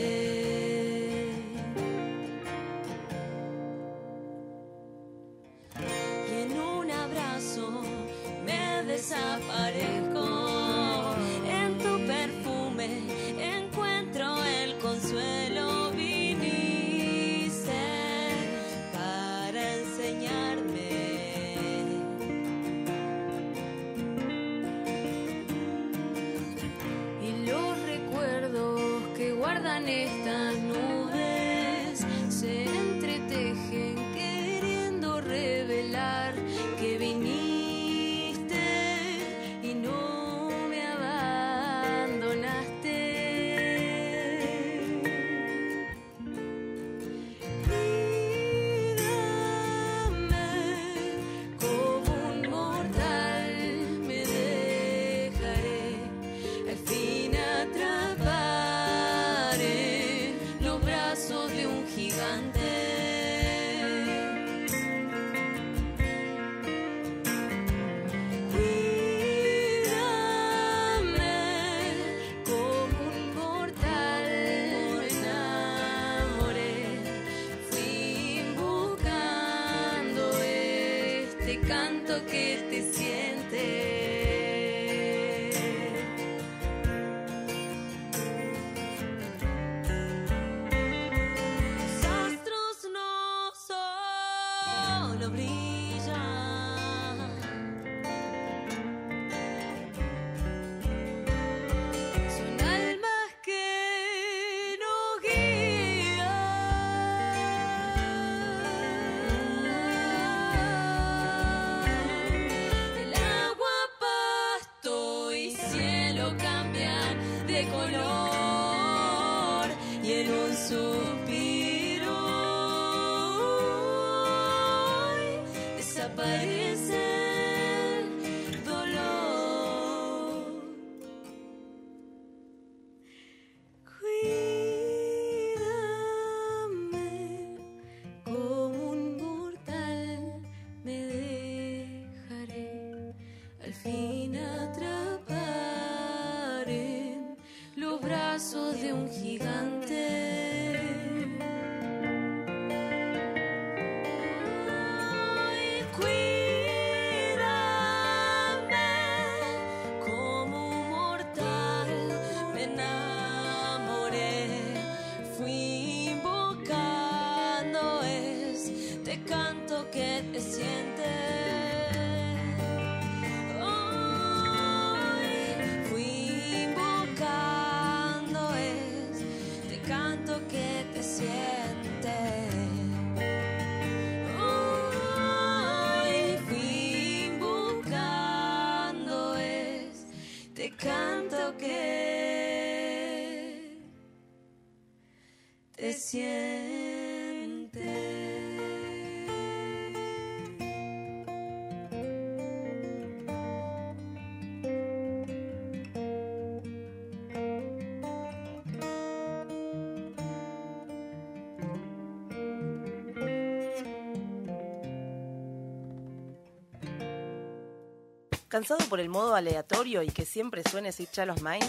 ¿Cansado 218.53 218.87
por 218.87 218.99
el 218.99 219.09
modo 219.09 219.33
aleatorio 219.33 220.03
y 220.03 220.09
que 220.09 220.25
siempre 220.25 220.61
suene 220.61 220.91
Sweet 220.91 221.09
Chalos 221.09 221.41
Mind? 221.41 221.67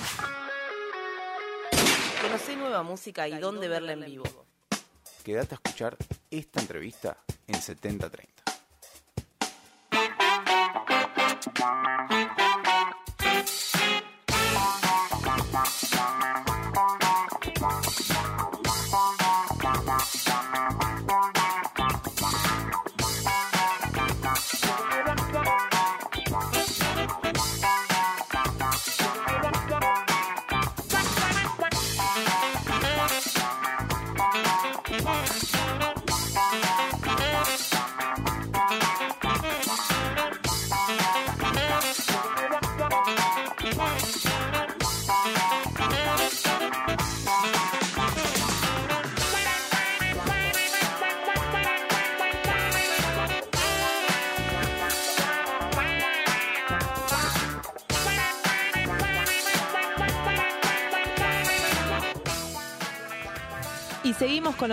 Conocé 2.20 2.56
nueva 2.56 2.82
música 2.82 3.26
y 3.26 3.38
dónde 3.38 3.68
verla 3.68 3.92
en 3.92 4.04
vivo. 4.04 4.24
Quédate 5.24 5.54
a 5.54 5.56
escuchar 5.64 5.96
esta 6.30 6.60
entrevista 6.60 7.16
en 7.46 7.54
7030. 7.54 8.33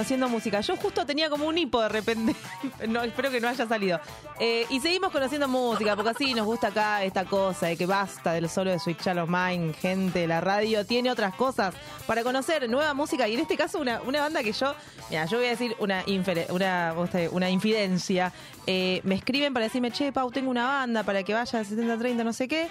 Conociendo 0.02 0.30
música. 0.30 0.62
Yo 0.62 0.76
justo 0.78 1.06
tenía 1.06 1.30
como 1.30 1.46
un 1.46 1.56
hipo 1.60 1.80
de 1.80 1.90
repente. 1.90 2.36
No, 2.88 3.04
espero 3.04 3.30
que 3.30 3.40
no 3.40 3.48
haya 3.48 3.68
salido. 3.68 4.00
Eh, 4.40 4.66
y 4.70 4.80
seguimos 4.80 5.12
conociendo 5.12 5.48
música, 5.48 5.96
porque 5.96 6.10
así 6.10 6.34
nos 6.34 6.46
gusta 6.46 6.68
acá 6.68 7.04
esta 7.04 7.26
cosa 7.26 7.68
de 7.68 7.78
que 7.78 7.86
basta 7.86 8.34
del 8.34 8.50
solo 8.50 8.72
de 8.72 8.80
Switch 8.80 9.00
Shallow 9.00 9.28
Mind, 9.28 9.76
gente, 9.76 10.26
la 10.26 10.42
radio 10.42 10.84
tiene 10.84 11.12
otras 11.12 11.36
cosas 11.36 11.76
para 12.08 12.24
conocer 12.24 12.68
nueva 12.68 12.96
música. 12.96 13.28
Y 13.28 13.36
en 13.36 13.42
este 13.42 13.56
caso, 13.56 13.80
una, 13.80 14.02
una 14.02 14.22
banda 14.22 14.42
que 14.42 14.52
yo, 14.52 14.74
mira, 15.12 15.26
yo 15.26 15.38
voy 15.38 15.46
a 15.46 15.50
decir 15.50 15.76
una, 15.78 16.04
una, 16.50 16.96
una 17.32 17.50
infidencia. 17.50 18.34
Eh, 18.66 19.02
me 19.04 19.14
escriben 19.14 19.54
para 19.54 19.66
decirme, 19.66 19.92
che, 19.92 20.12
Pau, 20.12 20.32
tengo 20.32 20.50
una 20.50 20.66
banda 20.66 21.04
para 21.04 21.22
que 21.22 21.36
vaya 21.36 21.60
a 21.60 21.64
70-30, 21.64 22.24
no 22.24 22.34
sé 22.34 22.48
qué. 22.48 22.68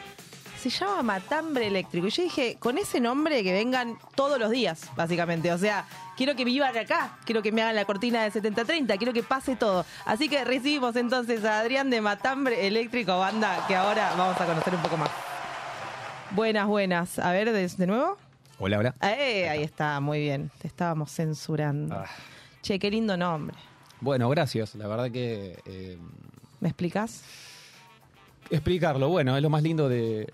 Se 0.61 0.69
llama 0.69 1.03
Matambre 1.03 1.67
Eléctrico. 1.69 2.07
Y 2.07 2.11
yo 2.11 2.23
dije, 2.23 2.57
con 2.59 2.77
ese 2.77 3.01
nombre 3.01 3.43
que 3.43 3.51
vengan 3.51 3.97
todos 4.15 4.39
los 4.39 4.51
días, 4.51 4.91
básicamente. 4.95 5.51
O 5.53 5.57
sea, 5.57 5.87
quiero 6.19 6.37
que 6.37 6.45
vivan 6.45 6.77
acá, 6.77 7.17
quiero 7.25 7.41
que 7.41 7.51
me 7.51 7.63
hagan 7.63 7.77
la 7.77 7.87
cortina 7.87 8.23
de 8.29 8.31
70-30, 8.31 8.99
quiero 8.99 9.15
que 9.15 9.23
pase 9.23 9.57
todo. 9.57 9.87
Así 10.05 10.29
que 10.29 10.45
recibimos 10.45 10.97
entonces 10.97 11.47
a 11.47 11.61
Adrián 11.61 11.89
de 11.89 12.03
Matambre 12.03 12.67
Eléctrico, 12.67 13.19
banda 13.19 13.65
que 13.67 13.75
ahora 13.75 14.13
vamos 14.19 14.39
a 14.39 14.45
conocer 14.45 14.75
un 14.75 14.83
poco 14.83 14.99
más. 14.99 15.11
Buenas, 16.33 16.67
buenas. 16.67 17.19
A 17.19 17.33
ver, 17.33 17.51
de, 17.51 17.67
de 17.67 17.87
nuevo. 17.87 18.19
Hola, 18.59 18.79
hola. 18.79 18.95
Eh, 19.01 19.49
ahí 19.49 19.63
está, 19.63 19.99
muy 20.01 20.21
bien. 20.21 20.51
Te 20.61 20.69
estábamos 20.69 21.11
censurando. 21.11 21.95
Ah. 21.95 22.05
Che, 22.61 22.79
qué 22.79 22.91
lindo 22.91 23.17
nombre. 23.17 23.57
Bueno, 24.03 24.29
gracias. 24.29 24.75
La 24.75 24.87
verdad 24.87 25.11
que 25.11 25.59
eh, 25.65 25.99
¿Me 26.61 26.69
explicas? 26.69 27.25
Explicarlo, 28.51 29.09
bueno, 29.09 29.37
es 29.37 29.43
lo 29.43 29.51
más 29.51 29.63
lindo 29.63 29.89
de 29.89 30.29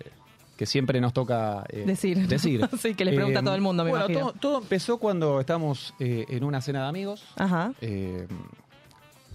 que 0.57 0.65
siempre 0.67 1.01
nos 1.03 1.13
toca 1.13 1.65
eh, 1.69 1.85
Decir. 1.87 2.27
decir. 2.27 2.67
Sí, 2.81 2.95
que 2.95 3.05
les 3.05 3.15
pregunta 3.15 3.41
a 3.41 3.43
todo 3.43 3.55
el 3.55 3.61
mundo, 3.61 3.85
me 3.85 3.91
bueno. 3.91 4.09
Todo, 4.09 4.33
todo 4.33 4.59
empezó 4.59 4.97
cuando 4.99 5.41
estábamos 5.41 5.95
eh, 6.01 6.25
en 6.29 6.45
una 6.45 6.61
cena 6.63 6.83
de 6.85 6.89
amigos, 6.89 7.25
Ajá. 7.37 7.73
eh, 7.83 8.27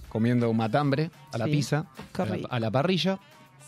comiendo 0.10 0.50
un 0.50 0.58
matambre 0.58 1.12
a 1.32 1.38
la 1.38 1.46
Sí. 1.46 1.52
pizza, 1.52 1.86
a 2.18 2.26
la, 2.26 2.36
rico. 2.36 2.48
a 2.52 2.60
la 2.60 2.72
parrilla. 2.72 3.20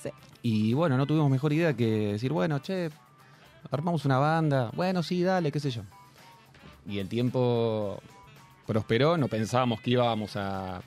Sí. 0.01 0.09
Y 0.41 0.73
bueno, 0.73 0.97
no 0.97 1.05
tuvimos 1.05 1.29
mejor 1.29 1.53
idea 1.53 1.73
que 1.73 2.13
decir, 2.13 2.33
bueno, 2.33 2.59
che, 2.59 2.89
armamos 3.71 4.03
una 4.05 4.17
banda. 4.17 4.71
Bueno, 4.75 5.03
sí, 5.03 5.21
dale, 5.23 5.51
qué 5.51 5.59
sé 5.59 5.69
yo. 5.69 5.83
Y 6.89 6.97
el 6.99 7.07
tiempo 7.07 8.01
prosperó, 8.65 9.15
no 9.17 9.27
pensábamos 9.27 9.79
que 9.79 9.91
íbamos 9.91 10.35
a, 10.35 10.81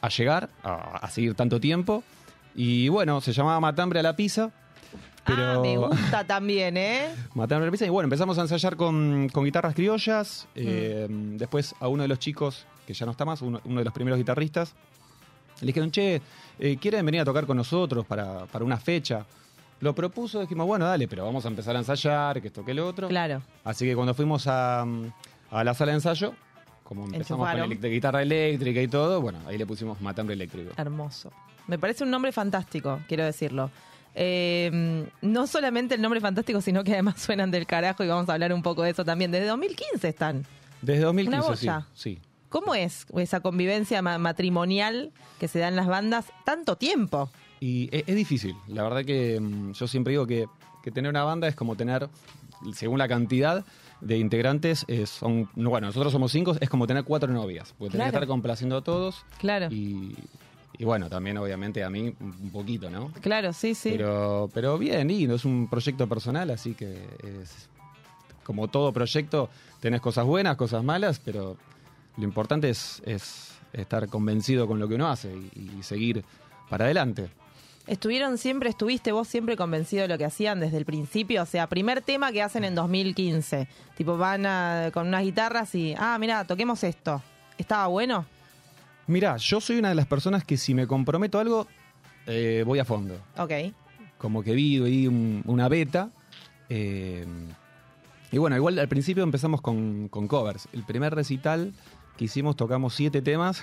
a 0.00 0.08
llegar, 0.08 0.48
a, 0.62 0.96
a 0.96 1.10
seguir 1.10 1.34
tanto 1.34 1.60
tiempo. 1.60 2.02
Y 2.54 2.88
bueno, 2.88 3.20
se 3.20 3.32
llamaba 3.32 3.60
Matambre 3.60 4.00
a 4.00 4.02
la 4.02 4.14
pizza. 4.16 4.50
Pero 5.26 5.42
Ah, 5.42 5.60
me 5.62 5.76
gusta 5.78 6.24
también, 6.24 6.76
¿eh? 6.76 7.08
Matambre 7.34 7.64
a 7.64 7.66
la 7.66 7.70
pizza. 7.72 7.86
Y 7.86 7.88
bueno, 7.88 8.04
empezamos 8.06 8.38
a 8.38 8.42
ensayar 8.42 8.76
con, 8.76 9.28
con 9.32 9.44
guitarras 9.44 9.74
criollas. 9.74 10.46
eh, 10.54 11.06
Mm. 11.08 11.36
después 11.38 11.74
a 11.80 11.88
uno 11.88 12.02
de 12.02 12.08
los 12.08 12.18
chicos, 12.18 12.66
que 12.86 12.92
ya 12.94 13.06
no 13.06 13.12
está 13.12 13.24
más, 13.24 13.40
uno, 13.42 13.60
uno 13.64 13.78
de 13.78 13.84
los 13.84 13.94
primeros 13.94 14.18
guitarristas, 14.18 14.74
Le 15.60 15.68
dijeron, 15.68 15.90
che, 15.92 16.20
eh, 16.58 16.76
¿quieren 16.80 17.06
venir 17.06 17.20
a 17.20 17.24
tocar 17.24 17.46
con 17.46 17.56
nosotros 17.56 18.04
para, 18.04 18.44
para 18.46 18.64
una 18.64 18.76
fecha? 18.76 19.24
Lo 19.80 19.94
propuso, 19.94 20.40
dijimos, 20.40 20.66
bueno, 20.66 20.84
dale, 20.84 21.06
pero 21.08 21.24
vamos 21.24 21.44
a 21.44 21.48
empezar 21.48 21.76
a 21.76 21.78
ensayar, 21.78 22.40
que 22.42 22.48
esto, 22.48 22.64
que 22.64 22.74
lo 22.74 22.86
otro. 22.88 23.06
Claro. 23.08 23.40
Así 23.64 23.84
que 23.86 23.94
cuando 23.94 24.14
fuimos 24.14 24.46
a, 24.48 24.82
a 24.82 25.64
la 25.64 25.72
sala 25.74 25.92
de 25.92 25.96
ensayo, 25.98 26.34
como 26.82 27.04
empezamos 27.06 27.48
con 27.48 27.56
Enchufaron. 27.60 27.90
guitarra 27.92 28.22
eléctrica 28.22 28.80
y 28.82 28.88
todo, 28.88 29.20
bueno, 29.20 29.38
ahí 29.46 29.56
le 29.56 29.64
pusimos 29.64 30.00
matambre 30.00 30.34
eléctrico. 30.34 30.72
Hermoso. 30.76 31.30
Me 31.66 31.78
parece 31.78 32.04
un 32.04 32.10
nombre 32.10 32.32
fantástico, 32.32 33.00
quiero 33.08 33.24
decirlo. 33.24 33.70
Eh, 34.14 35.06
no 35.22 35.46
solamente 35.46 35.94
el 35.96 36.02
nombre 36.02 36.20
fantástico, 36.20 36.60
sino 36.60 36.84
que 36.84 36.92
además 36.92 37.16
suenan 37.20 37.50
del 37.50 37.66
carajo 37.66 38.04
y 38.04 38.08
vamos 38.08 38.28
a 38.28 38.34
hablar 38.34 38.52
un 38.52 38.62
poco 38.62 38.82
de 38.82 38.90
eso 38.90 39.04
también. 39.04 39.30
Desde 39.30 39.46
2015 39.46 40.08
están. 40.08 40.44
Desde 40.82 41.02
2015, 41.02 41.66
Una 41.66 41.86
sí. 41.94 42.18
¿Cómo 42.48 42.74
es 42.76 43.06
esa 43.16 43.40
convivencia 43.40 44.00
ma- 44.02 44.18
matrimonial 44.18 45.10
que 45.40 45.48
se 45.48 45.58
da 45.58 45.66
en 45.68 45.74
las 45.76 45.86
bandas 45.88 46.26
tanto 46.44 46.76
tiempo? 46.76 47.30
Y 47.58 47.88
e- 47.90 48.04
es, 48.06 48.14
difícil. 48.14 48.54
La 48.68 48.84
verdad 48.84 49.04
que 49.04 49.40
mm, 49.40 49.72
yo 49.72 49.88
siempre 49.88 50.12
digo 50.12 50.26
que, 50.26 50.46
que 50.82 50.90
tener 50.92 51.10
una 51.10 51.24
banda 51.24 51.48
es 51.48 51.56
como 51.56 51.74
tener, 51.74 52.08
según 52.74 52.98
la 52.98 53.08
cantidad 53.08 53.64
de 54.00 54.18
integrantes, 54.18 54.84
es- 54.86 55.10
son, 55.10 55.48
no, 55.56 55.70
bueno, 55.70 55.88
nosotros 55.88 56.12
somos 56.12 56.30
cinco, 56.30 56.54
es 56.60 56.68
como 56.70 56.86
tener 56.86 57.02
cuatro 57.02 57.32
novias. 57.32 57.74
Porque 57.76 57.92
tenés 57.92 58.06
que 58.06 58.10
Claro. 58.10 58.24
estar 58.24 58.28
complaciendo 58.28 58.76
a 58.76 58.82
todos. 58.84 59.24
Claro. 59.38 59.66
Y, 59.72 60.14
y 60.78 60.84
bueno, 60.84 61.08
también 61.08 61.36
obviamente 61.38 61.82
a 61.84 61.90
mí 61.90 62.14
un 62.20 62.50
poquito, 62.50 62.90
¿no? 62.90 63.10
Claro, 63.20 63.52
sí, 63.52 63.74
sí. 63.74 63.90
Pero, 63.92 64.50
pero 64.52 64.76
bien, 64.78 65.10
y 65.10 65.26
no 65.26 65.34
es 65.36 65.44
un 65.44 65.68
proyecto 65.68 66.08
personal, 66.08 66.50
así 66.50 66.74
que 66.74 66.92
es 67.42 67.68
como 68.42 68.68
todo 68.68 68.92
proyecto, 68.92 69.48
tenés 69.80 70.00
cosas 70.00 70.24
buenas, 70.26 70.56
cosas 70.56 70.82
malas, 70.84 71.20
pero 71.24 71.56
lo 72.16 72.24
importante 72.24 72.68
es, 72.70 73.02
es 73.06 73.52
estar 73.72 74.06
convencido 74.08 74.66
con 74.66 74.78
lo 74.78 74.86
que 74.88 74.94
uno 74.96 75.08
hace 75.08 75.34
y, 75.34 75.70
y 75.78 75.82
seguir 75.82 76.24
para 76.68 76.84
adelante. 76.84 77.28
¿Estuvieron 77.86 78.38
siempre, 78.38 78.70
estuviste 78.70 79.12
vos 79.12 79.28
siempre 79.28 79.56
convencido 79.58 80.02
de 80.02 80.08
lo 80.08 80.16
que 80.16 80.24
hacían 80.24 80.58
desde 80.58 80.78
el 80.78 80.86
principio? 80.86 81.42
O 81.42 81.46
sea, 81.46 81.66
primer 81.66 82.00
tema 82.00 82.32
que 82.32 82.40
hacen 82.42 82.64
en 82.64 82.74
2015. 82.74 83.68
Tipo, 83.94 84.16
van 84.16 84.46
a- 84.46 84.90
con 84.94 85.06
unas 85.08 85.22
guitarras 85.22 85.74
y, 85.74 85.94
ah, 85.98 86.16
mira, 86.18 86.46
toquemos 86.46 86.82
esto. 86.82 87.20
¿Estaba 87.58 87.86
bueno? 87.88 88.24
Mira, 89.06 89.36
yo 89.36 89.60
soy 89.60 89.78
una 89.78 89.90
de 89.90 89.94
las 89.94 90.06
personas 90.06 90.44
que 90.44 90.56
si 90.56 90.74
me 90.74 90.86
comprometo 90.86 91.38
a 91.38 91.42
algo, 91.42 91.66
eh, 92.26 92.62
voy 92.66 92.78
a 92.78 92.84
fondo. 92.84 93.18
Ok. 93.36 93.52
Como 94.18 94.42
que 94.42 94.52
vi 94.54 95.06
un- 95.06 95.42
una 95.46 95.68
beta. 95.68 96.10
eh, 96.70 97.26
y 98.32 98.38
bueno, 98.38 98.56
igual 98.56 98.78
al 98.78 98.88
principio 98.88 99.22
empezamos 99.22 99.60
con, 99.60 100.08
con 100.08 100.26
covers. 100.26 100.66
El 100.72 100.82
primer 100.82 101.14
recital 101.14 101.72
que 102.16 102.24
hicimos 102.24 102.56
tocamos 102.56 102.94
siete 102.94 103.20
temas. 103.22 103.62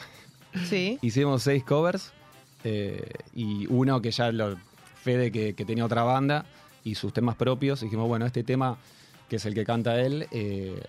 Sí. 0.70 1.00
Hicimos 1.02 1.44
seis 1.44 1.64
covers. 1.64 2.14
eh, 2.64 3.10
y 3.34 3.66
uno 3.70 4.02
que 4.02 4.12
ya 4.12 4.32
lo 4.32 4.56
Fede 5.04 5.32
que, 5.32 5.56
que 5.56 5.66
tenía 5.66 5.84
otra 5.84 6.04
banda 6.04 6.46
y 6.84 6.94
sus 6.94 7.12
temas 7.12 7.36
propios. 7.36 7.82
Dijimos, 7.82 8.08
bueno, 8.08 8.26
este 8.28 8.44
tema, 8.44 8.78
que 9.28 9.38
es 9.38 9.46
el 9.48 9.56
que 9.56 9.66
canta 9.66 10.00
él, 10.00 10.28
eh, 10.32 10.80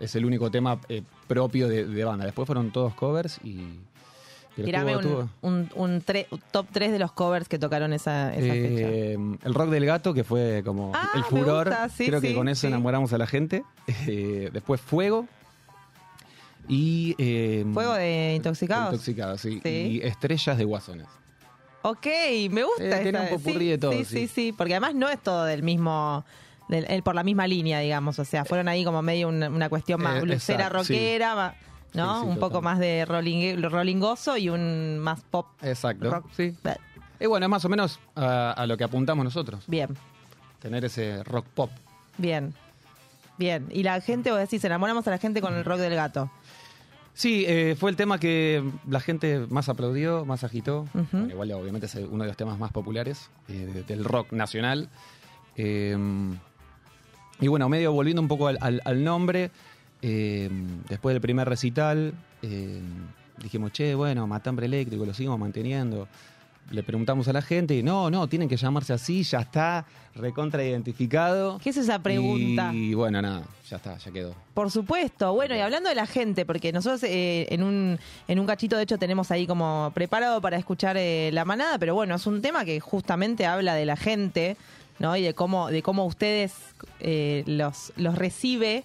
es 0.00 0.14
el 0.16 0.24
único 0.24 0.50
tema 0.50 0.80
eh, 0.88 1.02
propio 1.26 1.68
de, 1.68 1.84
de 1.86 2.04
banda. 2.04 2.24
Después 2.24 2.46
fueron 2.46 2.70
todos 2.70 2.94
covers 2.94 3.38
y. 3.44 3.80
Tirame 4.56 4.96
tuvo- 4.96 5.30
un, 5.42 5.68
tuvo- 5.68 5.74
un- 5.76 5.92
un 5.92 6.02
tre- 6.02 6.26
un 6.32 6.42
top 6.50 6.66
3 6.72 6.90
de 6.90 6.98
los 6.98 7.12
covers 7.12 7.48
que 7.48 7.60
tocaron 7.60 7.92
esa, 7.92 8.34
esa 8.34 8.52
fecha. 8.52 8.88
Eh, 8.88 9.12
el 9.44 9.54
rock 9.54 9.68
del 9.70 9.86
gato, 9.86 10.12
que 10.12 10.24
fue 10.24 10.62
como 10.64 10.90
Ah, 10.96 11.10
el 11.14 11.22
furor. 11.22 11.72
sí, 11.96 12.06
Creo 12.06 12.20
que 12.20 12.34
con 12.34 12.48
eso 12.48 12.62
sí. 12.62 12.66
enamoramos 12.66 13.12
a 13.12 13.18
la 13.18 13.26
gente. 13.28 13.62
Eh, 14.08 14.50
después 14.52 14.80
Fuego. 14.80 15.26
Y. 16.68 17.14
eh, 17.18 17.64
Fuego 17.72 17.94
de 17.94 18.34
Intoxicados. 18.36 18.92
Intoxicados, 18.92 19.40
sí. 19.40 19.60
Y 19.64 20.00
Estrellas 20.02 20.58
de 20.58 20.64
Guasones. 20.64 21.06
Ok, 21.82 22.06
me 22.50 22.64
gusta. 22.64 22.98
Eh, 22.98 23.02
tiene 23.02 23.18
esa- 23.24 23.34
un 23.34 23.40
popurrí 23.42 23.68
de 23.68 23.78
todo, 23.78 23.92
sí, 23.92 24.04
sí. 24.04 24.26
sí, 24.28 24.52
porque 24.56 24.74
además 24.74 24.94
no 24.94 25.08
es 25.08 25.22
todo 25.22 25.44
del 25.44 25.62
mismo, 25.62 26.24
del- 26.68 26.86
el- 26.88 27.02
por 27.02 27.14
la 27.14 27.22
misma 27.22 27.46
línea, 27.46 27.80
digamos. 27.80 28.18
O 28.18 28.24
sea, 28.24 28.44
fueron 28.44 28.68
ahí 28.68 28.84
como 28.84 29.02
medio 29.02 29.28
una, 29.28 29.48
una 29.48 29.68
cuestión 29.68 30.02
más 30.02 30.18
Eh, 30.18 30.20
blusera, 30.22 30.66
sí. 30.68 30.72
rockera, 30.72 31.54
¿no? 31.94 32.20
Sí, 32.20 32.26
sí, 32.26 32.30
un 32.32 32.38
poco 32.38 32.60
más 32.62 32.78
de 32.78 33.04
rolling, 33.04 33.62
rollingoso 33.62 34.36
y 34.36 34.48
un 34.48 34.98
más 34.98 35.20
pop. 35.22 35.46
Exacto. 35.62 36.10
Rock. 36.10 36.26
Sí. 36.36 36.54
Y 37.20 37.26
bueno, 37.26 37.46
es 37.46 37.50
más 37.50 37.64
o 37.64 37.68
menos 37.68 37.98
a, 38.14 38.52
a 38.52 38.66
lo 38.66 38.76
que 38.76 38.84
apuntamos 38.84 39.24
nosotros. 39.24 39.64
Bien, 39.66 39.88
Tener 40.60 40.84
ese 40.84 41.22
rock 41.24 41.46
pop. 41.54 41.70
bien. 42.16 42.54
Bien. 43.38 43.66
Y 43.70 43.84
la 43.84 44.00
gente, 44.00 44.30
vos 44.32 44.40
decís, 44.40 44.64
enamoramos 44.64 45.06
a 45.06 45.10
la 45.10 45.18
gente 45.18 45.40
con 45.40 45.54
el 45.54 45.64
rock 45.64 45.78
del 45.78 45.94
gato. 45.94 46.28
Sí, 47.14 47.44
eh, 47.48 47.76
fue 47.78 47.90
el 47.90 47.96
tema 47.96 48.18
que 48.18 48.62
la 48.88 48.98
gente 49.00 49.46
más 49.50 49.68
aplaudió, 49.68 50.24
más 50.24 50.42
agitó. 50.44 50.86
Bueno, 51.12 51.28
igual, 51.30 51.52
obviamente, 51.52 51.86
es 51.86 51.94
uno 51.94 52.24
de 52.24 52.28
los 52.28 52.36
temas 52.36 52.58
más 52.58 52.72
populares 52.72 53.30
eh, 53.48 53.70
de- 53.72 53.82
del 53.84 54.04
rock 54.04 54.32
nacional. 54.32 54.88
Eh, 55.56 55.96
y 57.40 57.46
bueno, 57.48 57.68
medio 57.68 57.92
volviendo 57.92 58.20
un 58.22 58.28
poco 58.28 58.48
al, 58.48 58.58
al- 58.60 58.82
al 58.84 59.04
nombre, 59.04 59.50
eh, 60.02 60.50
después 60.88 61.14
del 61.14 61.20
primer 61.20 61.48
recital, 61.48 62.12
eh, 62.42 62.80
dijimos, 63.42 63.72
che, 63.72 63.94
bueno, 63.94 64.26
Matambre 64.26 64.66
Eléctrico, 64.66 65.04
lo 65.04 65.14
seguimos 65.14 65.38
manteniendo. 65.38 66.08
Le 66.70 66.82
preguntamos 66.82 67.26
a 67.28 67.32
la 67.32 67.40
gente 67.40 67.74
y 67.74 67.82
no, 67.82 68.10
no, 68.10 68.28
tienen 68.28 68.46
que 68.46 68.56
llamarse 68.58 68.92
así, 68.92 69.22
ya 69.22 69.40
está 69.40 69.86
recontra 70.14 70.62
identificado. 70.62 71.58
¿Qué 71.62 71.70
es 71.70 71.78
esa 71.78 71.98
pregunta? 72.02 72.72
Y 72.74 72.92
bueno, 72.92 73.22
nada, 73.22 73.42
ya 73.70 73.76
está, 73.78 73.96
ya 73.96 74.10
quedó. 74.10 74.34
Por 74.52 74.70
supuesto. 74.70 75.32
Bueno, 75.32 75.56
y 75.56 75.60
hablando 75.60 75.88
de 75.88 75.94
la 75.94 76.04
gente, 76.06 76.44
porque 76.44 76.70
nosotros 76.70 77.04
eh, 77.04 77.46
en, 77.48 77.62
un, 77.62 77.98
en 78.26 78.38
un 78.38 78.46
cachito, 78.46 78.76
de 78.76 78.82
hecho, 78.82 78.98
tenemos 78.98 79.30
ahí 79.30 79.46
como 79.46 79.90
preparado 79.94 80.42
para 80.42 80.58
escuchar 80.58 80.96
eh, 80.98 81.30
la 81.32 81.46
manada, 81.46 81.78
pero 81.78 81.94
bueno, 81.94 82.14
es 82.16 82.26
un 82.26 82.42
tema 82.42 82.66
que 82.66 82.80
justamente 82.80 83.46
habla 83.46 83.74
de 83.74 83.86
la 83.86 83.96
gente, 83.96 84.58
¿no? 84.98 85.16
Y 85.16 85.22
de 85.22 85.34
cómo, 85.34 85.68
de 85.68 85.82
cómo 85.82 86.04
ustedes 86.06 86.54
eh, 87.00 87.44
los, 87.46 87.92
los 87.96 88.16
recibe 88.16 88.84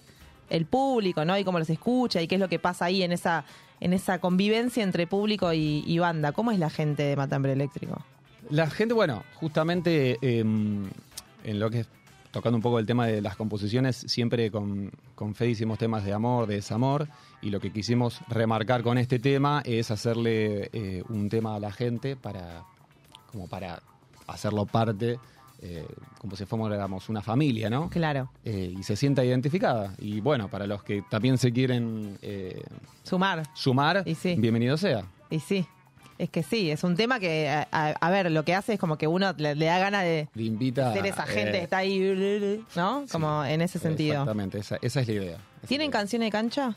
el 0.50 0.66
público, 0.66 1.24
¿no? 1.24 1.36
Y 1.38 1.44
cómo 1.44 1.58
los 1.58 1.70
escucha 1.70 2.20
y 2.22 2.28
qué 2.28 2.36
es 2.36 2.40
lo 2.40 2.48
que 2.48 2.58
pasa 2.58 2.86
ahí 2.86 3.02
en 3.02 3.12
esa, 3.12 3.44
en 3.80 3.92
esa 3.92 4.18
convivencia 4.18 4.82
entre 4.82 5.06
público 5.06 5.52
y, 5.52 5.98
banda. 5.98 6.32
¿Cómo 6.32 6.50
es 6.50 6.58
la 6.58 6.70
gente 6.70 7.02
de 7.02 7.16
Matambre 7.16 7.52
Eléctrico? 7.52 8.04
La 8.50 8.68
gente, 8.68 8.94
bueno, 8.94 9.24
justamente 9.34 10.18
eh, 10.20 10.40
en 10.40 11.58
lo 11.58 11.70
que 11.70 11.80
es 11.80 11.88
tocando 12.34 12.56
un 12.56 12.62
poco 12.62 12.80
el 12.80 12.86
tema 12.86 13.06
de 13.06 13.22
las 13.22 13.36
composiciones, 13.36 13.94
siempre 13.94 14.50
con, 14.50 14.90
con 15.14 15.36
Fede 15.36 15.50
hicimos 15.50 15.78
temas 15.78 16.04
de 16.04 16.12
amor, 16.12 16.48
de 16.48 16.56
desamor, 16.56 17.06
y 17.40 17.50
lo 17.50 17.60
que 17.60 17.70
quisimos 17.70 18.18
remarcar 18.26 18.82
con 18.82 18.98
este 18.98 19.20
tema 19.20 19.62
es 19.64 19.92
hacerle 19.92 20.68
eh, 20.72 21.04
un 21.08 21.28
tema 21.28 21.54
a 21.54 21.60
la 21.60 21.70
gente 21.70 22.16
para, 22.16 22.64
como 23.30 23.46
para 23.46 23.80
hacerlo 24.26 24.66
parte, 24.66 25.20
eh, 25.66 25.86
como 26.20 26.36
si 26.36 26.44
fuéramos 26.44 27.08
una 27.08 27.22
familia, 27.22 27.70
¿no? 27.70 27.88
Claro. 27.90 28.30
Eh, 28.44 28.74
y 28.78 28.82
se 28.82 28.96
sienta 28.96 29.24
identificada. 29.24 29.94
Y 29.98 30.20
bueno, 30.20 30.48
para 30.48 30.66
los 30.66 30.82
que 30.84 31.02
también 31.10 31.38
se 31.38 31.52
quieren 31.52 32.18
eh, 32.22 32.62
Sumar. 33.02 33.42
sumar, 33.54 34.04
bienvenido 34.36 34.76
sea. 34.76 35.04
Y 35.30 35.40
sí. 35.40 35.66
Es 36.16 36.30
que 36.30 36.44
sí, 36.44 36.70
es 36.70 36.84
un 36.84 36.94
tema 36.94 37.18
que, 37.18 37.48
a, 37.48 37.66
a- 37.72 37.90
a 37.90 38.10
ver, 38.10 38.30
lo 38.30 38.44
que 38.44 38.54
hace 38.54 38.74
es 38.74 38.78
como 38.78 38.96
que 38.96 39.08
uno 39.08 39.32
le, 39.36 39.56
le 39.56 39.64
da 39.66 39.78
ganas 39.80 40.04
de 40.04 40.28
Le 40.34 40.44
invita 40.44 40.92
ser 40.92 41.06
esa 41.06 41.26
gente 41.26 41.52
que 41.52 41.62
está 41.64 41.78
ahí, 41.78 42.62
¿no? 42.76 43.04
Como 43.10 43.44
en 43.44 43.60
ese 43.62 43.80
sentido. 43.80 44.12
Exactamente, 44.12 44.58
esa, 44.58 44.76
esa 44.80 45.00
es 45.00 45.08
la 45.08 45.12
idea. 45.14 45.38
¿Tienen 45.66 45.90
canciones 45.90 46.26
de 46.28 46.30
cancha? 46.30 46.76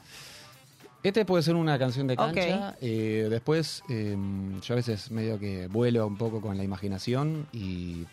Este 1.03 1.23
puede 1.23 1.43
ser 1.43 1.53
una 1.55 1.77
canción 1.77 2.07
de 2.07 2.15
cancha. 2.17 2.75
eh, 2.81 3.27
después, 3.29 3.83
eh, 3.89 4.17
yo 4.63 4.73
a 4.73 4.75
veces 4.77 5.11
medio 5.11 5.37
que 5.39 5.67
vuelo 5.67 6.07
un 6.07 6.17
poco 6.17 6.41
con 6.41 6.57
la 6.57 6.63
imaginación 6.63 7.45
y 7.53 8.05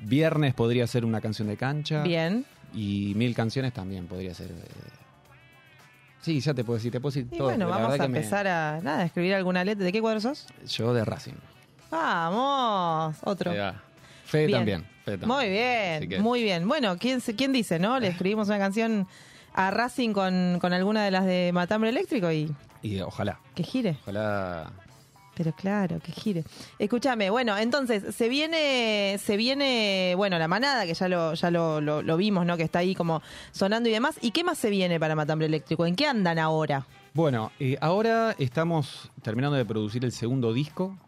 Viernes 0.00 0.54
podría 0.54 0.86
ser 0.86 1.04
una 1.04 1.20
canción 1.20 1.48
de 1.48 1.56
cancha. 1.56 2.02
Bien. 2.02 2.44
Y 2.74 3.12
Mil 3.16 3.34
Canciones 3.34 3.72
también 3.72 4.06
podría 4.06 4.34
ser. 4.34 4.50
eh, 4.50 4.64
Sí, 6.20 6.40
ya 6.40 6.52
te 6.52 6.64
puedo 6.64 6.76
decir, 6.76 6.90
te 6.92 7.00
puedo 7.00 7.10
decir 7.14 7.28
Y 7.32 7.38
todo. 7.38 7.48
bueno, 7.48 7.68
vamos 7.68 7.94
a 7.94 7.98
me- 7.98 8.04
empezar 8.18 8.46
a, 8.48 8.80
nada, 8.82 9.00
a 9.00 9.04
escribir 9.04 9.34
alguna 9.34 9.64
letra. 9.64 9.84
¿De 9.84 9.92
qué 9.92 10.00
cuadro 10.00 10.20
sos? 10.20 10.46
Yo 10.66 10.92
de 10.92 11.04
Racing. 11.04 11.34
Vamos, 11.90 13.16
otro. 13.24 13.52
Fede 14.24 14.46
Bien. 14.46 14.58
también. 14.58 14.86
Fede 15.04 15.18
también. 15.18 15.28
Muy 15.38 15.48
bien, 15.48 16.08
que- 16.08 16.20
muy 16.20 16.42
bien. 16.42 16.68
Bueno, 16.68 16.96
¿quién, 16.98 17.20
¿quién 17.20 17.52
dice, 17.52 17.78
no? 17.78 17.98
Le 17.98 18.08
escribimos 18.08 18.48
una 18.48 18.58
canción 18.58 19.06
a 19.54 19.70
Racing 19.70 20.12
con, 20.12 20.58
con 20.60 20.72
alguna 20.72 21.02
de 21.04 21.10
las 21.10 21.24
de 21.24 21.50
Matambre 21.54 21.90
Eléctrico 21.90 22.30
y 22.30 22.52
Y 22.82 23.00
ojalá. 23.00 23.40
que 23.54 23.62
gire. 23.62 23.96
Ojalá. 24.02 24.70
Pero 25.38 25.52
claro, 25.52 26.00
que 26.00 26.10
gire. 26.10 26.42
Escúchame, 26.80 27.30
bueno, 27.30 27.56
entonces 27.56 28.12
se 28.12 28.28
viene, 28.28 29.18
se 29.22 29.36
viene, 29.36 30.14
bueno, 30.16 30.36
la 30.36 30.48
manada, 30.48 30.84
que 30.84 30.94
ya 30.94 31.06
lo, 31.08 31.32
ya 31.34 31.52
lo, 31.52 31.80
lo- 31.80 32.02
lo 32.02 32.16
vimos, 32.16 32.44
¿no? 32.44 32.56
Que 32.56 32.64
está 32.64 32.80
ahí 32.80 32.96
como 32.96 33.22
sonando 33.52 33.88
y 33.88 33.92
demás. 33.92 34.16
¿Y 34.20 34.32
qué 34.32 34.42
más 34.42 34.58
se 34.58 34.68
viene 34.68 34.98
para 34.98 35.14
Matambre 35.14 35.46
Eléctrico? 35.46 35.86
¿En 35.86 35.94
qué 35.94 36.08
andan 36.08 36.40
ahora? 36.40 36.84
Bueno, 37.14 37.52
eh, 37.60 37.78
ahora 37.80 38.34
estamos 38.40 39.12
terminando 39.22 39.56
de 39.56 39.64
producir 39.64 40.04
el 40.04 40.10
segundo 40.10 40.52
disco. 40.52 40.98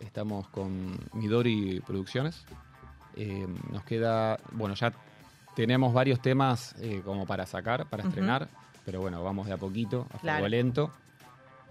Estamos 0.00 0.46
con 0.48 0.98
Midori 1.14 1.80
Producciones. 1.80 2.44
Eh, 3.16 3.46
nos 3.72 3.84
queda, 3.84 4.38
bueno, 4.52 4.74
ya 4.74 4.92
tenemos 5.56 5.94
varios 5.94 6.20
temas 6.20 6.74
eh, 6.80 7.00
como 7.06 7.24
para 7.26 7.46
sacar, 7.46 7.86
para 7.86 8.02
estrenar, 8.04 8.48
pero 8.84 9.00
bueno, 9.00 9.24
vamos 9.24 9.46
de 9.46 9.54
a 9.54 9.56
poquito, 9.56 10.06
a 10.14 10.18
Claro. 10.18 10.38
fuego 10.40 10.48
lento. 10.50 10.92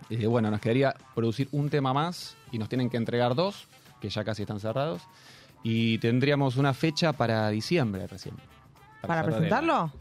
Eh, 0.09 0.25
bueno, 0.27 0.49
nos 0.51 0.61
quedaría 0.61 0.95
producir 1.15 1.47
un 1.51 1.69
tema 1.69 1.93
más 1.93 2.35
y 2.51 2.57
nos 2.57 2.69
tienen 2.69 2.89
que 2.89 2.97
entregar 2.97 3.35
dos, 3.35 3.67
que 4.01 4.09
ya 4.09 4.23
casi 4.23 4.43
están 4.43 4.59
cerrados. 4.59 5.01
Y 5.63 5.97
tendríamos 5.97 6.55
una 6.57 6.73
fecha 6.73 7.13
para 7.13 7.49
diciembre 7.49 8.07
recién. 8.07 8.35
¿Para 9.01 9.21
cerrar 9.21 9.25
el- 9.25 9.33
presentarlo? 9.35 9.91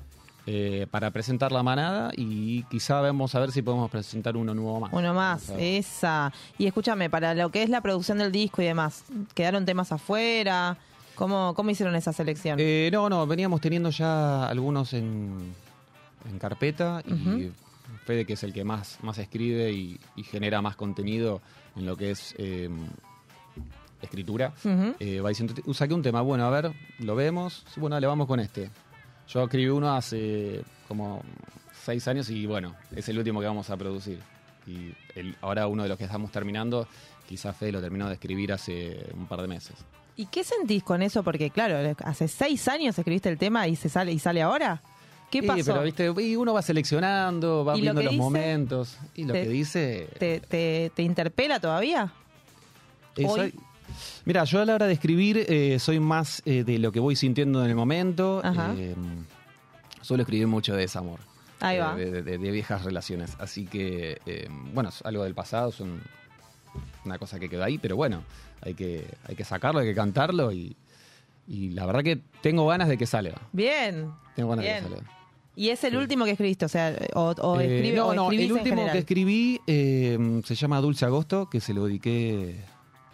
eh, 0.48 0.86
para 0.92 1.10
presentar 1.10 1.50
la 1.50 1.64
manada 1.64 2.12
y 2.16 2.62
quizá 2.64 3.00
vamos 3.00 3.34
a 3.34 3.40
ver 3.40 3.50
si 3.50 3.62
podemos 3.62 3.90
presentar 3.90 4.36
uno 4.36 4.54
nuevo 4.54 4.78
más. 4.78 4.92
Uno 4.92 5.12
más, 5.12 5.48
Vamos 5.48 5.50
a 5.50 5.54
ver. 5.56 5.74
esa. 5.80 6.32
Y 6.56 6.66
escúchame, 6.66 7.10
para 7.10 7.34
lo 7.34 7.50
que 7.50 7.64
es 7.64 7.68
la 7.68 7.80
producción 7.80 8.18
del 8.18 8.30
disco 8.30 8.62
y 8.62 8.66
demás, 8.66 9.02
¿quedaron 9.34 9.64
temas 9.64 9.90
afuera? 9.90 10.76
¿Cómo, 11.16 11.52
cómo 11.56 11.70
hicieron 11.70 11.96
esa 11.96 12.12
selección? 12.12 12.58
Eh, 12.60 12.90
no, 12.92 13.08
no, 13.08 13.26
veníamos 13.26 13.60
teniendo 13.60 13.90
ya 13.90 14.46
algunos 14.46 14.92
en, 14.92 15.52
en 16.30 16.38
carpeta 16.38 17.02
y. 17.06 17.50
Fede, 18.06 18.24
que 18.24 18.32
es 18.34 18.42
el 18.44 18.52
que 18.52 18.64
más, 18.64 18.98
más 19.02 19.18
escribe 19.18 19.70
y, 19.72 19.98
y 20.16 20.22
genera 20.22 20.62
más 20.62 20.76
contenido 20.76 21.42
en 21.76 21.84
lo 21.84 21.96
que 21.96 22.12
es 22.12 22.34
eh, 22.38 22.70
escritura, 24.02 24.52
eh, 25.00 25.20
va 25.20 25.28
diciendo, 25.30 25.54
"Uh, 25.64 25.74
saqué 25.74 25.94
un 25.94 26.02
tema, 26.02 26.20
bueno, 26.20 26.44
a 26.46 26.50
ver, 26.50 26.72
lo 27.00 27.14
vemos, 27.16 27.64
bueno, 27.76 27.98
le 27.98 28.06
vamos 28.06 28.26
con 28.26 28.40
este. 28.40 28.70
Yo 29.28 29.42
escribí 29.44 29.68
uno 29.68 29.94
hace 29.94 30.62
como 30.86 31.22
seis 31.84 32.06
años 32.08 32.30
y 32.30 32.46
bueno, 32.46 32.74
es 32.94 33.08
el 33.08 33.18
último 33.18 33.40
que 33.40 33.46
vamos 33.46 33.68
a 33.70 33.76
producir. 33.76 34.20
Y 34.66 34.92
el- 35.14 35.36
ahora 35.40 35.66
uno 35.66 35.82
de 35.82 35.88
los 35.88 35.98
que 35.98 36.04
estamos 36.04 36.30
terminando, 36.30 36.86
quizás 37.28 37.56
Fede 37.56 37.72
lo 37.72 37.80
terminó 37.80 38.06
de 38.08 38.14
escribir 38.14 38.52
hace 38.52 39.06
un 39.14 39.26
par 39.26 39.40
de 39.42 39.48
meses. 39.48 39.74
¿Y 40.16 40.26
qué 40.26 40.44
sentís 40.44 40.82
con 40.82 41.02
eso? 41.02 41.22
Porque 41.22 41.50
claro, 41.50 41.76
hace 42.04 42.28
seis 42.28 42.68
años 42.68 42.98
escribiste 42.98 43.28
el 43.28 43.38
tema 43.38 43.66
y 43.68 43.76
se 43.76 43.88
sale 43.88 44.12
y 44.12 44.18
sale 44.18 44.42
ahora. 44.42 44.80
¿Qué 45.30 45.40
Sí, 45.40 45.46
pasó? 45.46 45.64
pero 45.72 45.82
viste, 45.82 46.12
y 46.22 46.36
uno 46.36 46.54
va 46.54 46.62
seleccionando, 46.62 47.64
va 47.64 47.74
¿Y 47.76 47.78
lo 47.78 47.82
viendo 47.82 48.02
los 48.02 48.12
dice? 48.12 48.22
momentos. 48.22 48.96
Y 49.14 49.24
lo 49.24 49.32
Te- 49.32 49.42
que 49.42 49.48
dice. 49.48 50.08
¿Te, 50.18 50.40
te, 50.40 50.90
te 50.94 51.02
interpela 51.02 51.58
todavía? 51.60 52.12
hoy- 53.24 53.54
Mira, 54.24 54.44
yo 54.44 54.60
a 54.60 54.64
la 54.64 54.74
hora 54.74 54.86
de 54.86 54.92
escribir 54.92 55.46
eh, 55.48 55.78
soy 55.78 56.00
más 56.00 56.42
eh, 56.44 56.64
de 56.64 56.78
lo 56.78 56.90
que 56.92 57.00
voy 57.00 57.16
sintiendo 57.16 57.62
en 57.64 57.70
el 57.70 57.76
momento. 57.76 58.42
Eh, 58.76 58.94
suelo 60.02 60.22
escribir 60.22 60.46
mucho 60.46 60.74
de 60.74 60.80
desamor. 60.80 61.20
Ahí 61.60 61.78
va. 61.78 61.94
De, 61.96 62.22
de- 62.22 62.38
de 62.38 62.50
viejas 62.50 62.84
relaciones. 62.84 63.36
Así 63.38 63.66
que, 63.66 64.20
bueno, 64.74 64.90
es 64.90 65.02
algo 65.02 65.24
del 65.24 65.34
pasado, 65.34 65.70
es 65.70 65.80
un- 65.80 66.02
una 67.04 67.18
cosa 67.18 67.38
que 67.38 67.48
quedó 67.48 67.64
ahí, 67.64 67.78
pero 67.78 67.96
bueno, 67.96 68.22
hay 68.60 68.74
que, 68.74 69.06
hay 69.26 69.34
que 69.36 69.44
sacarlo, 69.44 69.80
hay 69.80 69.86
que 69.86 69.94
cantarlo 69.94 70.52
y, 70.52 70.76
y 71.48 71.70
la 71.70 71.86
verdad 71.86 72.02
que 72.02 72.20
tengo 72.42 72.66
ganas 72.66 72.88
de 72.88 72.96
que 72.98 73.06
salga. 73.06 73.40
Bien. 73.52 74.10
Tengo 74.34 74.50
ganas 74.50 74.64
de 74.64 74.70
Bien. 74.72 74.84
que 74.84 74.90
salga. 74.90 75.10
Y 75.58 75.70
es 75.70 75.82
el 75.84 75.96
último 75.96 76.24
que 76.26 76.32
escribiste, 76.32 76.66
o 76.66 76.68
sea, 76.68 76.94
o, 77.14 77.34
o 77.40 77.60
Eh, 77.60 77.76
escribe, 77.76 77.96
no, 77.96 78.08
o 78.08 78.14
no, 78.14 78.30
el 78.30 78.52
último 78.52 78.84
que 78.92 78.98
escribí 78.98 79.60
eh, 79.66 80.42
se 80.44 80.54
llama 80.54 80.80
Dulce 80.82 81.06
Agosto, 81.06 81.48
que 81.48 81.60
se 81.60 81.72
lo 81.72 81.86
dediqué, 81.86 82.60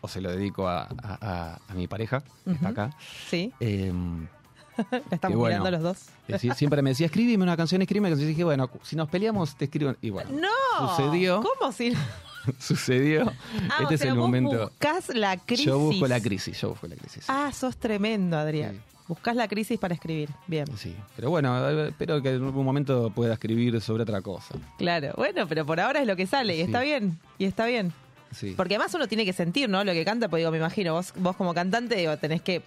o 0.01 0.09
se 0.09 0.21
lo 0.21 0.31
dedico 0.33 0.67
a, 0.67 0.83
a- 0.83 0.89
a- 1.21 1.61
a 1.69 1.75
mi 1.75 1.87
pareja, 1.87 2.25
que 2.45 2.51
está 2.53 2.69
acá. 2.71 2.91
Sí, 3.29 3.53
Eh, 3.61 3.93
la 4.91 4.99
estamos 5.13 5.39
bueno, 5.39 5.63
mirando 5.63 5.71
los 5.71 5.83
dos. 5.83 6.07
eh, 6.27 6.55
siempre 6.55 6.83
me 6.83 6.91
decía, 6.91 7.07
escríbeme 7.07 7.45
una 7.45 7.57
canción, 7.57 7.81
escríbeme. 7.83 8.11
Y 8.11 8.25
dije, 8.25 8.43
bueno, 8.43 8.69
si 8.83 8.97
nos 8.97 9.09
peleamos, 9.09 9.55
te 9.55 9.67
escribo. 9.67 9.95
Y 10.01 10.11
bueno, 10.11 10.31
No. 10.33 10.97
Sucedió. 10.97 11.43
¿Cómo 11.43 11.71
si? 11.71 11.93
sucedió. 12.59 13.33
Ah, 13.71 13.79
este 13.83 13.95
o 13.95 13.97
es 13.97 14.01
el 14.03 14.09
vos 14.11 14.19
momento. 14.19 14.69
buscás 14.69 15.09
la 15.15 15.37
crisis. 15.37 15.67
Yo 15.67 15.79
busco 15.79 16.07
la 16.07 16.21
crisis, 16.21 16.61
yo 16.61 16.71
busco 16.71 16.87
la 16.89 16.97
crisis. 16.97 17.25
Ah, 17.29 17.51
sos 17.53 17.77
tremendo, 17.77 18.37
Adrián. 18.37 18.83
Buscás 19.09 19.37
la 19.37 19.49
crisis 19.49 19.79
para 19.79 19.95
escribir. 19.95 20.31
Bien. 20.47 20.65
Sí, 20.77 20.95
pero 21.17 21.29
bueno, 21.31 21.69
espero 21.87 22.23
que 22.23 22.31
en 22.31 22.45
algún 22.45 22.65
momento 22.65 23.11
pueda 23.11 23.35
escribir 23.35 23.81
sobre 23.81 24.05
otra 24.05 24.23
cosa. 24.23 24.55
Claro. 24.79 25.13
Bueno, 25.17 25.47
pero 25.49 25.67
por 25.67 25.81
ahora 25.81 26.01
es 26.01 26.07
lo 26.07 26.17
que 26.17 26.27
sale 26.27 26.55
y 26.55 26.59
Sí. 26.59 26.63
está 26.65 26.81
bien. 26.81 27.19
Y 27.37 27.45
está 27.45 27.67
bien. 27.67 27.93
Sí. 28.31 28.55
Porque 28.57 28.77
además 28.77 28.95
uno 28.95 29.09
tiene 29.09 29.25
que 29.27 29.33
sentir, 29.35 29.69
¿no? 29.69 29.85
Lo 29.85 29.93
que 29.93 30.05
canta, 30.05 30.29
pues 30.29 30.41
digo, 30.41 30.51
me 30.51 30.57
imagino, 30.59 30.95
vos, 30.95 31.13
vos 31.17 31.37
como 31.37 31.53
cantante, 31.53 31.97
digo, 31.97 32.17
tenés 32.17 32.41
que, 32.41 32.63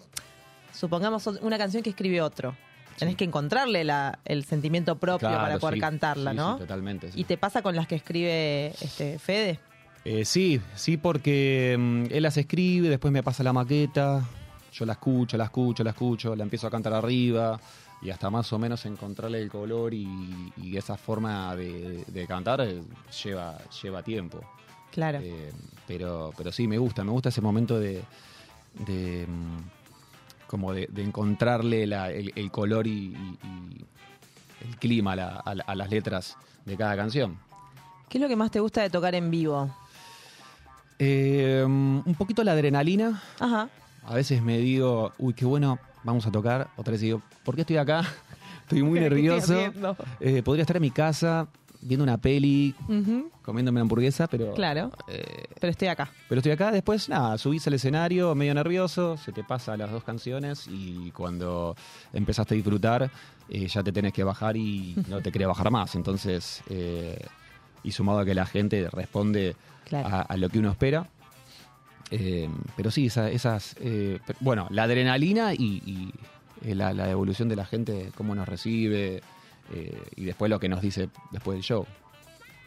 supongamos 0.74 1.26
una 1.42 1.58
canción 1.58 1.82
que 1.82 1.90
escribe 1.90 2.22
otro. 2.22 2.56
Tenés 2.98 3.16
que 3.18 3.26
encontrarle 3.26 3.84
la, 3.84 4.20
el 4.26 4.46
sentimiento 4.46 4.96
propio 4.98 5.28
Claro, 5.28 5.44
para 5.44 5.60
poder 5.60 5.76
sí, 5.76 5.82
cantarla, 5.82 6.32
sí, 6.32 6.38
¿no? 6.38 6.54
sí, 6.54 6.60
totalmente. 6.60 7.12
sí. 7.12 7.20
¿Y 7.22 7.24
te 7.26 7.38
pasa 7.38 7.62
con 7.62 7.76
las 7.76 7.88
que 7.88 7.96
escribe 7.96 8.68
este 8.82 9.20
Fede? 9.20 9.60
Eh, 10.06 10.24
sí, 10.24 10.62
sí, 10.76 10.98
porque 10.98 11.76
mm, 11.78 12.06
él 12.12 12.24
las 12.24 12.38
escribe, 12.38 12.90
después 12.90 13.12
me 13.12 13.24
pasa 13.24 13.44
la 13.44 13.52
maqueta, 13.54 14.24
yo 14.72 14.86
la 14.86 14.94
escucho, 14.94 15.36
la 15.38 15.46
escucho, 15.46 15.84
la 15.84 15.90
escucho, 15.92 16.36
la 16.36 16.44
empiezo 16.44 16.68
a 16.68 16.72
cantar 16.72 16.94
arriba 16.94 17.60
y 18.02 18.12
hasta 18.12 18.30
más 18.30 18.52
o 18.54 18.60
menos 18.60 18.86
encontrarle 18.86 19.42
el 19.42 19.50
color 19.50 19.94
y, 19.94 20.08
y 20.62 20.78
esa 20.78 20.96
forma 20.96 21.56
de, 21.56 22.04
de 22.08 22.28
cantar 22.28 22.62
eh, 22.62 22.82
lleva, 23.24 23.58
lleva 23.82 24.04
tiempo. 24.04 24.40
Claro. 24.92 25.20
Eh, 25.22 25.52
pero, 25.88 26.32
pero 26.38 26.52
sí, 26.52 26.68
me 26.68 26.78
gusta, 26.78 27.04
me 27.04 27.12
gusta 27.12 27.30
ese 27.30 27.42
momento 27.42 27.80
de, 27.80 28.04
de, 28.86 29.26
mm, 29.28 29.58
como 30.48 30.74
de, 30.74 30.88
de 30.92 31.04
encontrarle 31.04 31.86
la- 31.88 32.12
el, 32.12 32.32
el 32.36 32.52
color 32.52 32.88
y, 32.88 33.16
el 34.62 34.78
clima 34.78 35.14
a, 35.14 35.16
la- 35.16 35.36
a 35.38 35.56
la- 35.56 35.64
a 35.68 35.76
las 35.76 35.90
letras 35.90 36.38
de 36.66 36.76
cada 36.78 36.96
canción. 36.96 37.38
¿Qué 38.10 38.18
es 38.18 38.22
lo 38.22 38.28
que 38.28 38.36
más 38.36 38.52
te 38.52 38.60
gusta 38.60 38.82
de 38.82 38.90
tocar 38.90 39.14
en 39.16 39.30
vivo? 39.32 39.70
Eh, 41.00 41.64
un 41.66 42.16
poquito 42.18 42.44
la 42.44 42.54
adrenalina. 42.54 43.22
Ajá. 43.40 43.70
A 44.06 44.14
veces 44.14 44.42
me 44.42 44.58
digo, 44.60 45.12
uy, 45.18 45.34
qué 45.34 45.46
bueno, 45.46 45.80
vamos 46.04 46.26
a 46.28 46.32
tocar. 46.32 46.70
Otra 46.78 46.92
vez 46.92 47.02
digo, 47.02 47.22
¿por 47.44 47.56
qué 47.56 47.62
estoy 47.62 47.78
acá? 47.78 48.02
Estoy 48.62 48.82
muy 48.82 48.98
¿Qué 49.00 49.06
estoy 49.06 49.22
nervioso. 49.24 49.96
Eh, 50.20 50.42
podría 50.42 50.62
estar 50.64 50.78
en 50.78 50.82
mi 50.82 50.90
casa 50.92 51.48
viendo 51.86 52.04
una 52.04 52.18
peli, 52.18 52.74
comiéndome 53.44 53.78
una 53.78 53.82
hamburguesa, 53.84 54.28
pero. 54.28 54.54
Claro. 54.54 54.92
eh, 55.08 55.46
Pero 55.60 55.72
estoy 55.72 55.88
acá. 55.88 56.10
pero 56.28 56.40
estoy 56.40 56.52
acá, 56.52 56.72
después, 56.72 57.08
nada, 57.10 57.38
subís 57.38 57.66
al 57.68 57.74
escenario 57.76 58.34
medio 58.36 58.54
nervioso, 58.54 59.18
se 59.18 59.32
te 59.32 59.44
pasa 59.44 59.78
las 59.78 59.92
dos 59.92 60.04
canciones 60.04 60.68
y 60.68 61.12
cuando 61.12 61.76
empezaste 62.14 62.56
a 62.56 62.58
disfrutar, 62.58 63.10
eh, 63.50 63.68
ya 63.68 63.84
te 63.84 63.92
tenés 63.92 64.14
que 64.14 64.24
bajar 64.24 64.58
y 64.58 64.96
no 65.08 65.22
te 65.22 65.32
querés 65.32 65.48
bajar 65.48 65.70
más. 65.72 65.94
Entonces, 65.96 66.64
eh, 66.70 67.20
y 67.84 67.92
sumado 67.92 68.20
a 68.20 68.26
que 68.26 68.34
la 68.34 68.46
gente 68.48 68.90
responde 68.92 69.56
Claro. 69.86 70.08
a, 70.08 70.22
a 70.22 70.38
lo 70.38 70.50
que 70.50 70.58
uno 70.60 70.72
espera. 70.72 71.08
Pero 72.76 72.92
sí, 72.92 73.08
esa- 73.08 73.30
esas. 73.30 73.76
bueno, 74.40 74.68
la 74.70 74.84
adrenalina 74.84 75.54
y, 75.54 76.12
y, 76.64 76.74
la, 76.74 76.94
la 76.94 77.10
evolución 77.12 77.50
de 77.50 77.56
la 77.56 77.66
gente, 77.66 78.12
cómo 78.16 78.34
nos 78.34 78.48
recibe 78.48 79.22
eh, 79.74 80.02
y 80.16 80.26
después 80.26 80.50
lo 80.50 80.60
que 80.60 80.70
nos 80.70 80.82
dice 80.82 81.10
después 81.32 81.56
del 81.56 81.64
show. 81.64 81.86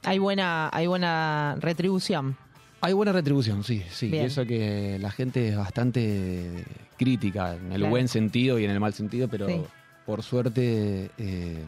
Hay 0.04 0.18
buena, 0.18 0.70
hay 0.72 0.86
buena 0.86 1.56
retribución. 1.60 2.36
Hay 2.80 2.92
buena 2.92 3.10
retribución, 3.12 3.64
sí, 3.64 3.82
sí. 3.90 4.08
Bien. 4.08 4.22
Y 4.24 4.26
eso 4.26 4.44
que 4.46 4.98
la 5.00 5.10
gente 5.10 5.48
es 5.48 5.56
bastante 5.56 6.64
crítica, 6.96 7.54
en 7.56 7.72
el 7.72 7.78
Claro. 7.78 7.90
buen 7.90 8.06
sentido 8.08 8.58
y 8.58 8.64
en 8.64 8.70
el 8.70 8.78
mal 8.78 8.94
sentido, 8.94 9.26
pero 9.28 9.46
Sí. 9.48 9.60
por 10.06 10.22
suerte 10.22 11.10
eh, 11.18 11.64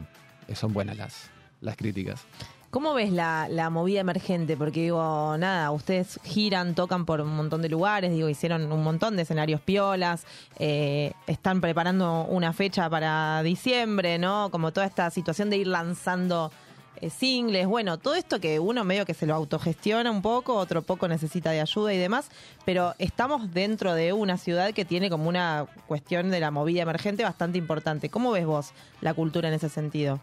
son 0.54 0.72
buenas 0.72 0.96
las, 0.96 1.30
las 1.60 1.76
críticas. 1.76 2.24
¿Cómo 2.70 2.94
ves 2.94 3.10
la, 3.10 3.68
movida 3.68 3.98
emergente? 3.98 4.56
Porque 4.56 4.82
digo, 4.82 5.36
nada, 5.36 5.72
ustedes 5.72 6.20
giran, 6.22 6.76
tocan 6.76 7.04
por 7.04 7.20
un 7.20 7.34
montón 7.34 7.62
de 7.62 7.68
lugares, 7.68 8.12
digo, 8.12 8.28
hicieron 8.28 8.70
un 8.70 8.84
montón 8.84 9.16
de 9.16 9.22
escenarios 9.22 9.60
piolas, 9.60 10.24
eh, 10.60 11.12
están 11.26 11.60
preparando 11.60 12.26
una 12.26 12.52
fecha 12.52 12.88
para 12.88 13.42
diciembre, 13.42 14.18
¿no? 14.18 14.50
Como 14.52 14.72
toda 14.72 14.86
esta 14.86 15.10
situación 15.10 15.50
de 15.50 15.56
ir 15.56 15.66
lanzando 15.66 16.52
eh, 17.00 17.10
singles, 17.10 17.66
bueno, 17.66 17.98
todo 17.98 18.14
esto 18.14 18.38
que 18.38 18.60
uno 18.60 18.84
medio 18.84 19.04
que 19.04 19.14
se 19.14 19.26
lo 19.26 19.34
autogestiona 19.34 20.08
un 20.08 20.22
poco, 20.22 20.54
otro 20.54 20.82
poco 20.82 21.08
necesita 21.08 21.50
de 21.50 21.60
ayuda 21.60 21.92
y 21.92 21.98
demás, 21.98 22.30
pero 22.64 22.94
estamos 22.98 23.52
dentro 23.52 23.94
de 23.94 24.12
una 24.12 24.38
ciudad 24.38 24.72
que 24.74 24.84
tiene 24.84 25.10
como 25.10 25.28
una 25.28 25.66
cuestión 25.88 26.30
de 26.30 26.38
la 26.38 26.52
movida 26.52 26.82
emergente 26.82 27.24
bastante 27.24 27.58
importante. 27.58 28.10
¿Cómo 28.10 28.30
ves 28.30 28.46
vos 28.46 28.70
la 29.00 29.12
cultura 29.12 29.48
en 29.48 29.54
ese 29.54 29.68
sentido? 29.68 30.20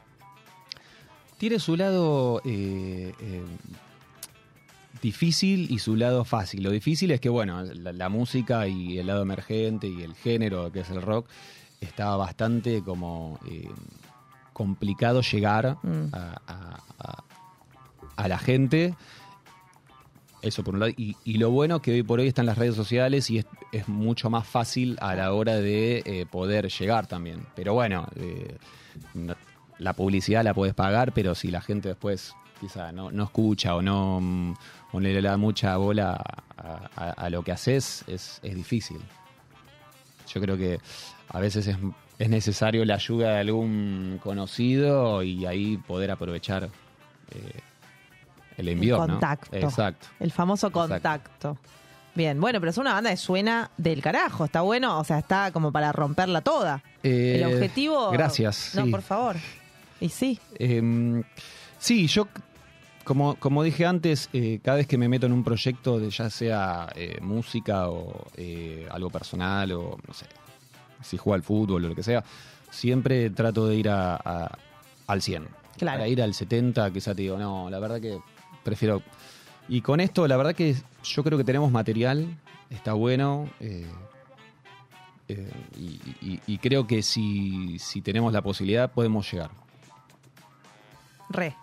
Tiene 1.38 1.60
su 1.60 1.76
lado 1.78 2.42
eh, 2.46 3.14
eh, 3.20 3.44
difícil 5.02 5.68
y 5.72 5.80
su 5.80 5.96
lado 5.96 6.26
fácil. 6.26 6.64
Lo 6.64 6.72
difícil 6.72 7.12
es 7.12 7.22
que, 7.22 7.30
bueno, 7.30 7.62
la, 7.64 7.94
la 7.94 8.10
música 8.10 8.68
y 8.68 8.98
el 8.98 9.08
lado 9.08 9.22
emergente 9.22 9.88
y 9.88 10.02
el 10.02 10.16
género 10.16 10.72
que 10.72 10.80
es 10.82 10.90
el 10.90 11.02
rock 11.02 11.28
está 11.80 12.16
bastante 12.16 12.82
como 12.84 13.40
eh, 13.48 13.70
complicado 14.54 15.22
llegar 15.22 15.78
Mm. 15.84 16.08
a, 16.14 16.42
a- 16.48 16.80
a- 17.00 17.24
a 18.16 18.28
la 18.28 18.40
gente. 18.40 18.96
Eso 20.42 20.64
por 20.64 20.74
un 20.74 20.80
lado. 20.80 20.92
Y, 20.98 21.16
y 21.24 21.38
lo 21.38 21.52
bueno 21.52 21.82
que 21.82 21.92
hoy 21.92 22.02
por 22.04 22.20
hoy 22.20 22.28
están 22.28 22.48
las 22.48 22.58
redes 22.58 22.76
sociales 22.76 23.30
y 23.30 23.38
es, 23.40 23.46
es 23.72 23.88
mucho 23.88 24.32
más 24.32 24.48
fácil 24.48 24.98
a 25.02 25.14
la 25.16 25.34
hora 25.34 25.56
de 25.58 26.02
eh, 26.06 26.26
poder 26.26 26.68
llegar 26.70 27.06
también. 27.06 27.46
Pero 27.56 27.74
bueno, 27.76 28.08
eh, 28.16 28.56
la 29.80 29.94
publicidad 29.94 30.44
la 30.44 30.54
puedes 30.54 30.74
pagar, 30.74 31.12
pero 31.14 31.36
si 31.36 31.50
la 31.50 31.62
gente 31.62 31.90
después 31.90 32.34
quizá 32.60 32.92
no, 32.92 33.12
no 33.12 33.24
escucha 33.26 33.76
o 33.76 33.82
no, 33.82 34.20
mm, 34.22 34.54
o 34.94 35.00
le 35.00 35.22
da 35.22 35.38
mucha 35.38 35.78
bola 35.78 36.14
a, 36.58 36.90
a- 36.96 37.12
a 37.12 37.30
lo 37.30 37.44
que 37.44 37.52
haces, 37.52 38.04
es, 38.08 38.40
es 38.42 38.56
difícil. 38.56 39.00
Yo 40.34 40.42
creo 40.42 40.58
que 40.58 40.80
a 41.30 41.40
veces 41.40 41.68
es, 41.68 41.78
es 42.20 42.30
necesario 42.30 42.84
la 42.86 42.96
ayuda 42.96 43.34
de 43.34 43.40
algún 43.40 44.20
conocido 44.24 45.22
y 45.24 45.46
ahí 45.46 45.78
poder 45.78 46.12
aprovechar 46.12 46.66
eh, 47.32 47.60
el 48.58 48.68
envión, 48.70 49.00
¿no? 49.02 49.08
contacto. 49.14 49.56
Exacto. 49.56 50.08
El 50.20 50.32
famoso 50.32 50.72
contacto. 50.72 51.58
Bien, 52.16 52.42
bueno, 52.42 52.60
pero 52.60 52.72
es 52.72 52.78
una 52.80 52.94
banda 52.94 53.12
que 53.12 53.18
suena 53.18 53.70
del 53.78 54.02
carajo. 54.02 54.46
Está 54.46 54.62
bueno, 54.62 54.98
o 55.00 55.04
sea, 55.04 55.20
está 55.20 55.52
como 55.52 55.72
para 55.72 55.92
romperla 55.92 56.42
toda. 56.42 56.82
Eh, 57.04 57.36
el 57.44 57.54
objetivo. 57.54 58.10
Gracias. 58.10 58.72
No, 58.74 58.86
sí. 58.86 58.92
por 58.92 59.04
favor. 59.04 59.36
Y 60.00 60.10
sí. 60.10 60.40
Eh, 60.60 61.24
sí, 61.80 62.08
yo, 62.08 62.28
como, 63.04 63.36
como 63.36 63.64
dije 63.64 63.86
antes, 63.86 64.30
eh, 64.34 64.60
cada 64.64 64.78
vez 64.78 64.88
que 64.88 64.98
me 64.98 65.08
meto 65.10 65.26
en 65.26 65.32
un 65.34 65.44
proyecto 65.44 66.00
de 66.00 66.10
ya 66.10 66.30
sea 66.30 66.90
eh, 66.96 67.18
música 67.22 67.90
o 67.90 68.28
eh, 68.36 68.88
algo 68.92 69.10
personal 69.10 69.72
o 69.72 69.98
no 70.08 70.14
sé, 70.14 70.26
si 71.02 71.18
juego 71.18 71.36
al 71.36 71.44
fútbol 71.44 71.86
o 71.86 71.90
lo 71.90 71.96
que 71.96 72.04
sea, 72.04 72.24
siempre 72.70 73.30
trato 73.30 73.68
de 73.68 73.76
ir 73.76 73.90
a, 73.90 74.16
a- 74.16 74.58
al 75.08 75.22
100. 75.22 75.48
Claro. 75.78 75.98
Para 76.00 76.08
ir 76.08 76.22
al 76.22 76.34
70, 76.34 76.92
quizá 76.92 77.14
te 77.16 77.22
digo, 77.24 77.38
no, 77.38 77.70
la 77.70 77.80
verdad 77.80 78.02
que 78.02 78.20
prefiero... 78.64 79.02
Y 79.70 79.82
con 79.82 80.00
esto, 80.00 80.28
la 80.28 80.38
verdad 80.38 80.56
que 80.56 80.76
yo 81.04 81.24
creo 81.24 81.38
que 81.38 81.44
tenemos 81.44 81.72
material, 81.72 82.28
está 82.70 82.94
bueno. 82.94 83.50
eh, 83.60 83.86
eh, 85.28 85.52
y, 85.78 86.00
y- 86.22 86.40
y 86.48 86.58
creo 86.58 86.88
que 86.88 87.04
si, 87.04 87.78
si 87.80 88.02
tenemos 88.02 88.32
la 88.32 88.42
posibilidad 88.42 88.92
podemos 88.92 89.30
llegar. 89.32 89.52
Re. 91.30 91.56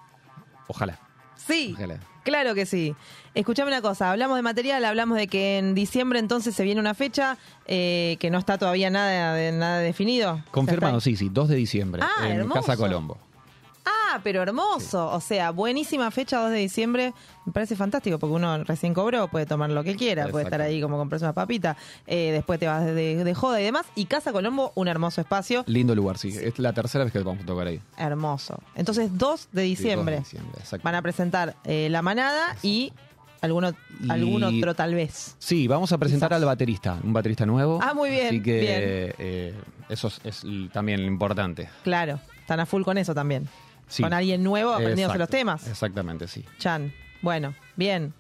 Ojalá. 0.69 0.99
Sí. 1.37 1.73
Ojalá. 1.77 2.01
Claro 2.25 2.55
que 2.55 2.65
sí. 2.65 2.95
Escuchame 3.35 3.69
una 3.69 3.83
cosa, 3.83 4.11
hablamos 4.11 4.37
de 4.37 4.43
material, 4.43 4.83
hablamos 4.85 5.19
de 5.19 5.27
que 5.27 5.59
en 5.59 5.75
diciembre 5.75 6.19
entonces 6.19 6.55
se 6.55 6.65
viene 6.65 6.81
una 6.81 6.95
fecha 6.95 7.37
eh, 7.67 8.17
que 8.19 8.31
no 8.31 8.39
está 8.39 8.57
todavía 8.57 8.89
nada, 8.89 9.35
de, 9.35 9.53
nada 9.53 9.79
definido. 9.81 10.41
Confirmado, 10.51 11.01
sí, 11.01 11.17
sí, 11.17 11.29
2 11.31 11.49
de 11.51 11.57
diciembre 11.57 12.03
Ah, 12.03 12.29
en 12.31 12.41
hermoso. 12.41 12.61
Casa 12.63 12.77
Colombo. 12.79 13.19
Ah, 14.15 14.21
pero 14.23 14.43
hermoso. 14.43 15.11
O 15.11 15.21
sea, 15.21 15.51
buenísima 15.51 16.11
fecha 16.11 16.39
2 16.41 16.51
de 16.53 16.59
diciembre. 16.59 17.13
Me 17.47 17.53
parece 17.53 17.75
fantástico 17.75 18.19
porque 18.19 18.35
uno 18.35 18.63
recién 18.65 18.95
cobró, 18.95 19.29
puede 19.29 19.45
tomar 19.47 19.71
lo 19.71 19.83
que 19.83 19.97
quiera, 19.97 20.29
puede 20.29 20.45
estar 20.45 20.61
ahí 20.61 20.81
como 20.81 20.97
comprarse 20.97 21.25
una 21.25 21.33
papita, 21.33 21.77
eh, 22.07 22.31
después 22.33 22.59
te 22.61 22.67
vas 22.67 22.85
de, 22.85 23.25
de 23.25 23.35
joda 23.35 23.61
y 23.61 23.65
demás. 23.65 23.87
Y 23.97 24.05
Casa 24.07 24.33
Colombo, 24.33 24.73
un 24.77 24.89
hermoso 24.89 25.21
espacio, 25.21 25.65
Lindo 25.67 25.95
lugar, 25.95 26.17
sí. 26.19 26.29
Es 26.29 26.59
la 26.59 26.73
tercera 26.73 27.05
vez 27.05 27.13
que 27.13 27.19
vamos 27.21 27.43
a 27.43 27.47
tocar 27.47 27.67
ahí. 27.67 27.81
hermoso. 27.97 28.59
Entonces, 28.77 29.11
2 29.19 29.49
de 29.53 29.63
diciembre. 29.63 30.17
Sí, 30.19 30.23
2 30.23 30.31
de 30.33 30.37
diciembre, 30.39 30.61
exacto. 30.61 30.85
Van 30.85 30.95
a 30.95 31.03
presentar 31.03 31.57
eh, 31.65 31.89
La 31.91 32.03
Manada 32.03 32.57
y 32.63 32.93
alguno, 33.41 33.73
Y- 34.01 34.11
algún 34.11 34.43
otro 34.45 34.75
tal 34.75 34.95
vez. 34.95 35.35
Sí, 35.39 35.67
vamos 35.69 35.93
a 35.93 35.99
presentar 35.99 36.33
al 36.33 36.45
baterista, 36.45 36.99
un 37.03 37.13
baterista 37.13 37.45
nuevo. 37.47 37.81
Ah, 37.83 37.93
muy 37.95 38.11
bien, 38.11 38.29
Así 38.29 38.43
que 38.43 38.61
bien. 38.61 38.75
eh, 39.19 39.55
eso 39.89 40.09
es, 40.09 40.21
es 40.25 40.43
también 40.73 41.03
lo 41.03 41.09
importante. 41.09 41.69
Claro, 41.83 42.21
están 42.41 42.61
a 42.61 42.65
full 42.67 42.83
con 42.85 42.97
eso 42.97 43.13
también. 43.15 43.47
Sí. 43.89 44.03
Con 44.03 44.13
alguien 44.13 44.43
nuevo 44.43 44.73
aprendiéndose 44.73 45.19
los 45.19 45.29
temas. 45.29 45.67
Exactamente, 45.69 46.27
sí. 46.29 46.45
Chan. 46.59 46.93
Bueno, 47.23 47.55
bien. 47.77 48.13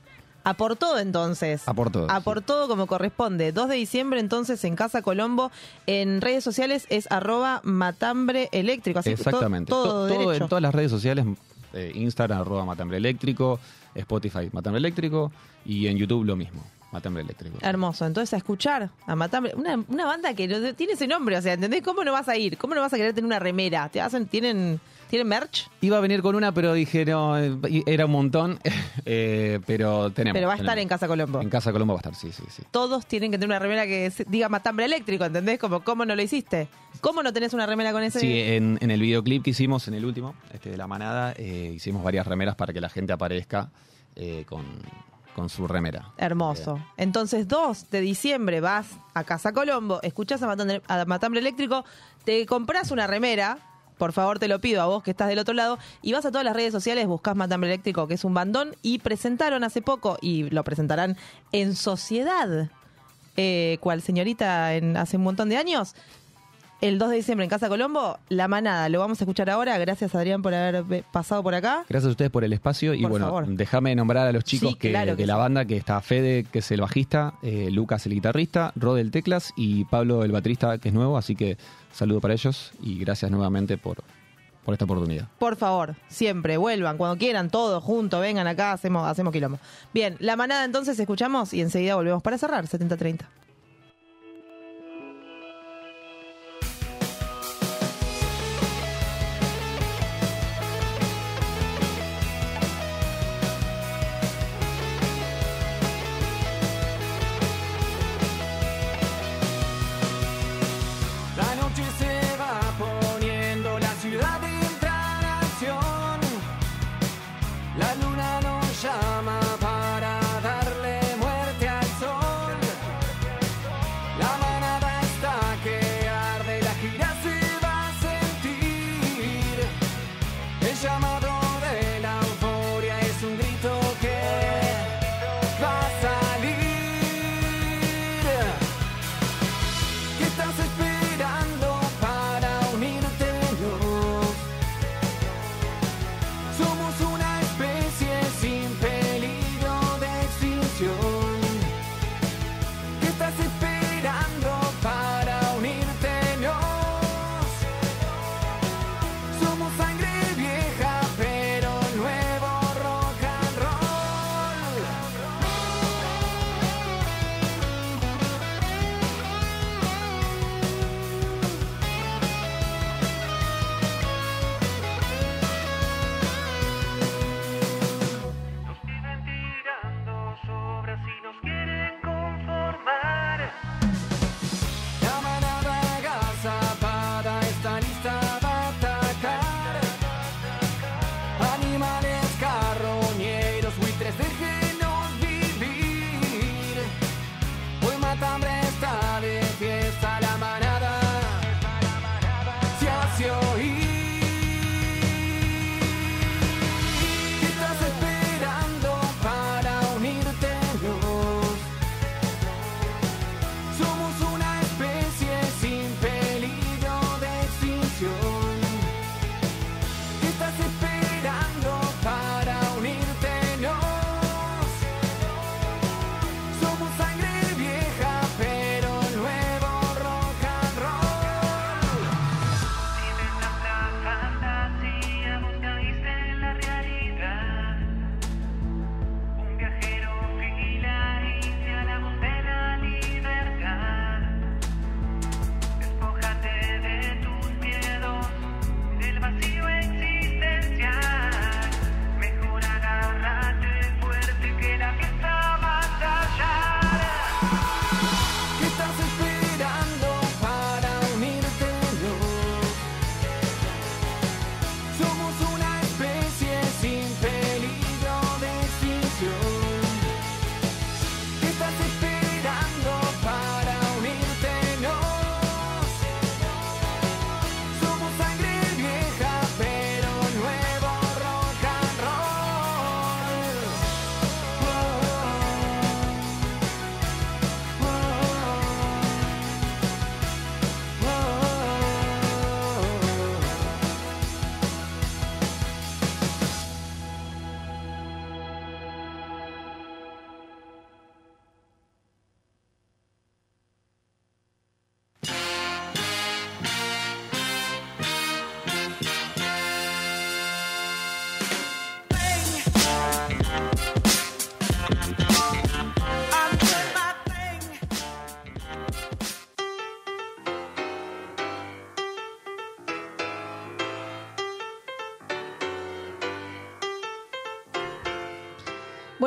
A 0.46 0.54
por 0.54 0.76
todo 0.76 0.98
entonces. 0.98 1.66
A 1.66 1.72
por 1.72 1.90
todo, 1.90 2.10
A 2.10 2.18
sí. 2.18 2.22
por 2.22 2.42
todo 2.42 2.68
como 2.68 2.86
corresponde. 2.86 3.50
2 3.52 3.68
de 3.70 3.76
diciembre 3.76 4.20
entonces 4.20 4.62
en 4.64 4.76
Casa 4.76 5.00
Colombo. 5.00 5.50
En 5.86 6.20
redes 6.20 6.44
sociales 6.44 6.86
es 6.90 7.10
arroba 7.10 7.60
matambre 7.64 8.50
eléctrico. 8.52 8.98
Así, 8.98 9.10
Exactamente. 9.10 9.70
Todo, 9.70 9.84
To- 10.06 10.14
todo 10.14 10.26
derecho. 10.28 10.44
en 10.44 10.48
todas 10.50 10.62
las 10.62 10.74
redes 10.74 10.90
sociales, 10.90 11.24
eh, 11.72 11.92
Instagram, 11.94 12.40
arroba 12.42 12.64
Matambre 12.66 12.98
Eléctrico, 12.98 13.58
Spotify, 13.94 14.50
Matambre 14.52 14.78
Eléctrico, 14.78 15.32
y 15.64 15.86
en 15.86 15.96
YouTube 15.96 16.24
lo 16.24 16.36
mismo, 16.36 16.62
Matambre 16.92 17.22
Eléctrico. 17.22 17.56
Hermoso. 17.62 18.04
Entonces 18.04 18.34
a 18.34 18.36
escuchar 18.36 18.90
a 19.06 19.16
Matambre. 19.16 19.54
Una, 19.56 19.82
una 19.88 20.04
banda 20.04 20.34
que 20.34 20.46
no- 20.46 20.74
tiene 20.74 20.92
ese 20.92 21.06
nombre. 21.06 21.38
O 21.38 21.42
sea, 21.42 21.54
¿entendés? 21.54 21.80
¿Cómo 21.82 22.04
no 22.04 22.12
vas 22.12 22.28
a 22.28 22.36
ir? 22.36 22.58
¿Cómo 22.58 22.74
no 22.74 22.82
vas 22.82 22.92
a 22.92 22.96
querer 22.96 23.14
tener 23.14 23.24
una 23.26 23.38
remera? 23.38 23.88
¿Te 23.88 24.00
hacen, 24.02 24.26
tienen, 24.26 24.78
¿Tienen 25.08 25.28
merch? 25.28 25.68
Iba 25.80 25.98
a 25.98 26.00
venir 26.00 26.22
con 26.22 26.34
una, 26.34 26.52
pero 26.52 26.72
dije, 26.72 27.04
no, 27.04 27.38
eh, 27.38 27.56
era 27.86 28.06
un 28.06 28.12
montón, 28.12 28.58
eh, 29.04 29.60
pero 29.66 30.10
tenemos. 30.10 30.34
Pero 30.36 30.48
va 30.48 30.54
a 30.54 30.56
estar 30.56 30.74
tenemos. 30.74 30.82
en 30.82 30.88
Casa 30.88 31.06
Colombo. 31.08 31.40
En 31.40 31.50
Casa 31.50 31.72
Colombo 31.72 31.94
va 31.94 31.98
a 31.98 32.00
estar, 32.00 32.14
sí, 32.14 32.32
sí, 32.32 32.42
sí. 32.48 32.62
Todos 32.70 33.06
tienen 33.06 33.30
que 33.30 33.38
tener 33.38 33.50
una 33.50 33.58
remera 33.58 33.86
que 33.86 34.12
diga 34.28 34.48
matambre 34.48 34.86
eléctrico, 34.86 35.24
¿entendés? 35.24 35.58
Como, 35.58 35.84
¿cómo 35.84 36.04
no 36.04 36.16
lo 36.16 36.22
hiciste? 36.22 36.68
¿Cómo 37.00 37.22
no 37.22 37.32
tenés 37.32 37.52
una 37.54 37.66
remera 37.66 37.92
con 37.92 38.02
ese? 38.02 38.20
Sí, 38.20 38.40
en, 38.40 38.78
en 38.80 38.90
el 38.90 39.00
videoclip 39.00 39.44
que 39.44 39.50
hicimos, 39.50 39.86
en 39.88 39.94
el 39.94 40.04
último, 40.04 40.34
este 40.52 40.70
de 40.70 40.76
La 40.76 40.86
Manada, 40.86 41.32
eh, 41.36 41.72
hicimos 41.74 42.02
varias 42.02 42.26
remeras 42.26 42.56
para 42.56 42.72
que 42.72 42.80
la 42.80 42.88
gente 42.88 43.12
aparezca 43.12 43.70
eh, 44.16 44.44
con, 44.48 44.64
con 45.34 45.48
su 45.48 45.66
remera. 45.68 46.12
Hermoso. 46.16 46.78
Entonces, 46.96 47.46
2 47.48 47.90
de 47.90 48.00
diciembre 48.00 48.60
vas 48.60 48.86
a 49.12 49.24
Casa 49.24 49.52
Colombo, 49.52 50.00
escuchás 50.02 50.42
a 50.42 50.46
Matambre, 50.46 50.82
a 50.88 51.04
Matambre 51.04 51.40
Eléctrico, 51.40 51.84
te 52.24 52.46
compras 52.46 52.90
una 52.90 53.06
remera, 53.06 53.58
por 53.98 54.12
favor 54.12 54.38
te 54.38 54.48
lo 54.48 54.60
pido 54.60 54.82
a 54.82 54.86
vos 54.86 55.02
que 55.02 55.10
estás 55.12 55.28
del 55.28 55.38
otro 55.38 55.54
lado, 55.54 55.78
y 56.02 56.12
vas 56.12 56.24
a 56.26 56.30
todas 56.30 56.44
las 56.44 56.54
redes 56.56 56.72
sociales, 56.72 57.06
buscás 57.06 57.36
Matambre 57.36 57.70
Eléctrico, 57.70 58.06
que 58.08 58.14
es 58.14 58.24
un 58.24 58.34
bandón, 58.34 58.74
y 58.82 58.98
presentaron 58.98 59.64
hace 59.64 59.82
poco, 59.82 60.18
y 60.20 60.50
lo 60.50 60.64
presentarán 60.64 61.16
en 61.52 61.74
Sociedad, 61.76 62.70
eh, 63.36 63.78
cual 63.80 64.02
señorita 64.02 64.74
en, 64.74 64.96
hace 64.96 65.16
un 65.16 65.22
montón 65.24 65.48
de 65.48 65.56
años, 65.56 65.94
el 66.80 66.98
2 66.98 67.10
de 67.10 67.16
diciembre 67.16 67.44
en 67.44 67.50
Casa 67.50 67.68
Colombo, 67.68 68.18
La 68.28 68.46
Manada, 68.46 68.88
lo 68.90 68.98
vamos 68.98 69.18
a 69.20 69.24
escuchar 69.24 69.48
ahora, 69.48 69.78
gracias 69.78 70.14
Adrián 70.14 70.42
por 70.42 70.52
haber 70.52 70.82
ve- 70.84 71.04
pasado 71.12 71.42
por 71.42 71.54
acá. 71.54 71.84
Gracias 71.88 72.08
a 72.08 72.10
ustedes 72.10 72.30
por 72.30 72.44
el 72.44 72.52
espacio 72.52 72.92
y 72.92 73.04
bueno, 73.06 73.42
déjame 73.46 73.94
nombrar 73.94 74.26
a 74.26 74.32
los 74.32 74.44
chicos 74.44 74.70
Sí, 74.70 74.74
que, 74.74 74.90
claro 74.90 75.16
que 75.16 75.22
de 75.22 75.26
la 75.26 75.36
banda, 75.36 75.64
que 75.64 75.76
está 75.78 76.00
Fede, 76.02 76.44
que 76.44 76.58
es 76.58 76.70
el 76.72 76.82
bajista, 76.82 77.34
eh, 77.42 77.70
Lucas 77.70 78.04
el 78.06 78.12
guitarrista, 78.12 78.72
Rod 78.76 78.98
el 78.98 79.10
teclas 79.12 79.52
y 79.56 79.84
Pablo 79.86 80.24
el 80.24 80.32
baterista, 80.32 80.76
que 80.78 80.88
es 80.88 80.94
nuevo, 80.94 81.16
así 81.16 81.34
que 81.34 81.56
saludo 81.94 82.20
para 82.20 82.34
ellos 82.34 82.72
y 82.82 82.98
gracias 82.98 83.30
nuevamente 83.30 83.78
por, 83.78 84.02
por 84.64 84.74
esta 84.74 84.84
oportunidad. 84.84 85.28
Por 85.38 85.56
favor, 85.56 85.94
siempre, 86.08 86.56
vuelvan, 86.56 86.96
cuando 86.96 87.16
quieran, 87.16 87.50
todos 87.50 87.82
juntos, 87.82 88.20
vengan 88.20 88.46
acá, 88.46 88.72
hacemos, 88.72 89.06
hacemos 89.06 89.32
quilombo. 89.32 89.58
Bien, 89.92 90.16
la 90.18 90.36
manada 90.36 90.64
entonces 90.64 90.98
escuchamos 90.98 91.54
y 91.54 91.60
enseguida 91.60 91.94
volvemos 91.94 92.22
para 92.22 92.38
cerrar, 92.38 92.66
70-30. 92.66 93.20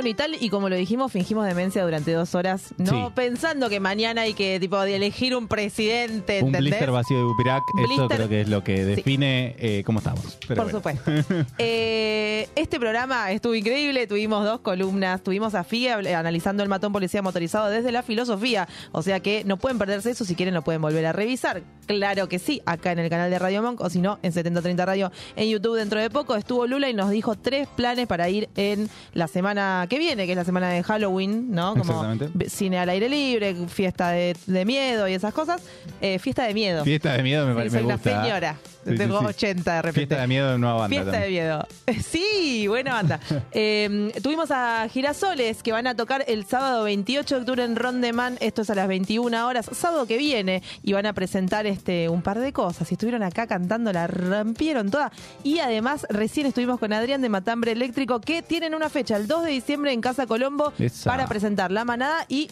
Y 0.07 0.13
tal 0.13 0.35
y 0.39 0.49
como 0.49 0.69
lo 0.69 0.75
dijimos, 0.75 1.11
fingimos 1.11 1.45
demencia 1.45 1.83
durante 1.83 2.11
dos 2.13 2.35
horas, 2.35 2.73
no 2.77 3.07
Sí. 3.07 3.13
pensando 3.15 3.69
que 3.69 3.79
mañana 3.79 4.21
hay 4.21 4.33
que 4.33 4.59
tipo 4.59 4.79
de 4.79 4.95
elegir 4.95 5.35
un 5.35 5.47
presidente, 5.47 6.39
Un 6.41 6.47
¿entendés? 6.47 6.61
blister 6.61 6.91
vacío 6.91 7.17
de 7.17 7.23
Bupirac, 7.23 7.63
eso 7.91 8.07
creo 8.07 8.29
que 8.29 8.41
es 8.41 8.47
lo 8.49 8.63
que 8.63 8.85
define 8.85 9.55
eh, 9.59 9.83
cómo 9.85 9.99
estamos. 9.99 10.37
Pero 10.47 10.63
Por 10.63 10.71
bueno. 10.81 10.99
supuesto. 11.01 11.45
Eh, 11.59 12.47
este 12.55 12.79
programa 12.79 13.31
estuvo 13.31 13.53
increíble, 13.55 14.07
tuvimos 14.07 14.43
dos 14.45 14.59
columnas, 14.61 15.21
tuvimos 15.23 15.55
a 15.55 15.63
FIA 15.63 15.95
analizando 16.17 16.63
el 16.63 16.69
matón 16.69 16.93
policía 16.93 17.21
motorizado 17.21 17.69
desde 17.69 17.91
la 17.91 18.03
filosofía, 18.03 18.67
o 18.91 19.01
sea 19.01 19.19
que 19.19 19.43
no 19.43 19.57
pueden 19.57 19.77
perderse 19.77 20.11
eso, 20.11 20.23
si 20.25 20.35
quieren 20.35 20.53
lo 20.53 20.61
pueden 20.63 20.81
volver 20.81 21.05
a 21.05 21.11
revisar. 21.13 21.61
Claro 21.87 22.27
que 22.29 22.39
sí, 22.39 22.61
acá 22.65 22.91
en 22.91 22.99
el 22.99 23.09
canal 23.09 23.29
de 23.31 23.39
Radio 23.39 23.61
Monk, 23.61 23.81
o 23.81 23.89
si 23.89 23.99
no, 23.99 24.19
en 24.23 24.31
7030 24.31 24.85
Radio 24.85 25.11
en 25.35 25.49
YouTube 25.49 25.75
dentro 25.77 25.99
de 25.99 26.09
poco. 26.09 26.35
Estuvo 26.35 26.67
Lula 26.67 26.89
y 26.89 26.93
nos 26.93 27.09
dijo 27.09 27.35
tres 27.35 27.67
planes 27.75 28.07
para 28.07 28.29
ir 28.29 28.49
en 28.55 28.89
la 29.13 29.27
semana 29.27 29.85
que 29.89 29.96
viene, 29.97 30.25
que 30.25 30.31
es 30.33 30.37
la 30.37 30.43
semana 30.45 30.69
de 30.69 30.83
Halloween, 30.83 31.51
¿no? 31.51 31.71
Como 31.75 31.83
Exactamente. 32.03 32.49
cine 32.49 32.79
al 32.79 32.89
aire 32.89 33.09
libre, 33.09 33.55
fiesta 33.67 34.11
de, 34.11 34.35
de 34.45 34.65
miedo 34.65 35.07
y 35.07 35.13
esas 35.13 35.33
cosas. 35.33 35.61
Eh, 36.01 36.19
fiesta 36.19 36.43
de 36.45 36.53
miedo. 36.53 36.83
Fiesta 36.83 37.13
de 37.13 37.23
miedo 37.23 37.45
me, 37.45 37.51
Sí, 37.53 37.57
pare- 37.57 37.69
soy 37.69 37.79
me 37.79 37.85
una 37.85 37.93
gusta. 37.95 38.23
señora. 38.23 38.57
Tengo 38.95 39.19
sí. 39.19 39.25
80 39.25 39.73
de 39.75 39.81
repente. 39.81 39.99
Fiesta 40.07 40.21
de 40.21 40.27
miedo 40.27 40.51
de 40.51 40.57
nueva 40.59 40.75
banda. 40.81 40.95
Fiesta 40.95 41.19
de 41.19 41.29
miedo. 41.29 41.67
Sí, 42.07 42.67
buena 42.67 42.93
banda. 42.93 43.19
Eh, 43.51 44.11
tuvimos 44.21 44.51
a 44.51 44.87
Girasoles 44.91 45.63
que 45.63 45.71
van 45.71 45.87
a 45.87 45.95
tocar 45.95 46.23
el 46.27 46.45
sábado 46.45 46.83
28 46.83 47.35
de 47.35 47.41
octubre 47.41 47.63
en 47.63 47.75
Rondeman. 47.75 48.37
Esto 48.39 48.61
es 48.61 48.69
a 48.69 48.75
las 48.75 48.87
21 48.87 49.47
horas, 49.47 49.69
sábado 49.73 50.05
que 50.05 50.17
viene. 50.17 50.61
Y 50.83 50.93
van 50.93 51.05
a 51.05 51.13
presentar 51.13 51.65
este 51.65 52.07
un 52.09 52.21
par 52.21 52.39
de 52.39 52.53
cosas. 52.53 52.89
Y 52.91 52.93
estuvieron 52.95 53.23
acá 53.23 53.47
cantando, 53.47 53.91
la 53.91 54.07
rompieron 54.07 54.91
toda. 54.91 55.11
Y 55.43 55.59
además, 55.59 56.05
recién 56.09 56.45
estuvimos 56.45 56.79
con 56.79 56.93
Adrián 56.93 57.21
de 57.21 57.29
Matambre 57.29 57.71
Eléctrico 57.71 58.21
que 58.21 58.41
tienen 58.41 58.75
una 58.75 58.89
fecha, 58.89 59.17
el 59.17 59.27
2 59.27 59.43
de 59.45 59.51
diciembre 59.51 59.91
en 59.91 60.01
Casa 60.01 60.27
Colombo, 60.27 60.73
Esa. 60.77 61.09
para 61.09 61.27
presentar 61.27 61.71
la 61.71 61.83
manada 61.85 62.25
y. 62.27 62.49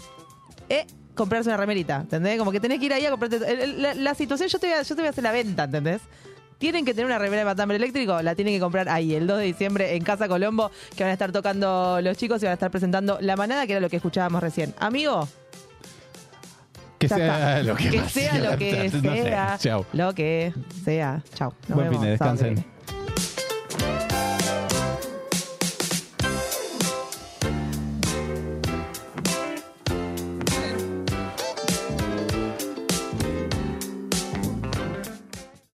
eh, 0.69 0.85
comprarse 1.15 1.49
una 1.49 1.57
remerita, 1.57 2.01
¿entendés? 2.01 2.37
Como 2.37 2.51
que 2.51 2.59
tenés 2.59 2.79
que 2.79 2.85
ir 2.85 2.93
ahí 2.93 3.05
a 3.05 3.09
comprarte. 3.11 3.39
La, 3.77 3.93
la 3.93 4.13
situación, 4.15 4.49
yo 4.49 4.59
te, 4.59 4.67
voy 4.67 4.75
a, 4.75 4.81
yo 4.83 4.95
te 4.95 5.01
voy 5.01 5.07
a 5.07 5.09
hacer 5.09 5.23
la 5.23 5.31
venta, 5.31 5.63
¿entendés? 5.63 6.01
Tienen 6.57 6.85
que 6.85 6.93
tener 6.93 7.05
una 7.05 7.17
remera 7.17 7.39
de 7.41 7.45
matambre 7.45 7.75
eléctrico, 7.77 8.21
la 8.21 8.33
tienen 8.35 8.53
que 8.53 8.59
comprar 8.61 8.87
ahí, 8.87 9.13
el 9.13 9.27
2 9.27 9.39
de 9.39 9.43
diciembre 9.43 9.95
en 9.95 10.03
Casa 10.03 10.27
Colombo, 10.27 10.71
que 10.95 11.03
van 11.03 11.09
a 11.09 11.13
estar 11.13 11.31
tocando 11.31 11.99
los 12.01 12.15
chicos 12.15 12.41
y 12.41 12.45
van 12.45 12.51
a 12.51 12.53
estar 12.53 12.71
presentando 12.71 13.17
La 13.19 13.35
Manada, 13.35 13.65
que 13.65 13.73
era 13.73 13.81
lo 13.81 13.89
que 13.89 13.97
escuchábamos 13.97 14.41
recién. 14.41 14.73
Amigo, 14.79 15.27
Que 16.97 17.09
sea 17.09 17.61
lo 17.61 17.75
que, 17.77 17.99
sea 18.09 18.39
lo 18.39 18.57
que 18.57 18.89
sea, 18.89 19.57
chao. 19.59 19.85
lo 19.91 20.13
que 20.13 20.53
sea. 20.85 21.21
Chau. 21.33 21.53
Nos 21.67 21.75
Buen 21.75 21.89
fin 21.89 21.91
vemos 21.91 22.01
de 22.01 22.05
que 22.07 22.11
descansen. 22.11 22.65